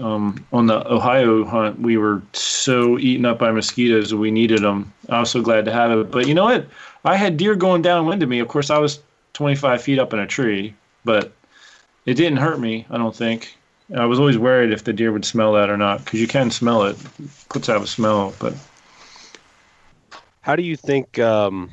um, 0.00 0.44
on 0.52 0.66
the 0.66 0.86
Ohio 0.90 1.44
hunt, 1.44 1.80
we 1.80 1.96
were 1.96 2.22
so 2.32 2.98
eaten 2.98 3.24
up 3.24 3.38
by 3.38 3.50
mosquitoes 3.50 4.14
we 4.14 4.30
needed 4.30 4.62
them. 4.62 4.92
I 5.08 5.18
was 5.18 5.30
so 5.30 5.42
glad 5.42 5.64
to 5.64 5.72
have 5.72 5.90
it. 5.90 6.10
But 6.10 6.28
you 6.28 6.34
know 6.34 6.44
what? 6.44 6.66
I 7.04 7.16
had 7.16 7.36
deer 7.36 7.56
going 7.56 7.82
downwind 7.82 8.22
of 8.22 8.28
me. 8.28 8.38
Of 8.38 8.48
course, 8.48 8.70
I 8.70 8.78
was 8.78 9.00
25 9.32 9.82
feet 9.82 9.98
up 9.98 10.12
in 10.12 10.20
a 10.20 10.26
tree, 10.26 10.74
but 11.04 11.32
it 12.06 12.14
didn't 12.14 12.38
hurt 12.38 12.60
me. 12.60 12.86
I 12.90 12.98
don't 12.98 13.14
think. 13.14 13.56
I 13.96 14.04
was 14.04 14.18
always 14.18 14.38
worried 14.38 14.72
if 14.72 14.84
the 14.84 14.92
deer 14.92 15.12
would 15.12 15.24
smell 15.24 15.52
that 15.54 15.68
or 15.68 15.76
not, 15.76 16.04
because 16.04 16.20
you 16.20 16.28
can 16.28 16.50
smell 16.50 16.84
it. 16.84 16.96
it. 17.18 17.48
Puts 17.48 17.68
out 17.68 17.82
a 17.82 17.86
smell, 17.86 18.34
but. 18.38 18.54
How 20.42 20.56
do 20.56 20.62
you 20.62 20.76
think, 20.76 21.18
um, 21.18 21.70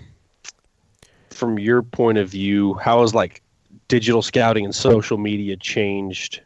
from 1.29 1.59
your 1.59 1.83
point 1.83 2.17
of 2.17 2.29
view, 2.29 2.73
how 2.75 3.01
has 3.01 3.13
like 3.13 3.41
digital 3.87 4.21
scouting 4.21 4.65
and 4.65 4.75
social 4.75 5.17
media 5.17 5.55
changed 5.55 6.41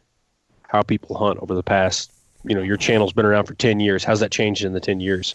how 0.68 0.82
people 0.82 1.16
hunt 1.16 1.38
over 1.40 1.54
the 1.54 1.62
past 1.62 2.12
you 2.44 2.54
know 2.54 2.62
your 2.62 2.76
channel's 2.76 3.12
been 3.12 3.26
around 3.26 3.46
for 3.46 3.54
10 3.54 3.80
years 3.80 4.04
how's 4.04 4.20
that 4.20 4.30
changed 4.30 4.64
in 4.64 4.72
the 4.72 4.80
10 4.80 5.00
years 5.00 5.34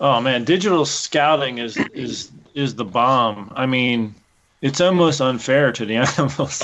oh 0.00 0.20
man 0.20 0.44
digital 0.44 0.84
scouting 0.84 1.58
is 1.58 1.76
is 1.94 2.30
is 2.54 2.74
the 2.74 2.84
bomb 2.84 3.52
i 3.56 3.66
mean 3.66 4.14
it's 4.62 4.80
almost 4.80 5.20
unfair 5.20 5.72
to 5.72 5.86
the 5.86 5.96
animals 6.18 6.62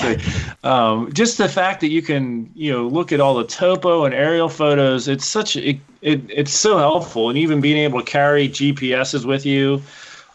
um, 0.63 1.11
just 1.13 1.37
the 1.37 1.49
fact 1.49 1.81
that 1.81 1.89
you 1.89 2.01
can 2.01 2.49
you 2.55 2.71
know 2.71 2.87
look 2.87 3.11
at 3.11 3.19
all 3.19 3.35
the 3.35 3.45
topo 3.45 4.05
and 4.05 4.13
aerial 4.13 4.49
photos 4.49 5.07
it's 5.07 5.25
such 5.25 5.55
it, 5.55 5.79
it 6.01 6.21
it's 6.29 6.53
so 6.53 6.77
helpful 6.77 7.29
and 7.29 7.37
even 7.37 7.61
being 7.61 7.77
able 7.77 7.99
to 7.99 8.05
carry 8.05 8.47
gps's 8.47 9.25
with 9.25 9.45
you 9.45 9.81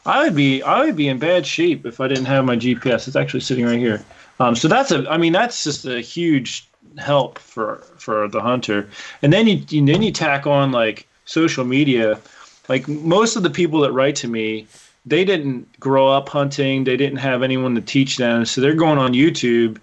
i 0.07 0.23
would 0.23 0.35
be 0.35 0.63
i 0.63 0.85
would 0.85 0.97
be 0.97 1.09
in 1.09 1.19
bad 1.19 1.47
shape 1.47 1.87
if 1.87 2.01
i 2.01 2.09
didn't 2.09 2.27
have 2.27 2.45
my 2.45 2.57
gps 2.57 3.07
it's 3.07 3.17
actually 3.17 3.41
sitting 3.41 3.65
right 3.65 3.79
here 3.79 4.03
um, 4.41 4.57
so 4.57 4.67
that's 4.67 4.91
a 4.91 5.09
i 5.11 5.17
mean 5.17 5.33
that's 5.33 5.63
just 5.63 5.85
a 5.85 6.01
huge 6.01 6.69
help 6.99 7.39
for 7.39 7.83
for 7.99 8.29
the 8.29 8.41
hunter. 8.41 8.89
And 9.23 9.33
then 9.33 9.47
you, 9.47 9.65
you 9.69 9.85
then 9.85 10.03
you 10.03 10.13
tack 10.13 10.47
on 10.47 10.73
like 10.73 11.07
social 11.25 11.65
media. 11.65 12.21
Like 12.69 12.87
most 12.89 13.37
of 13.37 13.43
the 13.43 13.51
people 13.51 13.81
that 13.81 13.93
write 13.93 14.17
to 14.17 14.29
me, 14.29 14.67
they 15.05 15.25
didn't 15.25 15.79
grow 15.81 16.09
up 16.09 16.29
hunting. 16.29 16.85
They 16.85 16.97
didn't 16.97 17.19
have 17.19 17.43
anyone 17.43 17.75
to 17.75 17.81
teach 17.81 18.17
them, 18.17 18.45
so 18.45 18.61
they're 18.61 18.75
going 18.75 18.99
on 18.99 19.13
YouTube 19.13 19.79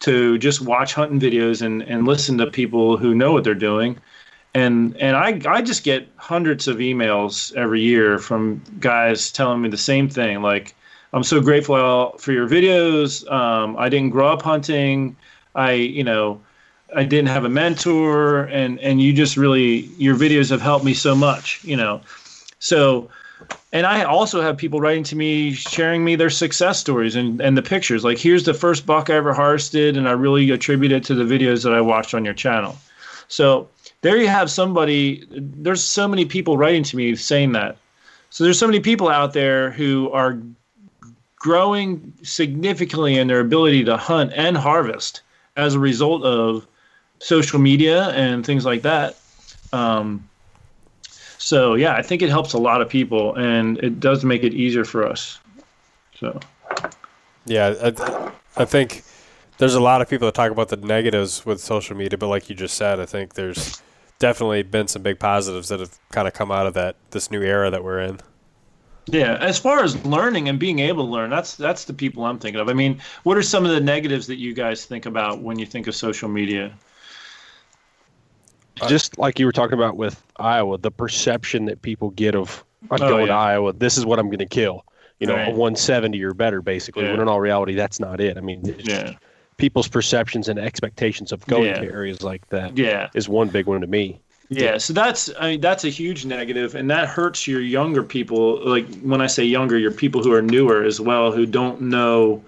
to 0.00 0.36
just 0.38 0.60
watch 0.60 0.94
hunting 0.94 1.20
videos 1.20 1.62
and, 1.62 1.82
and 1.82 2.06
listen 2.06 2.36
to 2.38 2.46
people 2.46 2.96
who 2.96 3.14
know 3.14 3.32
what 3.32 3.44
they're 3.44 3.54
doing. 3.54 3.98
And 4.54 4.96
and 4.98 5.16
I 5.16 5.40
I 5.46 5.62
just 5.62 5.82
get 5.84 6.08
hundreds 6.16 6.68
of 6.68 6.76
emails 6.76 7.54
every 7.54 7.80
year 7.80 8.18
from 8.18 8.62
guys 8.80 9.32
telling 9.32 9.62
me 9.62 9.68
the 9.70 9.78
same 9.78 10.08
thing. 10.08 10.42
Like, 10.42 10.74
I'm 11.14 11.22
so 11.22 11.40
grateful 11.40 12.16
for 12.18 12.32
your 12.32 12.46
videos. 12.48 13.30
Um, 13.30 13.76
I 13.78 13.88
didn't 13.88 14.10
grow 14.10 14.30
up 14.30 14.42
hunting. 14.42 15.16
I 15.54 15.72
you 15.72 16.04
know 16.04 16.40
I 16.94 17.04
didn't 17.04 17.28
have 17.28 17.44
a 17.44 17.48
mentor, 17.48 18.44
and 18.44 18.78
and 18.80 19.00
you 19.00 19.14
just 19.14 19.38
really 19.38 19.88
your 19.96 20.16
videos 20.16 20.50
have 20.50 20.60
helped 20.60 20.84
me 20.84 20.92
so 20.92 21.14
much. 21.14 21.64
You 21.64 21.76
know, 21.76 22.02
so 22.58 23.08
and 23.72 23.86
I 23.86 24.04
also 24.04 24.42
have 24.42 24.58
people 24.58 24.80
writing 24.80 25.02
to 25.04 25.16
me, 25.16 25.52
sharing 25.52 26.04
me 26.04 26.14
their 26.14 26.30
success 26.30 26.78
stories 26.78 27.16
and, 27.16 27.40
and 27.40 27.56
the 27.56 27.62
pictures. 27.62 28.04
Like, 28.04 28.18
here's 28.18 28.44
the 28.44 28.52
first 28.52 28.84
buck 28.84 29.08
I 29.08 29.14
ever 29.14 29.32
harvested, 29.32 29.96
and 29.96 30.06
I 30.06 30.12
really 30.12 30.50
attribute 30.50 30.92
it 30.92 31.04
to 31.04 31.14
the 31.14 31.24
videos 31.24 31.64
that 31.64 31.72
I 31.72 31.80
watched 31.80 32.12
on 32.12 32.24
your 32.24 32.34
channel. 32.34 32.76
So 33.28 33.68
there 34.02 34.18
you 34.18 34.28
have 34.28 34.50
somebody. 34.50 35.26
There's 35.30 35.82
so 35.82 36.06
many 36.06 36.26
people 36.26 36.58
writing 36.58 36.82
to 36.82 36.96
me 36.96 37.16
saying 37.16 37.52
that. 37.52 37.78
So 38.28 38.44
there's 38.44 38.58
so 38.58 38.66
many 38.66 38.80
people 38.80 39.08
out 39.08 39.32
there 39.32 39.70
who 39.70 40.10
are 40.12 40.38
growing 41.36 42.12
significantly 42.22 43.18
in 43.18 43.26
their 43.26 43.40
ability 43.40 43.84
to 43.84 43.96
hunt 43.96 44.32
and 44.36 44.56
harvest 44.56 45.22
as 45.56 45.74
a 45.74 45.78
result 45.78 46.24
of 46.24 46.66
social 47.20 47.58
media 47.58 48.08
and 48.10 48.44
things 48.44 48.64
like 48.64 48.82
that. 48.82 49.16
Um, 49.72 50.28
so 51.42 51.74
yeah, 51.74 51.96
I 51.96 52.02
think 52.02 52.22
it 52.22 52.28
helps 52.28 52.52
a 52.52 52.58
lot 52.58 52.80
of 52.80 52.88
people, 52.88 53.34
and 53.34 53.76
it 53.78 53.98
does 53.98 54.24
make 54.24 54.44
it 54.44 54.54
easier 54.54 54.84
for 54.84 55.04
us. 55.04 55.40
So 56.14 56.38
yeah, 57.46 57.74
I, 57.82 58.30
I 58.56 58.64
think 58.64 59.02
there's 59.58 59.74
a 59.74 59.80
lot 59.80 60.00
of 60.00 60.08
people 60.08 60.26
that 60.26 60.34
talk 60.34 60.52
about 60.52 60.68
the 60.68 60.76
negatives 60.76 61.44
with 61.44 61.60
social 61.60 61.96
media, 61.96 62.16
but 62.16 62.28
like 62.28 62.48
you 62.48 62.54
just 62.54 62.76
said, 62.76 63.00
I 63.00 63.06
think 63.06 63.34
there's 63.34 63.82
definitely 64.20 64.62
been 64.62 64.86
some 64.86 65.02
big 65.02 65.18
positives 65.18 65.68
that 65.70 65.80
have 65.80 65.98
kind 66.12 66.28
of 66.28 66.34
come 66.34 66.52
out 66.52 66.68
of 66.68 66.74
that 66.74 66.94
this 67.10 67.28
new 67.28 67.42
era 67.42 67.70
that 67.70 67.82
we're 67.82 68.00
in. 68.00 68.20
Yeah, 69.06 69.36
as 69.40 69.58
far 69.58 69.82
as 69.82 70.06
learning 70.06 70.48
and 70.48 70.60
being 70.60 70.78
able 70.78 71.06
to 71.06 71.10
learn, 71.10 71.28
that's 71.28 71.56
that's 71.56 71.86
the 71.86 71.92
people 71.92 72.24
I'm 72.24 72.38
thinking 72.38 72.60
of. 72.60 72.68
I 72.68 72.72
mean, 72.72 73.00
what 73.24 73.36
are 73.36 73.42
some 73.42 73.64
of 73.64 73.72
the 73.72 73.80
negatives 73.80 74.28
that 74.28 74.36
you 74.36 74.54
guys 74.54 74.84
think 74.84 75.06
about 75.06 75.40
when 75.40 75.58
you 75.58 75.66
think 75.66 75.88
of 75.88 75.96
social 75.96 76.28
media? 76.28 76.72
Just 78.88 79.18
like 79.18 79.38
you 79.38 79.46
were 79.46 79.52
talking 79.52 79.74
about 79.74 79.96
with 79.96 80.22
Iowa, 80.36 80.78
the 80.78 80.90
perception 80.90 81.66
that 81.66 81.82
people 81.82 82.10
get 82.10 82.34
of 82.34 82.64
I'm 82.90 83.02
oh, 83.02 83.08
going 83.08 83.26
yeah. 83.26 83.34
to 83.34 83.38
Iowa, 83.38 83.72
this 83.72 83.96
is 83.96 84.04
what 84.04 84.18
I'm 84.18 84.26
going 84.26 84.38
to 84.38 84.46
kill. 84.46 84.84
You 85.20 85.28
know, 85.28 85.36
right. 85.36 85.48
a 85.48 85.50
170 85.50 86.20
or 86.24 86.34
better, 86.34 86.60
basically. 86.60 87.04
Yeah. 87.04 87.12
When 87.12 87.20
in 87.20 87.28
all 87.28 87.40
reality, 87.40 87.74
that's 87.74 88.00
not 88.00 88.20
it. 88.20 88.36
I 88.36 88.40
mean, 88.40 88.60
yeah. 88.78 89.12
people's 89.56 89.86
perceptions 89.86 90.48
and 90.48 90.58
expectations 90.58 91.30
of 91.30 91.46
going 91.46 91.66
yeah. 91.66 91.78
to 91.78 91.86
areas 91.86 92.22
like 92.22 92.48
that 92.48 92.76
yeah. 92.76 93.08
is 93.14 93.28
one 93.28 93.48
big 93.48 93.66
one 93.66 93.80
to 93.82 93.86
me. 93.86 94.20
Yeah, 94.48 94.76
so 94.78 94.92
that's 94.92 95.30
I 95.40 95.52
mean 95.52 95.60
that's 95.62 95.84
a 95.84 95.88
huge 95.88 96.26
negative, 96.26 96.74
and 96.74 96.90
that 96.90 97.08
hurts 97.08 97.46
your 97.46 97.60
younger 97.60 98.02
people. 98.02 98.62
Like 98.68 98.86
when 99.00 99.22
I 99.22 99.26
say 99.26 99.44
younger, 99.44 99.78
your 99.78 99.92
people 99.92 100.22
who 100.22 100.32
are 100.32 100.42
newer 100.42 100.82
as 100.82 101.00
well, 101.00 101.32
who 101.32 101.46
don't 101.46 101.80
know 101.80 102.44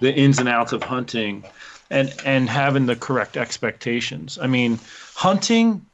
the 0.00 0.14
ins 0.14 0.38
and 0.38 0.48
outs 0.48 0.72
of 0.72 0.82
hunting, 0.82 1.44
and 1.90 2.14
and 2.24 2.48
having 2.48 2.86
the 2.86 2.96
correct 2.96 3.36
expectations. 3.36 4.38
I 4.40 4.46
mean, 4.46 4.78
hunting 5.14 5.84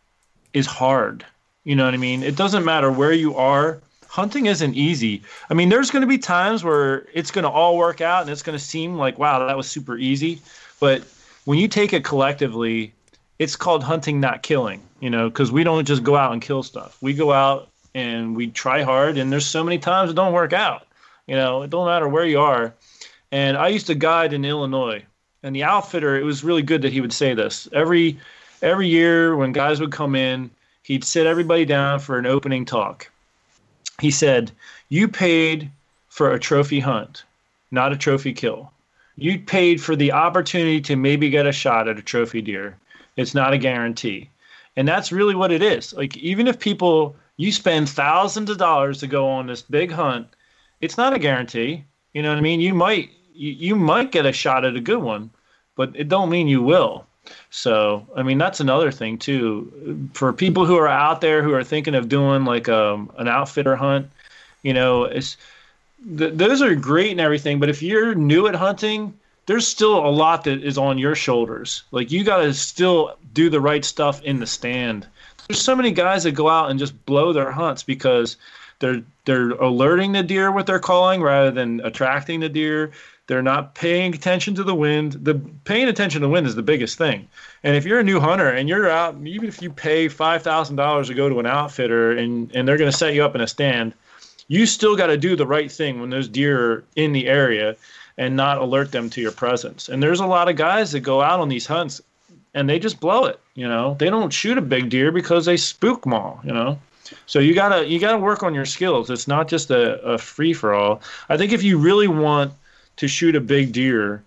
is 0.52 0.66
hard. 0.66 1.24
You 1.64 1.76
know 1.76 1.84
what 1.84 1.94
I 1.94 1.98
mean? 1.98 2.22
It 2.22 2.36
doesn't 2.36 2.64
matter 2.64 2.90
where 2.90 3.12
you 3.12 3.36
are. 3.36 3.80
Hunting 4.08 4.46
isn't 4.46 4.74
easy. 4.74 5.22
I 5.50 5.54
mean, 5.54 5.68
there's 5.68 5.90
going 5.90 6.00
to 6.00 6.06
be 6.06 6.18
times 6.18 6.64
where 6.64 7.06
it's 7.12 7.30
going 7.30 7.44
to 7.44 7.50
all 7.50 7.76
work 7.76 8.00
out 8.00 8.22
and 8.22 8.30
it's 8.30 8.42
going 8.42 8.58
to 8.58 8.64
seem 8.64 8.96
like, 8.96 9.18
wow, 9.18 9.46
that 9.46 9.56
was 9.56 9.68
super 9.68 9.98
easy. 9.98 10.40
But 10.80 11.02
when 11.44 11.58
you 11.58 11.68
take 11.68 11.92
it 11.92 12.04
collectively, 12.04 12.92
it's 13.38 13.54
called 13.54 13.84
hunting, 13.84 14.20
not 14.20 14.42
killing, 14.42 14.82
you 15.00 15.10
know, 15.10 15.28
because 15.28 15.52
we 15.52 15.62
don't 15.62 15.84
just 15.84 16.02
go 16.02 16.16
out 16.16 16.32
and 16.32 16.42
kill 16.42 16.62
stuff. 16.62 16.96
We 17.00 17.14
go 17.14 17.32
out 17.32 17.68
and 17.94 18.36
we 18.36 18.48
try 18.48 18.82
hard, 18.82 19.18
and 19.18 19.32
there's 19.32 19.46
so 19.46 19.64
many 19.64 19.78
times 19.78 20.10
it 20.10 20.14
don't 20.14 20.32
work 20.32 20.52
out. 20.52 20.86
You 21.26 21.36
know, 21.36 21.62
it 21.62 21.70
don't 21.70 21.86
matter 21.86 22.08
where 22.08 22.24
you 22.24 22.40
are. 22.40 22.74
And 23.30 23.56
I 23.56 23.68
used 23.68 23.86
to 23.88 23.94
guide 23.94 24.32
in 24.32 24.44
Illinois, 24.44 25.04
and 25.42 25.54
the 25.54 25.64
outfitter, 25.64 26.16
it 26.16 26.24
was 26.24 26.44
really 26.44 26.62
good 26.62 26.82
that 26.82 26.92
he 26.92 27.00
would 27.00 27.12
say 27.12 27.34
this. 27.34 27.68
Every 27.72 28.18
every 28.62 28.88
year 28.88 29.36
when 29.36 29.52
guys 29.52 29.80
would 29.80 29.92
come 29.92 30.14
in, 30.14 30.50
he'd 30.82 31.04
sit 31.04 31.26
everybody 31.26 31.64
down 31.64 32.00
for 32.00 32.18
an 32.18 32.26
opening 32.26 32.64
talk. 32.64 33.10
He 34.00 34.10
said, 34.10 34.52
You 34.88 35.08
paid 35.08 35.70
for 36.08 36.32
a 36.32 36.38
trophy 36.38 36.80
hunt, 36.80 37.24
not 37.70 37.92
a 37.92 37.96
trophy 37.96 38.32
kill. 38.32 38.72
You 39.16 39.40
paid 39.40 39.80
for 39.82 39.96
the 39.96 40.12
opportunity 40.12 40.80
to 40.82 40.94
maybe 40.94 41.28
get 41.28 41.46
a 41.46 41.52
shot 41.52 41.88
at 41.88 41.98
a 41.98 42.02
trophy 42.02 42.40
deer. 42.40 42.78
It's 43.16 43.34
not 43.34 43.52
a 43.52 43.58
guarantee. 43.58 44.30
And 44.76 44.86
that's 44.86 45.10
really 45.10 45.34
what 45.34 45.50
it 45.50 45.60
is. 45.60 45.92
Like, 45.92 46.16
even 46.18 46.46
if 46.46 46.60
people, 46.60 47.16
you 47.36 47.50
spend 47.50 47.88
thousands 47.88 48.48
of 48.48 48.58
dollars 48.58 49.00
to 49.00 49.08
go 49.08 49.28
on 49.28 49.48
this 49.48 49.62
big 49.62 49.90
hunt, 49.90 50.28
it's 50.80 50.96
not 50.96 51.14
a 51.14 51.18
guarantee. 51.18 51.84
You 52.14 52.22
know 52.22 52.28
what 52.28 52.38
I 52.38 52.42
mean? 52.42 52.60
You 52.60 52.74
might, 52.74 53.10
you, 53.34 53.74
might 53.74 54.12
get 54.12 54.24
a 54.24 54.32
shot 54.32 54.64
at 54.64 54.76
a 54.76 54.80
good 54.80 55.02
one, 55.02 55.30
but 55.74 55.90
it 55.96 56.08
don't 56.08 56.30
mean 56.30 56.46
you 56.46 56.62
will. 56.62 57.07
So, 57.50 58.06
I 58.16 58.22
mean, 58.22 58.38
that's 58.38 58.60
another 58.60 58.90
thing 58.90 59.18
too. 59.18 60.08
For 60.12 60.32
people 60.32 60.66
who 60.66 60.76
are 60.76 60.88
out 60.88 61.20
there 61.20 61.42
who 61.42 61.52
are 61.54 61.64
thinking 61.64 61.94
of 61.94 62.08
doing 62.08 62.44
like 62.44 62.68
um, 62.68 63.10
an 63.18 63.28
outfitter 63.28 63.76
hunt, 63.76 64.10
you 64.62 64.74
know, 64.74 65.04
it's 65.04 65.36
th- 66.18 66.34
those 66.34 66.62
are 66.62 66.74
great 66.74 67.12
and 67.12 67.20
everything. 67.20 67.58
But 67.58 67.68
if 67.68 67.82
you're 67.82 68.14
new 68.14 68.46
at 68.46 68.54
hunting, 68.54 69.14
there's 69.46 69.66
still 69.66 70.06
a 70.06 70.10
lot 70.10 70.44
that 70.44 70.62
is 70.62 70.76
on 70.76 70.98
your 70.98 71.14
shoulders. 71.14 71.82
Like 71.90 72.10
you 72.10 72.22
got 72.22 72.38
to 72.38 72.52
still 72.52 73.16
do 73.32 73.48
the 73.48 73.60
right 73.60 73.84
stuff 73.84 74.22
in 74.22 74.40
the 74.40 74.46
stand. 74.46 75.06
There's 75.48 75.62
so 75.62 75.74
many 75.74 75.90
guys 75.90 76.24
that 76.24 76.32
go 76.32 76.48
out 76.48 76.70
and 76.70 76.78
just 76.78 77.06
blow 77.06 77.32
their 77.32 77.50
hunts 77.50 77.82
because 77.82 78.36
they're 78.78 79.02
they're 79.24 79.50
alerting 79.52 80.12
the 80.12 80.22
deer 80.22 80.52
with 80.52 80.66
their 80.66 80.78
calling 80.78 81.22
rather 81.22 81.50
than 81.50 81.80
attracting 81.80 82.40
the 82.40 82.48
deer. 82.48 82.90
They're 83.28 83.42
not 83.42 83.74
paying 83.74 84.14
attention 84.14 84.54
to 84.54 84.64
the 84.64 84.74
wind. 84.74 85.12
The 85.12 85.34
paying 85.64 85.86
attention 85.86 86.22
to 86.22 86.26
the 86.26 86.32
wind 86.32 86.46
is 86.46 86.54
the 86.54 86.62
biggest 86.62 86.96
thing. 86.96 87.28
And 87.62 87.76
if 87.76 87.84
you're 87.84 88.00
a 88.00 88.04
new 88.04 88.20
hunter 88.20 88.48
and 88.48 88.70
you're 88.70 88.88
out, 88.88 89.16
even 89.22 89.48
if 89.48 89.60
you 89.60 89.70
pay 89.70 90.08
five 90.08 90.42
thousand 90.42 90.76
dollars 90.76 91.08
to 91.08 91.14
go 91.14 91.28
to 91.28 91.38
an 91.38 91.46
outfitter 91.46 92.12
and 92.12 92.50
and 92.56 92.66
they're 92.66 92.78
going 92.78 92.90
to 92.90 92.96
set 92.96 93.12
you 93.12 93.22
up 93.22 93.34
in 93.34 93.42
a 93.42 93.46
stand, 93.46 93.92
you 94.48 94.64
still 94.64 94.96
got 94.96 95.08
to 95.08 95.18
do 95.18 95.36
the 95.36 95.46
right 95.46 95.70
thing 95.70 96.00
when 96.00 96.08
those 96.08 96.26
deer 96.26 96.72
are 96.72 96.84
in 96.96 97.12
the 97.12 97.28
area 97.28 97.76
and 98.16 98.34
not 98.34 98.58
alert 98.58 98.92
them 98.92 99.10
to 99.10 99.20
your 99.20 99.30
presence. 99.30 99.90
And 99.90 100.02
there's 100.02 100.20
a 100.20 100.26
lot 100.26 100.48
of 100.48 100.56
guys 100.56 100.90
that 100.92 101.00
go 101.00 101.20
out 101.20 101.38
on 101.38 101.50
these 101.50 101.66
hunts 101.66 102.00
and 102.54 102.66
they 102.66 102.78
just 102.78 102.98
blow 102.98 103.26
it. 103.26 103.38
You 103.54 103.68
know, 103.68 103.94
they 103.98 104.08
don't 104.08 104.32
shoot 104.32 104.56
a 104.56 104.62
big 104.62 104.88
deer 104.88 105.12
because 105.12 105.44
they 105.44 105.58
spook 105.58 106.02
them 106.02 106.14
all. 106.14 106.40
You 106.44 106.54
know. 106.54 106.78
So 107.26 107.40
you 107.40 107.54
gotta 107.54 107.86
you 107.86 107.98
gotta 107.98 108.18
work 108.18 108.42
on 108.42 108.54
your 108.54 108.64
skills. 108.64 109.10
It's 109.10 109.28
not 109.28 109.48
just 109.48 109.70
a, 109.70 110.00
a 110.00 110.16
free 110.16 110.54
for 110.54 110.72
all. 110.72 111.02
I 111.28 111.36
think 111.36 111.52
if 111.52 111.62
you 111.62 111.76
really 111.76 112.08
want 112.08 112.54
to 112.98 113.08
shoot 113.08 113.34
a 113.34 113.40
big 113.40 113.72
deer 113.72 114.22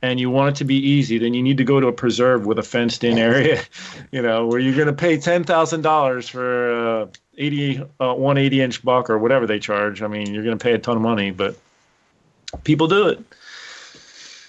and 0.00 0.18
you 0.18 0.30
want 0.30 0.56
it 0.56 0.58
to 0.58 0.64
be 0.64 0.74
easy, 0.76 1.18
then 1.18 1.32
you 1.32 1.42
need 1.42 1.58
to 1.58 1.64
go 1.64 1.78
to 1.78 1.86
a 1.86 1.92
preserve 1.92 2.44
with 2.44 2.58
a 2.58 2.62
fenced 2.62 3.04
in 3.04 3.18
area, 3.18 3.62
you 4.10 4.20
know, 4.20 4.46
where 4.46 4.58
you're 4.58 4.74
going 4.74 4.88
to 4.88 4.92
pay 4.92 5.16
$10,000 5.16 6.30
for 6.30 7.02
uh, 7.02 7.06
80, 7.38 7.82
uh, 8.00 8.14
180 8.14 8.60
inch 8.60 8.84
buck 8.84 9.08
or 9.08 9.18
whatever 9.18 9.46
they 9.46 9.60
charge. 9.60 10.02
I 10.02 10.08
mean, 10.08 10.34
you're 10.34 10.42
going 10.42 10.58
to 10.58 10.62
pay 10.62 10.72
a 10.72 10.78
ton 10.78 10.96
of 10.96 11.02
money, 11.02 11.30
but 11.30 11.56
people 12.64 12.88
do 12.88 13.08
it. 13.08 13.20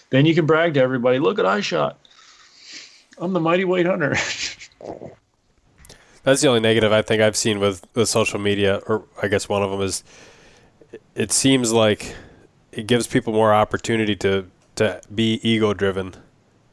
Then 0.10 0.26
you 0.26 0.34
can 0.34 0.48
brag 0.48 0.74
to 0.76 0.80
everybody, 0.80 1.20
look 1.20 1.38
at 1.40 1.46
I 1.46 1.62
shot. 1.62 2.00
I'm 3.18 3.34
the 3.34 3.40
mighty 3.40 3.66
white 3.66 3.86
hunter. 3.86 4.16
That's 6.24 6.42
the 6.42 6.48
only 6.48 6.62
negative 6.62 6.92
I 6.92 7.02
think 7.02 7.22
I've 7.22 7.36
seen 7.36 7.60
with, 7.60 7.86
with 7.94 8.10
social 8.10 8.40
media, 8.40 8.82
or 8.88 9.04
I 9.22 9.28
guess 9.28 9.48
one 9.50 9.62
of 9.62 9.70
them 9.72 9.82
is 9.82 10.04
it 11.16 11.32
seems 11.32 11.72
like 11.72 12.16
it 12.76 12.88
gives 12.88 13.08
people 13.08 13.34
more 13.34 13.54
opportunity 13.54 14.16
to 14.18 14.46
to 14.76 15.02
be 15.14 15.40
ego 15.48 15.74
driven 15.74 16.14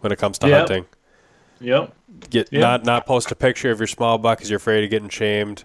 when 0.01 0.12
it 0.12 0.18
comes 0.18 0.39
to 0.39 0.48
yep. 0.48 0.59
hunting. 0.59 0.86
Yep. 1.60 1.94
Get 2.31 2.52
yep. 2.52 2.60
not 2.60 2.85
not 2.85 3.06
post 3.06 3.31
a 3.31 3.35
picture 3.35 3.70
of 3.70 3.78
your 3.78 3.86
small 3.86 4.18
buck 4.18 4.39
because 4.39 4.51
you're 4.51 4.59
afraid 4.59 4.85
of 4.85 4.90
getting 4.90 5.09
shamed, 5.09 5.64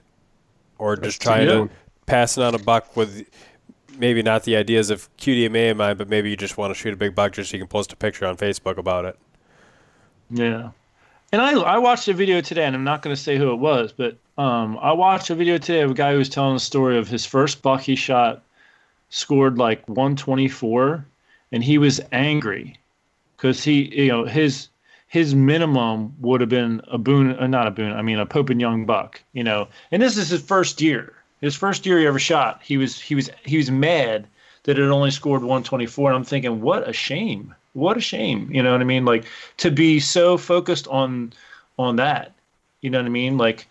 or 0.77 0.95
just 0.95 1.21
trying 1.21 1.47
to 1.47 1.69
pass 2.05 2.37
it 2.37 2.43
on 2.43 2.53
a 2.53 2.59
buck 2.59 2.95
with 2.95 3.25
maybe 3.97 4.21
not 4.21 4.43
the 4.43 4.55
ideas 4.55 4.89
of 4.89 5.09
QDMA 5.17 5.71
in 5.71 5.77
mind, 5.77 5.97
but 5.97 6.09
maybe 6.09 6.29
you 6.29 6.37
just 6.37 6.57
want 6.57 6.71
to 6.71 6.75
shoot 6.75 6.93
a 6.93 6.97
big 6.97 7.15
buck 7.15 7.31
just 7.33 7.51
so 7.51 7.57
you 7.57 7.63
can 7.63 7.67
post 7.67 7.93
a 7.93 7.95
picture 7.95 8.25
on 8.25 8.35
Facebook 8.35 8.77
about 8.77 9.05
it. 9.05 9.17
Yeah. 10.29 10.71
And 11.31 11.41
I, 11.41 11.53
I 11.53 11.77
watched 11.77 12.07
a 12.07 12.13
video 12.13 12.41
today, 12.41 12.65
and 12.65 12.75
I'm 12.75 12.83
not 12.83 13.01
going 13.01 13.15
to 13.15 13.21
say 13.21 13.37
who 13.37 13.51
it 13.51 13.57
was, 13.57 13.91
but 13.91 14.17
um, 14.37 14.77
I 14.81 14.91
watched 14.91 15.29
a 15.29 15.35
video 15.35 15.57
today 15.57 15.81
of 15.81 15.91
a 15.91 15.93
guy 15.93 16.11
who 16.11 16.17
was 16.17 16.29
telling 16.29 16.55
a 16.55 16.59
story 16.59 16.97
of 16.97 17.07
his 17.07 17.25
first 17.25 17.61
buck 17.61 17.81
he 17.81 17.95
shot 17.95 18.43
scored 19.15 19.57
like 19.57 19.87
124 19.87 21.05
and 21.53 21.63
he 21.63 21.77
was 21.77 22.01
angry 22.11 22.77
because 23.37 23.63
he 23.63 24.03
you 24.03 24.09
know 24.09 24.25
his 24.25 24.67
his 25.07 25.33
minimum 25.33 26.13
would 26.19 26.41
have 26.41 26.49
been 26.49 26.81
a 26.89 26.97
Boone, 26.97 27.37
uh, 27.39 27.47
not 27.47 27.67
a 27.67 27.71
Boone. 27.71 27.93
I 27.93 28.01
mean, 28.01 28.19
a 28.19 28.25
Pope 28.25 28.49
and 28.49 28.59
Young 28.59 28.85
buck. 28.85 29.23
You 29.31 29.45
know, 29.45 29.69
and 29.91 30.01
this 30.01 30.17
is 30.17 30.29
his 30.29 30.41
first 30.41 30.81
year. 30.81 31.13
His 31.39 31.55
first 31.55 31.85
year 31.85 31.99
he 31.99 32.07
ever 32.07 32.19
shot. 32.19 32.59
He 32.61 32.75
was 32.75 32.99
he 32.99 33.15
was 33.15 33.29
he 33.45 33.55
was 33.55 33.71
mad 33.71 34.27
that 34.63 34.77
it 34.77 34.89
only 34.89 35.11
scored 35.11 35.41
124. 35.41 36.09
And 36.09 36.17
I'm 36.17 36.25
thinking, 36.25 36.59
what 36.59 36.89
a 36.89 36.91
shame. 36.91 37.55
What 37.71 37.95
a 37.95 38.01
shame. 38.01 38.49
You 38.51 38.63
know 38.63 38.73
what 38.73 38.81
I 38.81 38.85
mean? 38.85 39.05
Like 39.05 39.25
to 39.57 39.71
be 39.71 40.01
so 40.01 40.37
focused 40.37 40.89
on 40.89 41.31
on 41.79 41.95
that. 41.95 42.33
You 42.81 42.89
know 42.89 42.99
what 42.99 43.05
I 43.05 43.09
mean? 43.09 43.37
Like 43.37 43.67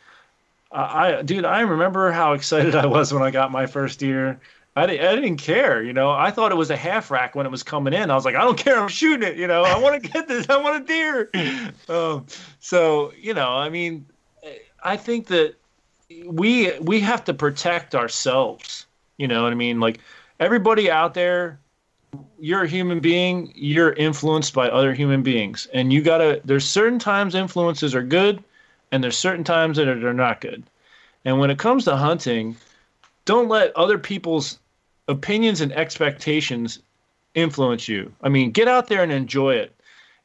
I, 0.75 1.23
dude, 1.23 1.45
I 1.45 1.61
remember 1.61 2.11
how 2.11 2.33
excited 2.33 2.75
I 2.85 2.87
was 2.87 3.13
when 3.13 3.23
I 3.23 3.31
got 3.31 3.53
my 3.53 3.67
first 3.67 3.99
deer. 3.99 4.41
I, 4.77 4.87
didn't, 4.87 5.07
I 5.07 5.15
didn't 5.15 5.37
care, 5.37 5.83
you 5.83 5.93
know. 5.93 6.11
I 6.11 6.31
thought 6.31 6.51
it 6.51 6.57
was 6.57 6.71
a 6.71 6.77
half 6.77 7.11
rack 7.11 7.37
when 7.37 7.47
it 7.47 7.51
was 7.51 7.63
coming 7.63 7.93
in. 7.93 8.11
I 8.11 8.15
was 8.15 8.25
like, 8.25 8.35
I 8.35 8.41
don't 8.41 8.59
care. 8.59 8.81
I'm 8.81 8.89
shooting 8.89 9.27
it, 9.27 9.37
you 9.37 9.47
know. 9.47 9.63
I 9.63 9.79
want 9.79 10.03
to 10.03 10.09
get 10.09 10.27
this. 10.27 10.49
I 10.51 10.57
want 10.57 10.83
a 10.83 10.87
deer. 10.87 11.31
Um, 11.89 12.25
so, 12.61 13.13
you 13.21 13.35
know, 13.35 13.51
I 13.51 13.69
mean, 13.69 14.07
I 14.83 14.97
think 14.97 15.27
that 15.27 15.55
we 16.27 16.79
we 16.79 17.01
have 17.01 17.25
to 17.25 17.35
protect 17.35 17.95
ourselves. 17.95 18.87
You 19.19 19.29
know 19.29 19.43
what 19.43 19.53
I 19.53 19.55
mean? 19.55 19.81
Like 19.81 20.01
everybody 20.41 20.91
out 20.91 21.15
there, 21.15 21.61
you're 22.39 22.63
a 22.63 22.69
human 22.69 23.01
being. 23.01 23.53
You're 23.55 23.93
influenced 23.93 24.55
by 24.55 24.69
other 24.69 24.95
human 24.95 25.23
beings, 25.23 25.69
and 25.73 25.93
you 25.93 26.03
gotta. 26.03 26.41
There's 26.45 26.67
certain 26.67 26.99
times 26.99 27.35
influences 27.35 27.95
are 27.95 28.03
good, 28.03 28.43
and 28.93 29.03
there's 29.03 29.19
certain 29.19 29.45
times 29.45 29.77
that 29.77 29.89
are, 29.89 29.99
they're 29.99 30.13
not 30.15 30.41
good. 30.41 30.65
And 31.25 31.39
when 31.39 31.51
it 31.51 31.59
comes 31.59 31.85
to 31.85 31.97
hunting, 31.97 32.57
don't 33.25 33.49
let 33.49 33.75
other 33.77 33.99
people's 33.99 34.59
opinions 35.09 35.61
and 35.61 35.73
expectations 35.73 36.81
influence 37.35 37.89
you. 37.89 38.13
I 38.23 38.29
mean, 38.29 38.51
get 38.51 38.69
out 38.69 38.89
there 38.89 39.03
and 39.03 39.13
enjoy 39.13 39.55
it. 39.55 39.75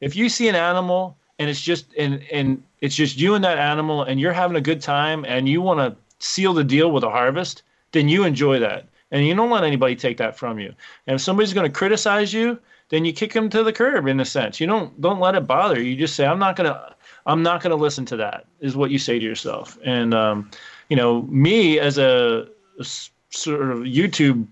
If 0.01 0.15
you 0.15 0.29
see 0.29 0.47
an 0.47 0.55
animal 0.55 1.17
and 1.39 1.49
it's 1.49 1.61
just 1.61 1.93
and 1.97 2.23
and 2.31 2.63
it's 2.81 2.95
just 2.95 3.17
you 3.17 3.35
and 3.35 3.43
that 3.43 3.57
animal 3.57 4.03
and 4.03 4.19
you're 4.19 4.33
having 4.33 4.57
a 4.57 4.61
good 4.61 4.81
time 4.81 5.25
and 5.25 5.49
you 5.49 5.61
want 5.61 5.79
to 5.79 5.95
seal 6.25 6.53
the 6.53 6.63
deal 6.63 6.91
with 6.91 7.03
a 7.03 7.09
harvest, 7.09 7.63
then 7.91 8.07
you 8.07 8.23
enjoy 8.23 8.59
that. 8.59 8.87
And 9.11 9.25
you 9.25 9.33
don't 9.33 9.49
let 9.49 9.63
anybody 9.63 9.95
take 9.95 10.17
that 10.17 10.37
from 10.37 10.59
you. 10.59 10.73
And 11.07 11.15
if 11.15 11.21
somebody's 11.21 11.53
going 11.53 11.65
to 11.65 11.75
criticize 11.75 12.31
you, 12.31 12.59
then 12.89 13.05
you 13.05 13.13
kick 13.13 13.33
them 13.33 13.49
to 13.49 13.63
the 13.63 13.73
curb 13.73 14.07
in 14.07 14.19
a 14.19 14.25
sense. 14.25 14.59
You 14.59 14.67
don't 14.67 14.99
don't 15.01 15.19
let 15.19 15.35
it 15.35 15.47
bother 15.47 15.79
you. 15.79 15.91
You 15.91 15.95
just 15.95 16.15
say, 16.15 16.25
I'm 16.25 16.39
not 16.39 16.55
gonna 16.55 16.95
I'm 17.25 17.43
not 17.43 17.61
gonna 17.61 17.75
listen 17.75 18.05
to 18.05 18.17
that. 18.17 18.45
Is 18.59 18.75
what 18.75 18.91
you 18.91 18.99
say 18.99 19.19
to 19.19 19.25
yourself. 19.25 19.77
And 19.83 20.13
um, 20.13 20.51
you 20.89 20.95
know, 20.95 21.23
me 21.23 21.79
as 21.79 21.97
a, 21.97 22.47
a 22.79 22.85
sort 23.29 23.61
of 23.61 23.79
YouTube 23.79 24.47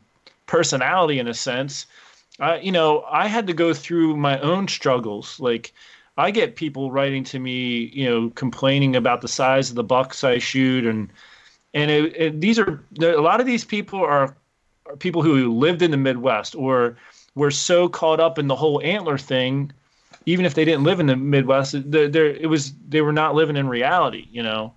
personality 0.47 1.19
in 1.19 1.27
a 1.27 1.33
sense. 1.33 1.85
Uh, 2.39 2.57
you 2.61 2.71
know, 2.71 3.03
I 3.09 3.27
had 3.27 3.47
to 3.47 3.53
go 3.53 3.73
through 3.73 4.17
my 4.17 4.39
own 4.39 4.67
struggles. 4.67 5.39
Like, 5.39 5.73
I 6.17 6.31
get 6.31 6.55
people 6.55 6.91
writing 6.91 7.23
to 7.25 7.39
me, 7.39 7.91
you 7.93 8.05
know, 8.09 8.29
complaining 8.31 8.95
about 8.95 9.21
the 9.21 9.27
size 9.27 9.69
of 9.69 9.75
the 9.75 9.83
bucks 9.83 10.23
I 10.23 10.39
shoot, 10.39 10.85
and 10.85 11.09
and 11.73 11.91
it, 11.91 12.15
it, 12.15 12.41
these 12.41 12.57
are 12.57 12.81
a 12.99 13.21
lot 13.21 13.39
of 13.39 13.45
these 13.45 13.63
people 13.63 13.99
are, 13.99 14.35
are 14.87 14.95
people 14.97 15.21
who 15.21 15.53
lived 15.53 15.81
in 15.81 15.91
the 15.91 15.97
Midwest 15.97 16.55
or 16.55 16.97
were 17.35 17.51
so 17.51 17.87
caught 17.87 18.19
up 18.19 18.39
in 18.39 18.47
the 18.47 18.55
whole 18.55 18.81
antler 18.83 19.17
thing, 19.17 19.71
even 20.25 20.43
if 20.45 20.55
they 20.55 20.65
didn't 20.65 20.83
live 20.83 20.99
in 20.99 21.05
the 21.05 21.15
Midwest, 21.15 21.75
they're, 21.91 22.25
it 22.25 22.49
was 22.49 22.73
they 22.89 23.01
were 23.01 23.13
not 23.13 23.35
living 23.35 23.55
in 23.55 23.67
reality, 23.67 24.27
you 24.31 24.41
know. 24.41 24.73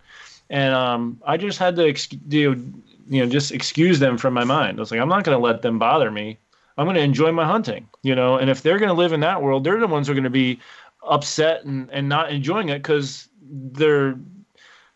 And 0.50 0.74
um, 0.74 1.20
I 1.26 1.36
just 1.36 1.58
had 1.58 1.76
to, 1.76 1.94
you 2.28 2.54
know, 2.54 2.62
you 3.10 3.20
know 3.20 3.28
just 3.28 3.52
excuse 3.52 3.98
them 3.98 4.16
from 4.16 4.32
my 4.32 4.44
mind. 4.44 4.78
I 4.78 4.80
was 4.80 4.90
like, 4.90 5.00
I'm 5.00 5.08
not 5.08 5.24
going 5.24 5.36
to 5.36 5.42
let 5.42 5.62
them 5.62 5.78
bother 5.78 6.10
me. 6.10 6.38
I'm 6.78 6.86
going 6.86 6.96
to 6.96 7.02
enjoy 7.02 7.32
my 7.32 7.44
hunting, 7.44 7.88
you 8.02 8.14
know. 8.14 8.36
And 8.36 8.48
if 8.48 8.62
they're 8.62 8.78
going 8.78 8.88
to 8.88 8.94
live 8.94 9.12
in 9.12 9.20
that 9.20 9.42
world, 9.42 9.64
they're 9.64 9.78
the 9.78 9.86
ones 9.86 10.06
who 10.06 10.12
are 10.12 10.14
going 10.14 10.24
to 10.24 10.30
be 10.30 10.58
upset 11.02 11.64
and, 11.64 11.90
and 11.90 12.08
not 12.08 12.30
enjoying 12.30 12.68
it 12.70 12.78
because 12.78 13.28
they're 13.42 14.16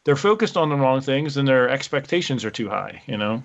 they're 0.04 0.16
focused 0.16 0.56
on 0.56 0.68
the 0.68 0.76
wrong 0.76 1.00
things 1.00 1.36
and 1.36 1.48
their 1.48 1.68
expectations 1.68 2.44
are 2.44 2.50
too 2.50 2.68
high, 2.68 3.02
you 3.06 3.16
know. 3.16 3.42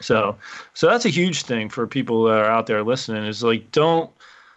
So 0.00 0.36
so 0.72 0.88
that's 0.88 1.04
a 1.04 1.10
huge 1.10 1.42
thing 1.42 1.68
for 1.68 1.86
people 1.86 2.24
that 2.24 2.38
are 2.38 2.50
out 2.50 2.66
there 2.66 2.82
listening 2.82 3.24
is 3.24 3.42
like 3.42 3.70
don't 3.72 4.10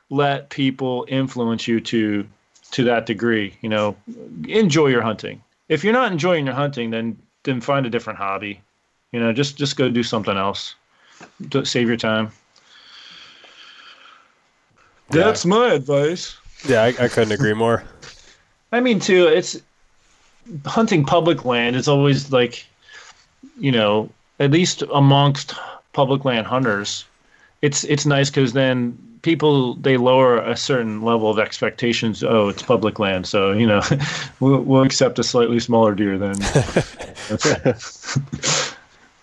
let 0.09 0.49
people 0.49 1.05
influence 1.09 1.67
you 1.67 1.81
to 1.81 2.25
to 2.71 2.83
that 2.83 3.07
degree, 3.07 3.57
you 3.61 3.69
know. 3.69 3.95
Enjoy 4.47 4.87
your 4.87 5.01
hunting. 5.01 5.41
If 5.69 5.83
you're 5.83 5.93
not 5.93 6.11
enjoying 6.11 6.45
your 6.45 6.55
hunting, 6.55 6.91
then 6.91 7.17
then 7.43 7.61
find 7.61 7.85
a 7.85 7.89
different 7.89 8.19
hobby. 8.19 8.61
You 9.13 9.21
know, 9.21 9.31
just 9.31 9.55
just 9.55 9.77
go 9.77 9.89
do 9.89 10.03
something 10.03 10.35
else. 10.35 10.75
to 11.51 11.63
save 11.63 11.87
your 11.87 11.97
time. 11.97 12.31
Yeah. 15.11 15.25
That's 15.25 15.45
my 15.45 15.73
advice. 15.73 16.37
Yeah, 16.65 16.83
I, 16.83 16.87
I 16.87 17.07
couldn't 17.07 17.31
agree 17.31 17.53
more. 17.53 17.83
I 18.71 18.79
mean, 18.79 18.99
too, 18.99 19.27
it's 19.27 19.59
hunting 20.65 21.05
public 21.05 21.45
land 21.45 21.75
is 21.75 21.87
always 21.87 22.31
like, 22.31 22.65
you 23.59 23.71
know, 23.71 24.09
at 24.39 24.51
least 24.51 24.83
amongst 24.93 25.53
public 25.93 26.25
land 26.25 26.47
hunters, 26.47 27.05
it's 27.61 27.83
it's 27.83 28.05
nice 28.05 28.29
because 28.29 28.53
then 28.53 28.97
people 29.21 29.75
they 29.75 29.97
lower 29.97 30.39
a 30.39 30.57
certain 30.57 31.01
level 31.01 31.29
of 31.29 31.39
expectations. 31.39 32.23
Oh, 32.23 32.49
it's 32.49 32.63
public 32.63 32.99
land, 32.99 33.27
so 33.27 33.51
you 33.51 33.67
know, 33.67 33.81
we'll, 34.39 34.61
we'll 34.61 34.83
accept 34.83 35.19
a 35.19 35.23
slightly 35.23 35.59
smaller 35.59 35.93
deer 35.93 36.17
then. 36.17 36.35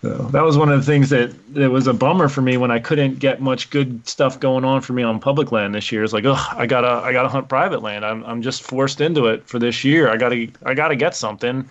So 0.03 0.17
that 0.33 0.43
was 0.43 0.57
one 0.57 0.71
of 0.71 0.79
the 0.79 0.87
things 0.87 1.11
that 1.11 1.35
that 1.55 1.71
was 1.71 1.87
a 1.87 1.93
bummer 1.93 2.29
for 2.29 2.41
me 2.41 2.57
when 2.57 2.71
I 2.71 2.79
couldn't 2.79 3.19
get 3.19 3.43
much 3.43 3.69
good 3.69 4.07
stuff 4.09 4.41
going 4.41 4.65
on 4.65 4.81
for 4.81 4.95
me 4.95 5.03
on 5.03 5.21
public 5.21 5.53
land 5.53 5.75
this 5.75 5.93
year. 5.93 6.03
It's 6.03 6.15
like, 6.15 6.25
oh, 6.25 6.43
I 6.53 6.65
gotta 6.67 6.89
I 6.89 7.13
gotta 7.13 7.29
hunt 7.29 7.51
private 7.51 7.83
land. 7.83 8.05
I'm 8.05 8.25
I'm 8.25 8.41
just 8.41 8.63
forced 8.63 9.03
into 9.03 9.27
it 9.27 9.47
for 9.47 9.59
this 9.59 9.85
year. 9.85 10.09
I 10.09 10.17
gotta 10.17 10.49
I 10.65 10.73
gotta 10.73 10.97
get 10.97 11.15
something. 11.15 11.69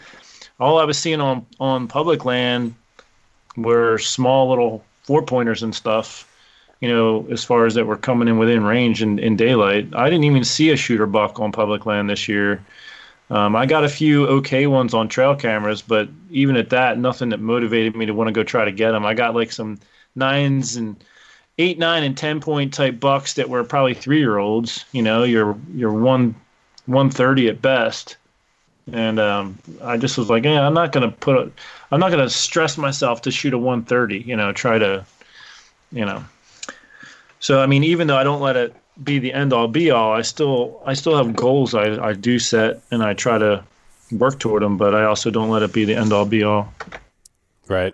All 0.60 0.78
I 0.78 0.84
was 0.84 1.00
seeing 1.00 1.22
on 1.22 1.46
on 1.60 1.88
public 1.88 2.24
land 2.24 2.76
were 3.58 3.98
small 3.98 4.50
little 4.50 4.84
four 5.04 5.24
pointers 5.24 5.64
and 5.64 5.74
stuff. 5.74 6.28
You 6.82 6.90
know, 6.90 7.28
as 7.32 7.44
far 7.44 7.66
as 7.66 7.74
that 7.74 7.88
were 7.88 7.98
coming 7.98 8.28
in 8.28 8.38
within 8.38 8.64
range 8.64 9.02
in, 9.02 9.20
in 9.20 9.36
daylight. 9.36 9.90
I 9.94 10.10
didn't 10.10 10.24
even 10.24 10.46
see 10.46 10.70
a 10.70 10.78
shooter 10.78 11.08
buck 11.08 11.40
on 11.40 11.52
public 11.52 11.86
land 11.86 12.10
this 12.10 12.28
year. 12.28 12.64
Um, 13.30 13.56
I 13.56 13.66
got 13.66 13.84
a 13.84 13.90
few 13.90 14.26
okay 14.28 14.66
ones 14.66 14.94
on 14.94 15.08
trail 15.08 15.36
cameras, 15.36 15.82
but 15.82 16.10
even 16.32 16.56
at 16.58 16.72
that, 16.72 16.98
nothing 16.98 17.30
that 17.30 17.40
motivated 17.40 17.96
me 17.96 18.08
to 18.08 18.14
want 18.14 18.28
to 18.28 18.32
go 18.32 18.44
try 18.44 18.66
to 18.66 18.72
get 18.72 18.92
them. 18.92 19.06
I 19.06 19.14
got 19.14 19.36
like 19.36 19.52
some 19.52 19.80
nines 20.16 20.76
and 20.76 20.96
eight, 21.60 21.78
nine, 21.78 22.04
and 22.04 22.18
ten 22.18 22.42
point 22.42 22.74
type 22.74 23.00
bucks 23.00 23.36
that 23.36 23.50
were 23.50 23.64
probably 23.64 23.94
three 23.94 24.18
year 24.18 24.38
olds. 24.38 24.86
You 24.94 25.04
know, 25.04 25.24
you're 25.24 25.56
you're 25.76 25.94
one 25.94 26.34
one 26.88 27.12
thirty 27.12 27.48
at 27.50 27.62
best, 27.62 28.18
and 28.92 29.20
um, 29.20 29.60
I 29.84 29.98
just 29.98 30.18
was 30.18 30.30
like, 30.30 30.44
yeah, 30.44 30.66
I'm 30.66 30.74
not 30.74 30.92
gonna 30.92 31.12
put, 31.12 31.38
a, 31.38 31.52
I'm 31.92 32.00
not 32.00 32.10
gonna 32.10 32.30
stress 32.30 32.80
myself 32.80 33.22
to 33.24 33.32
shoot 33.32 33.54
a 33.54 33.60
one 33.60 33.84
thirty. 33.84 34.20
You 34.20 34.36
know, 34.38 34.52
try 34.52 34.80
to, 34.80 35.06
you 35.92 36.06
know. 36.06 36.26
So 37.40 37.62
I 37.62 37.68
mean, 37.68 37.84
even 37.84 38.08
though 38.08 38.18
I 38.18 38.24
don't 38.24 38.42
let 38.42 38.58
it 38.58 38.76
be 39.04 39.20
the 39.20 39.34
end 39.34 39.54
all 39.54 39.68
be 39.68 39.92
all. 39.92 40.14
I 40.14 40.22
still 40.22 40.82
I 40.86 40.94
still 40.94 41.16
have 41.16 41.36
goals 41.36 41.74
I, 41.74 42.04
I 42.04 42.14
do 42.14 42.40
set 42.40 42.82
and 42.92 43.04
I 43.04 43.14
try 43.14 43.38
to 43.38 43.64
work 44.12 44.40
toward 44.40 44.64
them, 44.64 44.78
but 44.78 44.96
I 44.96 45.04
also 45.06 45.30
don't 45.30 45.50
let 45.50 45.64
it 45.64 45.74
be 45.74 45.86
the 45.86 45.96
end 45.96 46.14
all 46.14 46.26
be 46.26 46.44
all. 46.44 46.74
Right. 47.68 47.94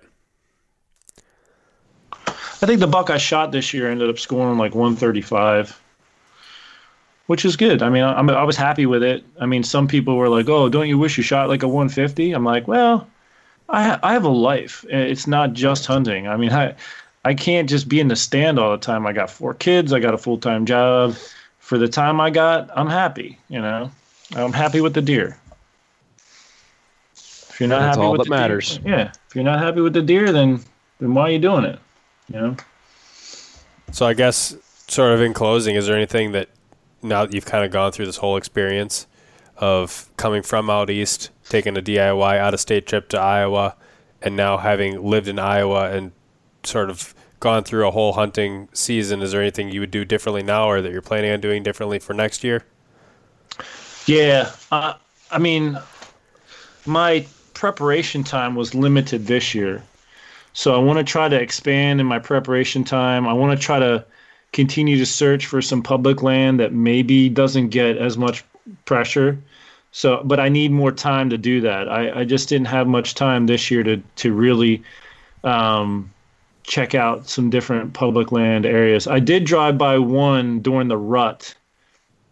I 2.27 2.67
think 2.67 2.79
the 2.79 2.87
buck 2.87 3.09
I 3.09 3.17
shot 3.17 3.51
this 3.51 3.73
year 3.73 3.91
ended 3.91 4.09
up 4.09 4.17
scoring 4.17 4.57
like 4.57 4.73
135, 4.73 5.79
which 7.27 7.45
is 7.45 7.57
good. 7.57 7.83
I 7.83 7.89
mean, 7.89 8.03
I, 8.03 8.19
I 8.19 8.43
was 8.43 8.55
happy 8.55 8.85
with 8.85 9.03
it. 9.03 9.23
I 9.39 9.45
mean, 9.45 9.61
some 9.61 9.87
people 9.87 10.15
were 10.15 10.29
like, 10.29 10.47
"Oh, 10.47 10.69
don't 10.69 10.87
you 10.87 10.97
wish 10.97 11.17
you 11.17 11.23
shot 11.23 11.49
like 11.49 11.63
a 11.63 11.67
150?" 11.67 12.31
I'm 12.31 12.45
like, 12.45 12.67
well, 12.67 13.07
I 13.69 13.99
I 14.01 14.13
have 14.13 14.23
a 14.23 14.29
life. 14.29 14.85
It's 14.89 15.27
not 15.27 15.53
just 15.53 15.85
hunting. 15.85 16.27
I 16.27 16.37
mean, 16.37 16.51
I 16.51 16.75
I 17.25 17.33
can't 17.33 17.67
just 17.67 17.89
be 17.89 17.99
in 17.99 18.07
the 18.07 18.15
stand 18.15 18.59
all 18.59 18.71
the 18.71 18.77
time. 18.77 19.07
I 19.07 19.11
got 19.11 19.31
four 19.31 19.55
kids. 19.55 19.91
I 19.91 19.99
got 19.99 20.13
a 20.13 20.17
full 20.17 20.37
time 20.37 20.65
job. 20.65 21.15
For 21.57 21.79
the 21.79 21.87
time 21.87 22.21
I 22.21 22.29
got, 22.29 22.69
I'm 22.77 22.87
happy. 22.87 23.39
You 23.49 23.59
know, 23.59 23.91
I'm 24.35 24.53
happy 24.53 24.79
with 24.79 24.93
the 24.93 25.01
deer. 25.01 25.35
If 27.15 27.59
you're 27.59 27.67
not 27.67 27.79
That's 27.79 27.97
happy 27.97 28.05
all 28.05 28.11
with 28.11 28.19
that 28.19 28.23
the 28.25 28.29
matters. 28.29 28.77
Deer, 28.77 28.97
yeah. 28.97 29.11
If 29.27 29.35
you're 29.35 29.43
not 29.43 29.57
happy 29.57 29.81
with 29.81 29.93
the 29.93 30.03
deer, 30.03 30.31
then 30.31 30.63
then 30.99 31.15
why 31.15 31.23
are 31.23 31.31
you 31.31 31.39
doing 31.39 31.65
it? 31.65 31.79
You 32.31 32.39
know. 32.39 32.55
So 33.91 34.05
I 34.05 34.13
guess, 34.13 34.55
sort 34.87 35.13
of 35.13 35.21
in 35.21 35.33
closing, 35.33 35.75
is 35.75 35.87
there 35.87 35.95
anything 35.95 36.31
that 36.33 36.49
now 37.01 37.25
that 37.25 37.33
you've 37.33 37.45
kind 37.45 37.65
of 37.65 37.71
gone 37.71 37.91
through 37.91 38.05
this 38.05 38.17
whole 38.17 38.37
experience 38.37 39.07
of 39.57 40.11
coming 40.17 40.43
from 40.43 40.69
out 40.69 40.91
east, 40.91 41.31
taking 41.49 41.75
a 41.75 41.81
DIY 41.81 42.37
out 42.37 42.53
of 42.53 42.59
state 42.59 42.85
trip 42.85 43.09
to 43.09 43.19
Iowa, 43.19 43.75
and 44.21 44.35
now 44.35 44.57
having 44.57 45.03
lived 45.03 45.27
in 45.27 45.39
Iowa 45.39 45.89
and 45.89 46.11
sort 46.63 46.91
of 46.91 47.14
gone 47.45 47.63
through 47.63 47.87
a 47.87 47.91
whole 47.91 48.13
hunting 48.13 48.67
season, 48.73 49.21
is 49.21 49.31
there 49.31 49.39
anything 49.39 49.69
you 49.69 49.79
would 49.79 49.91
do 49.91 50.03
differently 50.03 50.41
now, 50.41 50.67
or 50.67 50.81
that 50.81 50.91
you're 50.91 50.99
planning 50.99 51.31
on 51.31 51.39
doing 51.39 51.61
differently 51.61 51.99
for 51.99 52.15
next 52.15 52.43
year? 52.43 52.65
Yeah, 54.07 54.51
uh, 54.71 54.95
I 55.29 55.37
mean, 55.37 55.77
my 56.87 57.23
preparation 57.53 58.23
time 58.23 58.55
was 58.55 58.73
limited 58.73 59.27
this 59.27 59.53
year, 59.53 59.83
so 60.53 60.73
I 60.73 60.79
want 60.79 60.97
to 60.97 61.03
try 61.03 61.29
to 61.29 61.39
expand 61.39 62.01
in 62.01 62.07
my 62.07 62.17
preparation 62.17 62.83
time. 62.83 63.27
I 63.27 63.33
want 63.33 63.55
to 63.55 63.63
try 63.63 63.77
to 63.77 64.03
continue 64.51 64.97
to 64.97 65.05
search 65.05 65.45
for 65.45 65.61
some 65.61 65.83
public 65.83 66.23
land 66.23 66.59
that 66.59 66.73
maybe 66.73 67.29
doesn't 67.29 67.69
get 67.69 67.97
as 67.97 68.17
much 68.17 68.43
pressure. 68.85 69.37
So, 69.91 70.21
but 70.23 70.39
I 70.39 70.49
need 70.49 70.71
more 70.71 70.91
time 70.91 71.29
to 71.29 71.37
do 71.37 71.61
that. 71.61 71.87
I, 71.89 72.21
I 72.21 72.25
just 72.25 72.49
didn't 72.49 72.67
have 72.67 72.87
much 72.87 73.13
time 73.13 73.45
this 73.45 73.69
year 73.69 73.83
to 73.83 74.01
to 74.15 74.33
really 74.33 74.81
um, 75.43 76.09
check 76.65 76.95
out 76.95 77.29
some 77.29 77.49
different 77.49 77.93
public 77.93 78.31
land 78.31 78.65
areas. 78.65 79.07
I 79.07 79.19
did 79.19 79.45
drive 79.45 79.77
by 79.77 79.97
one 79.99 80.59
during 80.59 80.87
the 80.87 80.97
rut. 80.97 81.55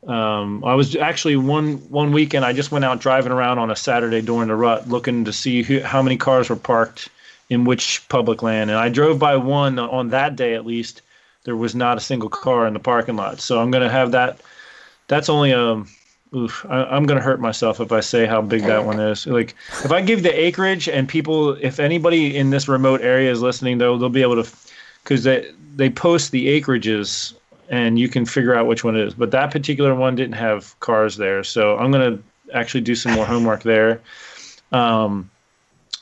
Um, 0.07 0.63
I 0.65 0.73
was 0.73 0.95
actually 0.95 1.37
one 1.37 1.75
one 1.89 2.11
weekend. 2.11 2.43
I 2.43 2.51
just 2.51 2.71
went 2.71 2.83
out 2.83 2.99
driving 2.99 3.31
around 3.31 3.59
on 3.59 3.71
a 3.71 3.75
Saturday 3.75 4.21
during 4.21 4.49
the 4.49 4.55
rut, 4.55 4.89
looking 4.89 5.25
to 5.25 5.33
see 5.33 5.63
who, 5.63 5.79
how 5.79 6.01
many 6.01 6.17
cars 6.17 6.49
were 6.49 6.55
parked 6.55 7.09
in 7.49 7.63
which 7.63 8.03
public 8.09 8.41
land. 8.41 8.69
And 8.69 8.79
I 8.79 8.89
drove 8.89 9.19
by 9.19 9.37
one 9.37 9.79
on 9.79 10.09
that 10.09 10.35
day 10.35 10.55
at 10.55 10.65
least. 10.65 11.01
There 11.45 11.55
was 11.55 11.75
not 11.75 11.97
a 11.97 12.01
single 12.01 12.29
car 12.29 12.65
in 12.67 12.73
the 12.73 12.79
parking 12.79 13.15
lot. 13.15 13.39
So 13.39 13.59
I'm 13.59 13.69
going 13.69 13.83
to 13.83 13.89
have 13.89 14.11
that. 14.11 14.39
That's 15.07 15.29
only 15.29 15.51
a 15.51 15.59
um, 15.59 15.89
oof, 16.35 16.65
I, 16.69 16.95
am 16.95 17.05
going 17.05 17.17
to 17.17 17.23
hurt 17.23 17.39
myself 17.39 17.79
if 17.79 17.91
I 17.91 17.99
say 17.99 18.25
how 18.25 18.41
big 18.41 18.63
that 18.63 18.85
one 18.85 18.99
is. 18.99 19.25
Like, 19.27 19.55
if 19.83 19.91
I 19.91 20.01
give 20.01 20.23
the 20.23 20.31
acreage 20.31 20.87
and 20.87 21.07
people, 21.07 21.51
if 21.61 21.79
anybody 21.79 22.35
in 22.35 22.49
this 22.49 22.67
remote 22.67 23.01
area 23.01 23.31
is 23.31 23.41
listening, 23.41 23.77
though, 23.77 23.97
they'll 23.97 24.09
be 24.09 24.21
able 24.21 24.43
to, 24.43 24.51
because 25.03 25.23
they 25.23 25.51
they 25.75 25.89
post 25.89 26.31
the 26.31 26.61
acreages 26.61 27.33
and 27.69 27.97
you 27.97 28.07
can 28.07 28.25
figure 28.25 28.55
out 28.55 28.67
which 28.67 28.83
one 28.83 28.95
it 28.95 29.07
is. 29.07 29.13
But 29.13 29.31
that 29.31 29.51
particular 29.51 29.95
one 29.95 30.15
didn't 30.15 30.35
have 30.35 30.79
cars 30.79 31.17
there, 31.17 31.43
so 31.43 31.77
I'm 31.77 31.91
going 31.91 32.17
to 32.17 32.55
actually 32.55 32.81
do 32.81 32.95
some 32.95 33.13
more 33.13 33.25
homework 33.25 33.63
there. 33.63 34.01
Um, 34.71 35.29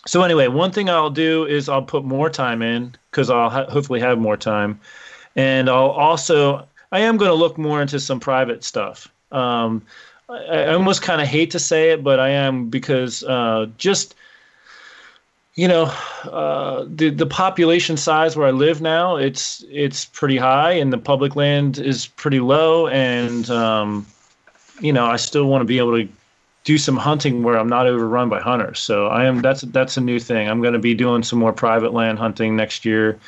so 0.06 0.24
anyway, 0.24 0.48
one 0.48 0.72
thing 0.72 0.90
I'll 0.90 1.10
do 1.10 1.46
is 1.46 1.70
I'll 1.70 1.84
put 1.84 2.04
more 2.04 2.30
time 2.30 2.62
in 2.62 2.96
because 3.12 3.30
I'll 3.30 3.50
ha- 3.50 3.70
hopefully 3.70 4.00
have 4.00 4.18
more 4.18 4.38
time, 4.38 4.80
and 5.36 5.70
I'll 5.70 5.92
also 5.92 6.68
I 6.92 7.00
am 7.00 7.18
going 7.18 7.30
to 7.30 7.36
look 7.36 7.58
more 7.58 7.82
into 7.82 8.00
some 8.00 8.20
private 8.20 8.64
stuff. 8.64 9.08
Um, 9.32 9.84
I, 10.32 10.74
almost 10.74 11.02
kind 11.02 11.22
of 11.22 11.28
hate 11.28 11.52
to 11.52 11.60
say 11.60 11.92
it, 11.92 12.04
but 12.04 12.20
I 12.20 12.30
am 12.30 12.70
because 12.70 13.24
uh, 13.24 13.68
just 13.78 14.16
you 15.56 15.68
know 15.68 15.86
uh, 16.24 16.86
the 16.88 17.10
the 17.10 17.26
population 17.26 17.98
size 17.98 18.36
where 18.36 18.48
I 18.48 18.52
live 18.52 18.82
now 18.82 19.18
it's 19.18 19.64
it's 19.70 20.06
pretty 20.06 20.38
high, 20.38 20.72
and 20.72 20.92
the 20.92 20.98
public 20.98 21.36
land 21.36 21.78
is 21.78 22.08
pretty 22.08 22.40
low, 22.40 22.88
and 22.88 23.50
um, 23.50 24.08
you 24.80 24.94
know 24.94 25.06
I 25.06 25.18
still 25.18 25.46
want 25.46 25.62
to 25.62 25.66
be 25.66 25.78
able 25.78 25.98
to 26.02 26.10
do 26.64 26.78
some 26.78 26.96
hunting 26.96 27.44
where 27.44 27.58
I'm 27.58 27.70
not 27.70 27.88
overrun 27.88 28.30
by 28.30 28.40
hunters. 28.40 28.80
So 28.80 29.08
I 29.08 29.26
am 29.26 29.42
that's 29.42 29.62
that's 29.62 29.98
a 29.98 30.02
new 30.02 30.20
thing. 30.20 30.48
I'm 30.48 30.62
going 30.62 30.74
to 30.74 30.80
be 30.80 30.94
doing 30.94 31.24
some 31.24 31.40
more 31.40 31.54
private 31.54 31.94
land 31.94 32.20
hunting 32.20 32.56
next 32.56 32.86
year. 32.86 33.20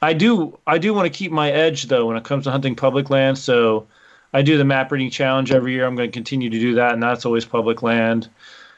I 0.00 0.12
do 0.12 0.56
I 0.66 0.78
do 0.78 0.94
want 0.94 1.12
to 1.12 1.16
keep 1.16 1.32
my 1.32 1.50
edge 1.50 1.84
though 1.84 2.06
when 2.06 2.16
it 2.16 2.24
comes 2.24 2.44
to 2.44 2.50
hunting 2.50 2.76
public 2.76 3.10
land. 3.10 3.38
So 3.38 3.86
I 4.32 4.42
do 4.42 4.58
the 4.58 4.64
map 4.64 4.92
reading 4.92 5.10
challenge 5.10 5.52
every 5.52 5.72
year. 5.72 5.86
I'm 5.86 5.96
going 5.96 6.08
to 6.08 6.12
continue 6.12 6.50
to 6.50 6.58
do 6.58 6.74
that, 6.74 6.92
and 6.92 7.02
that's 7.02 7.24
always 7.24 7.44
public 7.44 7.82
land. 7.82 8.28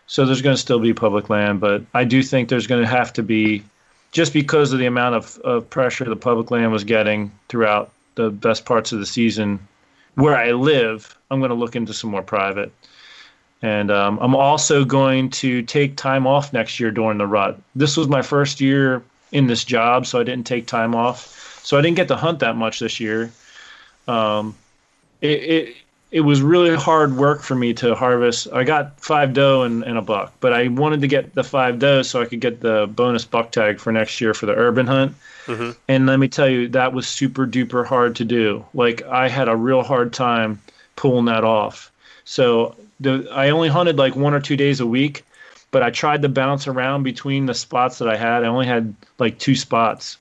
So 0.06 0.24
there's 0.27 0.43
going 0.43 0.55
to 0.55 0.60
still 0.60 0.81
be 0.81 0.93
public 0.93 1.31
land, 1.31 1.60
but 1.60 1.82
I 1.94 2.05
do 2.05 2.22
think 2.22 2.48
there's 2.48 2.66
going 2.66 2.82
to 2.82 2.89
have 2.89 3.12
to 3.14 3.22
be, 3.22 3.62
just 4.12 4.32
because 4.32 4.72
of 4.72 4.78
the 4.78 4.86
amount 4.86 5.14
of, 5.14 5.39
of 5.39 5.70
pressure 5.70 6.05
the 6.05 6.16
public 6.16 6.51
land 6.51 6.72
was 6.72 6.85
getting 6.85 7.32
throughout 7.48 7.93
the 8.16 8.31
best 8.31 8.64
parts 8.64 8.93
of 8.93 8.98
the 8.98 9.06
season, 9.06 9.60
where 10.14 10.36
I 10.36 10.52
live, 10.52 11.16
I'm 11.31 11.39
going 11.39 11.51
to 11.51 11.55
look 11.55 11.77
into 11.77 11.94
some 11.94 12.10
more 12.10 12.22
private. 12.22 12.72
And 13.62 13.90
um, 13.90 14.18
I'm 14.20 14.35
also 14.35 14.85
going 14.85 15.31
to 15.31 15.62
take 15.62 15.97
time 15.97 16.27
off 16.27 16.52
next 16.52 16.81
year 16.81 16.90
during 16.90 17.18
the 17.18 17.27
rut. 17.27 17.60
This 17.77 17.97
was 17.97 18.09
my 18.09 18.22
first 18.22 18.60
year 18.60 19.02
in 19.32 19.47
this 19.47 19.64
job, 19.64 20.06
so 20.06 20.18
I 20.18 20.24
didn't 20.24 20.47
take 20.47 20.66
time 20.66 20.94
off. 20.94 21.60
So 21.62 21.78
I 21.78 21.82
didn't 21.82 21.97
get 21.97 22.09
to 22.09 22.16
hunt 22.16 22.39
that 22.40 22.56
much 22.56 22.81
this 22.81 22.98
year. 22.98 23.31
Um, 24.09 24.56
it, 25.21 25.29
it 25.29 25.77
it 26.11 26.21
was 26.23 26.43
really 26.43 26.75
hard 26.75 27.17
work 27.17 27.41
for 27.41 27.55
me 27.55 27.73
to 27.75 27.95
harvest. 27.95 28.49
I 28.53 28.65
got 28.65 28.99
five 28.99 29.33
doe 29.33 29.63
and, 29.63 29.85
and, 29.85 29.97
a 29.97 30.03
buck, 30.03 30.33
but 30.41 30.53
I 30.53 30.67
wanted 30.67 31.01
to 31.03 31.07
get 31.07 31.35
the 31.35 31.45
five 31.45 31.79
doe 31.79 32.03
so 32.03 32.21
I 32.21 32.25
could 32.25 32.41
get 32.41 32.61
the 32.61 32.91
bonus 32.93 33.25
buck 33.25 33.53
tag 33.53 33.79
for 33.79 33.93
next 33.93 34.21
year 34.21 34.35
for 34.35 34.47
the 34.47 34.55
urban 34.55 34.89
hunt. 34.89 35.15
Mm-hmm. 35.47 35.71
And 35.87 36.07
let 36.07 36.19
me 36.19 36.27
tell 36.27 36.49
you, 36.49 36.67
that 36.69 36.93
was 36.93 37.07
super 37.07 37.47
duper 37.47 37.87
hard 37.87 38.17
to 38.17 38.25
do. 38.25 38.65
Like 38.75 39.03
I 39.03 39.29
had 39.29 39.49
a 39.49 39.55
real 39.55 39.83
hard 39.83 40.13
time 40.13 40.61
pulling 40.97 41.27
that 41.27 41.45
off. 41.45 41.93
So 42.25 42.75
the 42.99 43.29
I 43.33 43.51
only 43.51 43.69
hunted 43.69 43.97
like 43.97 44.17
one 44.17 44.35
or 44.35 44.41
two 44.41 44.57
days 44.57 44.81
a 44.81 44.87
week, 44.87 45.25
but 45.71 45.83
I 45.83 45.91
tried 45.91 46.23
to 46.23 46.29
bounce 46.29 46.67
around 46.67 47.05
between 47.05 47.47
the 47.47 47.55
spots 47.55 47.99
that 47.99 48.09
I 48.09 48.17
had. 48.17 48.43
I 48.43 48.49
only 48.49 48.67
had 48.67 48.95
like 49.19 49.39
two 49.39 49.55
spots, 49.55 50.19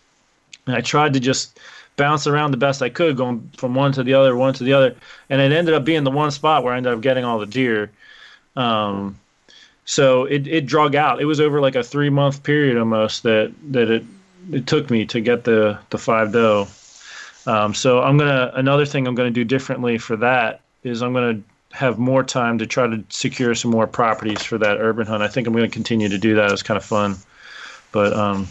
and 0.68 0.76
I 0.76 0.82
tried 0.82 1.14
to 1.14 1.20
just 1.20 1.60
bounce 2.00 2.26
around 2.26 2.52
the 2.52 2.58
best 2.58 2.82
I 2.82 2.90
could, 2.90 3.18
going 3.18 3.52
from 3.58 3.76
one 3.76 3.92
to 3.92 4.04
the 4.04 4.16
other, 4.16 4.36
one 4.36 4.54
to 4.56 4.64
the 4.64 4.74
other, 4.74 4.96
and 5.30 5.40
it 5.40 5.52
ended 5.52 5.76
up 5.76 5.84
being 5.84 6.04
the 6.04 6.10
one 6.12 6.32
spot 6.32 6.64
where 6.64 6.74
I 6.74 6.78
ended 6.78 6.94
up 6.94 7.02
getting 7.02 7.26
all 7.26 7.38
the 7.38 7.46
deer. 7.46 7.92
Um, 8.56 9.20
so 9.86 10.26
it 10.26 10.48
it 10.48 10.66
drug 10.66 10.96
out. 10.96 11.22
It 11.22 11.26
was 11.26 11.40
over 11.40 11.60
like 11.60 11.76
a 11.76 11.84
three 11.84 12.10
month 12.10 12.42
period 12.44 12.78
almost 12.78 13.24
that 13.24 13.54
that 13.72 13.92
it 13.92 14.04
it 14.52 14.66
took 14.66 14.90
me 14.90 15.06
to 15.06 15.20
get 15.20 15.44
the 15.44 15.78
the 15.90 15.98
five 15.98 16.32
doe. 16.32 16.68
Um, 17.46 17.74
so 17.74 18.02
I'm 18.02 18.18
gonna 18.18 18.52
another 18.56 18.86
thing 18.86 19.08
I'm 19.08 19.16
gonna 19.16 19.30
do 19.30 19.44
differently 19.44 19.98
for 19.98 20.16
that 20.18 20.62
is 20.84 21.02
I'm 21.02 21.14
gonna 21.14 21.42
have 21.72 22.00
more 22.00 22.24
time 22.24 22.58
to 22.60 22.66
try 22.66 22.88
to 22.88 23.04
secure 23.10 23.54
some 23.54 23.72
more 23.72 23.88
properties 23.88 24.42
for 24.42 24.58
that 24.58 24.78
urban 24.80 25.06
hunt. 25.06 25.22
I 25.22 25.28
think 25.28 25.48
I'm 25.48 25.54
to 25.54 25.68
continue 25.68 26.10
to 26.10 26.18
do 26.18 26.36
that. 26.36 26.52
It's 26.52 26.64
kind 26.64 26.78
of 26.78 26.86
fun, 26.86 27.18
but 27.92 28.14
um, 28.14 28.48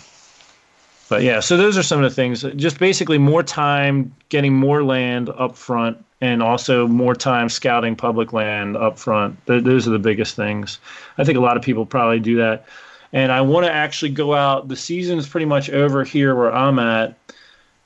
but 1.09 1.22
yeah. 1.22 1.40
So 1.40 1.56
those 1.56 1.76
are 1.76 1.82
some 1.82 2.02
of 2.02 2.10
the 2.10 2.14
things. 2.14 2.43
Just 2.56 2.78
basically 2.78 3.18
more 3.18 3.43
time 3.43 4.14
getting 4.28 4.55
more 4.55 4.85
land 4.85 5.30
up 5.30 5.56
front, 5.56 6.05
and 6.20 6.43
also 6.43 6.86
more 6.86 7.14
time 7.14 7.48
scouting 7.48 7.97
public 7.97 8.32
land 8.32 8.76
up 8.76 8.98
front. 8.98 9.39
Those 9.47 9.86
are 9.86 9.90
the 9.90 9.98
biggest 9.98 10.35
things. 10.36 10.80
I 11.16 11.24
think 11.24 11.39
a 11.39 11.40
lot 11.40 11.56
of 11.56 11.62
people 11.62 11.86
probably 11.86 12.20
do 12.20 12.36
that. 12.36 12.66
And 13.12 13.32
I 13.32 13.40
want 13.40 13.64
to 13.64 13.72
actually 13.72 14.10
go 14.10 14.35
out. 14.35 14.68
The 14.68 14.76
season's 14.76 15.28
pretty 15.28 15.47
much 15.47 15.70
over 15.70 16.05
here 16.05 16.35
where 16.35 16.52
I'm 16.52 16.78
at 16.78 17.16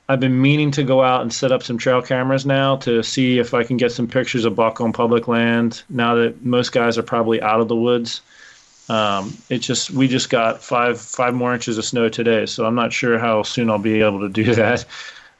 I've 0.09 0.19
been 0.19 0.41
meaning 0.41 0.69
to 0.71 0.83
go 0.83 1.01
out 1.01 1.21
and 1.21 1.31
set 1.31 1.51
up 1.51 1.63
some 1.63 1.77
trail 1.77 2.01
cameras 2.01 2.45
now 2.45 2.75
to 2.77 3.01
see 3.03 3.39
if 3.39 3.53
I 3.53 3.63
can 3.63 3.77
get 3.77 3.91
some 3.91 4.07
pictures 4.07 4.43
of 4.43 4.55
buck 4.55 4.81
on 4.81 4.91
public 4.91 5.27
land. 5.27 5.81
Now 5.89 6.15
that 6.15 6.43
most 6.43 6.73
guys 6.73 6.97
are 6.97 7.03
probably 7.03 7.41
out 7.41 7.61
of 7.61 7.69
the 7.69 7.75
woods, 7.75 8.21
um, 8.89 9.37
it 9.49 9.59
just 9.59 9.91
we 9.91 10.07
just 10.07 10.29
got 10.29 10.61
five 10.61 10.99
five 10.99 11.33
more 11.33 11.53
inches 11.53 11.77
of 11.77 11.85
snow 11.85 12.09
today, 12.09 12.45
so 12.45 12.65
I'm 12.65 12.75
not 12.75 12.91
sure 12.91 13.17
how 13.17 13.43
soon 13.43 13.69
I'll 13.69 13.79
be 13.79 14.01
able 14.01 14.19
to 14.19 14.29
do 14.29 14.53
that. 14.55 14.85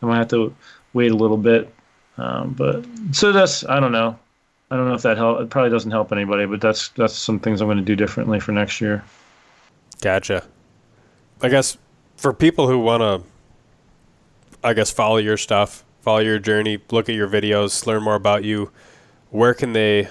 I 0.01 0.05
might 0.05 0.17
have 0.17 0.29
to 0.29 0.55
wait 0.93 1.11
a 1.11 1.15
little 1.15 1.37
bit, 1.37 1.73
um, 2.17 2.53
but 2.53 2.85
so 3.11 3.31
that's 3.31 3.65
I 3.65 3.79
don't 3.79 3.91
know. 3.91 4.17
I 4.71 4.77
don't 4.77 4.87
know 4.87 4.95
if 4.95 5.01
that 5.03 5.17
help. 5.17 5.39
It 5.41 5.49
probably 5.49 5.69
doesn't 5.69 5.91
help 5.91 6.11
anybody, 6.11 6.45
but 6.45 6.61
that's 6.61 6.89
that's 6.89 7.13
some 7.13 7.39
things 7.39 7.61
I'm 7.61 7.67
going 7.67 7.77
to 7.77 7.83
do 7.83 7.95
differently 7.95 8.39
for 8.39 8.53
next 8.53 8.79
year. 8.81 9.03
Gotcha. 10.01 10.45
I 11.41 11.49
guess 11.49 11.77
for 12.17 12.33
people 12.33 12.67
who 12.67 12.79
want 12.79 13.01
to 13.01 13.27
I 14.63 14.73
guess 14.73 14.89
follow 14.89 15.17
your 15.17 15.35
stuff, 15.35 15.83
follow 16.01 16.19
your 16.19 16.39
journey, 16.39 16.79
look 16.91 17.09
at 17.09 17.15
your 17.15 17.27
videos, 17.27 17.85
learn 17.85 18.01
more 18.01 18.15
about 18.15 18.45
you. 18.45 18.71
Where 19.29 19.53
can 19.53 19.73
they? 19.73 20.07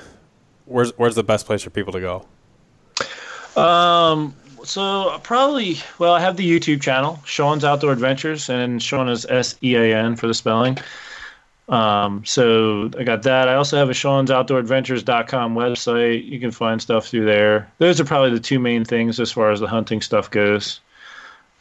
Where's 0.66 0.90
Where's 0.98 1.14
the 1.14 1.24
best 1.24 1.46
place 1.46 1.62
for 1.62 1.70
people 1.70 1.92
to 1.94 2.00
go? 2.00 2.26
Um. 3.56 4.34
So 4.64 5.18
probably, 5.24 5.78
well, 5.98 6.12
I 6.12 6.20
have 6.20 6.36
the 6.36 6.48
YouTube 6.48 6.80
channel, 6.80 7.20
Sean's 7.24 7.64
Outdoor 7.64 7.90
Adventures, 7.90 8.48
and 8.48 8.80
Sean 8.80 9.08
is 9.08 9.26
S 9.28 9.56
E 9.60 9.74
A 9.74 9.96
N 9.96 10.14
for 10.14 10.28
the 10.28 10.34
spelling. 10.34 10.78
Um, 11.68 12.24
so 12.24 12.90
I 12.98 13.04
got 13.04 13.22
that. 13.22 13.48
I 13.48 13.54
also 13.54 13.76
have 13.76 13.88
a 13.88 13.94
Sean's 13.94 14.30
Outdoor 14.30 14.58
Adventures.com 14.58 15.54
website. 15.54 16.24
You 16.28 16.38
can 16.38 16.50
find 16.50 16.82
stuff 16.82 17.08
through 17.08 17.24
there. 17.24 17.70
Those 17.78 18.00
are 18.00 18.04
probably 18.04 18.30
the 18.30 18.40
two 18.40 18.58
main 18.58 18.84
things 18.84 19.18
as 19.18 19.32
far 19.32 19.50
as 19.50 19.60
the 19.60 19.66
hunting 19.66 20.00
stuff 20.00 20.30
goes. 20.30 20.80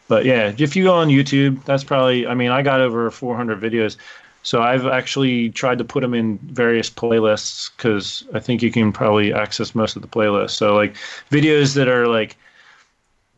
But 0.08 0.26
yeah, 0.26 0.54
if 0.58 0.76
you 0.76 0.84
go 0.84 0.96
on 0.96 1.08
YouTube, 1.08 1.64
that's 1.64 1.86
probably. 1.86 2.28
I 2.28 2.34
mean, 2.34 2.52
I 2.52 2.62
got 2.62 2.82
over 2.82 3.10
400 3.10 3.62
videos, 3.62 3.96
so 4.44 4.62
I've 4.62 4.86
actually 4.86 5.50
tried 5.50 5.78
to 5.78 5.84
put 5.84 6.02
them 6.02 6.14
in 6.14 6.38
various 6.40 6.90
playlists 6.90 7.70
because 7.76 8.24
I 8.34 8.40
think 8.40 8.62
you 8.62 8.72
can 8.72 8.92
probably 8.92 9.34
access 9.34 9.76
most 9.76 9.96
of 9.96 10.02
the 10.02 10.08
playlists. 10.08 10.52
So 10.52 10.76
like 10.76 10.96
videos 11.30 11.76
that 11.76 11.88
are 11.88 12.08
like 12.08 12.38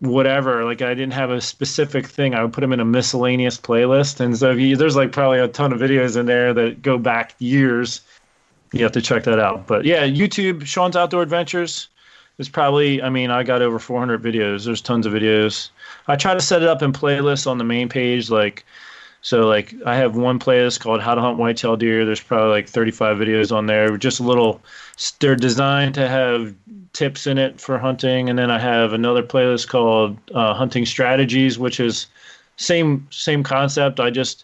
whatever. 0.04 0.66
Like 0.66 0.82
I 0.82 0.94
didn't 0.94 1.14
have 1.14 1.32
a 1.32 1.42
specific 1.42 2.08
thing. 2.08 2.34
I 2.34 2.44
would 2.44 2.54
put 2.54 2.62
them 2.62 2.74
in 2.74 2.80
a 2.80 2.86
miscellaneous 2.86 3.58
playlist, 3.58 4.20
and 4.20 4.38
so 4.38 4.52
you, 4.52 4.76
there's 4.76 4.96
like 4.96 5.12
probably 5.12 5.40
a 5.40 5.48
ton 5.48 5.74
of 5.74 5.80
videos 5.80 6.18
in 6.18 6.26
there 6.26 6.54
that 6.54 6.82
go 6.82 6.98
back 6.98 7.36
years. 7.40 8.02
You 8.72 8.84
have 8.84 8.92
to 8.94 9.02
check 9.02 9.24
that 9.24 9.40
out. 9.40 9.68
But 9.68 9.86
yeah, 9.86 10.06
YouTube, 10.06 10.66
Sean's 10.66 10.96
Outdoor 10.96 11.22
Adventures 11.22 11.88
is 12.38 12.50
probably. 12.50 13.02
I 13.02 13.10
mean, 13.10 13.32
I 13.32 13.44
got 13.44 13.62
over 13.62 13.80
400 13.80 14.22
videos. 14.22 14.66
There's 14.66 14.82
tons 14.82 15.06
of 15.06 15.14
videos. 15.14 15.70
I 16.08 16.16
try 16.16 16.34
to 16.34 16.42
set 16.42 16.62
it 16.62 16.68
up 16.68 16.82
in 16.82 16.92
playlists 16.92 17.48
on 17.48 17.58
the 17.58 17.64
main 17.64 17.88
page, 17.88 18.30
like 18.30 18.66
so 19.24 19.48
like 19.48 19.74
I 19.86 19.96
have 19.96 20.18
one 20.18 20.38
playlist 20.38 20.82
called 20.82 21.02
How 21.02 21.16
to 21.16 21.22
Hunt 21.22 21.38
Whitetail 21.38 21.78
Deer. 21.78 22.06
There's 22.06 22.20
probably 22.20 22.50
like 22.50 22.68
35 22.68 23.18
videos 23.18 23.56
on 23.56 23.68
there. 23.68 23.98
Just 23.98 24.20
a 24.20 24.24
little. 24.24 24.62
They're 25.20 25.38
designed 25.38 25.96
to 25.96 26.10
have 26.10 26.54
tips 26.92 27.26
in 27.26 27.38
it 27.38 27.60
for 27.60 27.80
hunting, 27.80 28.30
and 28.30 28.38
then 28.38 28.52
I 28.52 28.60
have 28.60 28.92
another 28.92 29.24
playlist 29.24 29.70
called 29.70 30.18
uh, 30.36 30.54
Hunting 30.54 30.86
Strategies, 30.86 31.58
which 31.58 31.80
is 31.80 32.08
same 32.58 33.08
same 33.12 33.44
concept. 33.44 34.02
I 34.02 34.10
just 34.10 34.44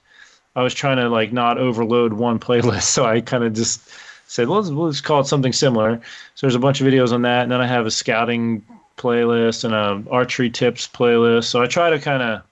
I 0.56 0.64
was 0.64 0.74
trying 0.74 0.96
to 0.98 1.10
like 1.10 1.34
not 1.34 1.58
overload 1.58 2.14
one 2.14 2.40
playlist, 2.48 2.84
so 2.84 3.06
I 3.06 3.20
kind 3.20 3.44
of 3.44 3.54
just 3.54 3.82
said, 4.28 4.48
well, 4.48 4.60
let's, 4.60 4.70
let's 4.70 5.02
call 5.02 5.20
it 5.20 5.28
something 5.28 5.52
similar. 5.52 6.00
So 6.36 6.48
there's 6.48 6.56
a 6.56 6.60
bunch 6.60 6.80
of 6.80 6.88
videos 6.88 7.12
on 7.12 7.24
that, 7.24 7.44
and 7.44 7.52
then 7.52 7.60
I 7.60 7.68
have 7.68 7.86
a 7.86 7.92
scouting 7.92 8.64
playlist 8.96 9.66
and 9.66 9.74
a 9.74 10.10
archery 10.10 10.50
tips 10.50 10.88
playlist. 10.88 11.46
So 11.46 11.62
I 11.62 11.68
try 11.68 11.90
to 11.90 12.00
kind 12.00 12.24
of 12.24 12.44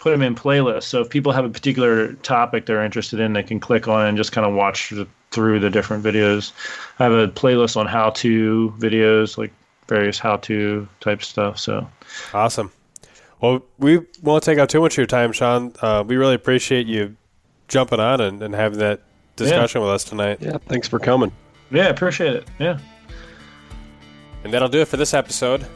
put 0.00 0.10
them 0.10 0.22
in 0.22 0.34
playlists. 0.34 0.84
So 0.84 1.02
if 1.02 1.10
people 1.10 1.30
have 1.30 1.44
a 1.44 1.50
particular 1.50 2.14
topic 2.14 2.66
they're 2.66 2.84
interested 2.84 3.20
in, 3.20 3.34
they 3.34 3.42
can 3.42 3.60
click 3.60 3.86
on 3.86 4.06
and 4.06 4.16
just 4.16 4.32
kind 4.32 4.46
of 4.46 4.54
watch 4.54 4.92
through 5.30 5.60
the 5.60 5.70
different 5.70 6.02
videos. 6.02 6.52
I 6.98 7.04
have 7.04 7.12
a 7.12 7.28
playlist 7.28 7.76
on 7.76 7.86
how-to 7.86 8.74
videos, 8.78 9.38
like 9.38 9.52
various 9.86 10.18
how-to 10.18 10.88
type 11.00 11.22
stuff. 11.22 11.58
So 11.58 11.86
awesome. 12.32 12.72
Well, 13.40 13.62
we 13.78 14.00
won't 14.22 14.42
take 14.42 14.58
up 14.58 14.68
too 14.68 14.80
much 14.80 14.94
of 14.94 14.98
your 14.98 15.06
time, 15.06 15.32
Sean. 15.32 15.72
Uh, 15.80 16.02
we 16.06 16.16
really 16.16 16.34
appreciate 16.34 16.86
you 16.86 17.16
jumping 17.68 18.00
on 18.00 18.20
and, 18.20 18.42
and 18.42 18.54
having 18.54 18.78
that 18.78 19.02
discussion 19.36 19.80
yeah. 19.80 19.86
with 19.86 19.94
us 19.94 20.04
tonight. 20.04 20.38
Yeah, 20.40 20.58
thanks 20.66 20.88
for 20.88 20.98
coming. 20.98 21.30
Yeah, 21.70 21.88
appreciate 21.88 22.34
it. 22.34 22.48
Yeah. 22.58 22.78
And 24.44 24.52
that'll 24.52 24.68
do 24.68 24.80
it 24.80 24.88
for 24.88 24.96
this 24.96 25.14
episode. 25.14 25.66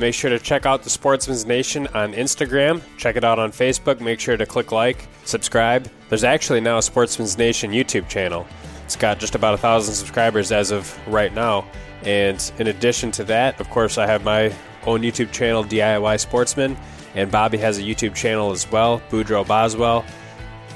Make 0.00 0.14
sure 0.14 0.30
to 0.30 0.38
check 0.38 0.64
out 0.64 0.82
the 0.82 0.88
Sportsman's 0.88 1.44
Nation 1.44 1.86
on 1.88 2.14
Instagram. 2.14 2.80
Check 2.96 3.16
it 3.16 3.22
out 3.22 3.38
on 3.38 3.52
Facebook. 3.52 4.00
Make 4.00 4.18
sure 4.18 4.34
to 4.34 4.46
click 4.46 4.72
like, 4.72 5.06
subscribe. 5.26 5.90
There's 6.08 6.24
actually 6.24 6.62
now 6.62 6.78
a 6.78 6.82
Sportsman's 6.82 7.36
Nation 7.36 7.70
YouTube 7.70 8.08
channel. 8.08 8.46
It's 8.86 8.96
got 8.96 9.18
just 9.18 9.34
about 9.34 9.52
a 9.52 9.58
thousand 9.58 9.92
subscribers 9.92 10.52
as 10.52 10.70
of 10.70 10.98
right 11.06 11.34
now. 11.34 11.66
And 12.02 12.50
in 12.58 12.68
addition 12.68 13.10
to 13.10 13.24
that, 13.24 13.60
of 13.60 13.68
course, 13.68 13.98
I 13.98 14.06
have 14.06 14.24
my 14.24 14.54
own 14.86 15.02
YouTube 15.02 15.32
channel, 15.32 15.62
DIY 15.62 16.18
Sportsman, 16.18 16.78
and 17.14 17.30
Bobby 17.30 17.58
has 17.58 17.76
a 17.76 17.82
YouTube 17.82 18.14
channel 18.14 18.52
as 18.52 18.70
well, 18.72 19.02
Boudreaux 19.10 19.46
Boswell. 19.46 20.06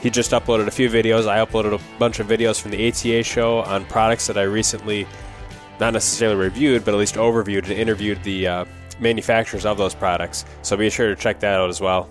He 0.02 0.10
just 0.10 0.32
uploaded 0.32 0.66
a 0.66 0.70
few 0.70 0.90
videos. 0.90 1.26
I 1.26 1.42
uploaded 1.42 1.72
a 1.72 1.98
bunch 1.98 2.20
of 2.20 2.26
videos 2.26 2.60
from 2.60 2.72
the 2.72 2.88
ATA 2.88 3.22
show 3.22 3.60
on 3.60 3.86
products 3.86 4.26
that 4.26 4.36
I 4.36 4.42
recently, 4.42 5.06
not 5.80 5.94
necessarily 5.94 6.36
reviewed, 6.36 6.84
but 6.84 6.92
at 6.92 6.98
least 6.98 7.14
overviewed 7.14 7.62
and 7.62 7.72
interviewed 7.72 8.22
the 8.22 8.46
uh, 8.46 8.64
manufacturers 9.00 9.66
of 9.66 9.76
those 9.78 9.94
products. 9.94 10.44
So 10.62 10.76
be 10.76 10.90
sure 10.90 11.08
to 11.08 11.16
check 11.16 11.40
that 11.40 11.60
out 11.60 11.70
as 11.70 11.80
well. 11.80 12.08